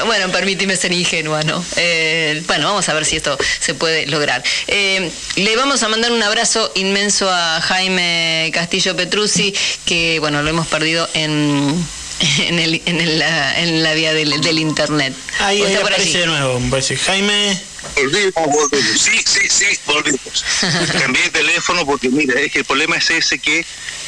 bueno, 0.07 0.31
permíteme 0.31 0.77
ser 0.77 0.93
ingenua, 0.93 1.43
¿no? 1.43 1.65
Eh, 1.77 2.43
bueno, 2.47 2.69
vamos 2.69 2.89
a 2.89 2.95
ver 2.95 3.05
si 3.05 3.17
esto 3.17 3.37
se 3.61 3.75
puede 3.75 4.07
lograr. 4.07 4.43
Eh, 4.67 5.11
le 5.37 5.57
vamos 5.57 5.83
a 5.83 5.89
mandar 5.89 6.13
un 6.13 6.23
abrazo 6.23 6.71
inmenso 6.75 7.31
a 7.31 7.61
Jaime 7.61 8.51
Castillo 8.53 8.97
Petruzzi, 8.97 9.55
que, 9.85 10.19
bueno, 10.21 10.43
lo 10.43 10.51
hemos 10.51 10.67
perdido 10.67 11.09
en 11.15 11.87
en, 12.21 12.59
el, 12.59 12.83
en, 12.87 13.19
la, 13.19 13.61
en 13.61 13.83
la 13.83 13.95
vía 13.95 14.13
del, 14.13 14.59
internet. 14.59 15.15
Ahí, 15.41 15.63
aparece 15.75 16.19
de 16.19 16.27
nuevo, 16.27 16.61
Jaime. 17.05 17.61
Volvimos, 17.95 18.33
volvimos. 18.35 19.01
Sí, 19.01 19.23
sí, 19.25 19.49
sí, 19.49 19.79
volvimos. 19.87 20.45
Cambié 21.01 21.23
de 21.25 21.31
teléfono 21.31 21.85
porque, 21.87 22.09
mira, 22.09 22.41
es 22.41 22.53
que 22.53 22.61
el 22.61 22.65
problema 22.65 22.97
es 22.97 23.11
ese 23.11 23.39
que 23.39 23.65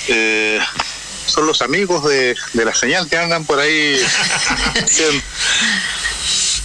eh, 0.08 0.60
son 1.28 1.46
los 1.46 1.62
amigos 1.62 2.04
de, 2.04 2.36
la 2.54 2.74
señal 2.74 3.08
que 3.08 3.16
andan 3.16 3.44
por 3.44 3.58
ahí. 3.60 4.00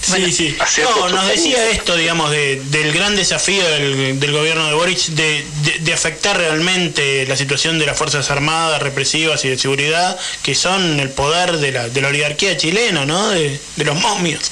Sí, 0.04 0.34
sí. 0.34 0.58
No, 0.84 1.10
nos 1.10 1.28
decía 1.28 1.70
esto, 1.70 1.96
digamos, 1.96 2.30
de, 2.30 2.62
del 2.66 2.92
gran 2.92 3.16
desafío 3.16 3.64
del, 3.66 4.20
del 4.20 4.32
gobierno 4.34 4.68
de 4.68 4.74
Boric 4.74 5.00
de, 5.08 5.46
de, 5.80 5.94
afectar 5.94 6.38
realmente 6.38 7.26
la 7.26 7.38
situación 7.38 7.80
de 7.80 7.86
las 7.86 7.98
Fuerzas 7.98 8.30
Armadas, 8.30 8.82
represivas 8.82 9.46
y 9.46 9.50
de 9.50 9.58
seguridad, 9.58 10.20
que 10.42 10.56
son 10.56 11.00
el 11.00 11.10
poder 11.10 11.58
de 11.58 11.72
la, 11.72 11.88
de 11.88 12.02
la 12.02 12.10
oligarquía 12.10 12.58
chilena, 12.58 13.06
¿no? 13.06 13.30
De, 13.30 13.60
los 13.78 14.00
momios. 14.02 14.52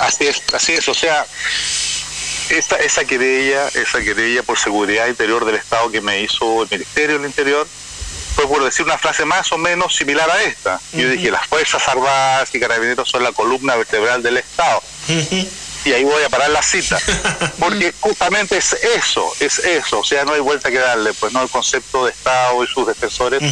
Así 0.00 0.26
es, 0.26 0.42
así 0.52 0.72
es. 0.72 0.88
O 0.88 0.94
sea, 0.94 1.24
esa, 2.50 2.76
esa 2.76 3.04
querella, 3.04 3.68
esa 3.68 4.00
querella 4.00 4.42
por 4.42 4.58
seguridad 4.58 5.06
interior 5.06 5.44
del 5.44 5.56
Estado 5.56 5.90
que 5.90 6.00
me 6.00 6.22
hizo 6.22 6.62
el 6.62 6.68
Ministerio 6.70 7.18
del 7.18 7.26
Interior, 7.26 7.66
fue 8.34 8.46
por 8.46 8.62
decir 8.62 8.84
una 8.84 8.98
frase 8.98 9.24
más 9.24 9.50
o 9.52 9.58
menos 9.58 9.96
similar 9.96 10.30
a 10.30 10.42
esta. 10.44 10.80
Yo 10.92 11.08
dije, 11.08 11.30
las 11.30 11.46
Fuerzas 11.46 11.86
Armadas 11.88 12.54
y 12.54 12.60
Carabineros 12.60 13.08
son 13.08 13.24
la 13.24 13.32
columna 13.32 13.74
vertebral 13.74 14.22
del 14.22 14.36
Estado. 14.36 14.80
Y 15.84 15.92
ahí 15.92 16.04
voy 16.04 16.22
a 16.22 16.28
parar 16.28 16.50
la 16.50 16.62
cita. 16.62 16.98
Porque 17.58 17.92
justamente 17.98 18.58
es 18.58 18.74
eso, 18.74 19.32
es 19.40 19.58
eso. 19.58 20.00
O 20.00 20.04
sea, 20.04 20.24
no 20.24 20.34
hay 20.34 20.40
vuelta 20.40 20.70
que 20.70 20.78
darle. 20.78 21.14
Pues 21.14 21.32
no, 21.32 21.42
el 21.42 21.48
concepto 21.48 22.04
de 22.04 22.12
Estado 22.12 22.62
y 22.62 22.66
sus 22.68 22.86
defensores, 22.86 23.42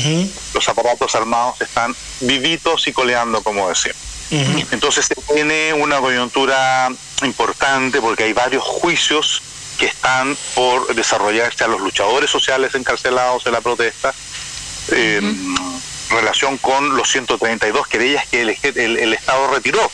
los 0.54 0.68
aparatos 0.68 1.14
armados 1.14 1.60
están 1.60 1.94
vivitos 2.20 2.86
y 2.86 2.92
coleando, 2.92 3.42
como 3.42 3.68
decimos. 3.68 3.96
Entonces 4.30 5.08
tiene 5.32 5.72
una 5.72 6.00
coyuntura 6.00 6.88
importante 7.22 8.00
porque 8.00 8.24
hay 8.24 8.32
varios 8.32 8.62
juicios 8.62 9.42
que 9.78 9.86
están 9.86 10.36
por 10.54 10.94
desarrollarse 10.94 11.64
a 11.64 11.68
los 11.68 11.80
luchadores 11.80 12.30
sociales 12.30 12.74
encarcelados 12.74 13.46
en 13.46 13.52
la 13.52 13.60
protesta 13.60 14.14
en 14.90 15.56
relación 16.10 16.58
con 16.58 16.96
los 16.96 17.10
132 17.10 17.86
querellas 17.88 18.26
que 18.26 18.42
el, 18.42 19.12
Estado 19.12 19.48
retiró. 19.48 19.90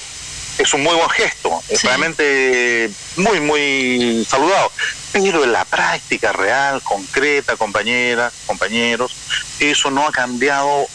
Es 0.59 0.75
un 0.75 0.83
muy 0.83 0.95
buen 0.95 1.09
gesto, 1.11 1.63
es 1.69 1.83
realmente 1.83 2.91
muy, 3.17 3.41
muy 3.41 4.27
saludado. 4.29 4.71
Pero 5.13 5.45
en 5.45 5.53
la 5.53 5.65
práctica 5.65 6.33
real, 6.33 6.83
concreta, 6.83 7.57
compañeras, 7.57 8.33
compañeros, 8.47 9.15
eso 9.61 9.91
no 9.91 10.07
ha 10.07 10.13
cambiado 10.13 10.87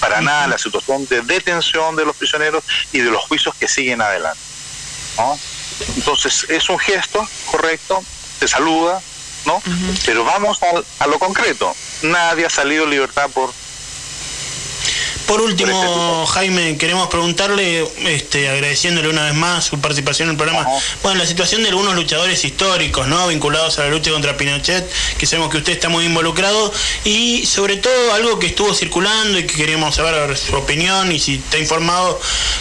para 0.00 0.20
nada 0.20 0.46
la 0.46 0.58
situación 0.58 1.06
de 1.06 1.22
detención 1.22 1.96
de 1.96 2.04
los 2.04 2.16
prisioneros 2.16 2.64
y 2.92 2.98
de 2.98 3.10
los 3.10 3.22
juicios 3.24 3.54
que 3.54 3.68
siguen 3.68 4.00
adelante. 4.00 4.40
Entonces, 5.96 6.46
es 6.48 6.68
un 6.68 6.78
gesto 6.78 7.26
correcto, 7.50 8.02
se 8.38 8.48
saluda, 8.48 9.00
¿no? 9.44 9.62
Pero 10.04 10.24
vamos 10.24 10.60
a, 10.98 11.06
lo 11.06 11.18
concreto. 11.18 11.74
Nadie 12.02 12.46
ha 12.46 12.50
salido 12.50 12.84
en 12.84 12.90
libertad 12.90 13.30
por 13.30 13.52
por 15.26 15.40
último, 15.40 16.24
Jaime, 16.26 16.76
queremos 16.78 17.08
preguntarle, 17.08 17.86
este, 18.04 18.48
agradeciéndole 18.48 19.08
una 19.08 19.24
vez 19.24 19.34
más 19.34 19.64
su 19.64 19.80
participación 19.80 20.28
en 20.28 20.32
el 20.32 20.36
programa, 20.36 20.66
bueno, 21.02 21.18
la 21.18 21.26
situación 21.26 21.62
de 21.62 21.70
algunos 21.70 21.94
luchadores 21.94 22.44
históricos, 22.44 23.08
¿no? 23.08 23.26
Vinculados 23.28 23.78
a 23.78 23.84
la 23.84 23.90
lucha 23.90 24.12
contra 24.12 24.36
Pinochet, 24.36 24.88
que 25.18 25.26
sabemos 25.26 25.50
que 25.50 25.58
usted 25.58 25.72
está 25.72 25.88
muy 25.88 26.04
involucrado, 26.04 26.72
y 27.04 27.44
sobre 27.44 27.76
todo 27.76 28.12
algo 28.14 28.38
que 28.38 28.46
estuvo 28.46 28.72
circulando 28.72 29.38
y 29.38 29.46
que 29.46 29.54
queríamos 29.54 29.96
saber 29.96 30.36
su 30.36 30.54
opinión 30.54 31.10
y 31.10 31.18
si 31.18 31.34
está 31.34 31.58
informado, 31.58 32.20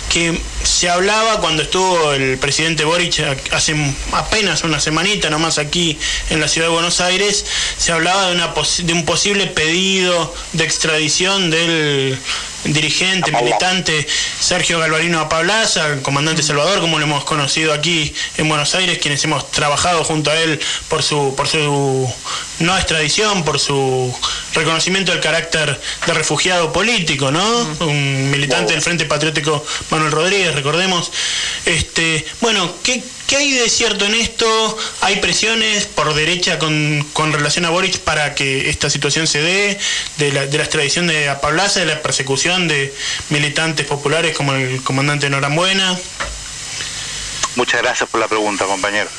que 0.09 0.39
se 0.63 0.89
hablaba 0.89 1.39
cuando 1.41 1.61
estuvo 1.61 2.13
el 2.13 2.37
presidente 2.39 2.83
Boric 2.85 3.19
hace 3.51 3.75
apenas 4.11 4.63
una 4.63 4.79
semanita 4.79 5.29
nomás 5.29 5.59
aquí 5.59 5.97
en 6.29 6.39
la 6.39 6.47
ciudad 6.47 6.67
de 6.67 6.73
Buenos 6.73 7.01
Aires, 7.01 7.45
se 7.77 7.91
hablaba 7.91 8.27
de, 8.27 8.35
una 8.35 8.53
de 8.53 8.93
un 8.93 9.05
posible 9.05 9.47
pedido 9.47 10.33
de 10.53 10.63
extradición 10.63 11.49
del 11.51 12.04
dirigente, 12.63 13.31
militante 13.31 14.07
Sergio 14.39 14.79
Galvarino 14.79 15.19
Apablaza, 15.19 16.01
comandante 16.01 16.43
Salvador, 16.43 16.79
como 16.79 16.97
lo 16.97 17.05
hemos 17.05 17.23
conocido 17.23 17.73
aquí 17.73 18.13
en 18.37 18.49
Buenos 18.49 18.73
Aires, 18.75 18.97
quienes 18.97 19.23
hemos 19.23 19.51
trabajado 19.51 20.03
junto 20.03 20.31
a 20.31 20.35
él 20.35 20.59
por 20.87 21.03
su, 21.03 21.33
por 21.35 21.47
su 21.47 22.11
no 22.59 22.75
extradición, 22.77 23.43
por 23.43 23.59
su 23.59 24.13
reconocimiento 24.53 25.11
del 25.11 25.21
carácter 25.21 25.79
de 26.05 26.13
refugiado 26.13 26.71
político, 26.71 27.31
¿no? 27.31 27.61
Un 27.81 28.31
militante 28.31 28.73
del 28.73 28.81
Frente 28.81 29.05
Patriótico 29.05 29.65
Manuel 29.89 30.11
Rodríguez, 30.11 30.55
recordemos. 30.55 31.11
Este, 31.65 32.25
bueno, 32.41 32.73
¿qué, 32.83 33.03
¿Qué 33.27 33.37
hay 33.37 33.51
de 33.53 33.69
cierto 33.69 34.05
en 34.05 34.13
esto? 34.13 34.77
¿Hay 35.01 35.15
presiones 35.15 35.87
por 35.87 36.13
derecha 36.13 36.59
con, 36.59 37.05
con 37.11 37.33
relación 37.33 37.65
a 37.65 37.71
Boric 37.71 37.99
para 37.99 38.35
que 38.35 38.69
esta 38.69 38.89
situación 38.89 39.25
se 39.25 39.41
dé? 39.41 39.79
De 40.17 40.31
la, 40.31 40.45
de 40.45 40.57
la 40.57 40.63
extradición 40.63 41.07
de 41.07 41.27
Apablaza, 41.29 41.79
de 41.79 41.87
la 41.87 42.01
persecución 42.03 42.67
de 42.67 42.93
militantes 43.29 43.87
populares 43.87 44.35
como 44.37 44.53
el 44.53 44.83
comandante 44.83 45.29
Norambuena. 45.29 45.97
Muchas 47.55 47.81
gracias 47.81 48.09
por 48.09 48.19
la 48.19 48.27
pregunta, 48.27 48.65
compañero. 48.65 49.09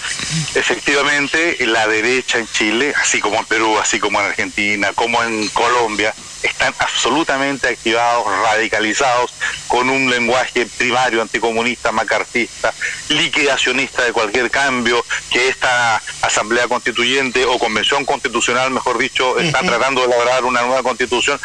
Efectivamente, 0.54 1.56
la 1.66 1.86
derecha 1.86 2.38
en 2.38 2.46
Chile, 2.48 2.92
así 3.00 3.18
como 3.20 3.38
en 3.38 3.46
Perú, 3.46 3.78
así 3.78 3.98
como 3.98 4.20
en 4.20 4.26
Argentina, 4.26 4.92
como 4.94 5.22
en 5.22 5.48
Colombia, 5.48 6.14
están 6.42 6.74
absolutamente 6.78 7.68
activados, 7.68 8.26
radicalizados, 8.26 9.32
con 9.68 9.88
un 9.88 10.10
lenguaje 10.10 10.66
primario 10.66 11.22
anticomunista, 11.22 11.92
macartista, 11.92 12.74
liquidacionista 13.08 14.04
de 14.04 14.12
cualquier 14.12 14.50
cambio 14.50 15.04
que 15.30 15.48
esta 15.48 16.02
Asamblea 16.20 16.68
Constituyente 16.68 17.46
o 17.46 17.58
Convención 17.58 18.04
Constitucional, 18.04 18.70
mejor 18.70 18.98
dicho, 18.98 19.38
está 19.38 19.60
tratando 19.62 20.02
de 20.02 20.08
elaborar 20.08 20.44
una 20.44 20.62
nueva 20.62 20.82
constitución 20.82 21.40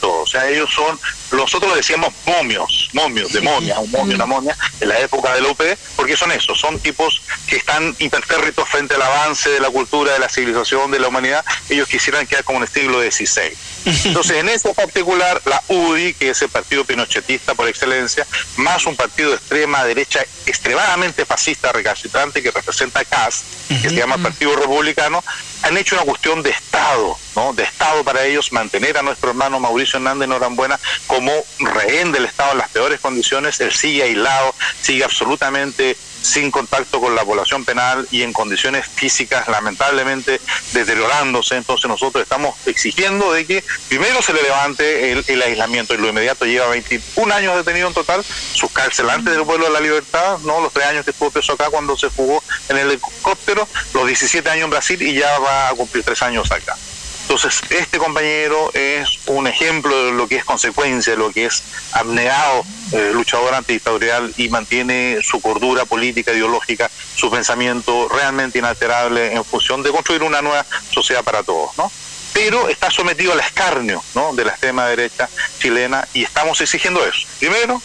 todo. 0.00 0.22
O 0.22 0.26
sea, 0.26 0.48
ellos 0.48 0.70
son, 0.72 0.98
nosotros 1.32 1.70
le 1.72 1.78
decíamos 1.78 2.12
momios, 2.26 2.90
momios, 2.92 3.32
de 3.32 3.40
momia, 3.40 3.78
un 3.78 3.90
momio, 3.90 4.14
una 4.14 4.26
momia, 4.26 4.56
en 4.80 4.88
la 4.88 4.98
época 5.00 5.34
de 5.34 5.42
UP, 5.42 5.60
porque 5.96 6.16
son 6.16 6.32
esos, 6.32 6.58
son 6.58 6.78
tipos 6.80 7.22
que 7.46 7.56
están 7.56 7.94
impertérritos 7.98 8.68
frente 8.68 8.94
al 8.94 9.02
avance 9.02 9.50
de 9.50 9.60
la 9.60 9.70
cultura, 9.70 10.12
de 10.12 10.18
la 10.18 10.28
civilización, 10.28 10.90
de 10.90 10.98
la 10.98 11.08
humanidad. 11.08 11.44
Ellos 11.68 11.88
quisieran 11.88 12.26
quedar 12.26 12.44
como 12.44 12.58
en 12.58 12.64
el 12.64 12.68
siglo 12.68 13.00
XVI. 13.00 13.56
Entonces, 14.06 14.36
en 14.38 14.48
este 14.48 14.72
particular, 14.74 15.42
la 15.44 15.62
UDI, 15.68 16.14
que 16.14 16.30
es 16.30 16.42
el 16.42 16.48
partido 16.48 16.84
pinochetista 16.84 17.54
por 17.54 17.68
excelencia, 17.68 18.26
más 18.56 18.86
un 18.86 18.96
partido 18.96 19.30
de 19.30 19.36
extrema 19.36 19.84
derecha 19.84 20.24
extremadamente 20.46 21.26
fascista, 21.26 21.72
recalcitrante, 21.72 22.42
que 22.42 22.50
representa 22.50 23.00
a 23.00 23.04
CAS, 23.04 23.44
que 23.68 23.88
se 23.88 23.94
llama 23.94 24.18
Partido 24.18 24.56
Republicano, 24.56 25.22
han 25.62 25.76
hecho 25.76 25.96
una 25.96 26.04
cuestión 26.04 26.42
de 26.42 26.50
Estado, 26.50 27.16
¿no? 27.36 27.52
De 27.52 27.62
Estado 27.62 28.04
para 28.04 28.24
ellos, 28.24 28.52
mantener 28.52 28.98
a 28.98 29.02
nuestro 29.02 29.30
hermano 29.30 29.60
Mauricio 29.60 29.98
Hernández 29.98 30.28
Norambuena 30.28 30.78
como 31.14 31.32
rehén 31.60 32.10
del 32.10 32.24
Estado 32.24 32.52
en 32.52 32.58
las 32.58 32.70
peores 32.70 32.98
condiciones, 32.98 33.60
él 33.60 33.72
sigue 33.72 34.02
aislado, 34.02 34.52
sigue 34.80 35.04
absolutamente 35.04 35.96
sin 36.22 36.50
contacto 36.50 37.00
con 37.00 37.14
la 37.14 37.24
población 37.24 37.64
penal 37.64 38.08
y 38.10 38.22
en 38.22 38.32
condiciones 38.32 38.86
físicas 38.88 39.46
lamentablemente 39.46 40.40
deteriorándose. 40.72 41.56
Entonces 41.56 41.88
nosotros 41.88 42.22
estamos 42.22 42.56
exigiendo 42.66 43.32
de 43.32 43.46
que 43.46 43.62
primero 43.88 44.22
se 44.22 44.32
le 44.32 44.42
levante 44.42 45.12
el, 45.12 45.42
aislamiento 45.42 45.94
y 45.94 45.98
lo 45.98 46.08
inmediato 46.08 46.46
lleva 46.46 46.66
21 46.68 47.32
años 47.32 47.56
detenido 47.56 47.88
en 47.88 47.94
total, 47.94 48.24
su 48.24 48.68
cárcel 48.70 49.08
antes 49.10 49.34
del 49.34 49.42
vuelo 49.42 49.66
de 49.66 49.70
la 49.70 49.80
libertad, 49.80 50.38
no 50.38 50.60
los 50.60 50.72
tres 50.72 50.86
años 50.86 51.04
que 51.04 51.10
estuvo 51.12 51.30
preso 51.30 51.52
acá 51.52 51.68
cuando 51.70 51.96
se 51.96 52.10
fugó 52.10 52.42
en 52.70 52.78
el 52.78 52.88
helicóptero, 52.88 53.68
los 53.92 54.06
17 54.06 54.48
años 54.50 54.64
en 54.64 54.70
Brasil 54.70 55.02
y 55.02 55.14
ya 55.14 55.38
va 55.38 55.68
a 55.68 55.74
cumplir 55.74 56.02
tres 56.02 56.22
años 56.22 56.50
acá. 56.50 56.76
Entonces, 57.24 57.62
este 57.70 57.96
compañero 57.98 58.70
es 58.74 59.18
un 59.26 59.46
ejemplo 59.46 60.04
de 60.04 60.12
lo 60.12 60.28
que 60.28 60.36
es 60.36 60.44
consecuencia, 60.44 61.16
lo 61.16 61.32
que 61.32 61.46
es 61.46 61.62
abnegado 61.92 62.64
eh, 62.92 63.12
luchador 63.14 63.54
antidictatorial 63.54 64.34
y 64.36 64.50
mantiene 64.50 65.18
su 65.22 65.40
cordura 65.40 65.86
política, 65.86 66.32
ideológica, 66.32 66.90
su 67.16 67.30
pensamiento 67.30 68.08
realmente 68.08 68.58
inalterable 68.58 69.32
en 69.32 69.42
función 69.42 69.82
de 69.82 69.90
construir 69.90 70.22
una 70.22 70.42
nueva 70.42 70.66
sociedad 70.90 71.24
para 71.24 71.42
todos, 71.42 71.76
¿no? 71.78 71.90
Pero 72.34 72.68
está 72.68 72.90
sometido 72.90 73.32
al 73.32 73.40
escarnio, 73.40 74.04
¿no? 74.14 74.34
De 74.34 74.44
la 74.44 74.50
extrema 74.50 74.86
derecha 74.86 75.28
chilena 75.58 76.06
y 76.12 76.24
estamos 76.24 76.60
exigiendo 76.60 77.04
eso. 77.06 77.26
Primero, 77.40 77.80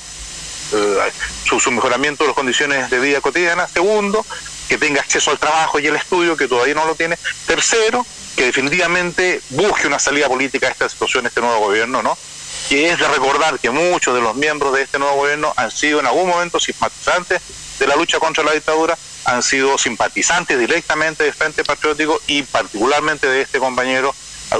eh, 0.74 1.12
su, 1.46 1.62
su, 1.62 1.72
mejoramiento 1.72 2.26
de 2.26 2.28
las 2.28 2.36
condiciones 2.36 2.90
de 2.90 3.00
vida 3.00 3.22
cotidiana. 3.22 3.68
Segundo, 3.68 4.26
que 4.70 4.78
tenga 4.78 5.02
acceso 5.02 5.32
al 5.32 5.40
trabajo 5.40 5.80
y 5.80 5.88
al 5.88 5.96
estudio, 5.96 6.38
que 6.38 6.48
todavía 6.48 6.76
no 6.76 6.86
lo 6.86 6.96
tiene. 6.96 7.18
Tercero, 7.48 8.06
que 8.36 8.46
definitivamente 8.46 9.42
busque 9.50 9.88
una 9.88 10.00
salida 10.00 10.28
política 10.28 10.68
a 10.68 10.70
esta 10.70 10.88
situación, 10.88 11.26
este 11.26 11.42
nuevo 11.42 11.60
gobierno, 11.60 12.02
¿no? 12.04 12.18
Que 12.70 12.92
es 12.92 13.00
de 13.00 13.08
recordar 13.08 13.60
que 13.60 13.72
muchos 13.72 14.14
de 14.14 14.22
los 14.22 14.36
miembros 14.36 14.74
de 14.74 14.84
este 14.84 15.00
nuevo 15.00 15.16
gobierno 15.16 15.52
han 15.58 15.72
sido 15.72 16.00
en 16.00 16.06
algún 16.06 16.30
momento 16.30 16.60
simpatizantes 16.60 17.42
de 17.80 17.88
la 17.88 17.96
lucha 17.96 18.20
contra 18.20 18.44
la 18.44 18.52
dictadura, 18.52 18.98
han 19.26 19.42
sido 19.42 19.78
simpatizantes 19.78 20.60
directamente 20.60 21.24
del 21.24 21.34
Frente 21.34 21.64
Patriótico 21.64 22.22
y 22.28 22.44
particularmente 22.44 23.28
de 23.28 23.42
este 23.42 23.60
compañero, 23.60 24.14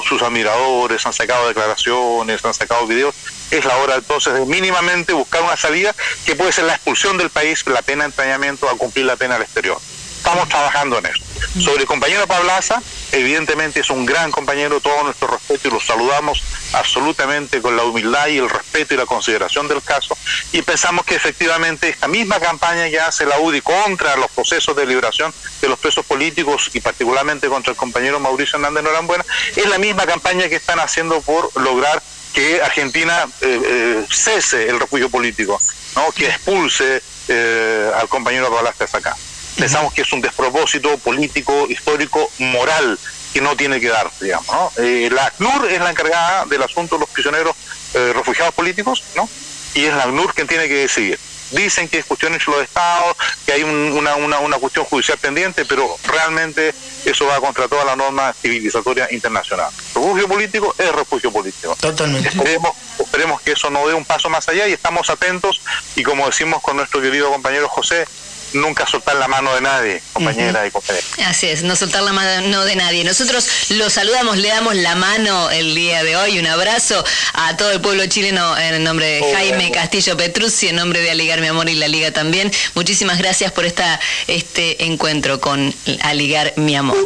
sus 0.08 0.22
admiradores, 0.22 1.06
han 1.06 1.14
sacado 1.14 1.48
declaraciones, 1.48 2.44
han 2.44 2.54
sacado 2.54 2.88
videos. 2.88 3.16
Es 3.52 3.66
la 3.66 3.78
hora 3.78 3.96
entonces 3.96 4.34
de 4.34 4.46
mínimamente 4.46 5.14
buscar 5.14 5.42
una 5.42 5.58
salida 5.58 5.96
que 6.26 6.36
puede 6.36 6.52
ser 6.52 6.66
la 6.66 6.76
expulsión 6.76 7.18
del 7.18 7.30
país, 7.30 7.66
la 7.68 7.82
pena 7.82 8.04
de 8.04 8.10
entrañamiento 8.10 8.70
a 8.70 8.78
cumplir 8.78 9.06
la 9.06 9.16
pena 9.16 9.36
al 9.36 9.42
exterior. 9.42 9.80
Estamos 10.20 10.48
trabajando 10.48 11.00
en 11.00 11.08
eso. 11.08 11.24
Sobre 11.60 11.82
el 11.82 11.88
compañero 11.88 12.28
Pablaza, 12.28 12.82
Evidentemente 13.12 13.80
es 13.80 13.90
un 13.90 14.06
gran 14.06 14.30
compañero, 14.30 14.80
todo 14.82 15.04
nuestro 15.04 15.28
respeto 15.28 15.68
y 15.68 15.72
lo 15.72 15.80
saludamos 15.80 16.44
absolutamente 16.74 17.60
con 17.60 17.76
la 17.76 17.84
humildad 17.84 18.28
y 18.28 18.38
el 18.38 18.50
respeto 18.50 18.94
y 18.94 18.98
la 18.98 19.08
consideración 19.08 19.68
del 19.68 19.82
caso. 19.82 20.16
Y 20.52 20.62
pensamos 20.62 21.06
que 21.06 21.16
efectivamente 21.16 21.90
esta 21.90 22.08
misma 22.08 22.40
campaña 22.40 22.88
que 22.90 23.00
hace 23.00 23.26
la 23.26 23.40
UDI 23.40 23.62
contra 23.62 24.16
los 24.18 24.30
procesos 24.32 24.76
de 24.76 24.86
liberación 24.86 25.34
de 25.62 25.68
los 25.68 25.80
presos 25.80 26.06
políticos 26.06 26.70
y 26.74 26.82
particularmente 26.82 27.48
contra 27.48 27.72
el 27.72 27.78
compañero 27.78 28.20
Mauricio 28.20 28.58
Hernández 28.58 28.84
Norambuena 28.84 29.26
es 29.56 29.66
la 29.66 29.80
misma 29.80 30.06
campaña 30.06 30.48
que 30.48 30.56
están 30.56 30.80
haciendo 30.80 31.22
por 31.22 31.50
lograr 31.60 32.02
que 32.34 32.62
Argentina 32.62 33.26
eh, 33.42 33.62
eh, 33.66 34.06
cese 34.12 34.70
el 34.70 34.80
refugio 34.80 35.10
político, 35.10 35.60
¿no? 35.96 36.12
que 36.12 36.28
expulse 36.28 37.02
eh, 37.28 37.92
al 38.00 38.08
compañero 38.08 38.50
Rolastes 38.50 38.94
acá. 38.94 39.18
Pensamos 39.58 39.94
que 39.94 40.02
es 40.02 40.14
un 40.14 40.22
despropósito 40.22 40.98
político, 41.00 41.68
histórico, 41.70 42.32
moral 42.40 42.98
que 43.34 43.42
no 43.42 43.56
tiene 43.56 43.80
que 43.80 43.90
dar, 43.90 44.10
digamos. 44.20 44.48
¿no? 44.48 44.72
la 45.12 45.26
ACNUR 45.28 45.70
es 45.70 45.80
la 45.80 45.92
encargada 45.92 46.46
del 46.46 46.64
asunto 46.64 46.96
de 46.96 47.02
los 47.02 47.10
prisioneros 47.10 47.56
refugiados 47.94 48.54
políticos, 48.54 49.04
¿no? 49.16 49.30
Y 49.76 49.86
es 49.86 49.94
la 49.94 50.04
ACNUR 50.04 50.34
quien 50.34 50.48
tiene 50.48 50.68
que 50.68 50.76
decidir 50.76 51.20
dicen 51.52 51.88
que 51.88 52.00
es 52.00 52.06
cuestión 52.06 52.34
entre 52.34 52.52
los 52.52 52.64
estados, 52.64 53.16
que 53.46 53.54
hay 53.54 53.64
una, 53.64 54.16
una, 54.16 54.40
una, 54.40 54.58
cuestión 54.58 54.86
judicial 54.86 55.18
pendiente, 55.18 55.66
pero 55.66 55.98
realmente 56.06 56.74
eso 57.06 57.26
va 57.26 57.40
contra 57.40 57.68
toda 57.68 57.86
la 57.86 57.96
norma 57.96 58.34
civilizatoria 58.34 59.08
internacional. 59.12 59.72
Refugio 59.96 60.28
político 60.28 60.76
es 60.78 60.92
refugio 60.92 61.32
político. 61.32 61.69
Totalmente. 61.80 62.30
Esperemos, 62.30 62.72
esperemos 63.00 63.42
que 63.42 63.52
eso 63.54 63.70
no 63.70 63.88
dé 63.88 63.94
un 63.94 64.06
paso 64.06 64.30
más 64.30 64.48
allá 64.50 64.68
y 64.68 64.74
estamos 64.74 65.10
atentos 65.10 65.62
y 65.96 66.04
como 66.04 66.26
decimos 66.26 66.62
con 66.62 66.78
nuestro 66.78 67.02
querido 67.02 67.30
compañero 67.32 67.70
José, 67.70 68.06
nunca 68.54 68.86
soltar 68.88 69.16
la 69.16 69.28
mano 69.28 69.54
de 69.54 69.62
nadie, 69.62 70.02
compañera 70.14 70.66
y 70.66 70.72
compañera. 70.72 71.06
Así 71.28 71.48
es, 71.48 71.64
no 71.64 71.76
soltar 71.76 72.04
la 72.04 72.14
mano 72.14 72.66
de 72.66 72.76
nadie. 72.76 73.04
Nosotros 73.04 73.48
lo 73.70 73.90
saludamos, 73.90 74.38
le 74.38 74.50
damos 74.50 74.76
la 74.76 74.96
mano 74.96 75.50
el 75.52 75.76
día 75.76 76.04
de 76.04 76.16
hoy, 76.16 76.40
un 76.40 76.48
abrazo 76.48 77.04
a 77.34 77.58
todo 77.58 77.72
el 77.72 77.82
pueblo 77.82 78.06
chileno 78.08 78.58
en 78.58 78.84
nombre 78.84 79.06
de 79.06 79.34
Jaime 79.34 79.72
Castillo 79.72 80.18
Petruzzi, 80.18 80.70
en 80.70 80.78
nombre 80.78 81.02
de 81.02 81.12
Aligar 81.12 81.42
Mi 81.42 81.48
Amor 81.48 81.70
y 81.70 81.76
la 81.76 81.88
Liga 81.88 82.12
también. 82.12 82.52
Muchísimas 82.76 83.18
gracias 83.18 83.52
por 83.52 83.66
esta, 83.66 84.00
este 84.28 84.86
encuentro 84.86 85.40
con 85.40 85.74
Aligar 86.02 86.54
Mi 86.58 86.76
Amor. 86.76 86.98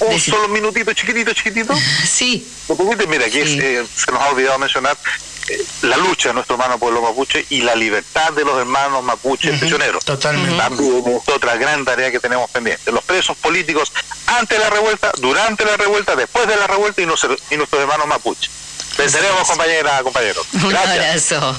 Un 0.00 0.20
solo 0.20 0.48
minutito, 0.48 0.92
chiquitito, 0.92 1.32
chiquitito. 1.32 1.74
Sí. 2.06 2.46
Mira, 3.08 3.26
aquí 3.26 3.40
eh, 3.40 3.84
se 3.94 4.12
nos 4.12 4.20
ha 4.20 4.28
olvidado 4.28 4.58
mencionar 4.58 4.96
la 5.82 5.96
lucha 5.96 6.28
de 6.28 6.34
nuestro 6.34 6.56
hermano 6.56 6.78
pueblo 6.78 7.00
mapuche 7.00 7.46
y 7.50 7.62
la 7.62 7.74
libertad 7.74 8.32
de 8.32 8.44
los 8.44 8.58
hermanos 8.58 9.02
mapuches 9.02 9.58
prisioneros. 9.58 10.04
Totalmente. 10.04 10.56
También 10.56 11.04
es 11.06 11.34
otra 11.34 11.56
gran 11.56 11.84
tarea 11.84 12.10
que 12.10 12.20
tenemos 12.20 12.50
pendiente. 12.50 12.92
Los 12.92 13.04
presos 13.04 13.36
políticos 13.36 13.92
antes 14.26 14.58
de 14.58 14.64
la 14.64 14.70
revuelta, 14.70 15.12
durante 15.18 15.64
la 15.64 15.76
revuelta, 15.76 16.16
después 16.16 16.46
de 16.46 16.56
la 16.56 16.66
revuelta 16.66 17.00
y, 17.00 17.06
nuestros 17.06 17.40
hermanos 17.72 18.06
mapuches. 18.06 18.50
Venceremos, 18.96 19.48
compañera, 19.48 20.02
compañeros. 20.02 20.46
Un 20.52 20.76
abrazo. 20.76 21.58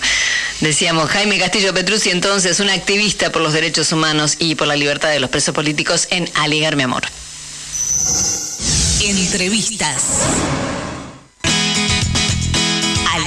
Decíamos 0.60 1.10
Jaime 1.10 1.40
Castillo 1.40 1.74
Petruzzi, 1.74 2.10
entonces, 2.10 2.60
un 2.60 2.70
activista 2.70 3.32
por 3.32 3.42
los 3.42 3.54
derechos 3.54 3.94
humanos 3.94 4.36
y 4.40 4.56
por 4.56 4.68
la 4.68 4.76
libertad 4.76 5.10
de 5.10 5.22
los 5.22 5.30
presos 5.30 5.56
políticos 5.56 6.08
en 6.12 6.30
Aligar 6.36 6.76
Mi 6.76 6.84
Amor. 6.84 7.04
Entrevistas. 9.02 10.04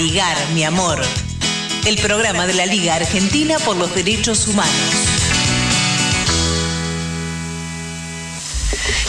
Ligar, 0.02 0.36
mi 0.54 0.64
amor. 0.64 1.00
El 1.86 1.96
programa 1.98 2.46
de 2.46 2.54
la 2.54 2.66
Liga 2.66 2.96
Argentina 2.96 3.58
por 3.60 3.76
los 3.76 3.94
Derechos 3.94 4.48
Humanos. 4.48 5.21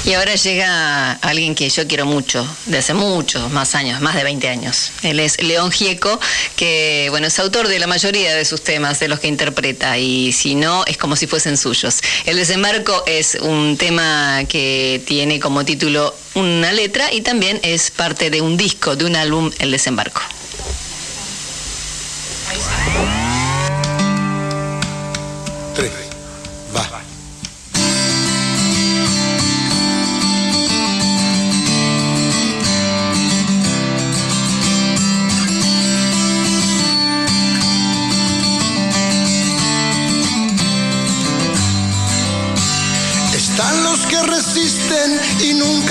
Y 0.06 0.14
ahora 0.16 0.36
llega 0.36 1.14
alguien 1.14 1.56
que 1.56 1.70
yo 1.70 1.88
quiero 1.88 2.06
mucho, 2.06 2.46
de 2.66 2.78
hace 2.80 2.94
muchos 2.94 3.50
más 3.52 3.74
años, 3.74 4.02
más 4.02 4.16
de 4.16 4.26
20 4.26 4.50
años. 4.50 4.92
Él 5.02 5.20
es 5.22 5.42
León 5.42 5.72
Gieco, 5.72 6.20
que 6.58 7.08
bueno, 7.10 7.28
es 7.28 7.40
autor 7.40 7.70
de 7.70 7.80
la 7.80 7.88
mayoría 7.88 8.36
de 8.36 8.44
sus 8.44 8.62
temas, 8.62 9.00
de 9.00 9.08
los 9.08 9.22
que 9.22 9.30
interpreta, 9.30 9.98
y 9.98 10.34
si 10.34 10.56
no, 10.56 10.84
es 10.88 10.98
como 10.98 11.16
si 11.16 11.26
fuesen 11.26 11.56
suyos. 11.56 12.02
El 12.26 12.36
desembarco 12.36 13.04
es 13.08 13.36
un 13.36 13.78
tema 13.78 14.44
que 14.50 15.02
tiene 15.08 15.40
como 15.40 15.64
título 15.64 16.14
una 16.34 16.74
letra 16.74 17.14
y 17.14 17.22
también 17.22 17.62
es 17.64 17.90
parte 17.90 18.30
de 18.30 18.42
un 18.42 18.58
disco, 18.58 18.98
de 18.98 19.06
un 19.06 19.16
álbum, 19.16 19.52
El 19.60 19.72
desembarco. 19.72 20.22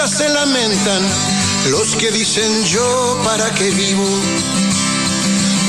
Se 0.06 0.28
lamentan, 0.28 1.02
los 1.70 1.94
que 1.96 2.10
dicen 2.10 2.64
yo 2.64 3.20
para 3.24 3.52
qué 3.54 3.70
vivo 3.70 4.04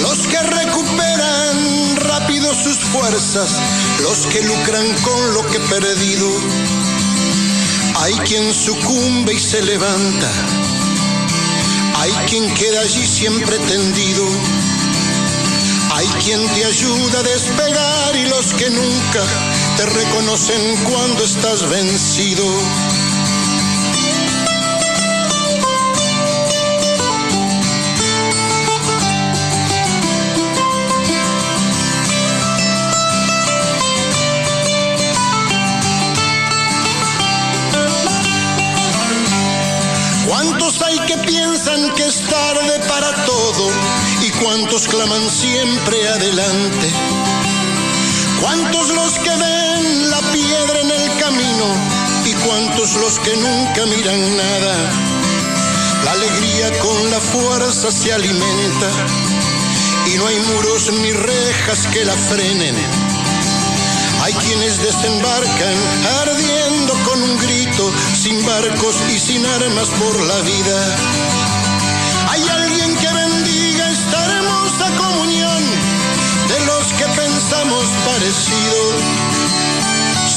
los 0.03 0.27
que 0.27 0.37
recuperan 0.37 1.95
rápido 1.95 2.53
sus 2.53 2.77
fuerzas, 2.77 3.61
los 4.01 4.25
que 4.27 4.41
lucran 4.41 4.85
con 5.01 5.33
lo 5.33 5.45
que 5.47 5.57
he 5.57 5.59
perdido. 5.61 6.29
Hay 8.01 8.13
quien 8.27 8.53
sucumbe 8.53 9.33
y 9.33 9.39
se 9.39 9.61
levanta, 9.61 10.29
hay 11.95 12.11
quien 12.27 12.53
queda 12.53 12.81
allí 12.81 13.05
siempre 13.07 13.57
tendido. 13.59 14.25
Hay 15.95 16.07
quien 16.25 16.45
te 16.49 16.65
ayuda 16.65 17.19
a 17.19 17.23
despegar 17.23 18.15
y 18.15 18.25
los 18.27 18.53
que 18.55 18.67
nunca 18.71 19.23
te 19.77 19.85
reconocen 19.85 20.75
cuando 20.89 21.23
estás 21.23 21.69
vencido. 21.69 22.45
Que 41.73 42.05
es 42.05 42.21
tarde 42.27 42.79
para 42.87 43.25
todo 43.25 43.71
y 44.21 44.29
cuántos 44.43 44.87
claman 44.87 45.27
siempre 45.27 46.07
adelante. 46.07 46.87
Cuántos 48.41 48.89
los 48.89 49.13
que 49.13 49.29
ven 49.31 50.11
la 50.11 50.21
piedra 50.31 50.81
en 50.81 50.91
el 50.91 51.17
camino 51.17 51.65
y 52.25 52.33
cuántos 52.45 52.93
los 52.93 53.17
que 53.19 53.35
nunca 53.37 53.85
miran 53.87 54.37
nada. 54.37 54.75
La 56.05 56.11
alegría 56.11 56.79
con 56.79 57.09
la 57.09 57.19
fuerza 57.19 57.91
se 57.91 58.13
alimenta 58.13 58.89
y 60.13 60.17
no 60.17 60.27
hay 60.27 60.39
muros 60.53 60.91
ni 60.93 61.11
rejas 61.11 61.87
que 61.87 62.05
la 62.05 62.13
frenen. 62.13 62.75
Hay 64.21 64.33
quienes 64.33 64.79
desembarcan 64.79 65.77
ardiendo 66.21 66.93
con 67.09 67.23
un 67.23 67.37
grito, 67.39 67.91
sin 68.13 68.45
barcos 68.45 68.95
y 69.11 69.17
sin 69.17 69.43
armas 69.43 69.89
por 69.89 70.21
la 70.21 70.39
vida. 70.41 71.42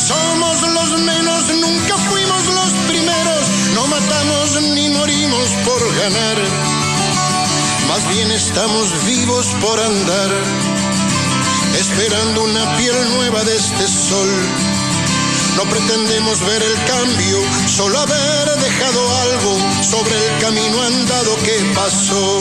Somos 0.09 0.62
los 0.62 1.01
menos, 1.01 1.43
nunca 1.61 1.97
fuimos 2.09 2.47
los 2.47 2.73
primeros, 2.89 3.47
no 3.74 3.86
matamos 3.86 4.62
ni 4.74 4.89
morimos 4.89 5.51
por 5.62 5.94
ganar. 5.97 6.39
Más 7.86 8.09
bien 8.09 8.31
estamos 8.31 8.89
vivos 9.05 9.47
por 9.61 9.78
andar 9.78 10.31
esperando 11.78 12.44
una 12.44 12.77
piel 12.78 12.97
nueva 13.15 13.44
de 13.44 13.55
este 13.55 13.86
sol. 13.86 14.31
No 15.57 15.65
pretendemos 15.65 16.40
ver 16.47 16.62
el 16.62 16.85
cambio, 16.85 17.43
solo 17.69 17.98
haber 18.01 18.57
dejado 18.59 19.19
algo 19.20 19.59
sobre 19.82 20.16
el 20.16 20.39
camino 20.39 20.82
andado 20.82 21.36
que 21.44 21.73
pasó. 21.74 22.40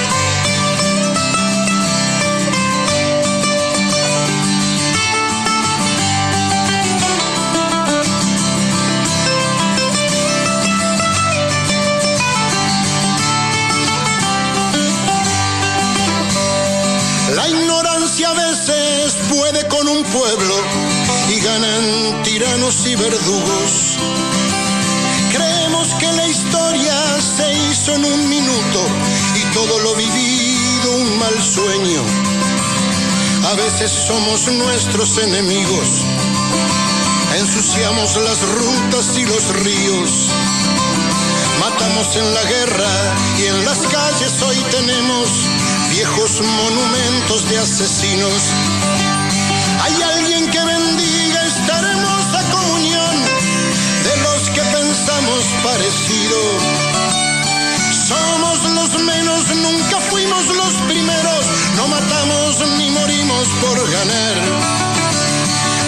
Pueblo 20.11 20.55
y 21.29 21.39
ganan 21.39 22.23
tiranos 22.23 22.85
y 22.85 22.95
verdugos. 22.95 23.97
Creemos 25.31 25.95
que 25.95 26.11
la 26.11 26.27
historia 26.27 27.21
se 27.21 27.53
hizo 27.53 27.95
en 27.95 28.05
un 28.05 28.29
minuto 28.29 28.79
y 29.35 29.53
todo 29.53 29.79
lo 29.79 29.95
vivido 29.95 30.91
un 30.97 31.19
mal 31.19 31.41
sueño. 31.41 32.01
A 33.51 33.53
veces 33.55 33.91
somos 33.91 34.47
nuestros 34.51 35.17
enemigos, 35.17 36.05
ensuciamos 37.39 38.17
las 38.17 38.41
rutas 38.41 39.17
y 39.17 39.25
los 39.25 39.49
ríos. 39.63 40.11
Matamos 41.59 42.15
en 42.15 42.33
la 42.33 42.43
guerra 42.43 43.15
y 43.39 43.45
en 43.45 43.65
las 43.65 43.79
calles 43.87 44.41
hoy 44.41 44.57
tenemos 44.71 45.29
viejos 45.91 46.41
monumentos 46.41 47.49
de 47.49 47.57
asesinos 47.59 48.53
hay 49.83 50.01
alguien 50.01 50.49
que 50.51 50.59
bendiga 50.63 51.45
esta 51.45 51.79
hermosa 51.79 52.41
comunión 52.51 53.15
de 54.03 54.17
los 54.25 54.49
que 54.49 54.61
pensamos 54.61 55.43
parecido. 55.63 56.39
Somos 58.07 58.63
los 58.77 59.03
menos, 59.03 59.55
nunca 59.55 59.99
fuimos 60.09 60.45
los 60.47 60.73
primeros, 60.87 61.45
no 61.77 61.87
matamos 61.87 62.67
ni 62.77 62.89
morimos 62.91 63.47
por 63.61 63.77
ganar. 63.91 64.35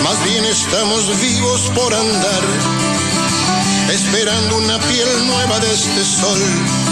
Más 0.03 0.23
bien 0.23 0.45
estamos 0.45 1.01
vivos 1.21 1.61
por 1.75 1.93
andar, 1.93 2.43
esperando 3.91 4.57
una 4.57 4.79
piel 4.79 5.27
nueva 5.27 5.59
de 5.59 5.73
este 5.73 6.03
sol 6.03 6.82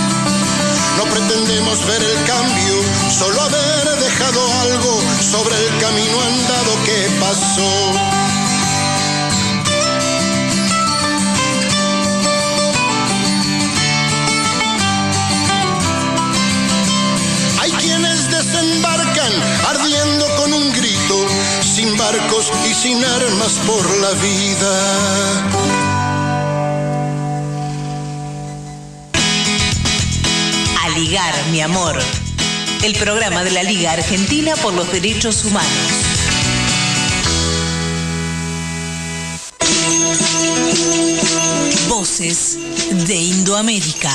no 1.04 1.10
pretendemos 1.10 1.86
ver 1.88 2.04
el 2.04 2.24
cambio, 2.26 2.76
solo 3.10 3.42
haber 3.42 4.00
dejado 4.00 4.42
algo 4.62 5.02
sobre 5.20 5.56
el 5.58 5.78
camino 5.80 6.22
andado 6.22 6.72
que 6.86 7.10
pasó. 7.20 7.72
Hay 17.62 17.72
quienes 17.72 18.30
desembarcan 18.30 19.34
ardiendo 19.70 20.26
con 20.36 20.54
un 20.54 20.72
grito, 20.74 21.26
sin 21.62 21.98
barcos 21.98 22.52
y 22.70 22.74
sin 22.76 23.04
armas 23.04 23.60
por 23.66 23.98
la 23.98 24.12
vida. 24.12 25.81
Mi 31.52 31.62
amor. 31.62 32.00
El 32.82 32.94
programa 32.96 33.44
de 33.44 33.52
la 33.52 33.62
Liga 33.64 33.92
Argentina 33.92 34.56
por 34.56 34.74
los 34.74 34.90
Derechos 34.90 35.44
Humanos. 35.44 35.70
Voces 41.90 42.58
de 43.06 43.16
Indoamérica. 43.16 44.12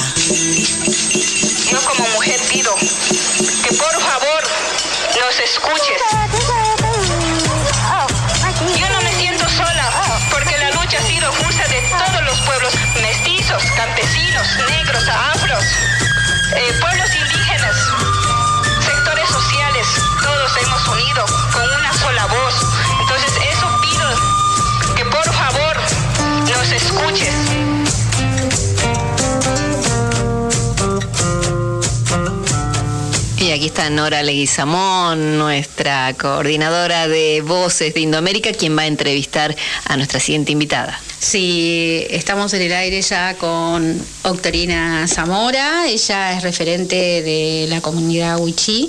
Yo 1.70 1.78
como 1.82 2.08
mujer 2.14 2.40
pido 2.50 2.74
que 2.74 3.74
por 3.74 4.00
favor 4.00 4.42
nos 5.20 5.38
escuches. 5.38 6.00
Yo 8.78 8.88
no 8.88 9.02
me 9.02 9.12
siento 9.12 9.46
sola 9.50 10.20
porque 10.30 10.56
la 10.56 10.70
lucha 10.70 10.98
ha 10.98 11.06
sido 11.06 11.30
justa 11.32 11.68
de 11.68 11.82
todos 11.82 12.24
los 12.24 12.40
pueblos 12.40 12.72
mestizos, 13.02 13.62
campesinos, 13.76 14.46
negros, 14.70 15.04
afros. 15.08 15.85
Eh, 16.54 16.72
pueblos 16.80 17.10
indígenas, 17.14 17.76
sectores 18.84 19.28
sociales, 19.28 19.86
todos 20.22 20.52
hemos 20.62 20.88
unido 20.88 21.24
con 21.52 21.64
una 21.64 21.92
sola 21.92 22.26
voz. 22.26 22.54
Entonces 23.00 23.32
eso 23.52 23.66
pido 23.82 24.94
que 24.94 25.04
por 25.06 25.24
favor 25.24 25.76
nos 26.56 26.70
escuches. 26.70 27.34
Y 33.38 33.50
aquí 33.50 33.66
está 33.66 33.90
Nora 33.90 34.22
Leguizamón, 34.22 35.38
nuestra 35.38 36.14
coordinadora 36.14 37.08
de 37.08 37.42
Voces 37.42 37.92
de 37.94 38.00
Indoamérica, 38.00 38.52
quien 38.52 38.76
va 38.76 38.82
a 38.82 38.86
entrevistar 38.86 39.54
a 39.84 39.96
nuestra 39.96 40.20
siguiente 40.20 40.52
invitada. 40.52 41.00
Sí, 41.28 42.06
estamos 42.10 42.54
en 42.54 42.62
el 42.62 42.72
aire 42.72 43.02
ya 43.02 43.34
con 43.34 44.00
Octorina 44.22 45.08
Zamora, 45.08 45.88
ella 45.88 46.36
es 46.36 46.44
referente 46.44 46.94
de 46.94 47.66
la 47.68 47.80
comunidad 47.80 48.38
Huichí. 48.38 48.88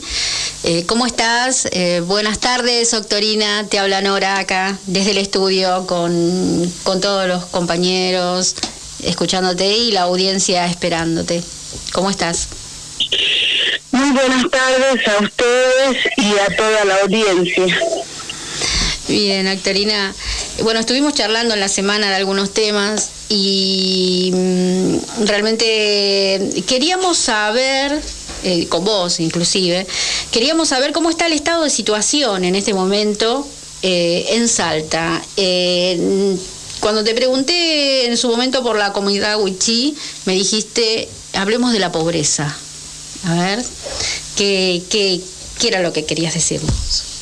Eh, 0.64 0.86
¿Cómo 0.86 1.08
estás? 1.08 1.68
Eh, 1.72 2.04
buenas 2.06 2.38
tardes, 2.38 2.94
Octorina, 2.94 3.66
te 3.68 3.80
habla 3.80 4.02
Nora 4.02 4.38
acá 4.38 4.78
desde 4.86 5.12
el 5.12 5.18
estudio 5.18 5.88
con, 5.88 6.72
con 6.84 7.02
todos 7.02 7.28
los 7.28 7.46
compañeros, 7.46 8.54
escuchándote 9.02 9.76
y 9.76 9.92
la 9.92 10.02
audiencia 10.02 10.68
esperándote. 10.68 11.42
¿Cómo 11.92 12.12
estás? 12.12 12.50
Muy 13.90 14.12
buenas 14.12 14.46
tardes 14.52 15.08
a 15.08 15.24
ustedes 15.24 16.06
y 16.18 16.38
a 16.38 16.56
toda 16.56 16.86
la 16.86 16.98
audiencia. 16.98 17.80
Bien, 19.08 19.48
Actorina. 19.48 20.14
Bueno, 20.64 20.80
estuvimos 20.80 21.14
charlando 21.14 21.54
en 21.54 21.60
la 21.60 21.68
semana 21.68 22.10
de 22.10 22.16
algunos 22.16 22.52
temas 22.52 23.12
y 23.30 24.32
mm, 24.34 25.26
realmente 25.26 26.64
queríamos 26.66 27.18
saber, 27.18 28.02
eh, 28.44 28.68
con 28.68 28.84
vos 28.84 29.20
inclusive, 29.20 29.86
queríamos 30.32 30.70
saber 30.70 30.94
cómo 30.94 31.12
está 31.12 31.28
el 31.28 31.34
estado 31.34 31.64
de 31.64 31.70
situación 31.70 32.44
en 32.44 32.56
este 32.56 32.74
momento 32.74 33.48
eh, 33.84 34.26
en 34.32 34.48
Salta. 34.48 35.22
Eh, 35.38 36.36
cuando 36.80 37.04
te 37.04 37.14
pregunté 37.14 38.08
en 38.08 38.18
su 38.18 38.28
momento 38.28 38.64
por 38.64 38.78
la 38.78 38.94
comunidad 38.94 39.40
Huichí, 39.40 39.96
me 40.26 40.34
dijiste, 40.34 41.08
hablemos 41.34 41.72
de 41.72 41.80
la 41.80 41.92
pobreza. 41.92 42.56
A 43.26 43.36
ver, 43.36 43.64
¿qué, 44.36 44.82
qué, 44.90 45.22
qué 45.60 45.68
era 45.68 45.82
lo 45.82 45.94
que 45.94 46.06
querías 46.06 46.34
decirnos? 46.34 47.17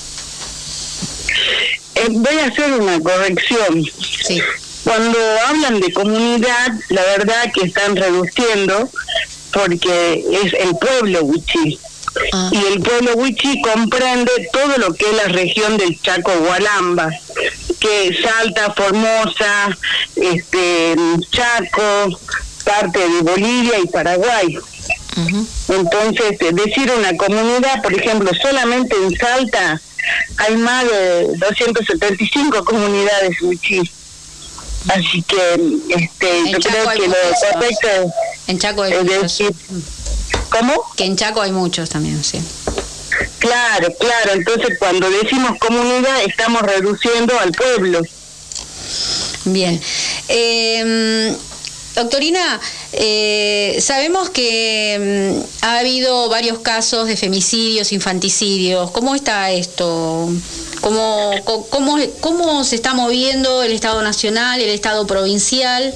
Eh, 2.05 2.09
voy 2.11 2.39
a 2.39 2.47
hacer 2.47 2.73
una 2.73 2.99
corrección. 2.99 3.83
Cuando 4.83 5.17
hablan 5.47 5.79
de 5.79 5.91
comunidad, 5.93 6.71
la 6.89 7.01
verdad 7.03 7.51
que 7.53 7.65
están 7.65 7.95
reduciendo 7.95 8.89
porque 9.51 10.23
es 10.43 10.53
el 10.53 10.75
pueblo 10.77 11.23
Huichí. 11.23 11.79
Ah. 12.33 12.49
Y 12.51 12.73
el 12.73 12.81
pueblo 12.81 13.15
Huichí 13.15 13.61
comprende 13.61 14.31
todo 14.51 14.77
lo 14.77 14.93
que 14.93 15.05
es 15.09 15.15
la 15.15 15.25
región 15.25 15.77
del 15.77 15.99
Chaco 16.01 16.31
Gualamba, 16.39 17.09
que 17.79 18.15
Salta, 18.21 18.73
Formosa, 18.73 19.75
este 20.15 20.95
Chaco, 21.31 22.19
parte 22.63 22.99
de 22.99 23.21
Bolivia 23.21 23.79
y 23.79 23.87
Paraguay. 23.87 24.57
Entonces, 25.69 26.37
decir 26.53 26.91
una 26.91 27.15
comunidad, 27.15 27.81
por 27.81 27.93
ejemplo, 27.93 28.31
solamente 28.41 28.95
en 28.97 29.17
Salta 29.17 29.81
hay 30.37 30.57
más 30.57 30.85
de 30.85 31.27
275 31.37 32.63
comunidades 32.65 33.41
Wichí. 33.41 33.81
Así 34.87 35.23
que 35.23 35.37
este, 35.89 36.51
yo 36.51 36.59
creo 36.59 36.89
que 36.91 37.07
lo 37.07 37.15
correcto 37.51 38.13
en 38.47 38.59
Chaco 38.59 38.83
hay 38.83 38.93
muchos. 39.03 39.43
¿Cómo? 40.49 40.73
Que 40.95 41.05
en 41.05 41.15
Chaco 41.15 41.41
hay 41.41 41.51
muchos 41.51 41.89
también, 41.89 42.23
sí. 42.23 42.39
Claro, 43.39 43.87
claro. 43.99 44.33
Entonces, 44.33 44.77
cuando 44.77 45.09
decimos 45.09 45.57
comunidad, 45.59 46.23
estamos 46.25 46.61
reduciendo 46.61 47.39
al 47.39 47.51
pueblo. 47.51 48.01
Bien. 49.45 49.81
Eh, 50.27 51.35
Doctorina, 51.95 52.59
eh, 52.93 53.77
sabemos 53.79 54.29
que 54.29 55.39
mm, 55.39 55.65
ha 55.65 55.79
habido 55.79 56.29
varios 56.29 56.59
casos 56.59 57.07
de 57.07 57.15
femicidios, 57.15 57.91
infanticidios. 57.91 58.91
¿Cómo 58.91 59.15
está 59.15 59.51
esto 59.51 60.29
cómo, 60.81 61.31
cómo, 61.69 61.97
cómo 62.19 62.63
se 62.63 62.75
está 62.75 62.93
moviendo 62.93 63.63
el 63.63 63.71
Estado 63.71 64.01
Nacional, 64.01 64.61
el 64.61 64.69
Estado 64.69 65.07
Provincial 65.07 65.93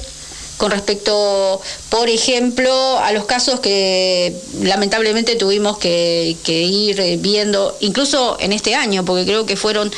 con 0.60 0.70
respecto, 0.70 1.58
por 1.88 2.10
ejemplo, 2.10 2.98
a 2.98 3.12
los 3.12 3.24
casos 3.24 3.60
que 3.60 4.36
lamentablemente 4.60 5.36
tuvimos 5.36 5.78
que, 5.78 6.36
ir 6.46 7.16
viendo, 7.20 7.78
incluso 7.80 8.36
en 8.40 8.52
este 8.52 8.74
año, 8.74 9.02
porque 9.06 9.24
creo 9.24 9.46
que 9.46 9.56
fueron 9.56 9.90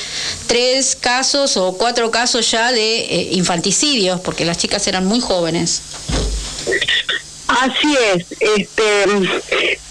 tres 0.46 0.94
casos 0.94 1.56
o 1.56 1.72
cuatro 1.76 2.12
casos 2.12 2.48
ya 2.48 2.70
de 2.70 3.00
eh, 3.00 3.28
infanticidios, 3.32 4.20
porque 4.20 4.44
las 4.44 4.56
chicas 4.56 4.86
eran 4.86 5.04
muy 5.04 5.18
jóvenes. 5.18 5.82
Así 7.48 7.96
es, 8.14 8.24
este, 8.38 9.04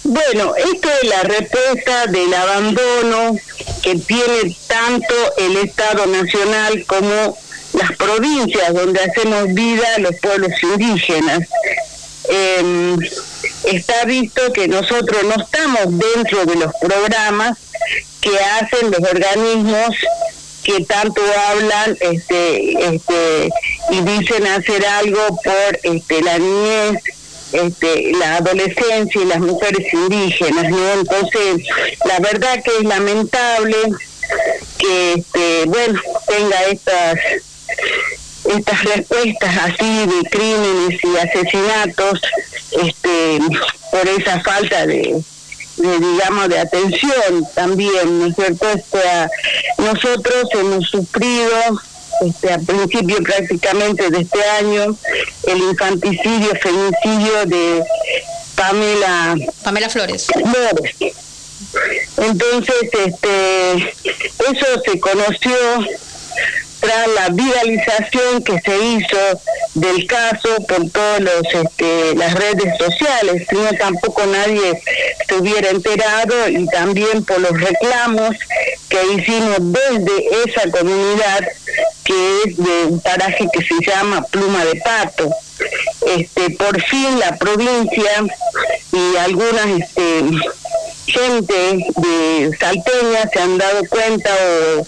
bueno, 0.04 0.54
esto 0.56 0.88
es 1.02 1.08
la 1.10 1.22
respuesta 1.24 2.06
del 2.06 2.32
abandono 2.32 3.36
que 3.82 3.96
tiene 3.96 4.56
tanto 4.66 5.14
el 5.36 5.58
Estado 5.58 6.06
Nacional 6.06 6.86
como 6.86 7.36
las 7.72 7.92
provincias 7.96 8.74
donde 8.74 9.00
hacemos 9.00 9.52
vida 9.54 9.98
los 9.98 10.14
pueblos 10.16 10.52
indígenas. 10.62 11.40
Em, 12.28 12.98
está 13.64 14.04
visto 14.04 14.52
que 14.52 14.68
nosotros 14.68 15.22
no 15.24 15.42
estamos 15.42 15.98
dentro 16.14 16.44
de 16.46 16.56
los 16.56 16.72
programas 16.80 17.58
que 18.20 18.38
hacen 18.38 18.90
los 18.90 19.00
organismos 19.00 19.96
que 20.62 20.84
tanto 20.84 21.20
hablan 21.48 21.96
este, 22.00 22.94
este, 22.94 23.50
y 23.90 24.00
dicen 24.00 24.46
hacer 24.46 24.86
algo 24.86 25.40
por 25.42 25.80
este, 25.82 26.22
la 26.22 26.38
niñez, 26.38 27.02
este, 27.52 28.12
la 28.12 28.36
adolescencia 28.36 29.20
y 29.20 29.24
las 29.24 29.40
mujeres 29.40 29.92
indígenas, 29.92 30.70
¿no? 30.70 30.92
Entonces, 30.92 31.66
la 32.04 32.20
verdad 32.20 32.62
que 32.62 32.76
es 32.78 32.84
lamentable 32.84 33.76
que, 34.78 35.14
este, 35.14 35.64
bueno, 35.66 36.00
tenga 36.28 36.62
estas 36.70 37.18
estas 38.44 38.84
respuestas 38.84 39.56
así 39.56 40.06
de 40.06 40.30
crímenes 40.30 41.00
y 41.02 41.16
asesinatos 41.16 42.20
este 42.72 43.38
por 43.90 44.08
esa 44.08 44.40
falta 44.40 44.86
de, 44.86 45.22
digamos 45.76 46.48
de 46.48 46.58
atención 46.58 47.46
también 47.54 48.18
no 48.18 48.26
es 48.26 48.34
cierto 48.34 48.66
nosotros 49.78 50.48
hemos 50.54 50.88
sufrido 50.88 51.50
este, 52.26 52.52
a 52.52 52.58
principio 52.58 53.16
prácticamente 53.22 54.10
de 54.10 54.20
este 54.20 54.42
año 54.42 54.96
el 55.44 55.58
infanticidio 55.58 56.50
femicidio 56.60 57.46
de 57.46 57.84
Pamela 58.54 59.36
Pamela 59.62 59.88
Flores. 59.88 60.26
Flores. 60.26 61.14
Entonces 62.16 62.74
este 62.92 63.72
eso 63.74 64.66
se 64.84 65.00
conoció 65.00 65.56
la 67.16 67.28
viralización 67.30 68.42
que 68.42 68.60
se 68.60 68.76
hizo 68.78 69.18
del 69.74 70.06
caso 70.06 70.48
por 70.68 70.90
todos 70.90 71.20
los 71.20 71.42
este, 71.52 72.14
las 72.16 72.34
redes 72.34 72.76
sociales, 72.78 73.46
sino 73.48 73.70
tampoco 73.78 74.26
nadie 74.26 74.82
se 75.26 75.34
hubiera 75.36 75.70
enterado 75.70 76.48
y 76.48 76.66
también 76.66 77.24
por 77.24 77.40
los 77.40 77.58
reclamos 77.60 78.36
que 78.88 78.98
hicimos 79.14 79.56
desde 79.58 80.28
esa 80.44 80.70
comunidad 80.70 81.40
que 82.04 82.38
es 82.44 82.56
de 82.56 82.86
un 82.86 83.00
paraje 83.00 83.46
que 83.52 83.64
se 83.64 83.74
llama 83.86 84.22
Pluma 84.30 84.64
de 84.64 84.80
Pato. 84.80 85.30
Este, 86.06 86.50
por 86.50 86.82
fin 86.82 87.20
la 87.20 87.36
provincia 87.36 88.24
y 88.90 89.16
algunas 89.16 89.66
este, 89.66 90.24
gente 91.06 91.54
de 91.96 92.56
Salteña 92.58 93.28
se 93.32 93.40
han 93.40 93.58
dado 93.58 93.82
cuenta 93.88 94.30
o, 94.30 94.84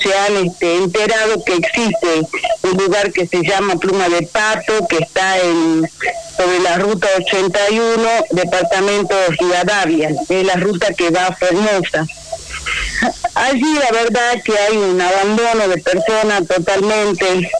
se 0.00 0.14
han 0.14 0.46
este, 0.46 0.76
enterado 0.76 1.42
que 1.44 1.54
existe 1.54 2.26
un 2.62 2.72
lugar 2.72 3.12
que 3.12 3.26
se 3.26 3.42
llama 3.42 3.76
Pluma 3.76 4.08
de 4.08 4.22
Pato, 4.26 4.86
que 4.88 4.98
está 4.98 5.38
en 5.38 5.88
sobre 6.36 6.60
la 6.60 6.76
ruta 6.78 7.06
81, 7.16 8.02
departamento 8.30 9.14
de 9.14 9.36
Rivadavia, 9.38 10.10
es 10.28 10.46
la 10.46 10.54
ruta 10.54 10.92
que 10.92 11.10
va 11.10 11.28
a 11.28 11.36
Formosa. 11.36 12.06
Allí 13.34 13.74
la 13.74 13.90
verdad 13.92 14.42
que 14.44 14.56
hay 14.56 14.76
un 14.76 15.00
abandono 15.00 15.68
de 15.68 15.78
personas 15.78 16.46
totalmente, 16.46 17.50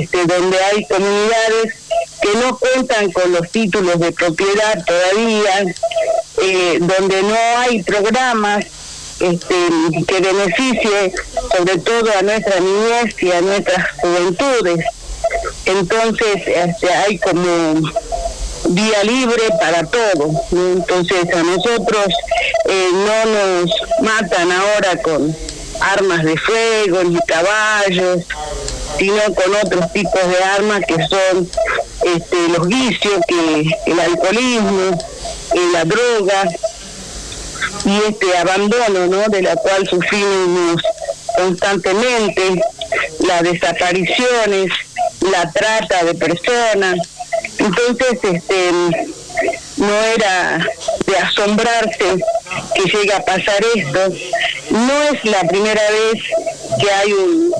este, 0.00 0.26
donde 0.26 0.58
hay 0.64 0.86
comunidades 0.86 1.74
que 2.22 2.38
no 2.38 2.56
cuentan 2.56 3.12
con 3.12 3.32
los 3.32 3.50
títulos 3.50 3.98
de 3.98 4.12
propiedad 4.12 4.84
todavía, 4.84 5.74
eh, 6.42 6.78
donde 6.80 7.22
no 7.22 7.36
hay 7.58 7.82
programas 7.82 8.64
este, 9.22 10.04
que 10.06 10.20
beneficie 10.20 11.12
sobre 11.56 11.78
todo 11.78 12.10
a 12.18 12.22
nuestra 12.22 12.58
niñez 12.58 13.14
y 13.20 13.30
a 13.30 13.40
nuestras 13.40 13.90
juventudes. 14.00 14.84
Entonces 15.64 16.42
este, 16.46 16.90
hay 16.92 17.18
como 17.18 17.74
vía 18.68 19.04
libre 19.04 19.44
para 19.60 19.84
todo. 19.84 20.30
Entonces 20.50 21.32
a 21.34 21.42
nosotros 21.42 22.06
eh, 22.68 22.88
no 22.92 23.24
nos 23.26 23.70
matan 24.00 24.50
ahora 24.50 25.00
con 25.02 25.34
armas 25.80 26.24
de 26.24 26.36
fuego 26.36 27.04
ni 27.04 27.18
caballos, 27.20 28.24
sino 28.98 29.22
con 29.34 29.54
otros 29.64 29.92
tipos 29.92 30.28
de 30.28 30.44
armas 30.44 30.80
que 30.86 30.94
son 30.94 31.48
este, 32.04 32.48
los 32.56 32.66
vicios, 32.66 33.20
el 33.86 34.00
alcoholismo, 34.00 34.98
la 35.72 35.84
droga 35.84 36.44
y 37.84 37.96
este 38.08 38.36
abandono, 38.36 39.06
¿no? 39.06 39.28
De 39.28 39.42
la 39.42 39.56
cual 39.56 39.86
sufrimos 39.88 40.82
constantemente, 41.36 42.62
las 43.20 43.42
desapariciones, 43.42 44.70
la 45.20 45.50
trata 45.50 46.04
de 46.04 46.14
personas. 46.14 46.98
Entonces, 47.58 48.18
este, 48.22 48.72
no 49.76 50.02
era 50.16 50.66
de 51.06 51.16
asombrarse 51.16 52.24
que 52.74 52.82
llegue 52.82 53.14
a 53.14 53.24
pasar 53.24 53.64
esto. 53.74 54.12
No 54.70 55.02
es 55.12 55.24
la 55.24 55.40
primera 55.44 55.82
vez 55.90 56.22
que 56.80 56.90
hay 56.90 57.12
un, 57.12 57.52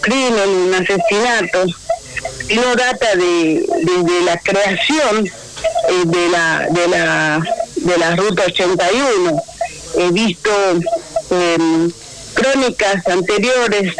crimen, 0.00 0.48
un 0.48 0.74
asesinato, 0.74 1.66
sino 2.48 2.74
data 2.74 3.14
de, 3.16 3.64
desde 3.82 4.22
la 4.24 4.38
creación 4.38 5.30
eh, 5.88 6.02
de 6.04 6.28
la 6.28 6.66
de 6.70 6.88
la 6.88 7.42
de 7.76 7.98
la 7.98 8.16
ruta 8.16 8.44
81 8.46 9.42
he 9.98 10.10
visto 10.10 10.50
em, 11.30 11.90
crónicas 12.34 13.06
anteriores 13.06 13.94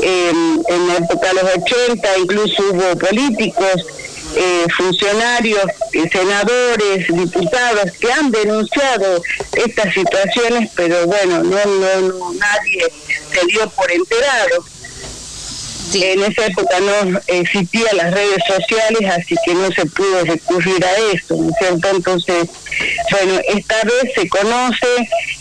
em, 0.00 0.62
en 0.68 0.88
la 0.88 0.96
época 0.96 1.28
de 1.28 1.34
los 1.34 1.44
80 1.44 2.18
incluso 2.18 2.62
hubo 2.70 2.98
políticos 2.98 3.84
eh, 4.34 4.66
funcionarios, 4.74 5.64
eh, 5.92 6.08
senadores, 6.10 7.06
diputados 7.08 7.92
que 8.00 8.10
han 8.10 8.30
denunciado 8.30 9.22
estas 9.52 9.92
situaciones, 9.92 10.70
pero 10.74 11.06
bueno, 11.06 11.42
no, 11.42 11.64
no 11.66 12.32
nadie 12.32 12.92
se 13.30 13.46
dio 13.46 13.68
por 13.70 13.90
enterado. 13.92 14.64
En 15.94 16.22
esa 16.22 16.46
época 16.46 16.78
no 16.80 17.20
existían 17.26 17.96
las 17.96 18.14
redes 18.14 18.42
sociales, 18.46 19.10
así 19.10 19.34
que 19.44 19.54
no 19.54 19.70
se 19.72 19.84
pudo 19.84 20.24
recurrir 20.24 20.82
a 20.84 20.96
eso, 21.12 21.36
¿no 21.36 21.50
es 21.50 21.56
cierto? 21.58 21.88
Entonces, 21.90 22.48
bueno, 23.10 23.40
esta 23.48 23.76
vez 23.82 24.14
se 24.14 24.26
conoce, 24.28 24.86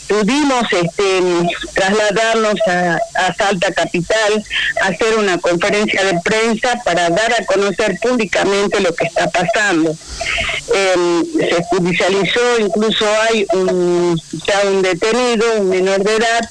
pudimos 0.08 0.64
este, 0.72 1.22
trasladarnos 1.74 2.56
a, 2.68 3.00
Salta 3.38 3.72
Capital, 3.72 4.44
hacer 4.82 5.18
una 5.18 5.38
conferencia 5.38 6.04
de 6.04 6.20
prensa 6.20 6.82
para 6.84 7.10
dar 7.10 7.34
a 7.34 7.46
conocer 7.46 7.98
públicamente 8.02 8.82
lo 8.82 8.94
que 8.94 9.06
está 9.06 9.30
pasando. 9.30 9.96
Em, 10.74 11.24
se 11.34 11.64
judicializó, 11.70 12.60
incluso 12.60 13.06
hay 13.30 13.46
un, 13.54 14.22
ya 14.46 14.62
un 14.70 14.82
detenido, 14.82 15.46
un 15.60 15.70
menor 15.70 16.04
de 16.04 16.16
edad, 16.16 16.50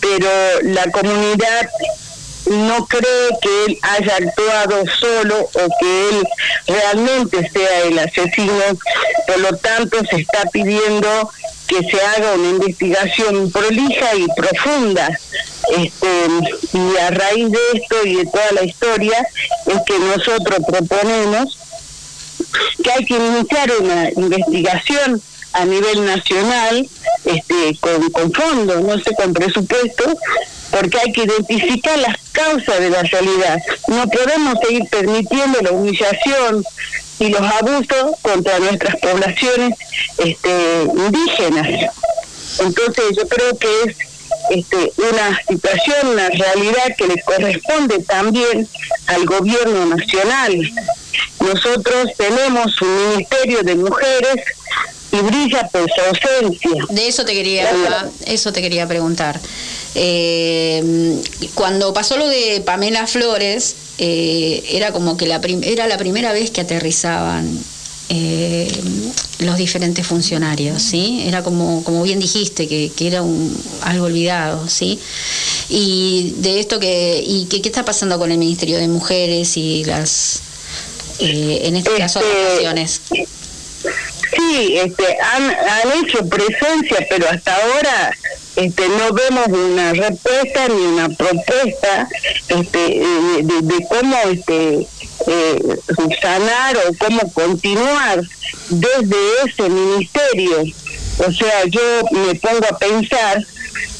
pero 0.00 0.28
la 0.62 0.84
comunidad 0.92 1.68
no 2.46 2.86
cree 2.86 3.28
que 3.40 3.64
él 3.66 3.78
haya 3.82 4.16
actuado 4.16 4.84
solo 4.98 5.40
o 5.40 5.68
que 5.80 6.08
él 6.10 6.24
realmente 6.66 7.50
sea 7.50 7.82
el 7.82 7.98
asesino, 7.98 8.62
por 9.26 9.38
lo 9.38 9.56
tanto 9.56 9.98
se 10.10 10.16
está 10.16 10.42
pidiendo 10.52 11.30
que 11.66 11.78
se 11.90 12.00
haga 12.00 12.34
una 12.34 12.50
investigación 12.50 13.50
prolija 13.50 14.14
y 14.14 14.26
profunda. 14.36 15.08
Este, 15.70 16.28
y 16.74 16.96
a 16.98 17.10
raíz 17.10 17.50
de 17.50 17.58
esto 17.72 17.96
y 18.04 18.16
de 18.16 18.26
toda 18.26 18.52
la 18.52 18.64
historia 18.64 19.26
es 19.66 19.78
que 19.86 19.98
nosotros 19.98 20.58
proponemos 20.66 21.58
que 22.82 22.92
hay 22.92 23.04
que 23.06 23.16
iniciar 23.16 23.72
una 23.80 24.10
investigación 24.10 25.22
a 25.54 25.64
nivel 25.64 26.04
nacional 26.04 26.86
este, 27.24 27.78
con, 27.80 28.10
con 28.10 28.32
fondos, 28.32 28.82
no 28.82 28.98
sé, 28.98 29.14
con 29.14 29.32
presupuesto, 29.32 30.04
porque 30.74 30.98
hay 30.98 31.12
que 31.12 31.22
identificar 31.22 31.96
las 31.98 32.16
causas 32.32 32.80
de 32.80 32.90
la 32.90 33.02
realidad. 33.04 33.58
No 33.86 34.08
podemos 34.08 34.58
seguir 34.60 34.82
permitiendo 34.90 35.60
la 35.60 35.70
humillación 35.70 36.64
y 37.20 37.28
los 37.28 37.40
abusos 37.40 38.16
contra 38.22 38.58
nuestras 38.58 38.96
poblaciones 38.96 39.74
este, 40.18 40.82
indígenas. 40.96 41.92
Entonces 42.58 43.04
yo 43.16 43.28
creo 43.28 43.56
que 43.56 43.68
es 43.84 43.96
este, 44.50 44.92
una 44.96 45.40
situación, 45.48 46.08
una 46.08 46.28
realidad 46.30 46.96
que 46.98 47.06
le 47.06 47.22
corresponde 47.22 48.00
también 48.00 48.68
al 49.06 49.24
gobierno 49.26 49.86
nacional. 49.86 50.72
Nosotros 51.38 52.10
tenemos 52.16 52.82
un 52.82 53.10
ministerio 53.10 53.62
de 53.62 53.76
mujeres 53.76 54.42
y 55.14 55.22
brilla 55.22 55.68
por 55.68 55.88
su 55.90 56.00
ausencia. 56.00 56.86
De 56.90 57.08
eso 57.08 57.24
te 57.24 57.32
quería, 57.32 57.70
eso 58.26 58.52
te 58.52 58.60
quería 58.60 58.86
preguntar. 58.86 59.40
Eh, 59.94 61.22
cuando 61.54 61.94
pasó 61.94 62.16
lo 62.16 62.26
de 62.26 62.62
Pamela 62.64 63.06
Flores, 63.06 63.76
eh, 63.98 64.64
era 64.70 64.92
como 64.92 65.16
que 65.16 65.26
la 65.26 65.40
era 65.62 65.86
la 65.86 65.98
primera 65.98 66.32
vez 66.32 66.50
que 66.50 66.62
aterrizaban 66.62 67.58
eh, 68.08 68.68
los 69.38 69.56
diferentes 69.56 70.06
funcionarios, 70.06 70.82
¿sí? 70.82 71.22
Era 71.26 71.42
como, 71.42 71.84
como 71.84 72.02
bien 72.02 72.18
dijiste, 72.18 72.66
que, 72.66 72.92
era 73.00 73.22
un, 73.22 73.56
algo 73.82 74.06
olvidado, 74.06 74.68
¿sí? 74.68 74.98
Y 75.68 76.34
de 76.38 76.60
esto 76.60 76.80
que, 76.80 77.22
y 77.24 77.46
que, 77.46 77.62
qué 77.62 77.68
está 77.68 77.84
pasando 77.84 78.18
con 78.18 78.32
el 78.32 78.38
Ministerio 78.38 78.78
de 78.78 78.88
Mujeres 78.88 79.56
y 79.56 79.84
las, 79.84 80.40
en 81.20 81.76
este 81.76 81.94
caso, 81.96 82.20
este, 82.76 83.26
Sí, 84.50 84.76
este, 84.76 85.16
han, 85.20 85.44
han 85.44 86.04
hecho 86.04 86.26
presencia, 86.28 87.06
pero 87.08 87.28
hasta 87.28 87.54
ahora 87.54 88.12
este, 88.56 88.88
no 88.88 89.12
vemos 89.12 89.46
una 89.48 89.92
respuesta 89.92 90.68
ni 90.68 90.74
una 90.74 91.08
propuesta 91.08 92.08
este, 92.48 92.98
eh, 92.98 93.42
de, 93.42 93.86
cómo 93.88 94.16
este, 94.30 94.86
eh, 95.26 95.76
sanar 96.20 96.76
o 96.76 96.94
cómo 96.98 97.32
continuar 97.32 98.22
desde 98.68 99.16
ese 99.46 99.68
ministerio. 99.68 100.64
O 101.18 101.32
sea, 101.32 101.64
yo 101.66 101.80
me 102.10 102.34
pongo 102.34 102.66
a 102.70 102.78
pensar 102.78 103.44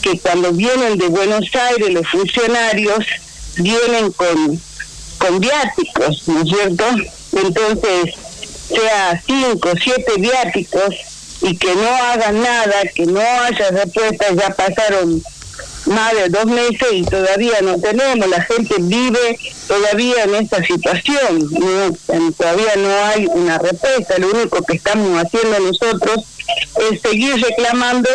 que 0.03 0.19
cuando 0.19 0.53
vienen 0.53 0.99
de 0.99 1.09
Buenos 1.09 1.47
Aires 1.55 1.91
los 1.91 2.09
funcionarios 2.09 3.05
vienen 3.57 4.13
con, 4.13 4.61
con 5.19 5.41
viáticos, 5.41 6.29
¿no 6.29 6.43
es 6.43 6.49
cierto? 6.49 6.85
Entonces, 7.33 8.15
sea 8.69 9.23
cinco, 9.27 9.71
siete 9.83 10.13
viáticos 10.19 10.95
y 11.43 11.57
que 11.57 11.75
no 11.75 11.89
hagan 11.89 12.43
nada, 12.43 12.83
que 12.95 13.07
no 13.07 13.21
haya 13.21 13.71
respuesta, 13.71 14.27
ya 14.35 14.51
pasaron 14.51 15.23
más 15.87 16.15
de 16.15 16.29
dos 16.31 16.47
meses 16.47 16.89
y 16.93 17.05
todavía 17.05 17.61
no 17.63 17.79
tenemos, 17.79 18.29
la 18.29 18.43
gente 18.43 18.77
vive 18.79 19.39
todavía 19.69 20.25
en 20.25 20.35
esta 20.37 20.65
situación, 20.65 21.51
todavía 22.37 22.77
no 22.77 23.05
hay 23.05 23.27
una 23.27 23.59
respuesta, 23.59 24.19
lo 24.19 24.31
único 24.31 24.63
que 24.63 24.77
estamos 24.77 25.23
haciendo 25.23 25.59
nosotros 25.61 26.25
es 26.91 27.01
seguir 27.03 27.37
reclamando 27.37 28.09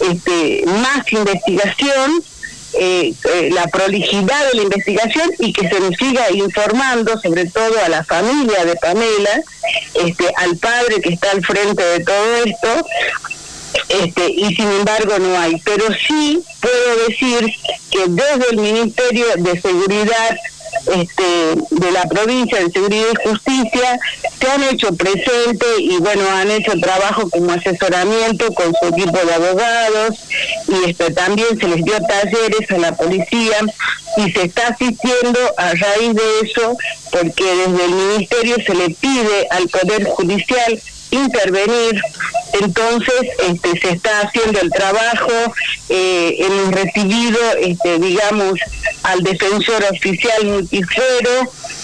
este, 0.00 0.64
más 0.66 1.12
investigación 1.12 2.22
eh, 2.74 3.14
eh, 3.24 3.50
la 3.52 3.66
prolijidad 3.66 4.48
de 4.50 4.58
la 4.58 4.62
investigación 4.62 5.30
y 5.38 5.52
que 5.52 5.68
se 5.68 5.80
nos 5.80 5.96
siga 5.96 6.30
informando, 6.30 7.18
sobre 7.20 7.46
todo 7.46 7.74
a 7.84 7.88
la 7.88 8.04
familia 8.04 8.64
de 8.64 8.76
Pamela, 8.76 9.42
este, 9.94 10.26
al 10.36 10.56
padre 10.56 11.00
que 11.00 11.10
está 11.10 11.30
al 11.30 11.44
frente 11.44 11.82
de 11.82 12.00
todo 12.04 12.36
esto, 12.44 12.86
este, 13.88 14.30
y 14.30 14.54
sin 14.54 14.70
embargo 14.70 15.18
no 15.18 15.38
hay. 15.38 15.60
Pero 15.64 15.86
sí 16.06 16.42
puedo 16.60 17.06
decir 17.08 17.54
que 17.90 18.04
desde 18.08 18.50
el 18.50 18.58
Ministerio 18.58 19.26
de 19.36 19.60
Seguridad 19.60 20.36
este, 20.86 21.56
de 21.70 21.90
la 21.92 22.04
provincia 22.04 22.58
de 22.58 22.70
Seguridad 22.70 23.06
y 23.12 23.28
Justicia 23.28 23.98
se 24.40 24.50
han 24.50 24.62
hecho 24.64 24.94
presente 24.94 25.66
y 25.78 25.98
bueno, 25.98 26.22
han 26.30 26.50
hecho 26.50 26.72
trabajo 26.80 27.28
como 27.30 27.52
asesoramiento 27.52 28.52
con 28.54 28.74
su 28.80 28.88
equipo 28.88 29.18
de 29.18 29.34
abogados 29.34 30.18
y 30.68 30.90
este, 30.90 31.10
también 31.12 31.58
se 31.58 31.68
les 31.68 31.84
dio 31.84 31.98
talleres 32.02 32.70
a 32.70 32.78
la 32.78 32.96
policía 32.96 33.58
y 34.16 34.30
se 34.32 34.42
está 34.42 34.68
asistiendo 34.68 35.38
a 35.56 35.74
raíz 35.74 36.14
de 36.14 36.40
eso 36.42 36.76
porque 37.10 37.44
desde 37.44 37.84
el 37.84 37.92
ministerio 37.92 38.56
se 38.64 38.74
le 38.74 38.90
pide 38.90 39.46
al 39.50 39.68
Poder 39.68 40.04
Judicial 40.04 40.80
intervenir. 41.10 42.00
Entonces, 42.60 43.20
este, 43.46 43.78
se 43.80 43.90
está 43.94 44.20
haciendo 44.22 44.60
el 44.60 44.70
trabajo, 44.70 45.32
eh, 45.88 46.36
hemos 46.38 46.72
recibido, 46.72 47.38
este, 47.60 47.98
digamos, 47.98 48.58
al 49.02 49.22
defensor 49.22 49.84
oficial 49.92 50.46
multifero 50.46 51.30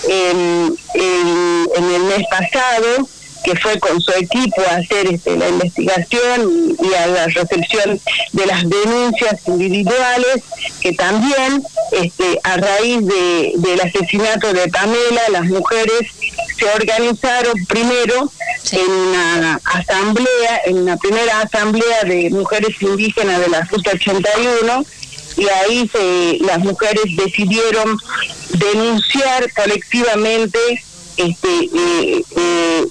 en, 0.09 0.77
en 0.95 1.91
el 1.95 2.03
mes 2.05 2.25
pasado, 2.31 3.09
que 3.45 3.55
fue 3.57 3.79
con 3.79 4.01
su 4.01 4.11
equipo 4.13 4.63
a 4.63 4.77
hacer 4.77 5.07
este, 5.07 5.37
la 5.37 5.49
investigación 5.49 6.77
y 6.83 6.95
a 6.95 7.07
la 7.07 7.27
recepción 7.27 8.01
de 8.33 8.47
las 8.47 8.69
denuncias 8.69 9.41
individuales, 9.47 10.43
que 10.81 10.93
también 10.95 11.63
este, 11.93 12.41
a 12.43 12.57
raíz 12.57 13.07
de, 13.07 13.53
del 13.57 13.81
asesinato 13.83 14.53
de 14.53 14.67
Pamela, 14.69 15.23
las 15.31 15.45
mujeres 15.45 16.09
se 16.59 16.65
organizaron 16.67 17.55
primero 17.67 18.31
en 18.73 18.91
una 18.91 19.61
asamblea, 19.65 20.61
en 20.67 20.79
una 20.79 20.97
primera 20.97 21.41
asamblea 21.41 22.03
de 22.05 22.31
mujeres 22.31 22.81
indígenas 22.81 23.41
de 23.41 23.49
la 23.49 23.63
Ruta 23.63 23.93
81, 23.95 24.85
y 25.37 25.49
ahí 25.49 25.91
se, 25.93 26.39
las 26.45 26.61
mujeres 26.61 27.05
decidieron 27.17 27.99
denunciar 28.51 29.53
colectivamente 29.53 30.59
este 31.17 31.49
eh, 31.75 32.25
eh, 32.37 32.85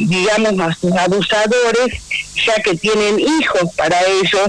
digamos 0.00 0.60
a 0.60 0.74
sus 0.74 0.92
abusadores 0.92 2.02
ya 2.44 2.54
que 2.62 2.74
tienen 2.74 3.20
hijos 3.20 3.72
para 3.76 3.96
ellos 4.06 4.48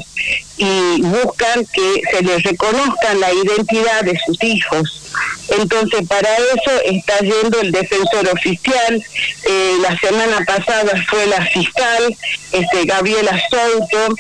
y 0.58 1.02
buscan 1.02 1.66
que 1.66 2.02
se 2.12 2.24
les 2.24 2.44
reconozcan 2.44 3.20
la 3.20 3.32
identidad 3.34 4.04
de 4.04 4.18
sus 4.26 4.42
hijos. 4.44 5.02
Entonces, 5.50 6.08
para 6.08 6.30
eso 6.36 6.82
está 6.86 7.20
yendo 7.20 7.62
el 7.62 7.72
defensor 7.72 8.28
oficial. 8.34 9.04
Eh, 9.44 9.78
la 9.82 9.98
semana 10.00 10.44
pasada 10.46 10.92
fue 11.08 11.26
la 11.28 11.46
fiscal, 11.46 12.16
este, 12.52 12.86
Gabriela 12.86 13.40
Souto. 13.50 14.16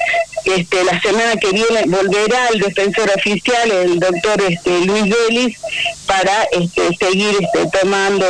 Este, 0.45 0.83
la 0.83 1.01
semana 1.01 1.35
que 1.37 1.49
viene 1.49 1.83
volverá 1.87 2.49
el 2.49 2.59
defensor 2.59 3.09
oficial, 3.15 3.71
el 3.71 3.99
doctor 3.99 4.43
este, 4.47 4.81
Luis 4.81 5.03
Vélez, 5.09 5.57
para 6.05 6.43
este, 6.51 6.95
seguir 6.97 7.35
este, 7.41 7.79
tomando, 7.79 8.25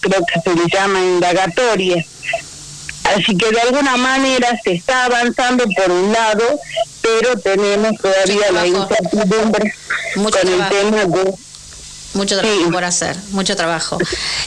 creo 0.00 0.24
que 0.24 0.40
se 0.40 0.54
le 0.54 0.68
llama 0.72 1.00
indagatoria. 1.00 2.04
Así 3.14 3.36
que 3.36 3.50
de 3.50 3.60
alguna 3.60 3.96
manera 3.96 4.48
se 4.62 4.72
está 4.72 5.04
avanzando 5.04 5.64
por 5.76 5.90
un 5.90 6.12
lado, 6.12 6.58
pero 7.02 7.38
tenemos 7.38 7.92
todavía 8.00 8.50
la 8.52 8.66
incertidumbre 8.66 9.74
con 10.14 10.48
el 10.48 10.68
tema 10.68 11.04
de 11.04 11.34
mucho 12.16 12.38
trabajo 12.38 12.70
por 12.70 12.84
hacer, 12.84 13.16
mucho 13.30 13.56
trabajo. 13.56 13.98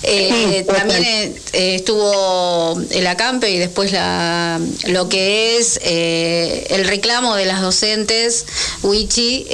Eh, 0.04 0.66
también 0.68 1.36
eh, 1.54 1.76
estuvo 1.76 2.80
el 2.92 3.08
acampe 3.08 3.50
y 3.52 3.58
después 3.58 3.92
la, 3.92 4.60
lo 4.88 5.10
que 5.10 5.58
es 5.58 5.80
eh, 5.84 6.68
el 6.70 6.86
reclamo 6.86 7.36
de 7.36 7.46
las 7.46 7.62
docentes 7.62 8.46
Wichi 8.82 9.48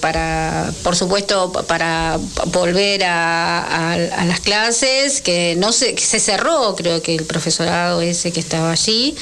para, 0.00 0.72
por 0.82 0.96
supuesto, 0.96 1.52
para 1.66 2.18
volver 2.46 3.04
a, 3.04 3.96
las 4.26 4.40
clases, 4.40 5.20
que 5.20 5.54
no 5.56 5.72
se, 5.72 5.96
se 5.98 6.20
cerró, 6.20 6.76
creo 6.76 7.02
que 7.02 7.14
el 7.14 7.24
profesorado 7.24 8.00
ese 8.00 8.32
que 8.32 8.40
estaba 8.40 8.70
allí, 8.70 9.16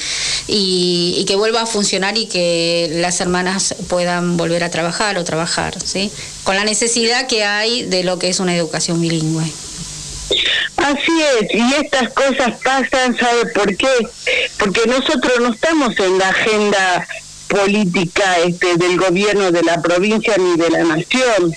y, 0.47 1.15
y 1.17 1.25
que 1.25 1.35
vuelva 1.35 1.61
a 1.61 1.65
funcionar 1.65 2.17
y 2.17 2.27
que 2.27 2.89
las 2.93 3.19
hermanas 3.21 3.75
puedan 3.87 4.37
volver 4.37 4.63
a 4.63 4.69
trabajar 4.69 5.17
o 5.17 5.23
trabajar, 5.23 5.77
¿sí? 5.83 6.11
Con 6.43 6.55
la 6.55 6.63
necesidad 6.63 7.27
que 7.27 7.43
hay 7.43 7.83
de 7.83 8.03
lo 8.03 8.19
que 8.19 8.29
es 8.29 8.39
una 8.39 8.55
educación 8.55 9.01
bilingüe. 9.01 9.51
Así 10.77 11.11
es, 11.41 11.53
y 11.53 11.73
estas 11.75 12.13
cosas 12.13 12.53
pasan, 12.63 13.17
¿sabe 13.17 13.45
por 13.53 13.75
qué? 13.75 14.07
Porque 14.57 14.81
nosotros 14.87 15.39
no 15.41 15.53
estamos 15.53 15.99
en 15.99 16.17
la 16.17 16.29
agenda 16.29 17.07
política 17.49 18.37
este, 18.45 18.77
del 18.77 18.97
gobierno 18.97 19.51
de 19.51 19.63
la 19.63 19.81
provincia 19.81 20.35
ni 20.37 20.55
de 20.55 20.69
la 20.69 20.83
nación. 20.83 21.53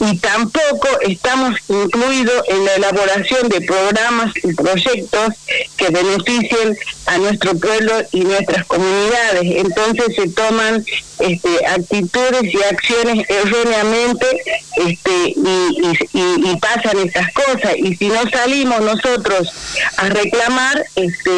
Y 0.00 0.18
tampoco 0.18 0.88
estamos 1.02 1.58
incluidos 1.68 2.42
en 2.48 2.64
la 2.64 2.74
elaboración 2.74 3.48
de 3.48 3.60
programas 3.60 4.32
y 4.42 4.52
proyectos 4.54 5.34
que 5.76 5.90
beneficien 5.90 6.76
a 7.06 7.18
nuestro 7.18 7.56
pueblo 7.58 7.92
y 8.12 8.20
nuestras 8.20 8.64
comunidades. 8.66 9.42
Entonces 9.42 10.16
se 10.16 10.28
toman 10.28 10.84
este, 11.18 11.66
actitudes 11.66 12.52
y 12.52 12.62
acciones 12.62 13.26
erróneamente 13.28 14.26
este, 14.76 15.34
y, 15.36 16.50
y, 16.50 16.56
pasan 16.56 16.98
estas 16.98 17.32
cosas. 17.32 17.74
Y 17.76 17.94
si 17.96 18.08
no 18.08 18.28
salimos 18.30 18.80
nosotros 18.80 19.52
a 19.98 20.08
reclamar, 20.08 20.84
este, 20.96 21.30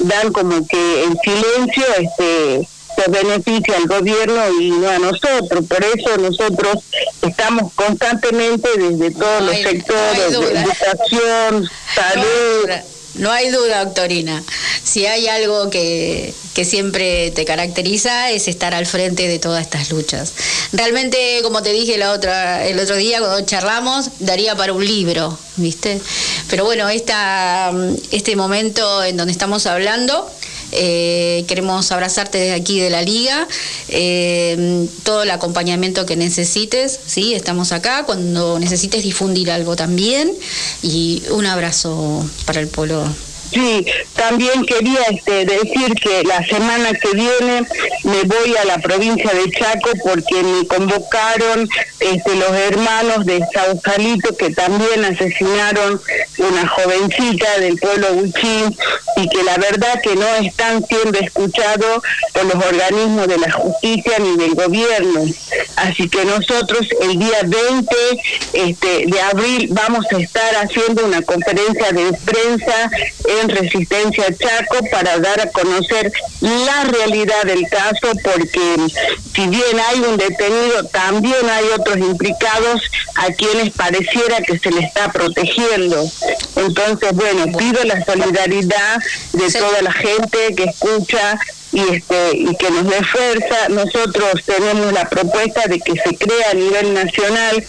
dan 0.00 0.32
como 0.32 0.66
que 0.66 1.04
en 1.04 1.16
silencio 1.18 1.84
este, 1.98 2.68
se 2.96 3.10
beneficia 3.10 3.76
al 3.76 3.86
gobierno 3.86 4.60
y 4.60 4.70
no 4.70 4.88
a 4.88 4.98
nosotros. 4.98 5.64
Por 5.68 5.84
eso 5.84 6.16
nosotros 6.18 6.76
estamos 7.22 7.72
constantemente 7.74 8.68
desde 8.76 9.10
todos 9.10 9.42
los 9.42 9.56
sectores, 9.56 10.32
educación, 10.32 11.68
salud. 11.94 12.70
No 13.14 13.30
hay 13.30 13.50
duda, 13.50 13.84
doctorina. 13.84 14.42
si 14.82 15.06
hay 15.06 15.28
algo 15.28 15.70
que, 15.70 16.34
que 16.52 16.64
siempre 16.64 17.30
te 17.30 17.44
caracteriza 17.44 18.30
es 18.30 18.48
estar 18.48 18.74
al 18.74 18.86
frente 18.86 19.28
de 19.28 19.38
todas 19.38 19.62
estas 19.62 19.90
luchas. 19.90 20.32
Realmente, 20.72 21.40
como 21.42 21.62
te 21.62 21.72
dije 21.72 21.96
la 21.96 22.12
otra, 22.12 22.66
el 22.66 22.78
otro 22.78 22.96
día 22.96 23.20
cuando 23.20 23.44
charlamos, 23.46 24.10
daría 24.18 24.56
para 24.56 24.72
un 24.72 24.84
libro, 24.84 25.38
¿viste? 25.56 26.00
Pero 26.48 26.64
bueno, 26.64 26.88
esta, 26.88 27.72
este 28.10 28.34
momento 28.34 29.04
en 29.04 29.16
donde 29.16 29.32
estamos 29.32 29.66
hablando 29.66 30.28
eh, 30.74 31.44
queremos 31.46 31.90
abrazarte 31.92 32.38
desde 32.38 32.54
aquí 32.54 32.80
de 32.80 32.90
la 32.90 33.02
liga, 33.02 33.46
eh, 33.88 34.86
todo 35.02 35.22
el 35.22 35.30
acompañamiento 35.30 36.06
que 36.06 36.16
necesites, 36.16 37.00
¿sí? 37.06 37.34
estamos 37.34 37.72
acá, 37.72 38.04
cuando 38.04 38.58
necesites 38.58 39.02
difundir 39.02 39.50
algo 39.50 39.76
también 39.76 40.32
y 40.82 41.22
un 41.30 41.46
abrazo 41.46 42.28
para 42.44 42.60
el 42.60 42.68
pueblo 42.68 43.04
Sí, 43.54 43.86
también 44.16 44.66
quería 44.66 45.02
este, 45.10 45.44
decir 45.44 45.94
que 45.94 46.24
la 46.24 46.44
semana 46.44 46.92
que 46.92 47.10
viene 47.12 47.62
me 48.02 48.22
voy 48.24 48.56
a 48.60 48.64
la 48.64 48.78
provincia 48.78 49.30
de 49.32 49.48
Chaco 49.52 49.90
porque 50.02 50.42
me 50.42 50.66
convocaron 50.66 51.68
este, 52.00 52.34
los 52.34 52.50
hermanos 52.50 53.24
de 53.24 53.44
Sausalito 53.52 54.36
que 54.36 54.50
también 54.50 55.04
asesinaron 55.04 56.00
una 56.38 56.66
jovencita 56.66 57.60
del 57.60 57.78
pueblo 57.78 58.08
Huichín 58.14 58.76
y 59.16 59.28
que 59.28 59.44
la 59.44 59.56
verdad 59.56 60.00
que 60.02 60.16
no 60.16 60.26
están 60.36 60.84
siendo 60.86 61.16
escuchados 61.20 62.02
por 62.32 62.44
los 62.46 62.64
organismos 62.64 63.28
de 63.28 63.38
la 63.38 63.52
justicia 63.52 64.18
ni 64.18 64.36
del 64.36 64.54
gobierno. 64.54 65.26
Así 65.76 66.08
que 66.08 66.24
nosotros 66.24 66.88
el 67.02 67.18
día 67.18 67.38
20 67.44 67.96
este, 68.52 69.06
de 69.06 69.20
abril 69.20 69.68
vamos 69.70 70.04
a 70.12 70.18
estar 70.18 70.56
haciendo 70.56 71.04
una 71.04 71.22
conferencia 71.22 71.92
de 71.92 72.12
prensa 72.24 72.90
en 73.42 73.43
Resistencia 73.48 74.26
Chaco 74.36 74.84
para 74.90 75.18
dar 75.18 75.40
a 75.40 75.50
conocer 75.50 76.12
la 76.40 76.84
realidad 76.84 77.44
del 77.44 77.68
caso, 77.68 78.12
porque 78.22 78.76
si 79.34 79.46
bien 79.48 79.80
hay 79.88 80.00
un 80.00 80.16
detenido, 80.16 80.84
también 80.92 81.48
hay 81.50 81.64
otros 81.78 81.98
implicados 81.98 82.82
a 83.16 83.32
quienes 83.32 83.70
pareciera 83.70 84.40
que 84.42 84.58
se 84.58 84.70
le 84.70 84.80
está 84.80 85.10
protegiendo. 85.12 86.04
Entonces, 86.56 87.12
bueno, 87.12 87.56
pido 87.56 87.82
la 87.84 88.04
solidaridad 88.04 88.98
de 89.32 89.52
toda 89.52 89.82
la 89.82 89.92
gente 89.92 90.54
que 90.56 90.64
escucha 90.64 91.38
y 91.74 91.80
este 91.92 92.36
y 92.36 92.54
que 92.56 92.70
nos 92.70 92.88
dé 92.88 93.04
fuerza. 93.04 93.68
Nosotros 93.68 94.32
tenemos 94.46 94.92
la 94.92 95.08
propuesta 95.08 95.66
de 95.66 95.80
que 95.80 95.94
se 95.94 96.16
crea 96.16 96.50
a 96.50 96.54
nivel 96.54 96.94
nacional 96.94 97.64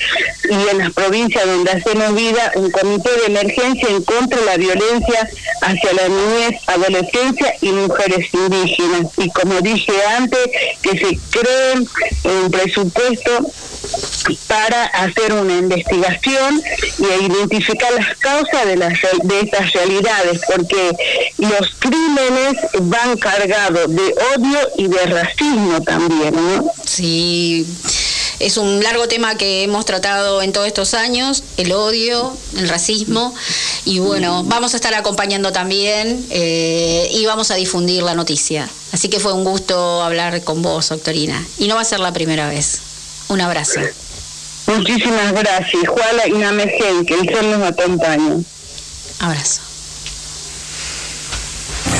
y 0.49 0.69
en 0.69 0.77
las 0.77 0.93
provincias 0.93 1.45
donde 1.45 1.71
hacemos 1.71 2.15
vida 2.15 2.51
un 2.55 2.69
comité 2.71 3.09
de 3.11 3.25
emergencia 3.25 3.89
en 3.89 4.03
contra 4.03 4.39
de 4.39 4.45
la 4.45 4.57
violencia 4.57 5.27
hacia 5.61 5.93
la 5.93 6.07
niñez, 6.07 6.61
adolescencia 6.67 7.55
y 7.61 7.69
mujeres 7.69 8.27
indígenas. 8.31 9.07
Y 9.17 9.29
como 9.31 9.59
dije 9.61 9.93
antes, 10.17 10.47
que 10.83 10.91
se 10.91 11.19
cree 11.31 11.73
un 12.23 12.51
presupuesto 12.51 13.51
para 14.47 14.85
hacer 14.85 15.33
una 15.33 15.57
investigación 15.57 16.61
y 16.97 17.25
identificar 17.25 17.91
las 17.93 18.15
causas 18.17 18.65
de, 18.65 18.77
las, 18.77 18.93
de 19.23 19.39
estas 19.41 19.71
realidades, 19.73 20.41
porque 20.47 20.91
los 21.37 21.69
crímenes 21.79 22.55
van 22.81 23.17
cargados 23.17 23.93
de 23.93 24.15
odio 24.35 24.59
y 24.77 24.87
de 24.87 25.05
racismo 25.05 25.81
también. 25.81 26.35
Sí. 26.85 27.65
Es 28.39 28.57
un 28.57 28.83
largo 28.83 29.07
tema 29.07 29.37
que 29.37 29.63
hemos 29.63 29.85
tratado 29.85 30.41
en 30.41 30.51
todos 30.51 30.67
estos 30.67 30.93
años, 30.93 31.43
el 31.55 31.71
odio, 31.71 32.35
el 32.57 32.67
racismo, 32.67 33.33
y 33.85 33.99
bueno, 33.99 34.43
vamos 34.43 34.73
a 34.73 34.77
estar 34.77 34.93
acompañando 34.93 35.53
también 35.53 36.25
eh, 36.29 37.07
y 37.11 37.25
vamos 37.25 37.51
a 37.51 37.55
difundir 37.55 38.03
la 38.03 38.13
noticia. 38.13 38.69
Así 38.91 39.07
que 39.07 39.19
fue 39.19 39.31
un 39.33 39.45
gusto 39.45 40.03
hablar 40.03 40.43
con 40.43 40.61
vos, 40.61 40.89
doctorina, 40.89 41.45
y 41.57 41.67
no 41.67 41.75
va 41.75 41.81
a 41.81 41.85
ser 41.85 42.01
la 42.01 42.11
primera 42.11 42.49
vez. 42.49 42.81
Un 43.27 43.41
abrazo. 43.41 43.79
Muchísimas 44.67 45.33
gracias. 45.33 45.87
Juana 45.87 46.27
Inamejen, 46.27 47.05
que 47.05 47.13
el 47.15 47.27
Señor 47.27 47.43
nos 47.45 47.71
acompañe. 47.71 48.43
Abrazo. 49.19 49.61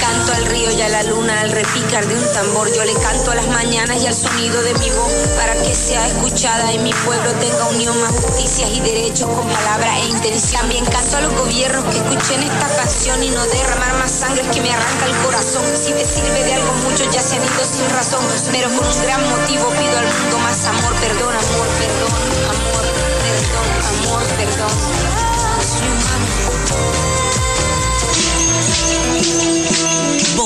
Canto 0.06 0.34
al 0.34 0.46
río 0.46 0.70
y 0.70 0.82
a 0.84 0.90
la 0.90 1.02
luna 1.02 1.42
al 1.42 1.52
repicar 1.52 2.06
de 2.06 2.16
un 2.16 2.32
tambor. 2.32 2.72
Yo 2.72 2.84
le 2.86 2.94
canto 2.94 3.32
a 3.32 3.36
las 3.36 3.48
mañanas 3.48 4.04
y 4.04 4.06
al 4.06 4.14
sonido 4.14 4.62
de 4.62 4.76
mi 4.76 4.92
voz 4.92 5.12
para 5.36 5.56
que 5.64 5.74
sea 5.74 6.06
escuchada 6.06 6.72
y 6.72 6.78
mi 6.78 6.94
pueblo 6.94 7.32
tenga 7.40 7.66
unión, 7.70 8.00
más 8.02 8.12
justicias 8.12 8.70
y 8.70 8.82
derechos 8.82 9.28
con 9.28 9.48
palabra 9.48 9.98
e 9.98 10.06
intención. 10.06 10.62
También 10.62 10.86
canto 10.86 11.18
a 11.18 11.22
los 11.22 11.34
gobiernos 11.34 11.86
que 11.86 11.98
escuchen 11.98 12.44
esta 12.44 12.76
canción 12.76 13.24
y 13.24 13.32
no 13.32 13.44
derramar 13.48 13.96
más 13.98 14.12
sangre 14.12 14.44
que 14.54 14.62
me 14.62 14.72
arranca 14.72 15.06
el 15.08 15.16
corazón. 15.26 15.66
Si 15.76 15.92
te 15.92 16.06
sirve 16.06 16.44
de 16.44 16.54
algo, 16.54 16.72
mucho 16.88 17.10
ya 17.10 17.22
se 17.22 17.38
han 17.38 17.44
ido 17.44 17.66
sin 17.66 17.90
razón, 17.90 18.24
pero 18.52 18.70
por 18.78 18.86
un 18.86 19.02
gran 19.02 19.28
motivo 19.28 19.72
pido 19.72 19.98
al 19.98 20.06
mundo 20.06 20.38
más 20.38 20.68
amor, 20.68 20.94
perdón, 21.02 21.34
amor, 21.34 21.68
perdón, 21.82 22.14
amor, 22.54 22.86
perdón, 23.26 23.68
amor, 24.06 24.24
perdón. 24.38 24.70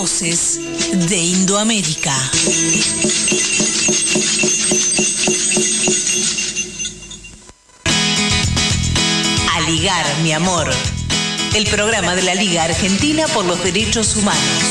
De 0.10 1.18
Indoamérica. 1.18 2.12
A 9.54 9.62
ligar, 9.70 10.06
mi 10.24 10.34
amor. 10.34 10.68
El 11.54 11.68
programa 11.68 12.16
de 12.16 12.24
la 12.24 12.34
Liga 12.34 12.64
Argentina 12.64 13.28
por 13.28 13.46
los 13.46 13.64
Derechos 13.64 14.16
Humanos. 14.16 14.64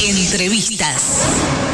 Entrevistas. 0.00 1.65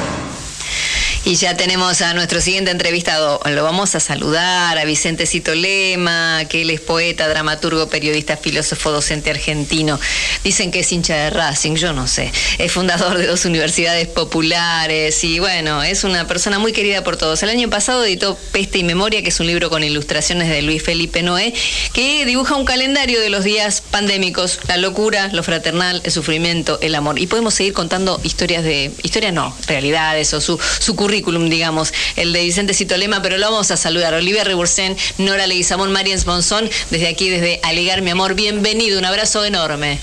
Y 1.25 1.37
ya 1.37 1.57
tenemos 1.57 2.01
a 2.03 2.15
nuestro 2.15 2.41
siguiente 2.41 2.73
entrevistado. 2.73 3.41
Lo 3.49 3.63
vamos 3.63 3.95
a 3.95 4.01
saludar 4.01 4.77
a 4.77 4.85
Vicente 4.85 5.25
Cito 5.25 5.55
Lema, 5.55 6.47
que 6.49 6.63
él 6.63 6.71
es 6.71 6.81
poeta, 6.81 7.29
dramaturgo, 7.29 7.89
periodista, 7.89 8.37
filósofo, 8.37 8.91
docente 8.91 9.31
argentino. 9.31 10.01
Dicen 10.43 10.73
que 10.73 10.81
es 10.81 10.91
hincha 10.91 11.15
de 11.15 11.31
Racing, 11.31 11.77
yo 11.77 11.93
no 11.93 12.09
sé. 12.09 12.33
Es 12.59 12.73
fundador 12.73 13.19
de 13.19 13.29
dos 13.29 13.45
universidades 13.45 14.09
populares 14.09 15.23
y 15.23 15.39
bueno, 15.39 15.85
es 15.85 16.03
una 16.03 16.27
persona 16.27 16.59
muy 16.59 16.73
querida 16.73 17.05
por 17.05 17.17
todos. 17.17 17.41
El 17.45 17.51
año 17.51 17.71
pasado 17.71 18.05
editó 18.05 18.37
Peste 18.51 18.79
y 18.79 18.85
Memoria, 18.85 19.23
que 19.23 19.29
es 19.29 19.39
un 19.39 19.47
libro 19.47 19.71
con 19.71 19.85
ilustraciones 19.85 20.49
de 20.49 20.61
Luis 20.63 20.83
Felipe 20.83 21.23
Noé, 21.23 21.55
que 21.93 22.27
dibuja 22.27 22.57
un 22.57 22.65
calendario 22.65 23.21
de 23.21 23.31
los 23.31 23.45
días 23.45 23.81
pandémicos, 23.81 24.59
la 24.67 24.77
locura, 24.77 25.29
lo 25.33 25.45
fraternal, 25.45 26.03
el 26.05 26.11
sufrimiento, 26.11 26.81
el 26.83 26.97
amor. 26.97 27.21
Y 27.21 27.29
podemos 27.29 27.55
seguir 27.55 27.75
contando 27.75 28.21
historias 28.25 28.65
de, 28.65 28.91
historias 29.05 29.33
no, 29.33 29.57
realidades 29.69 30.35
o 30.35 30.41
su, 30.41 30.59
su 30.81 30.97
currículum, 30.97 31.12
digamos, 31.13 31.93
el 32.17 32.33
de 32.33 32.43
Vicente 32.43 32.75
Citolema, 32.75 33.21
pero 33.23 33.37
lo 33.39 33.51
vamos 33.51 33.71
a 33.71 33.77
saludar. 33.77 34.15
Olivia 34.15 34.45
Rebursen, 34.45 34.97
Nora 35.19 35.47
Leguizamón, 35.47 35.93
Mariens 35.93 36.27
Monzón, 36.27 36.71
desde 36.91 37.09
aquí, 37.09 37.29
desde 37.29 37.61
Alegar, 37.63 38.03
mi 38.03 38.11
amor, 38.11 38.35
bienvenido, 38.35 38.99
un 38.99 39.05
abrazo 39.05 39.45
enorme. 39.45 40.01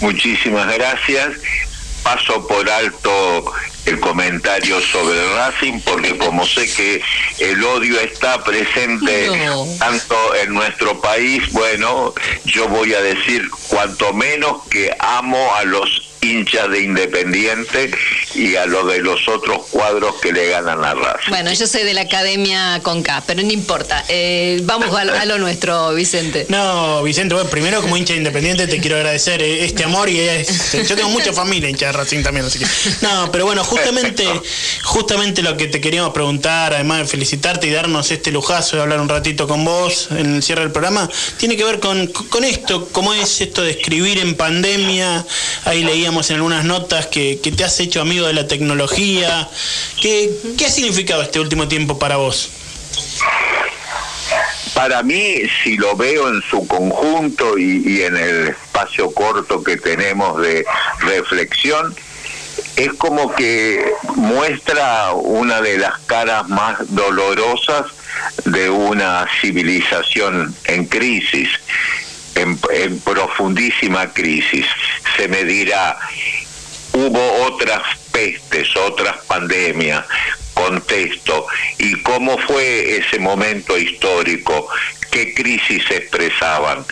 Muchísimas 0.00 0.72
gracias. 0.74 1.30
Paso 2.02 2.44
por 2.48 2.68
alto 2.68 3.52
el 3.86 4.00
comentario 4.00 4.80
sobre 4.80 5.18
el 5.18 5.34
Racing 5.36 5.80
porque 5.80 6.16
como 6.16 6.46
sé 6.46 6.72
que 6.72 7.02
el 7.38 7.62
odio 7.64 8.00
está 8.00 8.42
presente 8.42 9.30
tanto 9.78 10.34
en 10.36 10.52
nuestro 10.52 11.00
país, 11.00 11.50
bueno, 11.52 12.12
yo 12.44 12.68
voy 12.68 12.94
a 12.94 13.00
decir 13.00 13.48
cuanto 13.68 14.12
menos 14.12 14.62
que 14.68 14.94
amo 14.98 15.54
a 15.54 15.64
los 15.64 16.11
hinchas 16.22 16.70
de 16.70 16.82
Independiente 16.82 17.90
y 18.34 18.54
a 18.54 18.64
lo 18.66 18.86
de 18.86 19.00
los 19.00 19.28
otros 19.28 19.66
cuadros 19.70 20.20
que 20.20 20.32
le 20.32 20.48
ganan 20.48 20.82
a 20.84 20.94
Racing. 20.94 21.30
Bueno, 21.30 21.52
yo 21.52 21.66
soy 21.66 21.82
de 21.82 21.94
la 21.94 22.02
Academia 22.02 22.80
Conca, 22.82 23.22
pero 23.26 23.42
no 23.42 23.50
importa. 23.50 24.04
Eh, 24.08 24.60
vamos 24.62 24.94
a, 24.96 25.24
lo 25.24 25.38
nuestro, 25.38 25.92
Vicente. 25.94 26.46
No, 26.48 27.02
Vicente, 27.02 27.34
bueno, 27.34 27.50
primero 27.50 27.82
como 27.82 27.96
hincha 27.96 28.14
de 28.14 28.20
Independiente 28.20 28.66
te 28.66 28.78
quiero 28.78 28.96
agradecer 28.96 29.42
eh, 29.42 29.64
este 29.64 29.84
amor 29.84 30.08
y 30.08 30.20
este, 30.20 30.84
yo 30.84 30.94
tengo 30.94 31.10
mucha 31.10 31.32
familia 31.32 31.68
hincha 31.68 31.86
de 31.86 31.92
Racing 31.92 32.22
también, 32.22 32.46
así 32.46 32.58
que... 32.58 32.66
No, 33.02 33.30
pero 33.32 33.44
bueno, 33.44 33.64
justamente, 33.64 34.24
justamente 34.84 35.42
lo 35.42 35.56
que 35.56 35.66
te 35.66 35.80
queríamos 35.80 36.12
preguntar, 36.12 36.72
además 36.72 37.00
de 37.00 37.06
felicitarte 37.06 37.66
y 37.66 37.70
darnos 37.70 38.10
este 38.10 38.30
lujazo 38.30 38.76
de 38.76 38.82
hablar 38.82 39.00
un 39.00 39.08
ratito 39.08 39.48
con 39.48 39.64
vos 39.64 40.08
en 40.12 40.36
el 40.36 40.42
cierre 40.42 40.62
del 40.62 40.72
programa, 40.72 41.10
tiene 41.36 41.56
que 41.56 41.64
ver 41.64 41.80
con, 41.80 42.06
con 42.06 42.44
esto, 42.44 42.88
cómo 42.92 43.12
es 43.12 43.40
esto 43.40 43.62
de 43.62 43.72
escribir 43.72 44.18
en 44.18 44.34
pandemia, 44.36 45.26
ahí 45.64 45.82
leíamos 45.82 46.11
en 46.20 46.36
algunas 46.36 46.64
notas 46.64 47.06
que, 47.06 47.36
te 47.36 47.64
has 47.64 47.80
hecho 47.80 48.00
amigo 48.00 48.26
de 48.26 48.34
la 48.34 48.46
tecnología. 48.46 49.48
¿Qué, 50.00 50.30
¿Qué 50.58 50.66
ha 50.66 50.70
significado 50.70 51.22
este 51.22 51.40
último 51.40 51.68
tiempo 51.68 51.98
para 51.98 52.16
vos? 52.16 52.50
Para 54.74 55.02
mí, 55.02 55.36
si 55.62 55.76
lo 55.76 55.96
veo 55.96 56.28
en 56.28 56.42
su 56.42 56.66
conjunto 56.66 57.58
y, 57.58 58.02
en 58.02 58.16
el 58.16 58.48
espacio 58.48 59.10
corto 59.12 59.62
que 59.62 59.76
tenemos 59.76 60.40
de 60.40 60.64
reflexión, 61.00 61.94
es 62.76 62.92
como 62.94 63.34
que 63.34 63.84
muestra 64.16 65.12
una 65.12 65.60
de 65.60 65.78
las 65.78 65.98
caras 66.00 66.48
más 66.48 66.78
dolorosas 66.94 67.86
de 68.44 68.70
una 68.70 69.26
civilización 69.40 70.54
en 70.64 70.86
crisis. 70.86 71.48
En 72.34 72.58
profundísima 73.00 74.12
crisis. 74.12 74.66
Se 75.16 75.28
me 75.28 75.44
dirá, 75.44 75.98
hubo 76.92 77.44
otras 77.44 77.82
pestes, 78.10 78.74
otras 78.76 79.16
pandemias, 79.26 80.04
contexto, 80.54 81.46
y 81.78 82.00
cómo 82.02 82.38
fue 82.38 82.98
ese 82.98 83.18
momento 83.18 83.76
histórico, 83.76 84.68
qué 85.10 85.34
crisis 85.34 85.82
expresaban, 85.90 86.84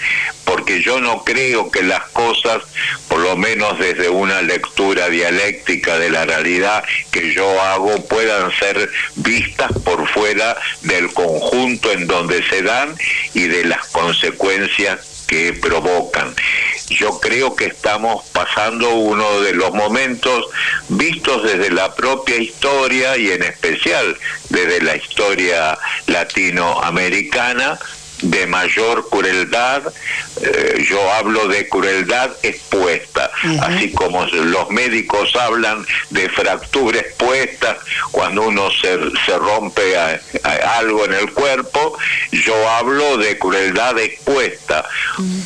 porque 0.45 0.83
yo 0.83 1.01
no 1.01 1.25
creo 1.25 1.71
que 1.71 1.83
las 1.83 2.05
cosas, 2.11 2.63
por 3.09 3.21
lo 3.21 3.37
menos 3.37 3.79
desde 3.79 4.09
una 4.09 4.43
lectura 4.43 5.09
dialéctica 5.09 5.99
de 5.99 6.11
la 6.11 6.25
realidad 6.25 6.85
que 7.11 7.33
yo 7.33 7.61
hago, 7.63 8.05
puedan 8.07 8.51
ser 8.59 8.91
vistas 9.17 9.71
por 9.85 10.09
fuera 10.09 10.57
del 10.83 11.13
conjunto 11.13 11.93
en 11.93 12.07
donde 12.07 12.47
se 12.49 12.63
dan 12.63 12.95
y 13.33 13.43
de 13.47 13.65
las 13.65 13.87
consecuencias 13.89 15.10
que 15.31 15.53
provocan. 15.53 16.35
Yo 16.89 17.21
creo 17.21 17.55
que 17.55 17.67
estamos 17.67 18.27
pasando 18.33 18.91
uno 18.97 19.41
de 19.43 19.53
los 19.53 19.73
momentos 19.73 20.47
vistos 20.89 21.45
desde 21.45 21.71
la 21.71 21.95
propia 21.95 22.37
historia 22.37 23.17
y 23.17 23.31
en 23.31 23.45
especial 23.45 24.17
desde 24.49 24.83
la 24.83 24.97
historia 24.97 25.79
latinoamericana 26.09 27.79
de 28.23 28.47
mayor 28.47 29.09
crueldad, 29.09 29.83
eh, 30.43 30.85
yo 30.89 31.13
hablo 31.13 31.49
de 31.49 31.69
crueldad 31.69 32.31
expuesta, 32.43 33.31
así 33.61 33.93
como 33.93 34.25
los 34.27 34.71
médicos 34.71 35.35
hablan 35.37 35.87
de 36.11 36.29
fractura 36.29 37.01
expuesta 37.01 37.79
cuando 38.11 38.43
uno 38.43 38.71
se, 38.71 38.99
se 39.27 39.39
rompe 39.39 39.97
algo 40.79 41.05
en 41.05 41.15
el 41.15 41.33
cuerpo, 41.33 41.97
yo 42.33 42.69
hablo 42.71 43.17
de 43.17 43.39
crueldad 43.39 43.99
expuesta, 43.99 44.87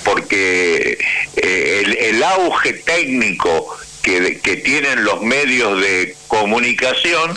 porque 0.05 0.99
eh, 1.37 1.83
el, 1.85 1.97
el 1.97 2.23
auge 2.23 2.73
técnico 2.75 3.77
que, 4.03 4.39
que, 4.41 4.57
tienen 4.57 5.05
los 5.05 5.23
medios 5.23 5.81
de 5.81 6.15
comunicación 6.29 7.37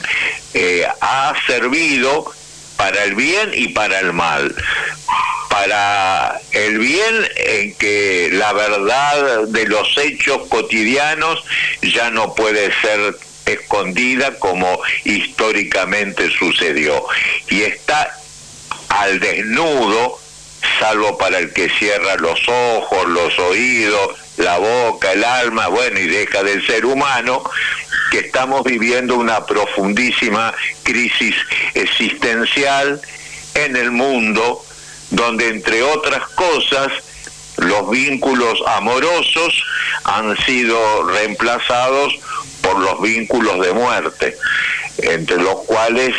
eh, 0.53 0.85
ha 1.01 1.33
servido 1.47 2.31
para 2.77 3.03
el 3.03 3.15
bien 3.15 3.51
y 3.53 3.69
para 3.69 3.99
el 3.99 4.13
mal. 4.13 4.55
Para 5.49 6.39
el 6.51 6.77
bien 6.77 7.27
en 7.35 7.73
que 7.75 8.29
la 8.33 8.53
verdad 8.53 9.47
de 9.47 9.65
los 9.65 9.97
hechos 9.97 10.47
cotidianos 10.49 11.43
ya 11.81 12.11
no 12.11 12.35
puede 12.35 12.71
ser 12.81 13.17
escondida 13.45 14.37
como 14.39 14.79
históricamente 15.03 16.29
sucedió. 16.29 17.03
Y 17.49 17.61
está 17.63 18.15
al 18.89 19.19
desnudo, 19.19 20.19
salvo 20.79 21.17
para 21.17 21.39
el 21.39 21.53
que 21.53 21.69
cierra 21.69 22.15
los 22.15 22.39
ojos, 22.47 23.07
los 23.07 23.37
oídos, 23.39 24.15
la 24.37 24.57
boca, 24.57 25.11
el 25.11 25.23
alma, 25.23 25.67
bueno, 25.67 25.99
y 25.99 26.07
deja 26.07 26.43
del 26.43 26.65
ser 26.65 26.85
humano, 26.85 27.43
que 28.11 28.19
estamos 28.19 28.63
viviendo 28.63 29.15
una 29.15 29.45
profundísima 29.45 30.53
crisis 30.83 31.35
existencial 31.73 33.01
en 33.55 33.75
el 33.75 33.91
mundo, 33.91 34.63
donde 35.09 35.49
entre 35.49 35.81
otras 35.83 36.27
cosas 36.29 36.91
los 37.57 37.89
vínculos 37.89 38.59
amorosos 38.67 39.63
han 40.03 40.37
sido 40.45 41.09
reemplazados 41.09 42.13
por 42.61 42.79
los 42.79 43.01
vínculos 43.01 43.59
de 43.65 43.73
muerte, 43.73 44.37
entre 44.99 45.37
los 45.37 45.63
cuales 45.65 46.15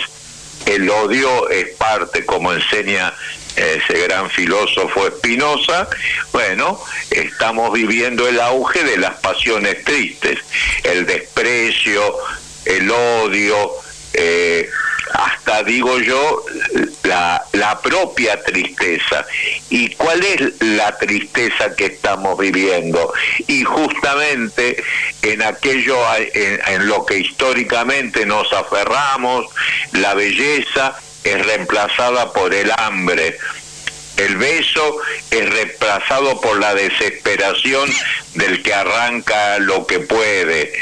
el 0.66 0.90
odio 0.90 1.48
es 1.48 1.74
parte, 1.76 2.26
como 2.26 2.52
enseña 2.52 3.14
ese 3.58 3.98
gran 4.04 4.30
filósofo 4.30 5.06
Espinosa, 5.06 5.88
bueno, 6.32 6.80
estamos 7.10 7.72
viviendo 7.72 8.28
el 8.28 8.40
auge 8.40 8.84
de 8.84 8.98
las 8.98 9.14
pasiones 9.16 9.84
tristes, 9.84 10.38
el 10.84 11.06
desprecio, 11.06 12.02
el 12.64 12.90
odio, 12.90 13.70
eh, 14.14 14.68
hasta 15.12 15.62
digo 15.62 15.98
yo, 15.98 16.44
la, 17.04 17.42
la, 17.52 17.80
propia 17.80 18.42
tristeza. 18.42 19.24
¿Y 19.70 19.94
cuál 19.94 20.22
es 20.22 20.60
la 20.60 20.96
tristeza 20.98 21.74
que 21.74 21.86
estamos 21.86 22.38
viviendo? 22.38 23.12
Y 23.46 23.64
justamente 23.64 24.82
en 25.22 25.42
aquello 25.42 25.98
en, 26.14 26.60
en 26.66 26.86
lo 26.86 27.06
que 27.06 27.18
históricamente 27.18 28.26
nos 28.26 28.52
aferramos, 28.52 29.46
la 29.92 30.14
belleza, 30.14 30.98
es 31.30 31.46
reemplazada 31.46 32.32
por 32.32 32.54
el 32.54 32.70
hambre. 32.76 33.38
El 34.16 34.36
beso 34.36 34.98
es 35.30 35.48
reemplazado 35.48 36.40
por 36.40 36.58
la 36.58 36.74
desesperación 36.74 37.88
del 38.34 38.62
que 38.64 38.74
arranca 38.74 39.60
lo 39.60 39.86
que 39.86 40.00
puede. 40.00 40.72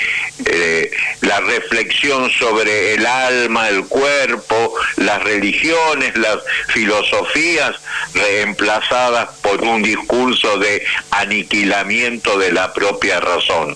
Eh, 0.47 0.91
la 1.21 1.41
reflexión 1.41 2.31
sobre 2.31 2.95
el 2.95 3.05
alma, 3.05 3.69
el 3.69 3.85
cuerpo, 3.87 4.75
las 4.97 5.23
religiones, 5.23 6.17
las 6.17 6.39
filosofías, 6.69 7.77
reemplazadas 8.15 9.29
por 9.43 9.63
un 9.63 9.83
discurso 9.83 10.59
de 10.59 10.83
aniquilamiento 11.11 12.39
de 12.39 12.53
la 12.53 12.73
propia 12.73 13.21
razón 13.21 13.75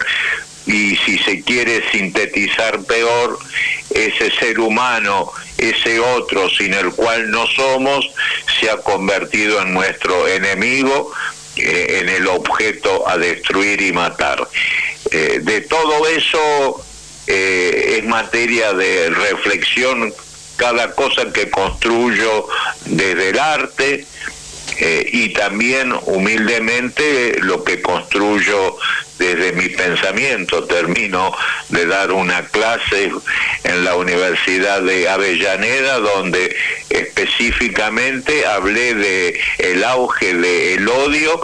y 0.71 0.97
si 0.97 1.19
se 1.19 1.43
quiere 1.43 1.83
sintetizar 1.91 2.83
peor, 2.85 3.39
ese 3.91 4.31
ser 4.31 4.61
humano, 4.61 5.33
ese 5.59 5.99
otro 5.99 6.49
sin 6.49 6.75
el 6.75 6.93
cual 6.93 7.31
no 7.31 7.47
somos, 7.49 8.09
se 8.61 8.71
ha 8.71 8.77
convertido 8.77 9.61
en 9.63 9.75
nuestro 9.75 10.29
enemigo, 10.29 11.13
eh, 11.57 12.01
en 12.03 12.09
el 12.09 12.29
objeto 12.29 13.09
a 13.09 13.19
destruir 13.19 13.83
y 13.83 13.93
matar. 13.93 14.47
Eh, 15.11 15.41
de 15.43 15.61
todo 15.63 16.07
eso 16.07 16.85
eh, 17.27 17.97
es 17.99 18.05
materia 18.05 18.73
de 18.73 19.11
reflexión 19.11 20.15
cada 20.57 20.95
cosa 20.95 21.33
que 21.33 21.51
construyo 21.51 22.47
desde 22.85 23.31
el 23.31 23.39
arte, 23.39 24.07
y 24.81 25.28
también 25.31 25.93
humildemente 26.07 27.39
lo 27.43 27.65
que 27.65 27.82
construyo 27.82 28.77
desde 29.19 29.52
mi 29.52 29.69
pensamiento. 29.69 30.65
Termino 30.65 31.32
de 31.69 31.86
dar 31.86 32.11
una 32.11 32.47
clase 32.47 33.12
en 33.65 33.85
la 33.85 33.94
Universidad 33.97 34.82
de 34.82 35.09
Avellaneda 35.09 35.98
donde 35.98 36.57
específicamente 36.89 38.47
hablé 38.47 38.94
de 38.94 39.40
el 39.59 39.85
auge 39.85 40.35
del 40.35 40.89
odio 40.89 41.40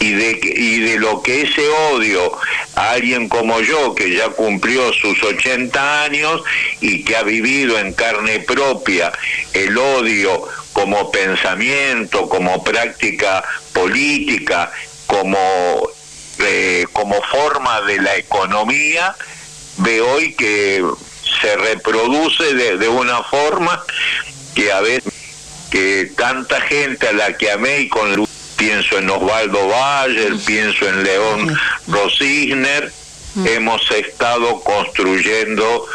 y 0.00 0.12
de, 0.12 0.40
y 0.42 0.80
de 0.80 0.98
lo 0.98 1.22
que 1.22 1.42
ese 1.42 1.66
odio 1.92 2.32
a 2.74 2.90
alguien 2.90 3.28
como 3.28 3.60
yo, 3.60 3.94
que 3.94 4.10
ya 4.12 4.28
cumplió 4.30 4.92
sus 4.92 5.22
80 5.22 6.02
años 6.02 6.42
y 6.80 7.04
que 7.04 7.16
ha 7.16 7.22
vivido 7.22 7.78
en 7.78 7.92
carne 7.92 8.40
propia 8.40 9.12
el 9.52 9.78
odio 9.78 10.48
como 10.74 11.10
pensamiento, 11.10 12.28
como 12.28 12.62
práctica 12.62 13.42
política, 13.72 14.70
como 15.06 15.38
como 16.92 17.22
forma 17.22 17.80
de 17.82 18.00
la 18.02 18.16
economía, 18.16 19.14
ve 19.78 20.00
hoy 20.00 20.34
que 20.34 20.84
se 21.40 21.56
reproduce 21.56 22.54
de, 22.54 22.88
una 22.88 23.22
forma 23.22 23.82
que 24.54 24.72
a 24.72 24.80
veces 24.80 25.12
que 25.70 26.12
tanta 26.16 26.60
gente 26.60 27.08
a 27.08 27.12
la 27.12 27.36
que 27.36 27.50
amé 27.50 27.80
y 27.80 27.88
con 27.88 28.26
pienso 28.56 28.98
en 28.98 29.10
Osvaldo 29.10 29.66
Bayer, 29.68 30.34
pienso 30.44 30.88
en 30.88 31.02
León 31.02 31.56
Rosisner, 31.88 32.92
hemos 33.44 33.90
estado 33.90 34.60
construyendo 34.60 35.86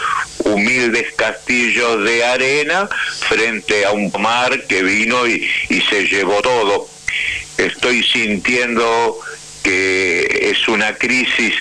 humildes 0.53 1.13
castillos 1.15 2.03
de 2.03 2.23
arena 2.23 2.89
frente 3.27 3.85
a 3.85 3.91
un 3.91 4.11
mar 4.19 4.63
que 4.67 4.83
vino 4.83 5.27
y, 5.27 5.49
y 5.69 5.81
se 5.81 6.07
llevó 6.07 6.41
todo. 6.41 6.87
Estoy 7.57 8.03
sintiendo 8.03 9.19
que 9.63 10.49
es 10.51 10.67
una 10.67 10.95
crisis 10.95 11.53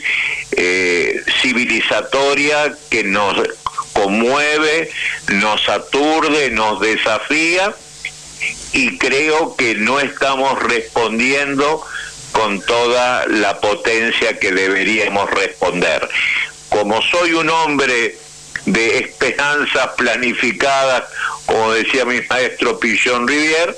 eh, 0.53 1.23
civilizatoria 1.41 2.75
que 2.91 3.05
nos 3.05 3.37
conmueve, 3.93 4.91
nos 5.29 5.69
aturde, 5.69 6.51
nos 6.51 6.81
desafía 6.81 7.75
y 8.73 8.99
creo 8.99 9.57
que 9.57 9.75
no 9.75 10.01
estamos 10.01 10.63
respondiendo 10.63 11.83
con 12.33 12.61
toda 12.63 13.27
la 13.27 13.61
potencia 13.61 14.39
que 14.39 14.53
deberíamos 14.53 15.31
responder. 15.31 16.09
Como 16.69 17.03
soy 17.03 17.33
un 17.33 17.51
hombre 17.51 18.17
de 18.67 18.99
esperanzas 18.99 19.89
planificadas, 19.97 21.05
como 21.47 21.73
decía 21.73 22.05
mi 22.05 22.21
maestro 22.29 22.79
Pichon 22.79 23.27
Rivier, 23.27 23.77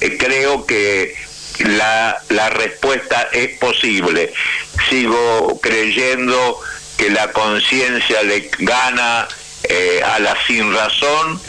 eh, 0.00 0.16
creo 0.18 0.66
que 0.66 1.14
la, 1.58 2.20
la 2.30 2.50
respuesta 2.50 3.28
es 3.32 3.58
posible. 3.58 4.32
Sigo 4.88 5.60
creyendo 5.62 6.60
que 6.96 7.10
la 7.10 7.32
conciencia 7.32 8.22
le 8.22 8.50
gana 8.58 9.28
eh, 9.64 10.02
a 10.04 10.18
la 10.18 10.36
sin 10.46 10.72
razón 10.74 11.40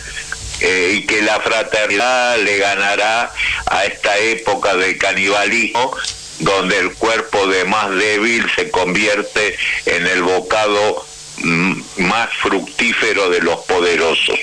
eh, 0.62 0.94
y 0.96 1.06
que 1.06 1.22
la 1.22 1.40
fraternidad 1.40 2.38
le 2.40 2.58
ganará 2.58 3.32
a 3.66 3.86
esta 3.86 4.18
época 4.18 4.76
de 4.76 4.98
canibalismo 4.98 5.96
donde 6.40 6.80
el 6.80 6.94
cuerpo 6.94 7.48
de 7.48 7.66
más 7.66 7.90
débil 7.92 8.46
se 8.56 8.70
convierte 8.72 9.58
en 9.86 10.08
el 10.08 10.22
bocado 10.24 11.06
más 11.98 12.30
fructífero 12.42 13.30
de 13.30 13.42
los 13.42 13.60
poderosos. 13.62 14.40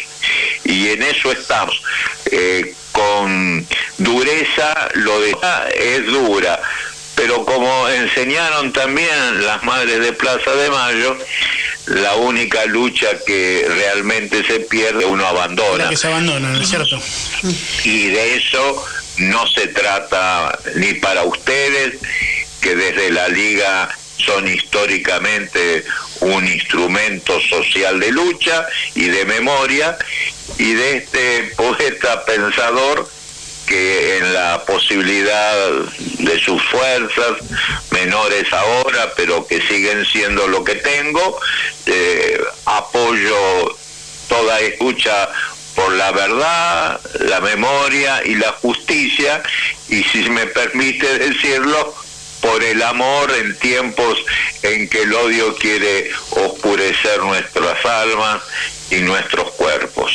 Y 0.65 0.89
en 0.89 1.03
eso 1.03 1.33
estamos. 1.33 1.83
Eh, 2.31 2.75
con 2.93 3.67
dureza, 3.99 4.89
lo 4.95 5.21
de 5.21 5.35
es 5.75 6.07
dura, 6.07 6.61
pero 7.15 7.45
como 7.45 7.89
enseñaron 7.89 8.73
también 8.73 9.45
las 9.47 9.63
madres 9.65 10.01
de 10.01 10.13
Plaza 10.13 10.55
de 10.55 10.71
Mayo, 10.71 11.17
la 11.87 12.15
única 12.17 12.65
lucha 12.67 13.09
que 13.27 13.67
realmente 13.69 14.45
se 14.45 14.61
pierde, 14.61 15.05
uno 15.05 15.27
abandona. 15.27 15.89
que 15.89 15.97
se 15.97 16.07
abandona, 16.07 16.51
¿no 16.51 16.61
es 16.61 16.69
cierto? 16.69 17.01
Y 17.85 18.09
de 18.09 18.37
eso 18.37 18.85
no 19.19 19.47
se 19.49 19.69
trata 19.69 20.59
ni 20.77 20.95
para 20.95 21.25
ustedes, 21.25 21.95
que 22.61 22.77
desde 22.77 23.11
la 23.11 23.29
liga 23.29 23.89
son 24.17 24.49
históricamente 24.49 25.85
un 26.23 26.47
instrumento 26.47 27.41
social 27.41 28.01
de 28.01 28.11
lucha 28.11 28.67
y 28.95 29.09
de 29.09 29.25
memoria, 29.25 29.97
y 30.59 30.73
de 30.73 30.97
este 30.99 31.43
poeta 31.57 32.25
pensador 32.25 33.09
que 33.67 34.19
en 34.19 34.35
la 34.35 34.65
posibilidad 34.67 35.71
de 36.19 36.41
sus 36.41 36.63
fuerzas, 36.65 37.37
menores 37.91 38.53
ahora, 38.53 39.13
pero 39.17 39.47
que 39.47 39.63
siguen 39.63 40.05
siendo 40.05 40.49
lo 40.49 40.65
que 40.65 40.75
tengo, 40.77 41.39
eh, 41.87 42.41
apoyo 42.65 43.77
toda 44.29 44.61
escucha 44.61 45.29
por 45.75 45.93
la 45.93 46.11
verdad, 46.13 47.01
la 47.21 47.41
memoria 47.41 48.23
y 48.25 48.35
la 48.35 48.53
justicia, 48.53 49.43
y 49.89 50.03
si 50.05 50.29
me 50.29 50.47
permite 50.47 51.19
decirlo, 51.19 51.95
por 52.43 52.63
el 52.63 52.83
amor 52.83 53.33
en 53.35 53.57
tiempos 53.59 54.19
en 54.63 54.89
que 54.89 55.03
el 55.03 55.15
odio 55.15 55.57
quiere 55.57 56.11
oscurecer 56.31 57.21
nuestras 57.21 57.85
almas 57.87 58.43
y 58.91 58.97
nuestros 58.97 59.53
cuerpos. 59.53 60.13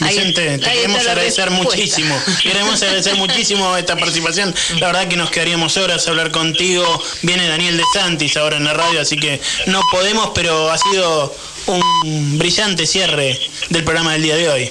Vicente, 0.00 0.58
te 0.58 0.70
queremos 0.70 1.06
agradecer 1.06 1.50
muchísimo. 1.50 2.20
Queremos 2.42 2.80
agradecer 2.82 3.16
muchísimo 3.16 3.76
esta 3.76 3.96
participación. 3.96 4.54
La 4.78 4.86
verdad 4.88 5.08
que 5.08 5.16
nos 5.16 5.30
quedaríamos 5.30 5.76
horas 5.76 6.06
a 6.06 6.10
hablar 6.10 6.30
contigo. 6.30 6.84
Viene 7.22 7.48
Daniel 7.48 7.76
de 7.76 7.82
Santis 7.92 8.36
ahora 8.36 8.56
en 8.58 8.64
la 8.64 8.74
radio, 8.74 9.00
así 9.00 9.16
que 9.16 9.40
no 9.66 9.80
podemos, 9.90 10.30
pero 10.34 10.70
ha 10.70 10.78
sido 10.78 11.34
un 11.66 12.38
brillante 12.38 12.86
cierre 12.86 13.38
del 13.70 13.84
programa 13.84 14.12
del 14.12 14.22
día 14.22 14.36
de 14.36 14.48
hoy. 14.48 14.70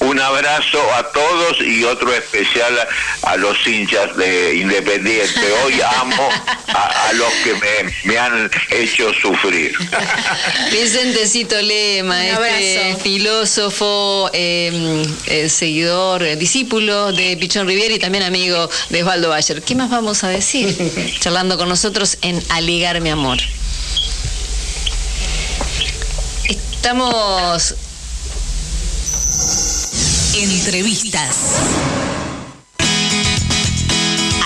Un 0.00 0.18
abrazo 0.18 0.78
a 0.94 1.12
todos 1.12 1.60
y 1.60 1.84
otro 1.84 2.12
especial 2.12 2.76
a, 3.22 3.36
los 3.36 3.56
hinchas 3.66 4.16
de 4.16 4.56
Independiente. 4.56 5.40
Hoy 5.64 5.80
amo 5.80 6.28
a, 6.68 7.12
los 7.14 7.32
que 7.44 7.54
me, 8.04 8.18
han 8.18 8.50
hecho 8.70 9.12
sufrir. 9.14 9.72
Vicentecito 10.70 11.60
Lema, 11.62 12.26
este 12.26 12.96
filósofo, 13.02 14.28
em, 14.32 15.02
eh, 15.26 15.48
seguidor, 15.48 16.36
discípulo 16.36 17.12
de 17.12 17.36
Pichón 17.36 17.66
Riviera 17.66 17.94
y 17.94 17.98
también 17.98 18.24
amigo 18.24 18.68
de 18.90 19.02
Osvaldo 19.02 19.28
Bayer. 19.28 19.62
¿Qué 19.62 19.74
más 19.76 19.88
vamos 19.88 20.24
a 20.24 20.28
decir? 20.28 20.76
Charlando 21.20 21.56
con 21.56 21.68
nosotros 21.68 22.18
en 22.22 22.42
Aligar 22.50 23.00
mi 23.00 23.10
amor. 23.10 23.38
Estamos 26.44 27.76
Entrevistas. 30.34 31.36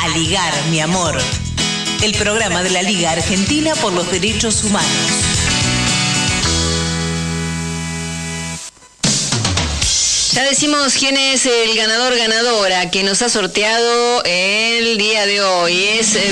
A 0.03 0.09
ligar, 0.09 0.53
mi 0.71 0.81
amor. 0.81 1.17
El 2.03 2.15
programa 2.15 2.63
de 2.63 2.71
la 2.71 2.83
Liga 2.83 3.13
Argentina 3.13 3.75
por 3.77 3.93
los 3.93 4.11
Derechos 4.11 4.65
Humanos. 4.65 5.37
Ya 10.37 10.45
decimos 10.45 10.93
quién 10.99 11.17
es 11.17 11.47
el 11.47 11.75
ganador 11.77 12.15
ganadora 12.15 12.91
que 12.91 13.03
nos 13.03 13.23
ha 13.23 13.31
sorteado 13.31 14.23
el 14.25 14.99
día 14.99 15.25
de 15.25 15.41
hoy. 15.41 15.83
Es. 15.99 16.15
Eh, 16.15 16.31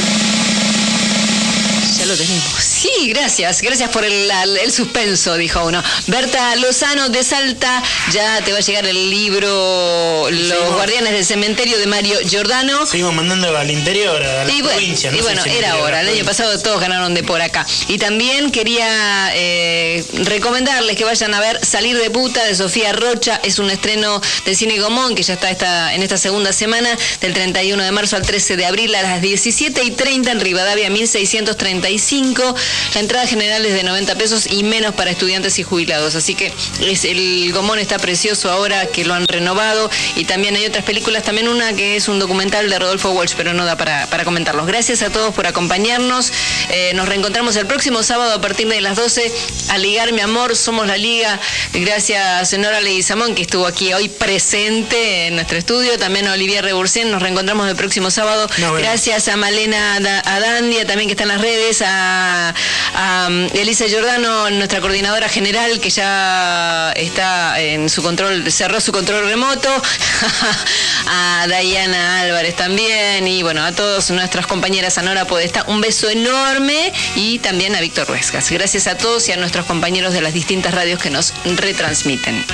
ya 1.96 2.04
lo 2.04 2.14
tenemos. 2.14 2.63
Sí, 2.84 3.08
gracias. 3.08 3.62
Gracias 3.62 3.88
por 3.88 4.04
el, 4.04 4.30
suspenso, 4.70 5.38
dijo 5.38 5.64
uno. 5.64 5.82
Berta 6.06 6.54
Lozano 6.56 7.08
de 7.08 7.24
Salta, 7.24 7.82
ya 8.12 8.42
te 8.44 8.52
va 8.52 8.58
a 8.58 8.60
llegar 8.60 8.84
el 8.84 9.08
libro 9.08 10.28
Los 10.30 10.74
Guardianes 10.74 11.14
del 11.14 11.24
Cementerio 11.24 11.78
de 11.78 11.86
Mario 11.86 12.18
Giordano. 12.28 12.84
Seguimos 12.84 13.14
mandando 13.14 13.56
al 13.56 13.70
interior, 13.70 14.22
a 14.22 14.44
la 14.44 14.52
y 14.52 14.62
provincia. 14.62 15.10
y 15.14 15.20
bueno, 15.22 15.42
era 15.46 15.76
hora. 15.78 16.02
El 16.02 16.08
año 16.08 16.26
pasado 16.26 16.58
todos 16.58 16.78
ganaron 16.78 17.14
de 17.14 17.22
por 17.22 17.40
acá. 17.40 17.64
Y 17.88 17.96
también 17.96 18.50
quería 18.50 19.30
eh, 19.32 20.04
recomendarles 20.24 20.94
que 20.96 21.04
vayan 21.04 21.32
a 21.32 21.40
ver 21.40 21.64
Salir 21.64 21.96
de 21.96 22.10
puta 22.10 22.44
de 22.44 22.54
Sofía 22.54 22.92
Rocha. 22.92 23.40
Es 23.44 23.58
un 23.58 23.70
estreno 23.70 24.20
de 24.44 24.54
Cine 24.54 24.78
Gomón 24.78 25.14
que 25.14 25.22
ya 25.22 25.34
está 25.34 25.50
esta, 25.50 25.94
en 25.94 26.02
esta 26.02 26.18
segunda 26.18 26.52
semana, 26.52 26.94
del 27.22 27.32
31 27.32 27.82
de 27.82 27.92
marzo 27.92 28.16
al 28.16 28.26
13 28.26 28.58
de 28.58 28.66
abril 28.66 28.94
a 28.94 29.00
las 29.00 29.22
17 29.22 29.82
y 29.84 29.90
30 29.90 30.32
en 30.32 30.40
Rivadavia 30.40 30.90
1635. 30.90 32.54
La 32.94 33.00
entrada 33.00 33.26
general 33.26 33.64
es 33.66 33.74
de 33.74 33.82
90 33.82 34.14
pesos 34.16 34.46
y 34.50 34.62
menos 34.62 34.94
para 34.94 35.10
estudiantes 35.10 35.58
y 35.58 35.62
jubilados. 35.62 36.14
Así 36.14 36.34
que 36.34 36.52
es, 36.80 37.04
el 37.04 37.52
Gomón 37.52 37.78
está 37.78 37.98
precioso 37.98 38.50
ahora 38.50 38.86
que 38.86 39.04
lo 39.04 39.14
han 39.14 39.26
renovado. 39.26 39.90
Y 40.16 40.24
también 40.24 40.56
hay 40.56 40.66
otras 40.66 40.84
películas, 40.84 41.22
también 41.22 41.48
una 41.48 41.72
que 41.74 41.96
es 41.96 42.08
un 42.08 42.18
documental 42.18 42.68
de 42.70 42.78
Rodolfo 42.78 43.10
Walsh, 43.10 43.34
pero 43.36 43.54
no 43.54 43.64
da 43.64 43.76
para, 43.76 44.24
comentarlos. 44.24 44.66
Gracias 44.66 45.02
a 45.02 45.10
todos 45.10 45.34
por 45.34 45.46
acompañarnos. 45.46 46.32
Eh, 46.70 46.92
nos 46.94 47.08
reencontramos 47.08 47.56
el 47.56 47.66
próximo 47.66 48.02
sábado 48.02 48.34
a 48.34 48.40
partir 48.40 48.68
de 48.68 48.80
las 48.80 48.96
12 48.96 49.32
a 49.68 49.78
Ligar 49.78 50.12
Mi 50.12 50.20
Amor. 50.20 50.56
Somos 50.56 50.86
la 50.86 50.96
Liga. 50.96 51.38
Gracias, 51.72 52.48
señora 52.48 52.78
Samón 53.02 53.34
que 53.34 53.42
estuvo 53.42 53.66
aquí 53.66 53.92
hoy 53.92 54.08
presente 54.08 55.26
en 55.26 55.34
nuestro 55.34 55.58
estudio. 55.58 55.98
También 55.98 56.26
a 56.28 56.32
Olivia 56.32 56.62
Rebursén. 56.62 57.10
Nos 57.10 57.22
reencontramos 57.22 57.68
el 57.68 57.76
próximo 57.76 58.10
sábado. 58.10 58.48
Gracias 58.78 59.28
a 59.28 59.36
Malena 59.36 59.96
Adandia, 60.24 60.86
también 60.86 61.08
que 61.08 61.12
está 61.12 61.24
en 61.24 61.28
las 61.28 61.40
redes, 61.40 61.82
a 61.84 62.54
a 62.94 63.28
Elisa 63.54 63.86
Giordano, 63.86 64.50
nuestra 64.50 64.80
coordinadora 64.80 65.28
general, 65.28 65.80
que 65.80 65.90
ya 65.90 66.92
está 66.96 67.60
en 67.60 67.88
su 67.88 68.02
control, 68.02 68.50
cerró 68.50 68.80
su 68.80 68.92
control 68.92 69.26
remoto, 69.26 69.68
a 71.06 71.46
Dayana 71.48 72.20
Álvarez 72.20 72.56
también, 72.56 73.26
y 73.26 73.42
bueno, 73.42 73.64
a 73.64 73.72
todas 73.72 74.10
nuestras 74.10 74.46
compañeras, 74.46 74.98
a 74.98 75.02
Nora 75.02 75.26
Podesta, 75.26 75.64
un 75.66 75.80
beso 75.80 76.08
enorme 76.08 76.92
y 77.14 77.38
también 77.38 77.74
a 77.74 77.80
Víctor 77.80 78.08
Ruescas. 78.08 78.50
Gracias 78.50 78.86
a 78.86 78.96
todos 78.96 79.28
y 79.28 79.32
a 79.32 79.36
nuestros 79.36 79.66
compañeros 79.66 80.12
de 80.12 80.20
las 80.20 80.32
distintas 80.32 80.74
radios 80.74 81.00
que 81.00 81.10
nos 81.10 81.32
retransmiten. 81.44 82.44